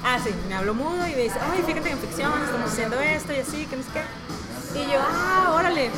Ah, 0.05 0.19
sí, 0.23 0.31
me 0.49 0.55
habló 0.55 0.75
mudo 0.75 1.07
y 1.07 1.13
me 1.13 1.23
dice, 1.23 1.39
oye, 1.53 1.63
fíjate 1.63 1.89
que 1.89 1.93
en 1.93 1.99
ficción 1.99 2.33
estamos 2.43 2.73
haciendo 2.73 3.01
esto 3.01 3.33
y 3.33 3.39
así, 3.39 3.67
que 3.67 3.77
no 3.77 3.83
sé 3.83 3.89
qué. 3.93 4.81
Y 4.81 4.93
yo, 4.93 4.99
ah, 5.01 5.55
órale 5.57 5.91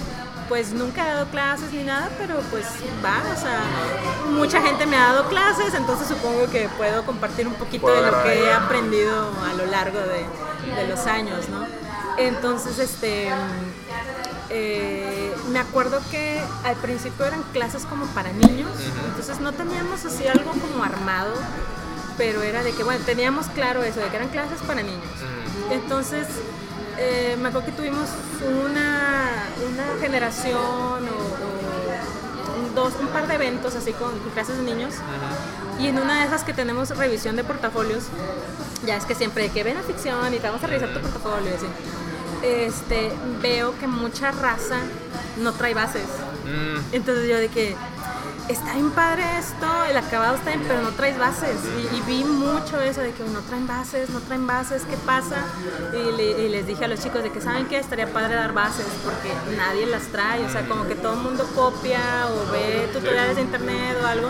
pues 0.49 0.73
nunca 0.73 1.05
he 1.05 1.15
dado 1.15 1.27
clases 1.27 1.73
ni 1.73 1.83
nada, 1.83 2.11
pero 2.19 2.37
pues 2.51 2.67
va, 3.05 3.23
o 3.33 3.41
sea, 3.41 3.63
mucha 4.31 4.61
gente 4.63 4.87
me 4.87 4.97
ha 4.97 5.13
dado 5.13 5.29
clases, 5.29 5.75
entonces 5.75 6.09
supongo 6.09 6.49
que 6.51 6.69
puedo 6.77 7.05
compartir 7.05 7.47
un 7.47 7.55
poquito 7.55 7.89
de 7.89 8.11
lo 8.11 8.23
que 8.23 8.45
he 8.45 8.53
aprendido 8.53 9.31
a 9.45 9.55
lo 9.55 9.67
largo 9.67 9.99
de, 9.99 10.87
los 10.89 11.07
años, 11.07 11.49
¿no? 11.49 11.67
Entonces, 12.19 12.79
este, 12.79 13.29
eh, 14.51 15.16
me 15.57 15.63
acuerdo 15.63 16.03
que 16.11 16.39
al 16.65 16.77
principio 16.77 17.25
eran 17.25 17.43
clases 17.55 17.87
como 17.87 18.05
para 18.09 18.31
niños, 18.31 18.69
entonces 19.09 19.41
no 19.41 19.53
teníamos 19.53 20.05
así 20.05 20.29
algo 20.29 20.51
como 20.51 20.85
armado, 20.85 21.33
pero 22.19 22.43
era 22.43 22.63
de 22.63 22.73
que, 22.73 22.85
bueno, 22.85 23.03
teníamos 23.07 23.47
claro 23.47 23.83
eso, 23.83 24.01
de 24.01 24.09
que 24.09 24.17
eran 24.17 24.29
clases 24.29 24.61
para 24.67 24.83
niños. 24.83 25.01
Entonces, 25.71 26.27
eh, 26.99 27.39
me 27.41 27.49
acuerdo 27.49 27.69
que 27.69 27.73
tuvimos 27.73 28.07
una, 28.67 29.31
una 29.73 29.99
generación 29.99 30.59
o, 30.59 32.61
un, 32.61 32.75
dos, 32.75 32.93
un 33.01 33.07
par 33.07 33.27
de 33.27 33.37
eventos 33.37 33.75
así 33.77 33.95
con, 33.95 34.13
clases 34.35 34.59
de 34.59 34.63
niños. 34.63 34.93
Y 35.81 35.87
en 35.87 35.99
una 35.99 36.21
de 36.21 36.27
esas 36.27 36.45
que 36.45 36.53
tenemos 36.53 36.91
revisión 36.91 37.35
de 37.35 37.45
portafolios, 37.45 38.05
ya 38.85 38.99
es 38.99 39.07
que 39.07 39.15
siempre 39.15 39.49
que 39.49 39.65
ven 39.65 39.79
a 39.79 39.83
ficción 39.83 40.35
y 40.35 40.39
te 40.39 40.49
vamos 40.49 40.63
a 40.63 40.67
revisar 40.67 40.93
tu 40.93 41.01
portafolio, 41.01 41.55
así, 41.55 41.67
este, 42.43 43.13
veo 43.43 43.79
que 43.79 43.87
mucha 43.87 44.31
raza 44.33 44.79
no 45.39 45.53
trae 45.53 45.75
bases. 45.75 46.09
Mm. 46.45 46.95
Entonces 46.95 47.29
yo 47.29 47.37
de 47.37 47.49
que 47.49 47.77
está 48.49 48.75
bien 48.75 48.91
padre 48.91 49.25
esto, 49.39 49.67
el 49.91 49.97
acabado 49.97 50.37
está 50.37 50.51
bien, 50.51 50.63
pero 50.67 50.81
no 50.83 50.91
traes 50.91 51.19
bases. 51.19 51.57
Y, 51.93 52.01
vi 52.03 52.25
mucho 52.25 52.81
eso 52.81 53.01
de 53.01 53.13
que 53.13 53.25
no 53.25 53.41
traen 53.41 53.67
bases, 53.67 54.11
no 54.11 54.21
traen 54.21 54.47
bases, 54.47 54.83
¿qué 54.89 54.97
pasa? 54.99 55.45
Y, 55.93 56.49
les 56.49 56.67
dije 56.67 56.85
a 56.85 56.89
los 56.89 57.01
chicos 57.01 57.23
de 57.23 57.31
que 57.31 57.41
saben 57.41 57.67
que 57.67 57.79
estaría 57.79 58.13
padre 58.13 58.35
dar 58.37 58.53
bases 58.53 58.87
porque 59.05 59.33
nadie 59.57 59.87
las 59.87 60.05
trae, 60.09 60.45
o 60.45 60.51
sea, 60.51 60.67
como 60.69 60.87
que 60.87 60.95
todo 60.95 61.15
el 61.15 61.21
mundo 61.21 61.49
copia 61.55 62.29
o 62.29 62.53
ve 62.53 62.89
tutoriales 62.93 63.37
de 63.37 63.43
internet 63.43 63.97
o 64.03 64.07
algo. 64.07 64.29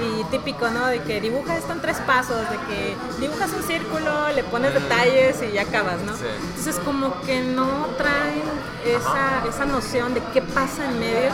Y 0.00 0.24
típico, 0.24 0.68
¿no? 0.70 0.86
De 0.86 1.00
que 1.02 1.20
dibuja 1.20 1.56
esto 1.56 1.72
en 1.72 1.80
tres 1.80 1.98
pasos, 1.98 2.40
de 2.50 2.56
que 2.68 2.96
dibujas 3.20 3.52
un 3.52 3.62
círculo, 3.62 4.28
le 4.34 4.42
pones 4.44 4.74
detalles 4.74 5.36
y 5.42 5.52
ya 5.52 5.62
acabas, 5.62 6.00
¿no? 6.02 6.12
Entonces 6.48 6.76
como 6.84 7.20
que 7.22 7.40
no 7.40 7.86
traen 7.96 8.42
esa, 8.84 9.46
esa 9.48 9.64
noción 9.66 10.14
de 10.14 10.22
qué 10.32 10.42
pasa 10.42 10.84
en 10.90 10.98
medio 10.98 11.30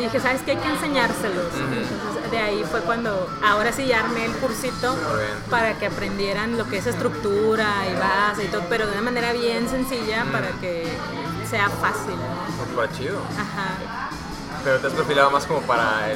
y 0.00 0.04
dije, 0.04 0.18
¿sabes 0.18 0.40
qué? 0.42 0.52
Hay 0.52 0.56
que 0.56 0.68
enseñárselos. 0.68 1.52
Entonces, 1.54 2.30
de 2.30 2.38
ahí 2.38 2.64
fue 2.70 2.80
cuando, 2.80 3.28
ahora 3.44 3.70
sí 3.70 3.86
ya 3.86 4.00
armé 4.00 4.24
el 4.24 4.32
cursito 4.32 4.96
para 5.50 5.78
que 5.78 5.86
aprendieran 5.86 6.56
lo 6.56 6.66
que 6.66 6.78
es 6.78 6.86
estructura 6.86 7.66
y 7.90 7.94
base 7.94 8.44
y 8.44 8.48
todo, 8.48 8.62
pero 8.70 8.86
de 8.86 8.92
una 8.92 9.02
manera 9.02 9.32
bien 9.32 9.68
sencilla 9.68 10.24
para 10.32 10.48
que 10.52 10.86
sea 11.48 11.68
fácil. 11.68 12.14
¿no? 12.16 12.74
Fue 12.74 12.88
chido. 12.92 13.20
Ajá. 13.38 14.10
Pero 14.64 14.78
te 14.78 14.86
has 14.86 14.92
perfilado 14.94 15.30
más 15.30 15.44
como 15.44 15.60
para 15.62 16.08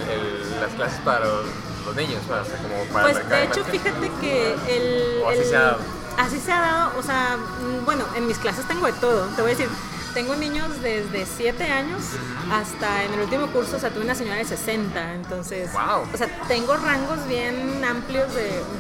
las 0.60 0.72
clases 0.76 1.00
para 1.00 1.26
los, 1.26 1.46
niños, 1.92 2.22
para, 2.28 2.42
como 2.42 2.84
para 2.92 3.12
Pues 3.12 3.28
de 3.28 3.44
hecho, 3.44 3.64
fíjate 3.64 4.10
que 4.20 4.54
el... 4.68 5.22
así 5.26 5.44
se 5.44 5.56
ha 5.56 5.60
dado. 5.60 5.78
Así 6.16 6.38
se 6.38 6.52
ha 6.52 6.60
dado, 6.60 6.98
o 6.98 7.02
sea, 7.02 7.36
mm, 7.36 7.84
bueno, 7.84 8.04
en 8.16 8.26
mis 8.26 8.38
clases 8.38 8.66
tengo 8.68 8.86
de 8.86 8.92
todo. 8.94 9.26
Te 9.34 9.42
voy 9.42 9.50
a 9.50 9.54
decir, 9.54 9.68
tengo 10.14 10.36
niños 10.36 10.80
desde 10.80 11.26
7 11.26 11.64
años 11.64 12.02
hasta 12.50 13.02
en 13.02 13.14
el 13.14 13.20
último 13.20 13.48
curso, 13.48 13.76
o 13.76 13.80
sea, 13.80 13.90
tuve 13.90 14.04
una 14.04 14.14
señora 14.14 14.36
de 14.36 14.44
60, 14.44 15.14
entonces, 15.14 15.70
o 15.74 16.16
sea, 16.16 16.28
tengo 16.46 16.76
rangos 16.76 17.26
bien 17.26 17.84
amplios 17.84 18.28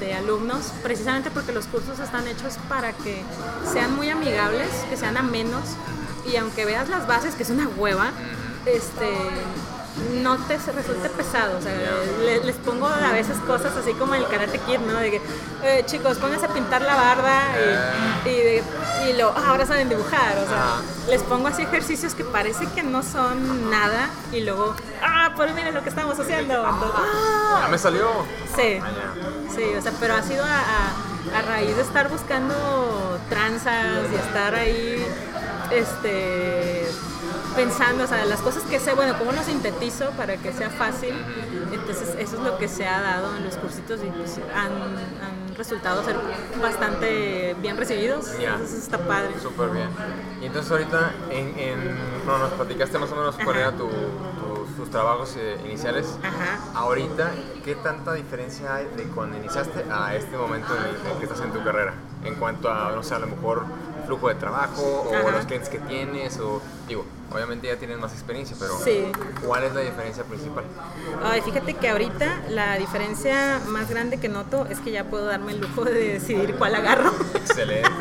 de, 0.00 0.14
alumnos, 0.14 0.72
precisamente 0.84 1.32
porque 1.32 1.50
los 1.50 1.66
cursos 1.66 1.98
están 1.98 2.28
hechos 2.28 2.54
para 2.68 2.92
que 2.92 3.24
sean 3.72 3.96
muy 3.96 4.10
amigables, 4.10 4.68
que 4.88 4.96
sean 4.96 5.16
amenos, 5.16 5.64
y 6.24 6.36
aunque 6.36 6.64
veas 6.64 6.88
las 6.88 7.08
bases, 7.08 7.34
que 7.34 7.42
es 7.42 7.50
una 7.50 7.66
hueva, 7.68 8.12
este 8.64 9.08
no 10.22 10.36
te 10.38 10.56
resulte 10.56 11.08
pesado. 11.10 11.58
O 11.58 11.62
sea, 11.62 11.72
les 12.44 12.56
pongo 12.56 12.86
a 12.86 13.12
veces 13.12 13.36
cosas 13.46 13.76
así 13.76 13.92
como 13.92 14.14
el 14.14 14.26
Karate 14.26 14.58
Kid, 14.58 14.78
¿no? 14.80 14.98
De 14.98 15.10
que, 15.10 15.20
eh, 15.62 15.82
chicos, 15.86 16.18
pónganse 16.18 16.46
a 16.46 16.48
pintar 16.48 16.82
la 16.82 16.94
barda 16.96 17.42
y, 18.26 19.08
y, 19.08 19.12
lo, 19.14 19.28
ah, 19.30 19.44
ahora 19.48 19.66
saben 19.66 19.88
dibujar. 19.88 20.38
O 20.38 20.48
sea, 20.48 20.80
les 21.08 21.22
pongo 21.22 21.48
así 21.48 21.62
ejercicios 21.62 22.14
que 22.14 22.24
parece 22.24 22.66
que 22.74 22.82
no 22.82 23.02
son 23.02 23.70
nada 23.70 24.08
y 24.32 24.40
luego, 24.40 24.74
ah, 25.02 25.32
pues 25.36 25.54
miren 25.54 25.74
lo 25.74 25.82
que 25.82 25.90
estamos 25.90 26.18
haciendo. 26.18 26.64
ah, 26.66 27.60
ya 27.62 27.68
me 27.68 27.78
salió. 27.78 28.08
Sí, 28.56 28.78
ah, 28.82 29.14
sí, 29.54 29.64
o 29.78 29.82
sea, 29.82 29.92
pero 30.00 30.14
ha 30.14 30.22
sido 30.22 30.44
a, 30.44 31.38
a 31.38 31.42
raíz 31.42 31.76
de 31.76 31.82
estar 31.82 32.08
buscando 32.08 32.54
tranzas 33.28 34.10
y 34.12 34.14
estar 34.16 34.54
ahí, 34.54 35.06
este 35.70 36.88
pensando, 37.54 38.04
o 38.04 38.06
sea, 38.06 38.24
las 38.24 38.40
cosas 38.40 38.62
que 38.64 38.78
sé, 38.78 38.94
bueno, 38.94 39.14
cómo 39.18 39.32
lo 39.32 39.42
sintetizo 39.42 40.10
para 40.12 40.36
que 40.36 40.52
sea 40.52 40.70
fácil. 40.70 41.14
Entonces, 41.72 42.14
eso 42.18 42.36
es 42.36 42.42
lo 42.42 42.58
que 42.58 42.68
se 42.68 42.86
ha 42.86 43.00
dado 43.00 43.36
en 43.36 43.44
los 43.44 43.56
cursitos 43.56 44.00
y 44.02 44.10
pues 44.10 44.38
han, 44.54 44.72
han 44.72 45.56
resultado 45.56 46.04
ser 46.04 46.16
bastante 46.60 47.54
bien 47.60 47.76
recibidos. 47.76 48.32
Entonces, 48.38 48.82
está 48.82 48.98
padre. 48.98 49.30
Súper 49.40 49.70
bien. 49.70 49.88
Y 50.40 50.46
entonces, 50.46 50.70
ahorita, 50.70 51.12
en, 51.30 51.58
en, 51.58 52.26
no, 52.26 52.38
nos 52.38 52.52
platicaste 52.52 52.98
más 52.98 53.10
o 53.12 53.16
menos 53.16 53.36
cuál 53.42 53.56
era 53.56 53.72
tu, 53.72 53.88
tus 54.76 54.90
trabajos 54.90 55.36
eh, 55.38 55.56
iniciales, 55.64 56.18
Ajá. 56.22 56.78
ahorita, 56.78 57.32
¿qué 57.64 57.74
tanta 57.76 58.12
diferencia 58.12 58.74
hay 58.74 58.86
de 58.96 59.04
cuando 59.04 59.36
iniciaste 59.36 59.84
a 59.90 60.14
este 60.14 60.36
momento 60.36 60.74
en 60.76 60.82
el, 60.82 60.96
en 61.00 61.06
el 61.12 61.18
que 61.18 61.24
estás 61.24 61.40
en 61.40 61.52
tu 61.52 61.62
carrera? 61.62 61.94
En 62.24 62.34
cuanto 62.36 62.70
a, 62.70 62.92
no 62.94 63.02
sé, 63.02 63.14
a 63.14 63.18
lo 63.18 63.26
mejor 63.26 63.64
flujo 64.06 64.28
de 64.28 64.34
trabajo 64.36 64.82
o 65.10 65.14
Ajá. 65.14 65.30
los 65.30 65.46
clientes 65.46 65.68
que 65.68 65.78
tienes 65.78 66.38
o, 66.38 66.60
digo, 66.88 67.04
obviamente 67.32 67.66
ya 67.66 67.76
tienes 67.76 67.98
más 67.98 68.12
experiencia, 68.12 68.56
pero 68.58 68.76
Sí. 68.78 69.10
¿cuál 69.44 69.64
es 69.64 69.74
la 69.74 69.80
diferencia 69.80 70.22
principal? 70.24 70.64
Ay, 71.22 71.40
fíjate 71.40 71.74
que 71.74 71.88
ahorita 71.88 72.42
la 72.50 72.76
diferencia 72.78 73.60
más 73.68 73.88
grande 73.90 74.18
que 74.18 74.28
noto 74.28 74.66
es 74.70 74.78
que 74.80 74.90
ya 74.92 75.04
puedo 75.04 75.26
darme 75.26 75.52
el 75.52 75.60
lujo 75.60 75.84
de 75.84 75.92
decidir 76.14 76.54
cuál 76.56 76.74
agarro. 76.74 77.12
Excelente. 77.34 77.88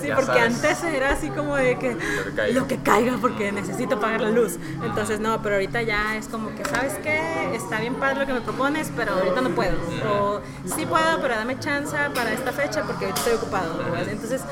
Sí, 0.00 0.08
Ya 0.08 0.16
porque 0.16 0.32
sabes. 0.32 0.54
antes 0.64 0.84
era 0.84 1.12
así 1.12 1.30
como 1.30 1.56
de 1.56 1.78
que 1.78 1.96
que 1.96 2.32
caiga. 2.34 2.60
lo 2.60 2.66
que 2.66 2.78
caiga 2.82 3.16
porque 3.20 3.52
necesito 3.52 3.98
pagar 4.00 4.20
la 4.20 4.30
luz. 4.30 4.58
Entonces 4.82 5.20
no, 5.20 5.40
pero 5.42 5.54
ahorita 5.54 5.80
ya 5.82 6.16
es 6.16 6.28
como 6.28 6.54
que, 6.54 6.64
¿sabes 6.64 6.94
qué? 7.02 7.54
Está 7.54 7.80
bien 7.80 7.94
padre 7.94 8.20
lo 8.20 8.26
que 8.26 8.32
me 8.34 8.40
propones, 8.42 8.90
pero 8.96 9.12
ahorita 9.14 9.40
no 9.40 9.50
puedo. 9.50 9.72
O 10.10 10.40
sí 10.76 10.84
puedo, 10.84 11.20
pero 11.22 11.36
dame 11.36 11.58
chance 11.58 11.96
para 12.14 12.32
esta 12.32 12.52
fecha 12.52 12.82
porque 12.82 13.08
estoy 13.08 13.34
ocupado. 13.34 13.78
¿verdad? 13.78 14.08
Entonces 14.08 14.42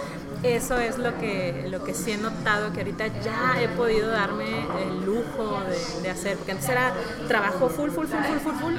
eso 0.44 0.78
es 0.78 0.98
lo 0.98 1.18
que, 1.18 1.66
lo 1.70 1.82
que 1.82 1.94
sí 1.94 2.12
he 2.12 2.18
notado, 2.18 2.72
que 2.72 2.80
ahorita 2.80 3.06
ya 3.22 3.62
he 3.62 3.68
podido 3.68 4.10
darme 4.10 4.44
el 4.82 5.04
lujo 5.04 5.60
de, 6.02 6.10
hacer, 6.10 6.36
porque 6.36 6.52
antes 6.52 6.68
era 6.68 6.92
trabajo 7.28 7.68
full, 7.68 7.90
full, 7.90 8.06
full, 8.06 8.20
full, 8.20 8.38
full, 8.38 8.54
full. 8.54 8.74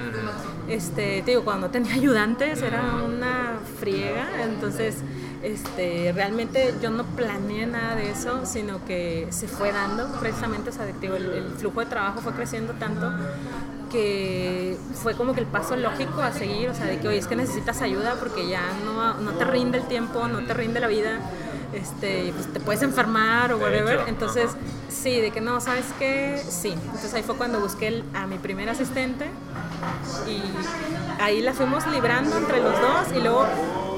Este, 0.69 1.21
te 1.23 1.31
digo, 1.31 1.43
cuando 1.43 1.69
tenía 1.69 1.93
ayudantes 1.95 2.61
era 2.61 2.95
una 3.03 3.59
friega, 3.79 4.43
entonces 4.43 4.97
este, 5.43 6.11
realmente 6.13 6.73
yo 6.81 6.89
no 6.89 7.03
planeé 7.03 7.65
nada 7.65 7.95
de 7.95 8.11
eso, 8.11 8.45
sino 8.45 8.83
que 8.85 9.27
se 9.31 9.47
fue 9.47 9.71
dando 9.71 10.07
precisamente, 10.19 10.69
o 10.69 10.73
sea, 10.73 10.85
el, 10.87 11.13
el 11.13 11.49
flujo 11.57 11.79
de 11.81 11.85
trabajo 11.87 12.21
fue 12.21 12.33
creciendo 12.33 12.73
tanto 12.73 13.11
que 13.91 14.77
fue 15.01 15.13
como 15.15 15.33
que 15.33 15.39
el 15.39 15.45
paso 15.45 15.75
lógico 15.75 16.21
a 16.21 16.31
seguir, 16.31 16.69
o 16.69 16.73
sea, 16.73 16.85
de 16.85 16.99
que 16.99 17.07
oye, 17.07 17.17
es 17.17 17.27
que 17.27 17.35
necesitas 17.35 17.81
ayuda 17.81 18.15
porque 18.19 18.47
ya 18.47 18.61
no, 18.83 19.13
no 19.21 19.31
te 19.31 19.45
rinde 19.45 19.77
el 19.77 19.85
tiempo, 19.85 20.27
no 20.27 20.45
te 20.45 20.53
rinde 20.53 20.79
la 20.79 20.87
vida, 20.87 21.19
este, 21.75 22.31
pues 22.33 22.51
te 22.53 22.59
puedes 22.59 22.81
enfermar 22.81 23.51
o 23.53 23.57
whatever, 23.57 24.01
entonces 24.07 24.45
ajá. 24.51 24.57
sí, 24.89 25.19
de 25.21 25.31
que 25.31 25.41
no, 25.41 25.59
¿sabes 25.61 25.85
qué? 25.99 26.41
Sí, 26.47 26.71
entonces 26.73 27.13
ahí 27.13 27.23
fue 27.23 27.35
cuando 27.35 27.59
busqué 27.59 27.87
el- 27.87 28.03
a 28.13 28.25
mi 28.27 28.37
primer 28.37 28.69
asistente 28.69 29.25
y 30.27 30.41
ahí 31.21 31.41
la 31.41 31.53
fuimos 31.53 31.85
librando 31.87 32.37
entre 32.37 32.61
los 32.61 32.73
dos 32.79 33.07
y 33.15 33.19
luego 33.21 33.45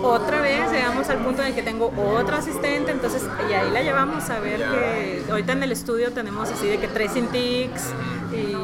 otra 0.04 0.42
vez 0.42 0.72
llegamos 0.72 1.10
al 1.10 1.18
punto 1.20 1.42
en 1.42 1.48
el 1.50 1.56
que 1.56 1.64
tengo 1.64 1.92
otro 2.16 2.36
asistente, 2.38 2.92
entonces 2.92 3.24
y 3.50 3.54
ahí 3.54 3.72
la 3.72 3.82
llevamos 3.82 4.30
a 4.30 4.40
ver 4.40 4.60
que 4.60 5.24
ahorita 5.30 5.54
en 5.54 5.64
el 5.64 5.72
estudio 5.72 6.12
tenemos 6.12 6.50
así 6.50 6.68
de 6.68 6.78
que 6.80 6.88
tres 6.88 7.16
intics 7.16 7.84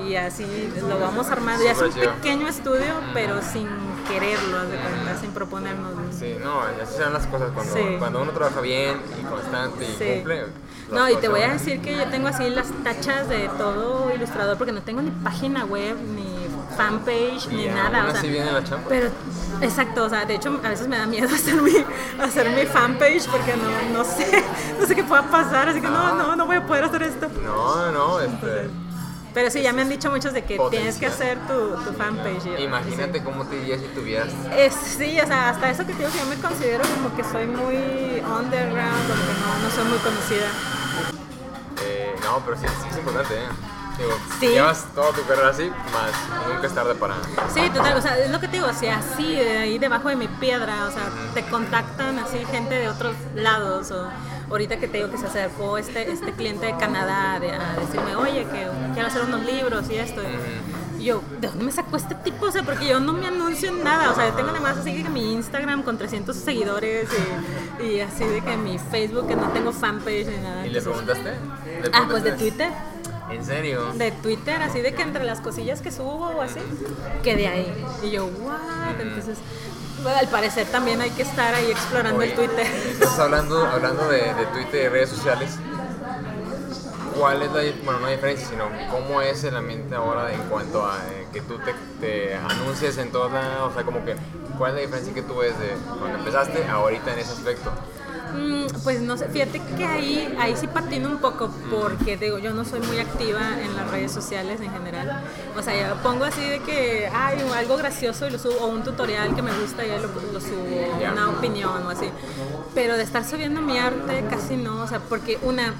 y 0.07 0.15
así 0.15 0.45
lo 0.87 0.99
vamos 0.99 1.29
armando, 1.31 1.63
ya 1.63 1.71
es 1.71 1.81
un 1.81 1.91
pequeño 1.91 2.47
estudio 2.47 2.93
pero 3.13 3.41
sin 3.41 3.67
quererlo, 4.07 4.59
haz 4.59 4.69
de 4.69 4.77
cuenta, 4.77 5.17
sin 5.19 5.31
proponernos. 5.31 5.91
Sí, 6.23 6.37
no, 6.41 6.61
así 6.61 6.99
dan 6.99 7.11
las 7.13 7.27
cosas 7.27 7.51
cuando, 7.53 7.73
Sí. 7.73 7.95
cuando 7.99 8.21
uno 8.21 8.31
trabaja 8.31 8.61
bien 8.61 8.97
y 9.19 9.23
constante 9.25 9.83
y 9.83 9.87
Sí. 9.97 10.13
cumple. 10.15 10.45
No, 10.91 11.09
y 11.09 11.15
te 11.17 11.27
voy 11.27 11.41
a 11.41 11.53
decir 11.53 11.81
que 11.81 11.97
yo 11.97 12.05
tengo 12.07 12.27
así 12.27 12.49
las 12.49 12.67
tachas 12.83 13.27
de 13.27 13.49
todo 13.57 14.11
ilustrador 14.15 14.57
porque 14.57 14.71
no 14.71 14.81
tengo 14.81 15.01
ni 15.01 15.11
página 15.11 15.65
web, 15.65 15.97
ni 16.15 16.47
fanpage, 16.77 17.47
ni 17.49 17.65
nada. 17.65 18.05
o 18.05 18.09
así 18.09 18.21
sea, 18.21 18.31
viene 18.31 18.51
la 18.51 18.63
chamba. 18.63 18.85
Pero, 18.89 19.09
exacto, 19.61 20.05
o 20.05 20.09
sea, 20.09 20.25
de 20.25 20.35
hecho 20.35 20.59
a 20.63 20.69
veces 20.69 20.87
me 20.87 20.97
da 20.97 21.05
miedo 21.05 21.27
hacer 21.33 21.55
mi, 21.61 21.73
hacer 22.21 22.49
mi 22.51 22.65
fanpage 22.65 23.27
porque 23.27 23.53
no, 23.57 23.97
no 23.97 24.03
sé, 24.05 24.43
no 24.79 24.85
sé 24.85 24.95
qué 24.95 25.03
pueda 25.03 25.23
pasar, 25.23 25.67
así 25.69 25.81
que 25.81 25.87
no, 25.89 26.15
no, 26.15 26.35
no 26.35 26.45
voy 26.45 26.57
a 26.57 26.65
poder 26.65 26.85
hacer 26.85 27.03
esto. 27.03 27.27
No, 27.43 27.91
no, 27.91 28.19
este, 28.21 28.69
Pero 29.33 29.49
sí, 29.49 29.61
ya 29.63 29.73
me 29.73 29.81
han 29.81 29.89
dicho 29.89 30.11
muchos 30.11 30.31
de 30.33 30.43
que 30.43 30.59
tienes 30.69 30.97
que 30.97 31.07
Potencial. 31.09 31.37
hacer 31.37 31.37
tu, 31.47 31.83
tu 31.83 31.93
fanpage. 31.97 32.43
yo, 32.45 32.57
imagínate 32.59 33.23
cómo 33.23 33.45
te 33.45 33.55
dirías 33.59 33.81
si 33.81 33.87
tuvieras 33.87 34.29
sí. 34.29 34.47
Es, 34.55 34.73
sí, 34.75 35.19
o 35.19 35.25
sea, 35.25 35.49
hasta 35.49 35.71
eso 35.71 35.85
que 35.87 35.93
digo 35.93 36.09
que 36.11 36.19
yo 36.19 36.25
me 36.25 36.35
considero 36.37 36.83
como 36.95 37.15
que 37.15 37.23
soy 37.23 37.47
muy 37.47 37.75
underground, 38.21 39.07
como 39.07 39.23
que 39.25 39.33
no, 39.41 39.63
no 39.63 39.69
soy 39.75 39.85
muy 39.85 39.97
conocida. 39.99 40.47
Eh, 41.85 42.15
no, 42.23 42.41
pero 42.45 42.57
sí, 42.57 42.65
sí 42.81 42.87
es 42.91 42.97
importante, 42.97 43.33
¿eh? 43.35 43.47
Digo, 43.97 44.11
Sí. 44.39 44.47
llevas 44.47 44.85
toda 44.95 45.11
tu 45.11 45.23
carrera 45.25 45.49
así, 45.49 45.69
más 45.69 46.11
nunca 46.51 46.65
es 46.67 46.73
tarde 46.73 46.95
para... 46.95 47.15
Sí, 47.53 47.69
total, 47.73 47.97
o 47.97 48.01
sea, 48.01 48.17
es 48.17 48.31
lo 48.31 48.39
que 48.39 48.47
te 48.47 48.57
digo, 48.57 48.67
o 48.67 48.73
sea, 48.73 48.97
así, 48.99 49.35
de 49.35 49.57
ahí 49.57 49.77
debajo 49.77 50.09
de 50.09 50.15
mi 50.15 50.27
piedra, 50.27 50.85
o 50.87 50.91
sea, 50.91 51.03
te 51.35 51.43
contactan 51.45 52.17
así 52.19 52.43
gente 52.51 52.73
de 52.75 52.89
otros 52.89 53.15
lados, 53.35 53.91
o 53.91 54.09
ahorita 54.53 54.77
que 54.77 54.87
te 54.87 54.97
digo 54.97 55.09
que 55.11 55.17
se 55.17 55.25
acercó 55.27 55.77
este, 55.77 56.11
este 56.11 56.31
cliente 56.31 56.65
de 56.67 56.77
Canadá 56.77 57.39
de- 57.39 57.51
a 57.51 57.75
decirme, 57.79 58.15
oye, 58.15 58.45
que 58.45 58.67
quiero 58.93 59.07
hacer 59.07 59.23
unos 59.23 59.43
libros 59.45 59.89
y 59.89 59.95
esto. 59.95 60.21
Y 60.99 61.05
yo, 61.05 61.21
¿de 61.41 61.47
dónde 61.49 61.65
me 61.65 61.71
sacó 61.71 61.97
este 61.97 62.15
tipo? 62.15 62.45
O 62.45 62.51
sea, 62.51 62.63
porque 62.63 62.87
yo 62.87 62.99
no 63.01 63.11
me 63.13 63.27
anuncio 63.27 63.67
en 63.69 63.83
nada, 63.83 64.11
o 64.11 64.15
sea, 64.15 64.29
yo 64.29 64.35
tengo 64.35 64.49
además 64.51 64.77
así 64.77 65.03
que 65.03 65.09
mi 65.09 65.33
Instagram 65.33 65.83
con 65.83 65.97
300 65.97 66.33
seguidores 66.35 67.09
y, 67.79 67.83
y 67.83 67.99
así 67.99 68.23
de 68.23 68.39
que 68.41 68.55
mi 68.55 68.77
Facebook 68.77 69.27
que 69.27 69.35
no 69.35 69.49
tengo 69.49 69.73
fanpage 69.73 70.27
ni 70.27 70.37
nada. 70.37 70.65
¿Y 70.65 70.69
le 70.69 70.81
preguntaste? 70.81 71.23
¿Le 71.23 71.89
Ah, 71.91 72.05
pues 72.09 72.23
de 72.23 72.31
preguntaste? 72.31 72.37
Twitter 72.37 72.69
¿En 73.31 73.43
serio? 73.43 73.91
de 73.93 74.11
Twitter, 74.11 74.61
así 74.61 74.79
de 74.81 74.93
que 74.93 75.01
entre 75.01 75.23
las 75.25 75.41
cosillas 75.41 75.81
que 75.81 75.91
subo 75.91 76.27
o 76.27 76.41
así, 76.41 76.59
que 77.23 77.35
de 77.35 77.47
ahí. 77.47 77.85
Y 78.03 78.11
yo, 78.11 78.25
what? 78.27 79.01
Entonces, 79.01 79.39
bueno, 80.03 80.19
al 80.19 80.27
parecer 80.27 80.67
también 80.67 81.01
hay 81.01 81.09
que 81.11 81.23
estar 81.23 81.53
ahí 81.55 81.71
explorando 81.71 82.19
Oye, 82.19 82.31
el 82.31 82.35
Twitter. 82.35 82.67
Entonces, 82.91 83.19
hablando, 83.19 83.65
hablando 83.65 84.07
de, 84.09 84.33
de 84.33 84.45
Twitter 84.53 84.85
y 84.85 84.89
redes 84.89 85.09
sociales, 85.09 85.57
¿cuál 87.17 87.41
es 87.41 87.51
la, 87.51 87.61
bueno, 87.83 87.99
no 88.01 88.07
diferencia, 88.07 88.47
sino 88.47 88.65
cómo 88.91 89.21
es 89.21 89.43
el 89.43 89.55
ambiente 89.55 89.95
ahora 89.95 90.31
en 90.33 90.41
cuanto 90.43 90.85
a 90.85 90.97
eh, 90.97 91.27
que 91.31 91.41
tú 91.41 91.57
te, 91.59 91.73
te 91.99 92.35
anuncies 92.35 92.97
en 92.97 93.11
todos 93.11 93.31
lados? 93.31 93.71
O 93.71 93.73
sea, 93.73 93.83
como 93.83 94.03
que, 94.03 94.15
¿cuál 94.57 94.71
es 94.71 94.75
la 94.75 94.81
diferencia 94.81 95.13
que 95.13 95.21
tú 95.21 95.37
ves 95.37 95.57
de 95.57 95.75
cuando 95.99 96.19
empezaste 96.19 96.65
a 96.65 96.73
ahorita 96.73 97.13
en 97.13 97.19
ese 97.19 97.31
aspecto? 97.31 97.71
Mm, 98.33 98.65
Pues 98.83 99.01
no 99.01 99.15
sé, 99.17 99.27
fíjate 99.29 99.61
que 99.77 99.85
ahí, 99.85 100.35
ahí 100.39 100.55
sí 100.57 100.67
patino 100.67 101.09
un 101.09 101.17
poco 101.19 101.49
porque 101.71 102.17
digo, 102.17 102.37
yo 102.39 102.51
no 102.53 102.65
soy 102.65 102.79
muy 102.81 102.99
activa 102.99 103.41
en 103.61 103.75
las 103.75 103.89
redes 103.91 104.11
sociales 104.11 104.59
en 104.61 104.71
general. 104.71 105.21
O 105.57 105.61
sea, 105.61 105.73
yo 105.89 105.95
pongo 106.03 106.25
así 106.25 106.41
de 106.41 106.59
que 106.59 107.07
hay 107.13 107.39
algo 107.55 107.77
gracioso 107.77 108.27
y 108.27 108.31
lo 108.31 108.39
subo, 108.39 108.55
o 108.61 108.67
un 108.67 108.83
tutorial 108.83 109.35
que 109.35 109.41
me 109.41 109.51
gusta 109.59 109.85
y 109.85 109.89
ya 109.89 109.97
lo, 109.97 110.07
lo 110.07 110.39
subo, 110.41 110.99
Ya. 110.99 111.11
una 111.11 111.29
opinión 111.29 111.85
o 111.85 111.89
así. 111.89 112.09
Pero 112.75 112.97
de 112.97 113.03
estar 113.03 113.23
subiendo 113.23 113.61
mi 113.61 113.77
arte 113.77 114.25
casi 114.29 114.57
no, 114.57 114.81
o 114.81 114.87
sea, 114.87 114.99
porque 114.99 115.37
una, 115.43 115.73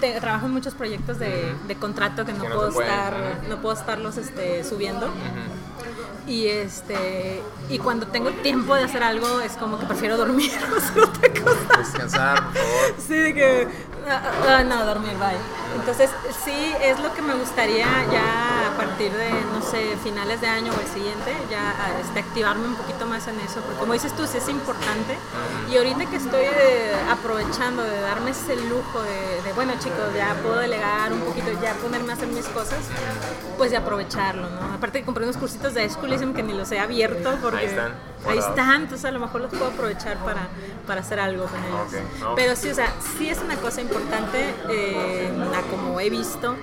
te- 0.00 0.20
trabajo 0.20 0.46
en 0.46 0.52
muchos 0.52 0.74
proyectos 0.74 1.18
de, 1.18 1.54
de 1.66 1.74
contrato 1.76 2.24
que 2.24 2.32
no, 2.34 2.42
Que 2.42 2.48
no 2.50 2.54
puedo 2.56 2.72
pueden, 2.72 2.90
estar, 2.90 3.14
no 3.48 3.60
puedo 3.62 3.74
estarlos 3.74 4.16
este, 4.18 4.62
subiendo. 4.64 5.08
Y 6.26 6.46
este 6.46 7.42
y 7.68 7.78
cuando 7.78 8.06
tengo 8.06 8.30
tiempo 8.30 8.74
de 8.74 8.84
hacer 8.84 9.02
algo 9.02 9.40
es 9.40 9.52
como 9.52 9.78
que 9.78 9.86
prefiero 9.86 10.16
dormir 10.16 10.52
o 10.72 10.76
hacer 10.76 11.02
otra 11.02 11.28
cosa. 11.42 11.78
Descansar, 11.78 12.44
por 12.44 12.52
favor. 12.54 12.94
Sí, 13.06 13.14
de 13.14 13.34
que 13.34 13.68
ah, 14.08 14.22
ah, 14.48 14.64
no, 14.64 14.84
dormir, 14.84 15.16
bye. 15.18 15.38
Entonces, 15.74 16.10
sí, 16.44 16.72
es 16.80 17.00
lo 17.00 17.12
que 17.14 17.22
me 17.22 17.34
gustaría 17.34 17.86
ya 18.12 18.68
a 18.68 18.76
partir 18.76 19.12
de, 19.12 19.30
no 19.30 19.60
sé, 19.60 19.96
finales 20.02 20.40
de 20.40 20.46
año 20.46 20.72
o 20.72 20.80
el 20.80 20.86
siguiente, 20.86 21.34
ya 21.50 21.74
este, 22.00 22.20
activarme 22.20 22.68
un 22.68 22.76
poquito 22.76 23.06
más 23.06 23.26
en 23.26 23.40
eso, 23.40 23.60
porque 23.60 23.80
como 23.80 23.92
dices 23.92 24.14
tú, 24.14 24.26
sí 24.26 24.38
es 24.38 24.48
importante. 24.48 25.16
Y 25.70 25.76
ahorita 25.76 26.06
que 26.06 26.16
estoy 26.16 26.44
eh, 26.44 26.94
aprovechando 27.10 27.82
de 27.82 28.00
darme 28.00 28.30
ese 28.30 28.56
lujo 28.56 29.02
de, 29.02 29.42
de, 29.42 29.52
bueno, 29.54 29.72
chicos, 29.78 30.14
ya 30.16 30.34
puedo 30.42 30.58
delegar 30.58 31.12
un 31.12 31.20
poquito, 31.20 31.50
ya 31.60 31.74
ponerme 31.74 32.12
a 32.12 32.16
hacer 32.16 32.28
mis 32.28 32.46
cosas, 32.46 32.78
pues 33.58 33.70
de 33.70 33.76
aprovecharlo, 33.76 34.48
¿no? 34.50 34.74
Aparte 34.74 35.00
que 35.00 35.04
compré 35.04 35.24
unos 35.24 35.36
cursitos 35.36 35.74
de 35.74 35.88
Schoolism 35.88 36.32
que 36.32 36.42
ni 36.42 36.52
los 36.52 36.70
he 36.72 36.78
abierto 36.78 37.36
porque 37.40 37.58
Ahí 37.58 37.66
están, 37.66 37.92
ahí 38.28 38.38
están, 38.38 38.82
entonces 38.82 39.04
a 39.04 39.10
lo 39.10 39.20
mejor 39.20 39.40
los 39.40 39.50
puedo 39.50 39.66
aprovechar 39.66 40.18
para, 40.18 40.48
para 40.86 41.00
hacer 41.00 41.20
algo 41.20 41.46
con 41.46 41.58
ellos. 41.64 41.88
Ok, 41.88 42.20
no. 42.20 42.34
Pero 42.34 42.56
sí, 42.56 42.70
o 42.70 42.74
sea, 42.74 42.92
sí 43.16 43.28
es 43.28 43.38
una 43.38 43.56
cosa 43.56 43.80
importante, 43.80 43.93
eh, 44.68 45.32
a 45.54 45.62
como 45.70 46.00
he 46.00 46.10
visto. 46.10 46.56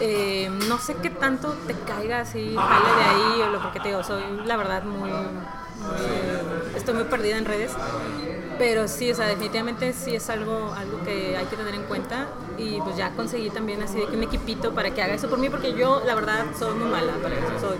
eh, 0.00 0.50
no 0.68 0.78
sé 0.78 0.96
qué 1.02 1.10
tanto 1.10 1.54
te 1.66 1.74
caiga 1.74 2.20
así, 2.20 2.56
jale 2.56 2.94
de 2.94 3.02
ahí, 3.04 3.42
o 3.42 3.48
lo 3.50 3.60
porque 3.62 3.80
te 3.80 3.88
digo, 3.88 4.02
soy 4.02 4.22
la 4.44 4.56
verdad 4.56 4.84
muy, 4.84 5.10
muy- 5.10 6.76
estoy 6.76 6.94
muy 6.94 7.04
perdida 7.04 7.38
en 7.38 7.44
redes. 7.44 7.72
Pero 8.58 8.86
sí, 8.88 9.10
o 9.10 9.14
sea, 9.16 9.26
definitivamente 9.26 9.92
sí 9.92 10.14
es 10.14 10.30
algo, 10.30 10.72
algo 10.76 11.02
que 11.04 11.36
hay 11.36 11.46
que 11.46 11.56
tener 11.56 11.74
en 11.74 11.84
cuenta. 11.84 12.28
Y 12.56 12.80
pues 12.82 12.96
ya 12.96 13.10
conseguí 13.10 13.50
también 13.50 13.82
así 13.82 13.98
de 13.98 14.06
que 14.06 14.16
un 14.16 14.22
equipito 14.22 14.72
para 14.74 14.90
que 14.94 15.02
haga 15.02 15.14
eso 15.14 15.28
por 15.28 15.38
mí, 15.38 15.50
porque 15.50 15.74
yo 15.74 16.02
la 16.06 16.14
verdad 16.14 16.44
soy 16.58 16.74
muy 16.76 16.88
mala 16.88 17.14
para 17.22 17.36
eso. 17.36 17.60
Soy, 17.60 17.78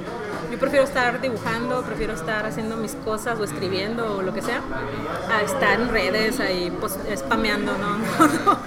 yo 0.51 0.59
prefiero 0.59 0.85
estar 0.85 1.21
dibujando, 1.21 1.83
prefiero 1.83 2.15
estar 2.15 2.45
haciendo 2.47 2.77
mis 2.77 2.95
cosas 2.97 3.39
o 3.39 3.45
escribiendo 3.45 4.17
o 4.19 4.23
lo 4.23 4.35
que 4.35 4.43
sea, 4.43 4.61
a 5.31 5.43
estar 5.43 5.81
en 5.81 5.89
redes 5.91 6.41
ahí 6.41 6.73
pues, 6.81 6.99
spameando, 7.17 7.73
no, 7.79 7.99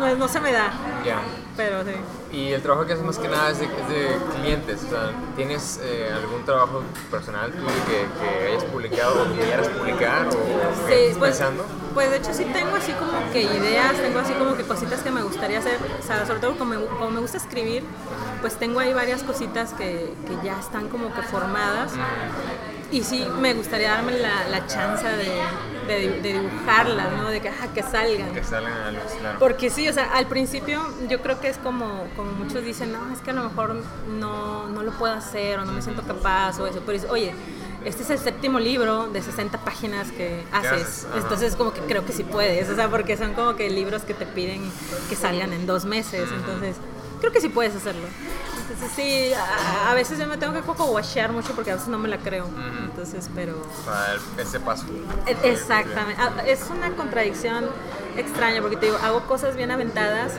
no, 0.00 0.14
no 0.16 0.28
se 0.28 0.40
me 0.40 0.52
da. 0.52 0.72
Ya. 1.04 1.20
Pero 1.56 1.84
sí. 1.84 1.90
Y 2.36 2.52
el 2.52 2.62
trabajo 2.62 2.86
que 2.86 2.94
haces 2.94 3.04
más 3.04 3.18
que 3.18 3.28
nada 3.28 3.50
es 3.50 3.58
de, 3.58 3.66
es 3.66 3.88
de 3.88 4.16
clientes. 4.40 4.80
O 4.86 4.90
sea, 4.90 5.10
¿tienes 5.36 5.78
eh, 5.82 6.10
algún 6.14 6.44
trabajo 6.44 6.82
personal 7.10 7.50
tuyo 7.52 7.66
que, 7.86 8.06
que 8.20 8.46
hayas 8.48 8.64
publicado 8.64 9.22
o 9.22 9.34
que 9.36 9.40
quieras 9.44 9.68
publicar 9.68 10.26
o 10.28 10.30
que 10.30 10.36
Sí, 10.86 10.92
estés 10.92 11.18
pues, 11.18 11.36
pensando? 11.36 11.64
pues 11.92 12.08
de 12.10 12.16
hecho 12.18 12.32
sí 12.32 12.44
tengo 12.52 12.76
así 12.76 12.92
como 12.92 13.12
que 13.32 13.42
ideas, 13.42 13.92
tengo 13.96 14.20
así 14.20 14.32
como 14.34 14.56
que 14.56 14.62
cositas 14.62 15.00
que 15.02 15.10
me 15.10 15.22
gustaría 15.22 15.58
hacer, 15.58 15.76
o 15.98 16.06
sea, 16.06 16.24
sobre 16.24 16.38
todo 16.38 16.56
como 16.56 16.76
me, 16.76 16.86
como 16.86 17.10
me 17.10 17.20
gusta 17.20 17.36
escribir, 17.36 17.82
pues 18.40 18.54
tengo 18.56 18.78
ahí 18.78 18.94
varias 18.94 19.22
cositas 19.24 19.72
que, 19.74 20.14
que 20.26 20.46
ya 20.46 20.58
están 20.60 20.88
como 20.88 21.12
que 21.12 21.22
formadas 21.22 21.90
y 22.92 23.02
sí 23.02 23.26
me 23.40 23.54
gustaría 23.54 23.90
darme 23.90 24.12
la, 24.18 24.46
la 24.48 24.66
chance 24.68 25.04
de, 25.04 25.40
de, 25.86 26.20
de 26.20 26.32
dibujarlas, 26.40 27.12
¿no? 27.12 27.28
De 27.28 27.40
que, 27.40 27.48
ajá, 27.48 27.68
que 27.72 27.82
salgan. 27.82 28.32
Que 28.32 28.44
salgan 28.44 28.72
a 28.72 28.90
la 28.90 28.92
luz, 28.92 29.12
claro. 29.18 29.38
Porque 29.38 29.70
sí, 29.70 29.88
o 29.88 29.92
sea, 29.92 30.12
al 30.14 30.26
principio 30.26 30.82
yo 31.08 31.20
creo 31.20 31.40
que 31.40 31.48
es 31.48 31.58
como, 31.58 32.06
como 32.16 32.32
muchos 32.32 32.64
dicen, 32.64 32.92
no, 32.92 33.12
es 33.12 33.20
que 33.20 33.30
a 33.30 33.34
lo 33.34 33.44
mejor 33.44 33.82
no, 34.08 34.68
no 34.68 34.82
lo 34.82 34.92
puedo 34.92 35.12
hacer 35.12 35.58
o 35.58 35.64
no 35.64 35.72
me 35.72 35.82
siento 35.82 36.02
capaz 36.02 36.58
o 36.60 36.66
eso. 36.66 36.82
Pero 36.86 37.10
oye, 37.10 37.34
este 37.84 38.02
es 38.02 38.10
el 38.10 38.18
séptimo 38.18 38.58
libro 38.58 39.08
de 39.08 39.22
60 39.22 39.58
páginas 39.58 40.10
que 40.12 40.44
haces. 40.52 41.06
Entonces 41.16 41.56
como 41.56 41.72
que 41.72 41.80
creo 41.80 42.04
que 42.04 42.12
sí 42.12 42.24
puedes, 42.24 42.68
o 42.68 42.74
sea, 42.74 42.88
porque 42.88 43.16
son 43.16 43.34
como 43.34 43.56
que 43.56 43.70
libros 43.70 44.02
que 44.02 44.14
te 44.14 44.26
piden 44.26 44.62
que 45.08 45.16
salgan 45.16 45.52
en 45.52 45.66
dos 45.66 45.84
meses. 45.84 46.28
Entonces 46.32 46.76
creo 47.20 47.32
que 47.32 47.40
sí 47.40 47.48
puedes 47.48 47.74
hacerlo. 47.74 48.06
Entonces 48.70 48.90
sí, 48.94 49.32
a, 49.34 49.90
a 49.90 49.94
veces 49.94 50.18
yo 50.18 50.26
me 50.26 50.36
tengo 50.36 50.52
que 50.52 50.62
poco 50.62 50.84
washear 50.86 51.32
mucho 51.32 51.52
porque 51.54 51.72
a 51.72 51.74
veces 51.74 51.88
no 51.88 51.98
me 51.98 52.08
la 52.08 52.18
creo. 52.18 52.46
Entonces, 52.84 53.28
pero... 53.34 53.54
Para 53.84 54.14
el- 54.14 54.20
ese 54.38 54.60
paso. 54.60 54.86
E- 55.26 55.36
Exactamente. 55.50 56.20
Ah, 56.22 56.30
Es 56.46 56.62
una 56.70 56.90
contradicción 56.94 57.66
extraña 58.16 58.60
porque 58.60 58.76
te 58.76 58.86
digo, 58.86 58.98
hago 59.02 59.26
cosas 59.26 59.56
bien 59.56 59.70
aventadas 59.72 60.32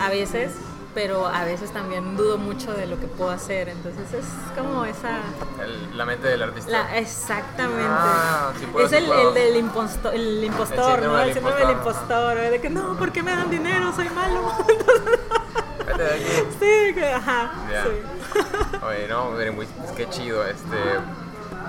a 0.00 0.08
veces, 0.10 0.52
pero 0.94 1.26
a 1.26 1.44
veces 1.44 1.70
también 1.72 2.16
dudo 2.16 2.38
mucho 2.38 2.72
de 2.72 2.86
lo 2.86 2.98
que 2.98 3.06
puedo 3.06 3.30
hacer. 3.30 3.68
Entonces 3.68 4.12
es 4.14 4.24
como 4.56 4.84
esa... 4.84 5.18
El- 5.62 5.96
la 5.96 6.04
mente 6.04 6.28
del 6.28 6.42
artista. 6.42 6.70
La, 6.70 6.98
exactamente. 6.98 7.84
Ah, 7.88 8.52
sí 8.58 8.66
puedo, 8.66 8.86
es 8.86 8.90
sí 8.90 8.96
el, 8.98 9.10
el 9.10 9.34
del 9.34 9.56
impostor, 9.56 10.14
el 10.14 10.44
impostor, 10.44 10.92
síndrome 11.00 11.16
¿no? 11.16 11.20
El 11.22 11.34
síndrome 11.34 11.60
del 11.60 11.70
impostor, 11.70 12.36
de 12.38 12.60
que 12.60 12.70
no, 12.70 12.96
¿por 12.96 13.12
qué 13.12 13.22
me 13.22 13.30
dan 13.32 13.50
dinero? 13.50 13.92
Soy 13.94 14.08
malo. 14.10 14.52
Vete 15.86 16.02
de 16.02 16.14
aquí. 16.14 16.46
sí, 16.60 16.94
que, 16.94 17.12
ajá. 17.12 17.52
Sí. 17.84 18.78
Oye, 18.86 19.08
no, 19.08 19.30
miren, 19.30 19.54
muy, 19.54 19.64
es 19.84 19.90
que 19.96 20.08
chido. 20.10 20.44
Este, 20.46 20.76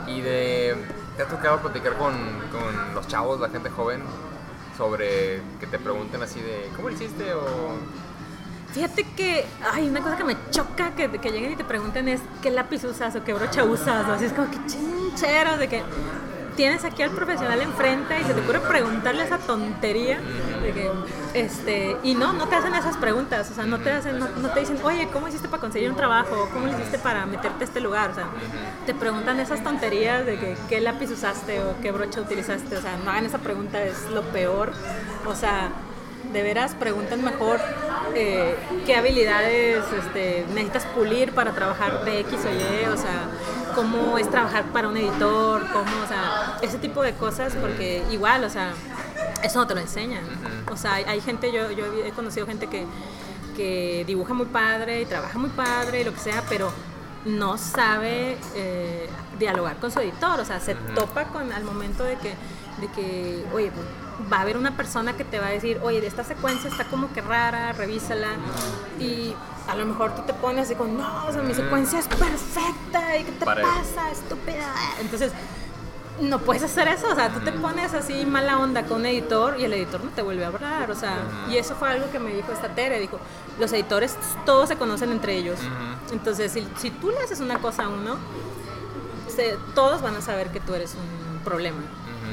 y 0.08 0.22
de. 0.22 0.76
¿Te 1.16 1.24
ha 1.24 1.28
tocado 1.28 1.60
platicar 1.60 1.98
con, 1.98 2.14
con 2.52 2.96
los 2.96 3.08
chavos, 3.08 3.40
la 3.42 3.50
gente 3.50 3.70
joven, 3.70 4.02
sobre 4.78 5.42
que 5.60 5.68
te 5.70 5.78
pregunten 5.78 6.22
así 6.24 6.40
de 6.40 6.70
¿cómo 6.76 6.90
lo 6.90 6.96
hiciste? 6.96 7.34
O. 7.34 7.42
Fíjate 8.74 9.04
que 9.16 9.46
hay 9.74 9.90
una 9.90 10.02
cosa 10.02 10.16
que 10.16 10.24
me 10.24 10.36
choca 10.52 10.92
que, 10.96 11.10
que 11.10 11.32
lleguen 11.32 11.54
y 11.54 11.56
te 11.56 11.64
pregunten 11.64 12.08
es 12.08 12.22
qué 12.42 12.52
lápiz 12.52 12.84
usas 12.84 13.16
o 13.16 13.24
qué 13.24 13.34
brocha 13.34 13.64
usas. 13.64 14.08
O 14.08 14.14
así 14.14 14.26
es 14.26 14.34
como 14.34 14.50
que 14.52 14.58
chinchero 14.68 15.58
de 15.58 15.68
que 15.68 15.84
tienes 16.60 16.84
aquí 16.84 17.02
al 17.04 17.12
profesional 17.12 17.62
enfrente 17.62 18.20
y 18.20 18.24
se 18.26 18.34
te 18.34 18.42
ocurre 18.42 18.60
preguntarle 18.60 19.24
esa 19.24 19.38
tontería 19.38 20.20
de 20.62 20.74
que, 20.74 20.92
este, 21.34 21.96
y 22.04 22.16
no, 22.16 22.34
no 22.34 22.50
te 22.50 22.56
hacen 22.58 22.76
esas 22.76 22.98
preguntas, 22.98 23.50
o 23.50 23.56
sea, 23.56 23.66
no 23.66 23.80
te 23.80 23.92
hacen, 23.92 24.20
no, 24.20 24.28
no 24.28 24.50
te 24.50 24.60
dicen, 24.60 24.78
oye, 24.84 25.08
¿cómo 25.08 25.30
hiciste 25.30 25.48
para 25.48 25.62
conseguir 25.62 25.90
un 25.90 25.96
trabajo? 25.96 26.50
¿Cómo 26.52 26.66
lo 26.66 26.74
hiciste 26.74 27.00
para 27.00 27.26
meterte 27.26 27.64
a 27.64 27.68
este 27.68 27.80
lugar? 27.80 28.12
O 28.12 28.14
sea, 28.14 28.26
te 28.86 28.94
preguntan 28.94 29.40
esas 29.40 29.64
tonterías 29.64 30.26
de 30.26 30.38
que 30.38 30.58
qué 30.68 30.82
lápiz 30.82 31.10
usaste 31.10 31.62
o 31.62 31.80
qué 31.82 31.94
brocha 31.94 32.20
utilizaste, 32.20 32.76
o 32.76 32.82
sea, 32.82 32.98
no 33.06 33.10
hagan 33.10 33.26
esa 33.26 33.38
pregunta, 33.38 33.82
es 33.82 34.10
lo 34.14 34.24
peor, 34.24 34.74
o 35.26 35.36
sea, 35.36 35.72
de 36.32 36.44
veras 36.44 36.76
preguntan 36.76 37.24
mejor 37.24 37.60
eh, 38.16 38.56
qué 38.86 38.96
habilidades 38.96 39.84
este, 39.98 40.46
necesitas 40.54 40.86
pulir 40.88 41.34
para 41.34 41.54
trabajar 41.54 42.06
de 42.06 42.20
X 42.22 42.40
o 42.46 42.50
Y, 42.50 42.86
o 42.88 42.98
sea, 42.98 43.30
cómo 43.76 44.18
es 44.18 44.30
trabajar 44.30 44.66
para 44.66 44.88
un 44.88 44.98
editor, 44.98 45.66
cómo, 45.72 46.04
o 46.04 46.08
sea, 46.08 46.58
ese 46.62 46.78
tipo 46.78 47.02
de 47.02 47.14
cosas, 47.14 47.56
porque 47.56 48.04
igual, 48.12 48.44
o 48.44 48.50
sea, 48.50 48.74
eso 49.44 49.60
no 49.60 49.68
te 49.68 49.74
lo 49.74 49.82
enseñan. 49.82 50.24
O 50.72 50.78
sea, 50.78 50.96
hay, 50.96 51.04
hay 51.06 51.22
gente, 51.22 51.52
yo, 51.52 51.72
yo 51.72 51.86
he 52.06 52.12
conocido 52.12 52.46
gente 52.46 52.68
que, 52.68 52.86
que 53.56 54.04
dibuja 54.06 54.34
muy 54.34 54.48
padre 54.48 55.02
y 55.02 55.06
trabaja 55.06 55.38
muy 55.40 55.50
padre 55.50 56.02
y 56.02 56.04
lo 56.04 56.14
que 56.14 56.20
sea, 56.20 56.44
pero 56.50 56.72
no 57.26 57.58
sabe 57.58 58.38
eh, 58.56 59.10
dialogar 59.38 59.78
con 59.78 59.92
su 59.92 60.00
editor, 60.00 60.40
o 60.40 60.46
sea, 60.46 60.60
se 60.60 60.76
topa 60.96 61.26
con 61.26 61.52
al 61.52 61.64
momento 61.64 62.04
de 62.04 62.16
que, 62.16 62.34
de 62.80 62.88
que, 62.96 63.46
oye, 63.54 63.72
pues, 63.72 63.86
va 64.32 64.38
a 64.38 64.42
haber 64.42 64.58
una 64.58 64.76
persona 64.76 65.14
que 65.16 65.24
te 65.24 65.40
va 65.40 65.48
a 65.48 65.52
decir, 65.52 65.80
oye, 65.84 66.06
esta 66.06 66.24
secuencia 66.24 66.70
está 66.70 66.86
como 66.86 67.12
que 67.14 67.22
rara, 67.22 67.72
revísala, 67.74 68.28
y 69.00 69.34
a 69.68 69.76
lo 69.76 69.86
mejor 69.86 70.16
tú 70.16 70.24
te 70.24 70.34
pones 70.34 70.66
así 70.66 70.76
con, 70.76 70.98
no, 70.98 71.26
o 71.28 71.32
sea, 71.32 71.42
mi 71.42 71.54
secuencia 71.54 72.00
es 72.00 72.08
perfecta, 72.08 73.18
¿y 73.18 73.24
qué 73.24 73.32
te 73.32 73.46
Para- 73.46 73.62
pasa, 73.62 74.12
estúpida? 74.12 74.74
Entonces, 75.00 75.32
no 76.20 76.40
puedes 76.40 76.64
hacer 76.64 76.88
eso, 76.90 77.08
o 77.10 77.16
sea, 77.16 77.30
tú 77.30 77.40
te 77.40 77.52
pones 77.54 77.94
así 77.94 78.26
mala 78.26 78.60
onda 78.60 78.84
con 78.84 79.00
un 79.02 79.06
editor 79.06 79.58
y 79.58 79.64
el 79.64 79.72
editor 79.74 80.04
no 80.04 80.10
te 80.12 80.22
vuelve 80.22 80.44
a 80.44 80.48
hablar, 80.48 80.92
o 80.92 80.96
sea, 80.96 81.18
y 81.50 81.56
eso 81.56 81.76
fue 81.76 81.90
algo 81.90 82.12
que 82.12 82.20
me 82.20 82.34
dijo 82.34 82.52
esta 82.52 82.68
Tere, 82.76 83.00
dijo, 83.00 83.18
los 83.58 83.72
editores 83.72 84.18
todos 84.46 84.68
se 84.68 84.76
conocen 84.76 85.12
entre 85.12 85.36
ellos, 85.38 85.60
entonces 86.12 86.52
si, 86.52 86.68
si 86.78 86.92
tú 86.92 87.10
le 87.12 87.20
haces 87.20 87.40
una 87.40 87.60
cosa 87.60 87.86
a 87.86 87.88
uno, 87.90 88.18
se- 89.34 89.58
todos 89.76 90.02
van 90.02 90.16
a 90.18 90.22
saber 90.22 90.50
que 90.50 90.60
tú 90.60 90.74
eres 90.74 90.94
un 90.96 91.40
problema, 91.46 91.80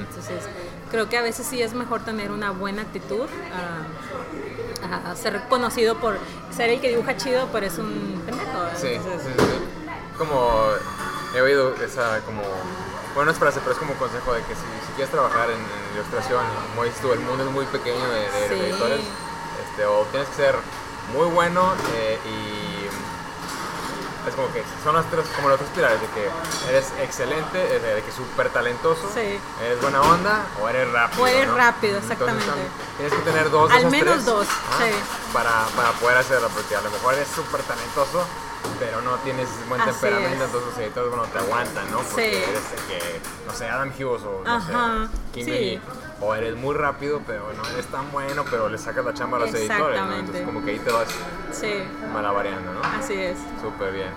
entonces 0.01 0.49
creo 0.91 1.09
que 1.09 1.17
a 1.19 1.23
veces 1.23 1.47
sí 1.47 1.61
es 1.63 1.75
mejor 1.75 2.01
tener 2.05 2.31
una 2.31 2.51
buena 2.51 2.83
actitud 2.83 3.27
a, 3.53 5.11
a 5.11 5.17
ser 5.17 5.43
conocido 5.49 5.97
por 5.99 6.19
ser 6.55 6.71
el 6.71 6.81
que 6.81 6.89
dibuja 6.91 7.17
chido, 7.17 7.49
pero 7.53 7.67
es 7.67 7.79
un 7.79 8.23
pendejo, 8.27 8.51
Sí, 8.77 8.89
entonces- 8.95 9.23
sí, 9.23 9.33
sí. 9.39 9.89
Como 10.19 10.51
he 11.35 11.41
oído 11.41 11.75
esa 11.85 12.21
como 12.23 12.43
bueno, 13.15 13.27
no 13.27 13.31
es 13.33 13.39
frase, 13.39 13.61
pero 13.61 13.73
es 13.73 13.79
como 13.79 13.95
consejo 13.95 14.33
de 14.35 14.41
que 14.43 14.55
si, 14.55 14.61
si 14.87 14.93
quieres 14.95 15.11
trabajar 15.11 15.49
en, 15.51 15.57
en 15.57 15.95
ilustración, 15.95 16.45
como 16.71 16.85
dices 16.85 17.01
tú, 17.01 17.13
el 17.13 17.21
mundo 17.21 17.45
es 17.45 17.51
muy 17.51 17.65
pequeño 17.67 18.05
de, 18.11 18.21
de- 18.21 18.49
de 18.49 18.49
Sí. 18.49 18.61
editores, 18.73 19.01
este, 19.71 19.87
o 19.87 20.05
tienes 20.11 20.29
que 20.31 20.35
ser 20.37 20.55
muy 21.15 21.27
bueno 21.29 21.73
eh, 21.95 22.19
y 22.29 22.66
es 24.29 24.35
como 24.35 24.53
que 24.53 24.63
son 24.83 24.95
las 24.95 25.05
tres, 25.11 25.25
como 25.37 25.49
los 25.49 25.59
tres 25.59 25.71
pilares, 25.75 26.01
de 26.01 26.07
que 26.09 26.31
eres 26.69 26.87
excelente, 27.01 27.59
eh, 27.77 27.79
de, 27.79 28.03
que 28.03 28.13
súper 28.13 28.51
talentoso, 28.51 29.09
Sí. 29.15 29.39
eres 29.63 29.81
buena 29.81 30.01
onda 30.03 30.47
o 30.61 30.69
eres 30.69 30.91
rápido. 30.93 31.23
O 31.23 31.27
eres 31.27 31.49
¿no? 31.49 31.57
rápido, 31.57 31.99
exactamente. 31.99 32.45
tam- 32.51 32.97
tienes 32.97 33.15
que 33.15 33.23
tener 33.23 33.51
dos 33.51 33.71
Al 33.71 33.87
menos 33.91 34.15
tres, 34.15 34.25
dos, 34.27 34.47
sí. 34.47 34.91
para, 35.33 35.67
para 35.77 35.91
poder 35.93 36.19
hacerlo, 36.19 36.49
porque 36.55 36.75
a 36.77 36.81
lo 36.81 36.91
mejor 36.91 37.15
eres 37.15 37.29
súper 37.29 37.63
talentoso, 37.63 38.25
pero 38.79 39.01
no 39.03 39.17
tienes 39.19 39.49
buen 39.69 39.81
Así 39.81 39.91
temperamento, 39.93 40.37
es. 40.37 40.45
entonces 40.47 40.71
los 40.71 40.79
editores, 40.79 41.11
bueno, 41.11 41.25
te 41.33 41.39
aguantan, 41.39 41.91
¿no? 41.91 41.99
Porque 41.99 42.31
Sí. 42.31 42.51
eres 42.51 42.73
el 42.73 42.81
que, 42.89 43.21
no 43.47 43.53
sé, 43.53 43.69
Adam 43.69 43.91
Hughes 43.91 44.23
o 44.23 44.43
no 44.45 44.51
Ajá, 44.51 45.09
sé, 45.11 45.19
Kim 45.35 45.45
sí. 45.45 45.51
Lee. 45.51 45.81
O 46.21 46.35
eres 46.35 46.57
muy 46.57 46.75
rápido, 46.75 47.21
pero 47.27 47.53
no 47.53 47.69
eres 47.71 47.87
tan 47.87 48.11
bueno, 48.11 48.45
pero 48.51 48.69
le 48.71 48.79
sacas 48.79 49.05
la 49.05 49.13
chamba 49.13 49.37
a 49.37 49.41
los 49.41 49.55
editores, 49.55 50.01
¿no? 50.03 50.15
Entonces 50.17 50.45
como 50.45 50.65
que 50.65 50.71
ahí 50.73 50.79
te 50.79 50.91
vas 50.91 51.09
sí, 51.53 51.83
malabareando, 52.13 52.73
¿no? 52.73 52.81
así 52.99 53.15
es. 53.21 53.37
Súper 53.61 53.93
bien. 53.93 54.09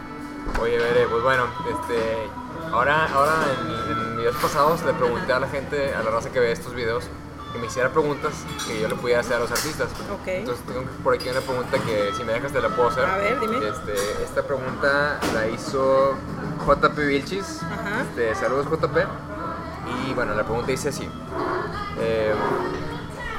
Oye, 0.62 0.78
Bere, 0.78 1.08
pues 1.08 1.22
bueno, 1.24 1.44
este, 1.70 2.30
ahora, 2.72 3.06
ahora 3.14 3.34
en, 3.60 3.92
en 3.92 4.18
videos 4.18 4.36
pasados 4.38 4.82
le 4.84 4.94
pregunté 4.94 5.34
a 5.34 5.40
la 5.40 5.48
gente, 5.48 5.94
a 5.94 6.02
la 6.02 6.10
raza 6.12 6.30
que 6.32 6.40
ve 6.40 6.52
estos 6.54 6.74
videos, 6.74 7.04
que 7.52 7.60
me 7.60 7.68
hiciera 7.68 7.90
preguntas 7.90 8.34
que 8.68 8.80
yo 8.80 8.88
le 8.88 8.96
pudiera 8.96 9.22
hacer 9.22 9.38
a 9.38 9.40
los 9.40 9.52
artistas. 9.52 9.90
Ok. 10.12 10.28
Entonces 10.28 10.66
tengo 10.66 10.84
por 11.04 11.14
aquí 11.14 11.30
una 11.30 11.42
pregunta 11.42 11.78
que 11.80 12.12
si 12.16 12.24
me 12.24 12.34
dejas 12.34 12.52
te 12.52 12.62
la 12.62 12.70
puedo 12.70 12.90
hacer. 12.90 13.06
A 13.06 13.18
ver, 13.18 13.40
dime. 13.40 13.58
Este, 13.68 14.24
esta 14.24 14.44
pregunta 14.44 15.20
la 15.34 15.48
hizo 15.48 16.16
JP 16.66 16.98
Vilchis. 16.98 17.62
Ajá. 17.64 18.02
Este, 18.02 18.36
saludos 18.36 18.68
JP. 18.68 18.98
Y 20.08 20.14
bueno, 20.14 20.36
la 20.36 20.44
pregunta 20.44 20.68
dice 20.72 20.90
así. 20.90 21.10
Eh, 22.00 22.34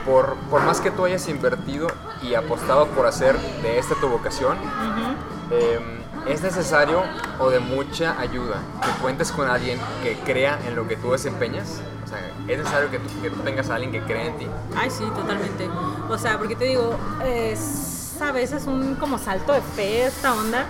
por, 0.04 0.34
por 0.50 0.62
más 0.62 0.80
que 0.80 0.90
tú 0.90 1.04
hayas 1.04 1.28
invertido 1.28 1.88
y 2.22 2.34
apostado 2.34 2.86
por 2.88 3.06
hacer 3.06 3.38
de 3.62 3.78
esta 3.78 3.94
tu 3.94 4.08
vocación, 4.08 4.56
eh, 5.50 5.78
es 6.26 6.42
necesario 6.42 7.02
o 7.38 7.50
de 7.50 7.60
mucha 7.60 8.18
ayuda 8.18 8.62
que 8.82 8.90
cuentes 9.02 9.32
con 9.32 9.48
alguien 9.48 9.78
que 10.02 10.18
crea 10.18 10.58
en 10.66 10.74
lo 10.76 10.86
que 10.86 10.96
tú 10.96 11.12
desempeñas. 11.12 11.80
Sea, 12.10 12.30
es 12.48 12.58
necesario 12.58 12.90
que 12.90 12.98
tú, 12.98 13.08
que 13.22 13.30
tú 13.30 13.40
tengas 13.40 13.70
a 13.70 13.76
alguien 13.76 13.92
que 13.92 14.02
crea 14.02 14.26
en 14.26 14.38
ti. 14.38 14.46
Ay, 14.76 14.90
sí, 14.90 15.04
totalmente. 15.14 15.68
O 16.08 16.18
sea, 16.18 16.38
porque 16.38 16.56
te 16.56 16.64
digo, 16.64 16.98
es 17.24 18.16
a 18.20 18.32
veces 18.32 18.66
un 18.66 18.96
como 18.96 19.18
salto 19.18 19.52
de 19.52 19.62
fe 19.62 20.06
esta 20.06 20.34
onda. 20.34 20.66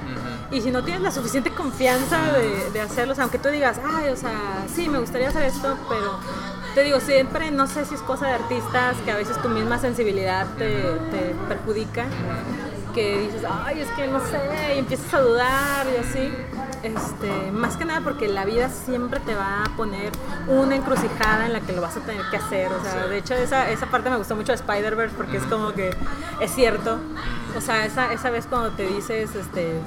Y 0.50 0.60
si 0.60 0.70
no 0.70 0.84
tienes 0.84 1.02
la 1.02 1.10
suficiente 1.10 1.50
confianza 1.50 2.32
de, 2.32 2.70
de 2.70 2.80
hacerlo, 2.80 3.12
o 3.12 3.14
sea, 3.14 3.24
aunque 3.24 3.38
tú 3.38 3.48
digas, 3.48 3.80
ay, 3.84 4.10
o 4.10 4.16
sea, 4.16 4.64
sí, 4.72 4.88
me 4.88 4.98
gustaría 4.98 5.28
hacer 5.28 5.44
esto, 5.44 5.76
pero 5.88 6.18
te 6.74 6.82
digo, 6.82 7.00
siempre, 7.00 7.50
no 7.50 7.66
sé 7.66 7.84
si 7.84 7.94
es 7.94 8.00
cosa 8.02 8.26
de 8.26 8.34
artistas, 8.34 8.96
que 9.04 9.10
a 9.10 9.16
veces 9.16 9.40
tu 9.42 9.48
misma 9.48 9.78
sensibilidad 9.78 10.46
te, 10.58 10.68
te 11.10 11.34
perjudica, 11.48 12.06
que 12.94 13.18
dices, 13.20 13.42
ay, 13.48 13.80
es 13.80 13.88
que 13.90 14.06
no 14.08 14.20
sé, 14.20 14.74
y 14.74 14.78
empiezas 14.78 15.14
a 15.14 15.20
dudar 15.20 15.86
y 15.86 15.96
así. 15.98 16.32
Este, 16.82 17.52
más 17.52 17.76
que 17.76 17.84
nada 17.84 18.00
porque 18.00 18.28
la 18.28 18.44
vida 18.44 18.68
siempre 18.70 19.20
te 19.20 19.34
va 19.34 19.64
a 19.64 19.76
poner 19.76 20.12
una 20.48 20.76
encrucijada 20.76 21.46
en 21.46 21.52
la 21.52 21.60
que 21.60 21.72
lo 21.72 21.82
vas 21.82 21.96
a 21.96 22.00
tener 22.00 22.22
que 22.30 22.36
hacer. 22.36 22.72
O 22.72 22.82
sea, 22.82 23.06
de 23.06 23.18
hecho 23.18 23.34
esa, 23.34 23.70
esa 23.70 23.86
parte 23.86 24.10
me 24.10 24.16
gustó 24.16 24.36
mucho 24.36 24.52
de 24.52 24.56
Spider-Verse 24.56 25.14
porque 25.16 25.36
es 25.36 25.44
como 25.44 25.72
que 25.72 25.94
es 26.40 26.54
cierto. 26.54 26.98
O 27.56 27.60
sea, 27.60 27.84
esa, 27.84 28.12
esa 28.12 28.30
vez 28.30 28.46
cuando 28.46 28.70
te 28.70 28.86
dices, 28.86 29.34
este, 29.34 29.80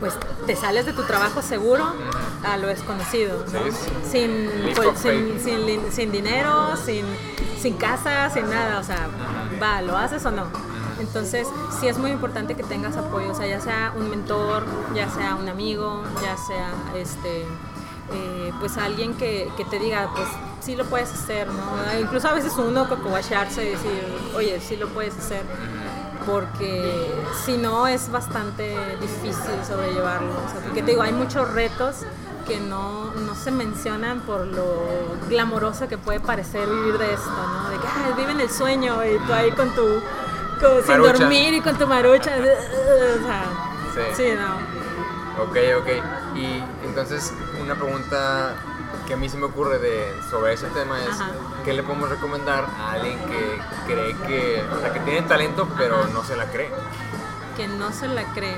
pues 0.00 0.14
te 0.46 0.54
sales 0.56 0.86
de 0.86 0.92
tu 0.92 1.02
trabajo 1.04 1.42
seguro 1.42 1.84
a 2.44 2.56
lo 2.56 2.68
desconocido, 2.68 3.44
¿no? 3.52 3.60
sin, 4.08 4.50
pues, 4.74 4.98
sin, 4.98 5.40
sin, 5.40 5.92
sin, 5.92 6.12
dinero, 6.12 6.76
sin, 6.76 7.04
sin 7.58 7.74
casa, 7.76 8.30
sin 8.30 8.48
nada, 8.48 8.78
o 8.78 8.84
sea, 8.84 9.08
va, 9.60 9.82
¿lo 9.82 9.96
haces 9.96 10.24
o 10.26 10.30
no? 10.30 10.44
Entonces, 10.98 11.46
sí 11.78 11.88
es 11.88 11.98
muy 11.98 12.10
importante 12.10 12.54
que 12.54 12.62
tengas 12.62 12.96
apoyo, 12.96 13.32
o 13.32 13.34
sea, 13.34 13.46
ya 13.46 13.60
sea 13.60 13.92
un 13.96 14.08
mentor, 14.10 14.64
ya 14.94 15.10
sea 15.10 15.34
un 15.34 15.48
amigo, 15.48 16.02
ya 16.22 16.36
sea 16.36 16.70
este, 16.94 17.42
eh, 18.12 18.52
pues 18.60 18.76
alguien 18.78 19.14
que, 19.14 19.50
que, 19.56 19.64
te 19.64 19.78
diga, 19.78 20.10
pues 20.14 20.26
sí 20.60 20.74
lo 20.76 20.84
puedes 20.84 21.12
hacer, 21.12 21.48
¿no? 21.48 22.00
Incluso 22.00 22.28
a 22.28 22.32
veces 22.32 22.54
uno 22.56 22.88
cocobacharse 22.88 23.66
y 23.66 23.70
decir, 23.70 24.04
oye, 24.34 24.60
sí 24.60 24.76
lo 24.76 24.88
puedes 24.88 25.16
hacer, 25.16 25.42
porque 26.24 27.12
si 27.44 27.56
no 27.56 27.86
es 27.86 28.10
bastante 28.10 28.74
difícil 29.00 29.64
sobrellevarlo, 29.66 30.30
o 30.32 30.50
sea, 30.50 30.60
porque 30.64 30.82
te 30.82 30.92
digo, 30.92 31.02
hay 31.02 31.12
muchos 31.12 31.52
retos 31.52 32.04
que 32.46 32.60
no, 32.60 33.12
no, 33.12 33.34
se 33.34 33.50
mencionan 33.50 34.20
por 34.20 34.46
lo 34.46 34.64
glamoroso 35.28 35.88
que 35.88 35.98
puede 35.98 36.20
parecer 36.20 36.68
vivir 36.68 36.96
de 36.96 37.14
esto, 37.14 37.28
¿no? 37.28 37.70
De 37.70 37.76
que 37.76 37.86
ah, 37.88 38.14
vive 38.16 38.32
en 38.32 38.40
el 38.40 38.50
sueño 38.50 39.04
y 39.04 39.18
tú 39.26 39.32
ahí 39.32 39.50
con 39.50 39.74
tu 39.74 40.00
sin 40.86 41.02
dormir 41.02 41.54
y 41.54 41.60
con 41.60 41.76
tu 41.76 41.86
marucha. 41.86 42.32
O 43.16 43.94
sea, 43.94 44.14
sí. 44.14 44.22
sí, 44.22 44.32
no. 44.36 44.76
Ok, 45.42 45.56
ok. 45.80 46.36
Y 46.36 46.62
entonces, 46.84 47.32
una 47.60 47.74
pregunta 47.74 48.54
que 49.06 49.14
a 49.14 49.16
mí 49.16 49.28
se 49.28 49.36
me 49.36 49.44
ocurre 49.44 49.78
de, 49.78 50.12
sobre 50.30 50.54
ese 50.54 50.66
tema 50.68 50.98
es, 51.02 51.16
¿qué 51.64 51.72
le 51.72 51.82
podemos 51.82 52.08
recomendar 52.08 52.66
a 52.78 52.92
alguien 52.92 53.18
que 53.20 53.58
cree 53.86 54.16
que, 54.26 54.64
o 54.74 54.80
sea, 54.80 54.92
que 54.92 55.00
tiene 55.00 55.22
talento 55.22 55.68
pero 55.76 56.06
no 56.08 56.24
se 56.24 56.36
la 56.36 56.46
cree? 56.46 56.70
Que 57.56 57.68
no 57.68 57.92
se 57.92 58.08
la 58.08 58.24
cree. 58.34 58.56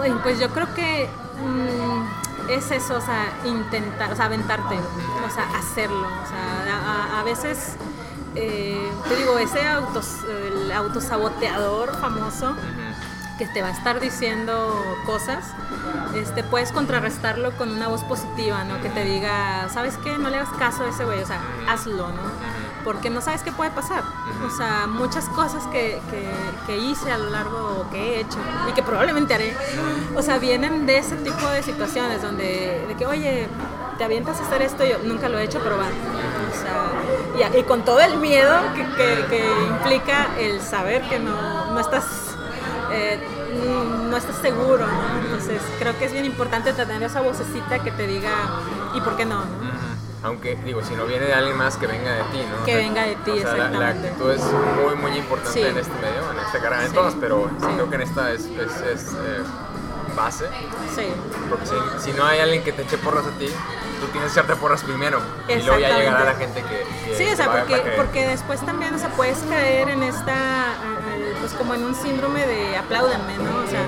Uy, 0.00 0.10
pues 0.22 0.38
yo 0.38 0.50
creo 0.50 0.72
que 0.74 1.08
mm, 1.42 2.50
es 2.50 2.70
eso, 2.70 2.96
o 2.96 3.00
sea, 3.00 3.32
intentar, 3.44 4.12
o 4.12 4.16
sea, 4.16 4.26
aventarte, 4.26 4.76
o 4.76 5.30
sea, 5.34 5.48
hacerlo. 5.58 6.06
O 6.06 6.28
sea, 6.28 7.20
a 7.20 7.22
veces 7.24 7.76
eh, 8.40 8.92
te 9.08 9.16
digo, 9.16 9.36
ese 9.38 9.66
autos, 9.66 10.18
el 10.46 10.70
autosaboteador 10.70 11.96
famoso 11.96 12.54
que 13.36 13.46
te 13.46 13.62
va 13.62 13.68
a 13.68 13.70
estar 13.70 14.00
diciendo 14.00 14.96
cosas, 15.06 15.44
este, 16.14 16.44
puedes 16.44 16.72
contrarrestarlo 16.72 17.52
con 17.56 17.70
una 17.70 17.88
voz 17.88 18.02
positiva, 18.04 18.64
¿no? 18.64 18.80
Que 18.80 18.90
te 18.90 19.04
diga, 19.04 19.68
¿sabes 19.72 19.96
qué? 19.98 20.18
No 20.18 20.28
le 20.28 20.36
hagas 20.36 20.50
caso 20.58 20.84
a 20.84 20.88
ese 20.88 21.04
güey, 21.04 21.22
o 21.22 21.26
sea, 21.26 21.40
hazlo, 21.68 22.08
¿no? 22.08 22.22
Porque 22.84 23.10
no 23.10 23.20
sabes 23.20 23.42
qué 23.42 23.52
puede 23.52 23.70
pasar. 23.70 24.02
O 24.46 24.50
sea, 24.50 24.86
muchas 24.86 25.28
cosas 25.30 25.64
que, 25.68 26.00
que, 26.66 26.78
hice 26.78 27.10
a 27.10 27.18
lo 27.18 27.30
largo, 27.30 27.86
que 27.90 27.98
he 27.98 28.20
hecho 28.20 28.38
y 28.68 28.72
que 28.72 28.82
probablemente 28.82 29.34
haré, 29.34 29.56
o 30.14 30.22
sea, 30.22 30.38
vienen 30.38 30.86
de 30.86 30.98
ese 30.98 31.16
tipo 31.16 31.48
de 31.48 31.62
situaciones 31.62 32.22
donde, 32.22 32.84
de 32.88 32.94
que, 32.96 33.06
oye, 33.06 33.48
te 33.98 34.04
avientas 34.04 34.40
a 34.40 34.46
hacer 34.46 34.62
esto, 34.62 34.84
yo 34.84 34.98
nunca 35.04 35.28
lo 35.28 35.38
he 35.38 35.44
hecho, 35.44 35.60
pero 35.62 35.76
va. 35.76 35.86
O 35.86 36.60
sea, 36.60 36.92
y, 37.54 37.62
con 37.62 37.84
todo 37.84 38.00
el 38.00 38.16
miedo 38.18 38.54
que, 38.74 38.84
que, 39.28 39.46
implica 39.68 40.28
el 40.38 40.60
saber 40.60 41.02
que 41.02 41.18
no, 41.18 41.72
no 41.72 41.80
estás... 41.80 42.04
Eh, 42.92 43.18
no 44.08 44.16
estás 44.16 44.36
seguro, 44.36 44.86
¿no? 44.86 45.20
Entonces 45.20 45.60
creo 45.78 45.96
que 45.98 46.06
es 46.06 46.12
bien 46.12 46.24
importante 46.24 46.72
tener 46.72 47.02
esa 47.02 47.20
vocecita 47.20 47.78
que 47.80 47.90
te 47.90 48.06
diga, 48.06 48.30
¿y 48.94 49.00
por 49.00 49.16
qué 49.16 49.24
no? 49.24 49.42
Aunque, 50.22 50.56
digo, 50.56 50.82
si 50.82 50.94
no 50.94 51.06
viene 51.06 51.26
de 51.26 51.34
alguien 51.34 51.56
más, 51.56 51.76
que 51.76 51.86
venga 51.86 52.12
de 52.12 52.22
ti, 52.24 52.44
¿no? 52.50 52.64
Que 52.64 52.74
venga 52.74 53.02
de 53.04 53.14
ti, 53.16 53.30
o 53.30 53.36
sea, 53.36 53.54
la, 53.54 53.70
la, 53.70 53.88
actitud 53.90 54.30
es 54.32 54.42
muy, 54.42 54.96
muy 54.96 55.16
importante 55.16 55.68
en 55.68 55.78
este 55.78 55.94
medio, 55.94 56.32
en 56.32 56.38
esta 56.44 56.60
carrera, 56.60 56.86
en 56.86 56.92
todas, 56.92 57.14
pero 57.20 57.48
creo 57.60 57.88
que 57.88 57.94
en 57.94 58.02
esta 58.02 58.32
es, 58.32 58.44
es, 58.46 58.80
es 58.80 59.12
eh, 59.12 59.42
base. 60.16 60.46
Sí. 60.94 61.06
Porque 61.48 61.66
si, 61.66 62.10
si, 62.10 62.12
no 62.16 62.24
hay 62.24 62.40
alguien 62.40 62.64
que 62.64 62.72
te 62.72 62.82
eche 62.82 62.98
porras 62.98 63.26
a 63.26 63.30
ti, 63.38 63.46
tú 63.98 64.06
tienes 64.08 64.32
que 64.32 64.40
echarte 64.40 64.56
porras 64.56 64.82
primero 64.82 65.20
y 65.48 65.62
luego 65.62 65.78
ya 65.78 65.98
llegará 65.98 66.24
la 66.24 66.34
gente 66.34 66.62
que, 66.62 67.14
sí 67.14 67.26
o 67.32 67.36
sea 67.36 67.50
porque 67.50 67.76
porque 67.96 68.26
después 68.26 68.60
también 68.60 68.94
o 68.94 68.98
sea 68.98 69.10
puedes 69.10 69.38
caer 69.48 69.88
en 69.90 70.02
esta 70.02 70.74
pues 71.40 71.52
como 71.52 71.74
en 71.74 71.84
un 71.84 71.94
síndrome 71.94 72.46
de 72.46 72.76
apláudanme 72.76 73.38
no 73.38 73.64
o 73.64 73.66
sea 73.66 73.86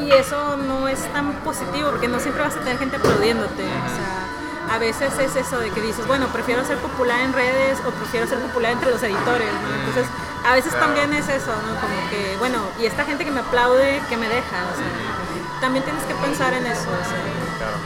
y 0.00 0.10
eso 0.12 0.56
no 0.56 0.88
es 0.88 1.00
tan 1.12 1.32
positivo 1.44 1.90
porque 1.90 2.08
no 2.08 2.18
siempre 2.20 2.42
vas 2.42 2.56
a 2.56 2.60
tener 2.60 2.78
gente 2.78 2.96
aplaudiéndote 2.96 3.62
o 3.62 3.88
sea 3.96 4.74
a 4.74 4.78
veces 4.78 5.12
es 5.18 5.36
eso 5.36 5.58
de 5.58 5.70
que 5.70 5.80
dices 5.80 6.06
bueno 6.06 6.26
prefiero 6.28 6.64
ser 6.64 6.78
popular 6.78 7.20
en 7.20 7.32
redes 7.32 7.78
o 7.86 7.90
prefiero 7.90 8.26
ser 8.26 8.38
popular 8.38 8.72
entre 8.72 8.90
los 8.90 9.02
editores 9.02 9.52
¿no? 9.52 9.74
entonces 9.74 10.06
a 10.44 10.54
veces 10.54 10.72
también 10.78 11.12
es 11.12 11.28
eso 11.28 11.52
no 11.66 11.80
como 11.80 12.10
que 12.10 12.36
bueno 12.38 12.58
y 12.80 12.86
esta 12.86 13.04
gente 13.04 13.24
que 13.24 13.30
me 13.30 13.40
aplaude 13.40 14.00
que 14.08 14.16
me 14.16 14.28
deja 14.28 14.64
o 14.72 14.76
sea 14.76 15.60
también 15.60 15.84
tienes 15.84 16.02
que 16.04 16.14
pensar 16.14 16.54
en 16.54 16.66
eso 16.66 16.90
o 16.90 17.04
sea, 17.04 17.42
Claro, 17.62 17.78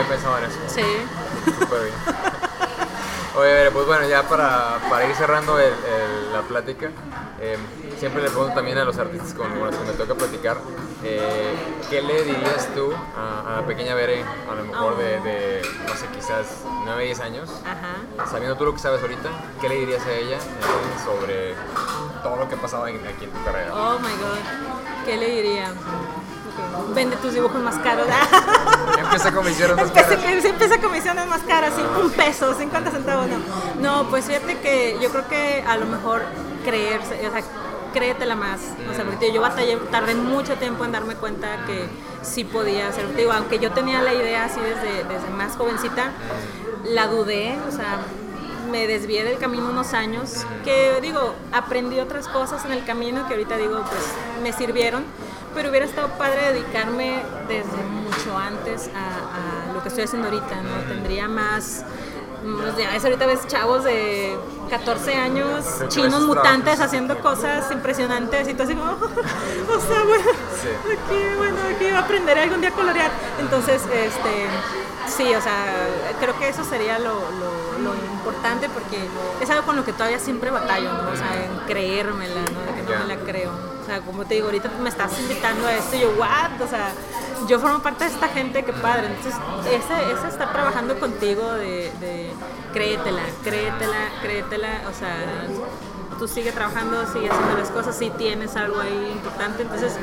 había 0.00 0.08
pensado 0.08 0.38
en 0.38 0.44
eso. 0.44 0.58
Sí. 0.66 1.52
Súper 1.58 1.82
bien. 1.82 1.94
Oye, 3.36 3.70
pues 3.70 3.86
bueno, 3.86 4.08
ya 4.08 4.28
para, 4.28 4.78
para 4.90 5.06
ir 5.06 5.14
cerrando 5.14 5.58
el, 5.58 5.72
la 6.32 6.42
plática, 6.42 6.90
eh, 7.40 7.56
siempre 7.98 8.22
le 8.22 8.28
pregunto 8.28 8.54
también 8.54 8.76
a 8.78 8.84
los 8.84 8.98
artistas 8.98 9.34
con 9.34 9.56
los 9.58 9.74
que 9.74 9.84
me 9.84 9.92
toca 9.92 10.14
platicar, 10.14 10.58
eh, 11.04 11.54
¿qué 11.88 12.02
le 12.02 12.24
dirías 12.24 12.68
tú 12.74 12.92
a, 13.16 13.52
a, 13.52 13.60
la 13.60 13.66
pequeña 13.66 13.94
Bere, 13.94 14.24
a 14.50 14.54
lo 14.54 14.64
mejor 14.64 14.98
de, 14.98 15.20
de, 15.20 15.62
no 15.86 15.94
sé, 15.94 16.06
quizás 16.14 16.64
9, 16.84 17.04
10 17.04 17.20
años, 17.20 17.50
Ajá. 17.64 18.26
sabiendo 18.28 18.56
tú 18.56 18.64
lo 18.64 18.72
que 18.72 18.80
sabes 18.80 19.00
ahorita, 19.00 19.30
¿qué 19.60 19.68
le 19.68 19.76
dirías 19.76 20.04
a 20.04 20.12
ella 20.12 20.36
eh, 20.36 21.04
sobre 21.04 21.54
todo 22.24 22.36
lo 22.36 22.48
que 22.48 22.56
ha 22.56 22.60
pasado 22.60 22.84
aquí 22.84 22.96
en 22.96 23.30
tu 23.30 23.44
carrera? 23.44 23.72
Oh 23.72 23.98
my 24.00 24.08
god, 24.08 25.04
¿qué 25.06 25.16
le 25.16 25.26
diría? 25.30 25.72
Vende 26.94 27.16
tus 27.16 27.34
dibujos 27.34 27.60
más 27.62 27.76
caros. 27.78 28.06
empieza 28.98 29.32
comisiones 29.32 29.76
más 29.76 29.90
caras. 29.90 30.24
Empieza 30.44 30.80
comisiones 30.80 31.26
más 31.26 31.42
caras, 31.42 31.72
un 32.02 32.10
peso, 32.10 32.54
50 32.54 32.90
centavos, 32.90 33.26
no. 33.28 33.38
No, 33.80 34.08
pues 34.10 34.26
fíjate 34.26 34.58
que 34.58 34.98
yo 35.00 35.10
creo 35.10 35.28
que 35.28 35.64
a 35.66 35.76
lo 35.76 35.86
mejor 35.86 36.22
creerse, 36.64 37.26
o 37.26 37.30
sea, 37.30 37.42
créetela 37.92 38.36
más. 38.36 38.60
O 38.90 38.94
sea, 38.94 39.04
porque 39.04 39.32
yo 39.32 39.40
batallé, 39.40 39.76
tardé 39.90 40.14
mucho 40.14 40.56
tiempo 40.56 40.84
en 40.84 40.92
darme 40.92 41.14
cuenta 41.14 41.64
que 41.66 41.88
sí 42.22 42.44
podía 42.44 42.88
hacer. 42.88 43.14
Digo, 43.16 43.32
aunque 43.32 43.58
yo 43.58 43.72
tenía 43.72 44.02
la 44.02 44.14
idea 44.14 44.44
así 44.44 44.60
desde, 44.60 45.04
desde 45.04 45.30
más 45.30 45.56
jovencita, 45.56 46.12
la 46.84 47.06
dudé, 47.06 47.58
o 47.68 47.72
sea, 47.72 48.00
me 48.70 48.86
desvié 48.86 49.24
del 49.24 49.38
camino 49.38 49.68
unos 49.68 49.94
años, 49.94 50.46
que 50.64 51.00
digo, 51.02 51.34
aprendí 51.52 51.98
otras 52.00 52.28
cosas 52.28 52.64
en 52.64 52.72
el 52.72 52.84
camino 52.84 53.26
que 53.26 53.34
ahorita 53.34 53.56
digo, 53.56 53.82
pues 53.82 54.02
me 54.42 54.52
sirvieron, 54.52 55.04
pero 55.54 55.70
hubiera 55.70 55.86
estado 55.86 56.08
padre 56.18 56.52
dedicarme 56.52 57.22
desde 57.48 57.82
mucho 57.82 58.36
antes 58.36 58.90
a, 58.94 59.72
lo 59.72 59.82
que 59.82 59.88
estoy 59.88 60.04
haciendo 60.04 60.28
ahorita, 60.28 60.62
¿no? 60.62 60.88
Tendría 60.88 61.28
más, 61.28 61.84
ya 62.78 62.90
ves, 62.90 63.04
ahorita 63.04 63.26
ves 63.26 63.46
chavos 63.46 63.84
de 63.84 64.36
14 64.70 65.14
años, 65.14 65.64
chinos 65.88 66.22
mutantes 66.22 66.80
haciendo 66.80 67.18
cosas 67.18 67.70
impresionantes 67.72 68.48
y 68.48 68.54
todo 68.54 68.64
así 68.64 68.74
como, 68.74 68.92
o 68.92 69.80
sea, 69.80 70.04
bueno, 70.04 70.30
aquí, 70.92 71.36
bueno, 71.36 71.56
aquí 71.74 71.88
aprenderé 71.88 72.42
algún 72.42 72.60
día 72.60 72.70
a 72.70 72.74
colorear. 72.74 73.10
Entonces, 73.40 73.82
este 73.92 74.46
Sí, 75.16 75.34
o 75.34 75.40
sea, 75.40 75.66
creo 76.20 76.38
que 76.38 76.48
eso 76.48 76.64
sería 76.64 76.98
lo, 76.98 77.14
lo, 77.14 77.94
importante 78.20 78.68
porque 78.68 78.98
es 79.40 79.50
algo 79.50 79.64
con 79.64 79.76
lo 79.76 79.84
que 79.84 79.92
todavía 79.94 80.18
siempre 80.18 80.50
batallo, 80.50 80.92
¿no? 80.92 81.10
O 81.10 81.16
sea, 81.16 81.42
en 81.42 81.66
creérmela, 81.66 82.42
¿no? 82.42 82.60
De 82.60 82.74
que 82.74 82.82
no 82.82 82.98
me 83.00 83.14
la 83.14 83.16
creo. 83.16 83.50
O 83.82 83.86
sea, 83.86 84.00
como 84.02 84.24
te 84.24 84.34
digo, 84.34 84.46
ahorita 84.46 84.70
me 84.82 84.90
estás 84.90 85.18
invitando 85.18 85.66
a 85.66 85.74
esto 85.74 85.96
y 85.96 86.00
yo, 86.00 86.10
¿what? 86.18 86.60
O 86.62 86.68
sea, 86.68 86.92
yo 87.48 87.58
formo 87.58 87.80
parte 87.80 88.04
de 88.04 88.10
esta 88.10 88.28
gente, 88.28 88.64
qué 88.64 88.72
padre. 88.72 89.06
Entonces, 89.06 89.34
ese, 89.66 90.12
ese 90.12 90.28
estar 90.28 90.52
trabajando 90.52 90.98
contigo 90.98 91.52
de, 91.54 91.92
de 92.00 92.30
créetela, 92.72 93.22
créetela, 93.42 94.10
créetela, 94.22 94.82
o 94.88 94.92
sea, 94.92 95.46
tú 96.20 96.28
sigue 96.28 96.52
trabajando, 96.52 97.06
sigue 97.10 97.30
haciendo 97.30 97.56
las 97.56 97.70
cosas, 97.70 97.96
si 97.96 98.10
tienes 98.10 98.54
algo 98.54 98.78
ahí 98.78 99.10
importante. 99.10 99.62
Entonces, 99.62 99.94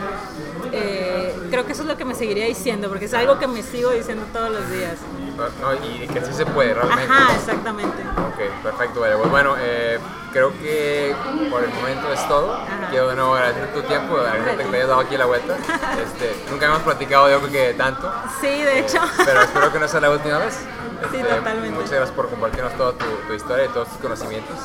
eh, 0.72 1.34
creo 1.52 1.64
que 1.64 1.74
eso 1.74 1.84
es 1.84 1.88
lo 1.88 1.96
que 1.96 2.06
me 2.06 2.16
seguiría 2.16 2.46
diciendo, 2.46 2.90
porque 2.90 3.06
es 3.06 3.14
algo 3.14 3.38
que 3.38 3.46
me 3.46 3.62
sigo 3.62 3.92
diciendo 3.92 4.26
todos 4.34 4.50
los 4.50 4.68
días. 4.72 4.96
No, 5.62 5.76
y 5.76 6.08
que 6.08 6.20
sí 6.22 6.34
se 6.34 6.48
puede 6.48 6.74
realmente. 6.74 7.04
Ajá, 7.04 7.36
exactamente. 7.36 8.02
Ok, 8.02 8.64
perfecto. 8.64 9.02
Pues 9.02 9.30
bueno, 9.30 9.54
eh, 9.60 10.00
creo 10.34 10.52
que 10.60 11.16
por 11.52 11.64
el 11.64 11.70
momento 11.70 12.12
es 12.12 12.28
todo. 12.28 12.62
Quiero 12.90 13.10
de 13.10 13.16
nuevo 13.16 13.36
agradecer 13.36 13.72
tu 13.72 13.84
tiempo, 13.84 14.18
agradecerte 14.18 14.64
que 14.64 14.70
me 14.70 14.78
hayas 14.78 14.90
dado 14.90 15.02
aquí 15.02 15.18
la 15.18 15.26
vuelta. 15.28 15.56
Este, 15.98 16.36
nunca 16.50 16.66
hemos 16.68 16.82
platicado, 16.82 17.30
yo 17.30 17.40
creo 17.42 17.52
que 17.52 17.74
tanto. 17.76 18.12
Sí, 18.42 18.48
de 18.48 18.80
hecho. 18.80 19.00
pero 19.26 19.42
espero 19.42 19.72
que 19.72 19.80
no 19.80 19.88
sea 19.88 20.00
la 20.00 20.10
última 20.10 20.40
vez. 20.40 20.56
sí, 21.12 21.18
este, 21.18 21.36
totalmente. 21.36 21.70
Muchas 21.70 21.92
gracias 21.92 22.12
por 22.12 22.30
compartirnos 22.30 22.74
toda 22.74 22.94
tu, 22.94 23.06
tu 23.28 23.34
historia 23.34 23.66
y 23.66 23.70
todos 23.70 23.88
tus 23.90 23.98
conocimientos. 23.98 24.58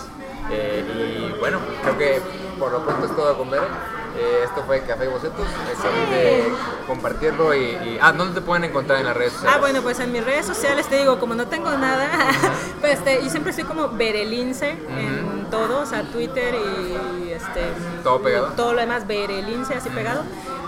Eh, 0.51 1.31
y 1.35 1.39
bueno, 1.41 1.59
creo 1.83 1.99
que 1.99 2.21
por 2.59 2.73
lo 2.73 2.85
pronto 2.85 3.07
es 3.07 3.17
todo 3.17 3.37
con 3.39 3.51
Bere. 3.51 3.67
Eh, 4.15 4.41
esto 4.45 4.63
fue 4.67 4.83
Café 4.83 5.07
y 5.07 5.09
Bocetos. 5.09 5.47
Sí. 5.47 6.11
de 6.15 6.45
compartirlo 6.87 7.55
y, 7.55 7.99
Ah, 8.01 8.13
¿dónde 8.13 8.41
te 8.41 8.47
pueden 8.47 8.65
encontrar 8.65 9.01
en 9.01 9.07
las 9.07 9.17
redes 9.17 9.33
sociales? 9.33 9.57
Ah, 9.57 9.61
bueno, 9.61 9.81
pues 9.83 9.99
en 10.01 10.13
mis 10.13 10.23
redes 10.25 10.45
sociales 10.45 10.87
te 10.87 10.99
digo, 10.99 11.19
como 11.19 11.35
no 11.35 11.47
tengo 11.47 11.71
nada, 11.71 12.09
pues 12.81 12.95
este, 12.99 13.23
yo 13.25 13.31
siempre 13.31 13.53
soy 13.55 13.65
como 13.65 13.89
Berelince 13.89 14.71
en 14.71 15.42
todo, 15.53 15.83
o 15.83 15.87
sea, 15.87 16.03
Twitter 16.03 16.55
y 16.55 17.31
este... 17.31 17.61
¿Todo 18.03 18.23
pegado? 18.23 18.47
Todo 18.57 18.73
lo 18.73 18.81
demás, 18.81 19.07
Berelince, 19.07 19.75
así 19.75 19.91
pegado. 19.91 20.23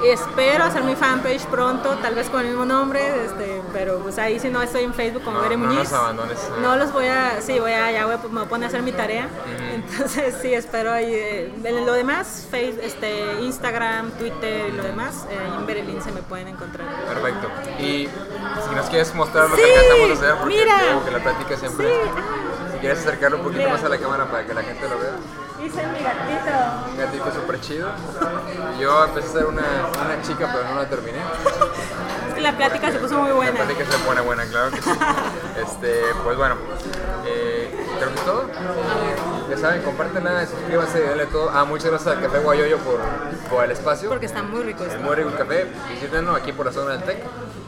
Espero 0.05 0.65
hacer 0.65 0.85
mi 0.85 0.95
fanpage 0.95 1.47
pronto, 1.47 1.97
tal 2.03 2.15
vez 2.15 2.29
con 2.29 2.41
el 2.41 2.49
mismo 2.49 2.67
nombre, 2.67 3.01
este, 3.25 3.63
pero 3.73 4.01
pues 4.01 4.19
ahí 4.19 4.39
si 4.39 4.51
no 4.51 4.61
estoy 4.61 4.85
en 4.85 4.93
Facebook 4.93 5.25
como 5.25 5.39
no, 5.39 5.43
Bere 5.43 5.57
Muñiz. 5.57 5.77
No 5.77 5.83
los 5.83 5.93
abandones. 5.95 6.39
No 6.61 6.77
los 6.77 6.93
voy 6.93 7.07
a... 7.07 7.41
Sí, 7.41 7.59
voy 7.59 7.73
a... 7.73 7.91
Ya 7.93 8.05
voy 8.05 8.17
a, 8.17 8.19
me 8.19 8.29
voy 8.29 8.43
a 8.45 8.49
poner 8.49 8.67
a 8.67 8.69
hacer 8.69 8.83
mi 8.83 8.93
tarea. 8.93 9.27
Entonces 9.73 10.35
sí, 10.43 10.53
espero 10.53 10.93
ahí... 10.93 11.13
Eh, 11.15 11.53
lo 11.87 11.95
demás, 11.95 12.47
Facebook, 12.51 12.83
este, 12.85 13.41
Instagram, 13.41 14.11
Twitter 14.13 14.69
y 14.69 14.73
lo 14.77 14.83
demás, 14.83 15.27
eh, 15.31 15.39
en 15.57 15.67
Berelín 15.67 16.03
se 16.03 16.13
me 16.13 16.21
pueden 16.21 16.49
encontrar. 16.49 16.87
Perfecto. 17.07 17.49
Y 17.79 18.07
si 18.69 18.75
nos 18.75 18.87
quieres 18.91 19.15
mostrar 19.15 19.49
lo 19.49 19.57
que 19.57 19.65
alcanzamos 19.65 20.11
a 20.11 20.13
hacer, 20.13 20.35
porque 20.41 20.55
mira, 20.55 21.01
que 21.05 21.11
la 21.11 21.23
plática 21.23 21.57
siempre... 21.57 21.89
Si 21.89 22.54
quieres 22.85 22.99
acercarlo 22.99 23.39
un 23.39 23.45
poquito 23.45 23.67
más 23.67 23.83
a 23.83 23.89
la 23.89 23.97
cámara 23.97 24.27
para 24.27 24.47
que 24.47 24.53
la 24.53 24.63
gente 24.63 24.87
lo 24.87 24.99
vea. 24.99 25.17
Hice 25.65 25.87
mi 25.87 26.01
gatito. 26.01 26.91
Un 26.91 26.99
gatito 26.99 27.33
súper 27.33 27.61
chido. 27.61 27.89
Yo 28.79 29.05
empecé 29.07 29.29
a 29.29 29.33
ser 29.33 29.47
una, 29.47 29.63
una 30.05 30.23
chica, 30.23 30.51
pero 30.53 30.69
no 30.69 30.75
la 30.75 30.87
terminé. 30.87 31.19
Es 32.29 32.35
que 32.35 32.41
la 32.43 32.55
plática 32.55 32.93
se 32.93 32.99
puso 32.99 33.19
muy 33.21 33.33
buena. 33.33 33.59
La 33.59 33.65
plática 33.65 33.91
se 33.91 33.99
pone 34.05 34.21
buena, 34.21 34.45
claro 34.45 34.71
que 34.71 34.83
sí. 34.83 34.91
este, 35.63 36.03
pues 36.23 36.37
bueno, 36.37 36.57
eh, 37.25 37.87
creo 37.99 38.11
que 38.11 38.15
es 38.17 38.25
todo. 38.27 38.51
Ya 39.55 39.61
saben, 39.61 39.83
compártenla, 39.83 40.45
suscríbanse, 40.47 40.99
denle 40.99 41.27
todo. 41.27 41.49
Ah, 41.49 41.65
muchas 41.65 41.89
gracias 41.89 42.17
al 42.17 42.21
Café 42.21 42.41
Guayoyo 42.41 42.77
por, 42.79 42.99
por 43.49 43.65
el 43.65 43.71
espacio. 43.71 44.09
Porque 44.09 44.27
está 44.27 44.43
muy 44.43 44.65
rico. 44.65 44.85
Es 44.85 45.01
muy 45.01 45.15
rico 45.15 45.29
el 45.29 45.37
café. 45.37 45.69
Visítenlo 45.93 46.35
aquí 46.35 46.53
por 46.53 46.67
la 46.67 46.73
zona 46.73 46.97
del 46.97 47.05
Tec. 47.05 47.23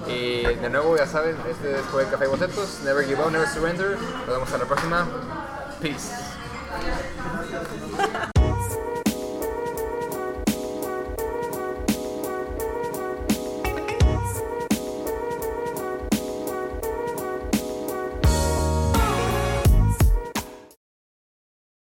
Y 0.08 0.42
de 0.42 0.68
nuevo, 0.68 0.96
ya 0.96 1.06
saben, 1.06 1.36
este 1.48 1.76
fue 1.92 2.02
el 2.02 2.10
Café 2.10 2.26
Bocetos. 2.26 2.80
Never 2.84 3.06
give 3.06 3.22
up, 3.22 3.30
never 3.30 3.46
surrender. 3.46 3.96
Nos 4.00 4.26
vemos 4.26 4.52
a 4.52 4.58
la 4.58 4.64
próxima. 4.64 5.06
Peace. 5.80 6.10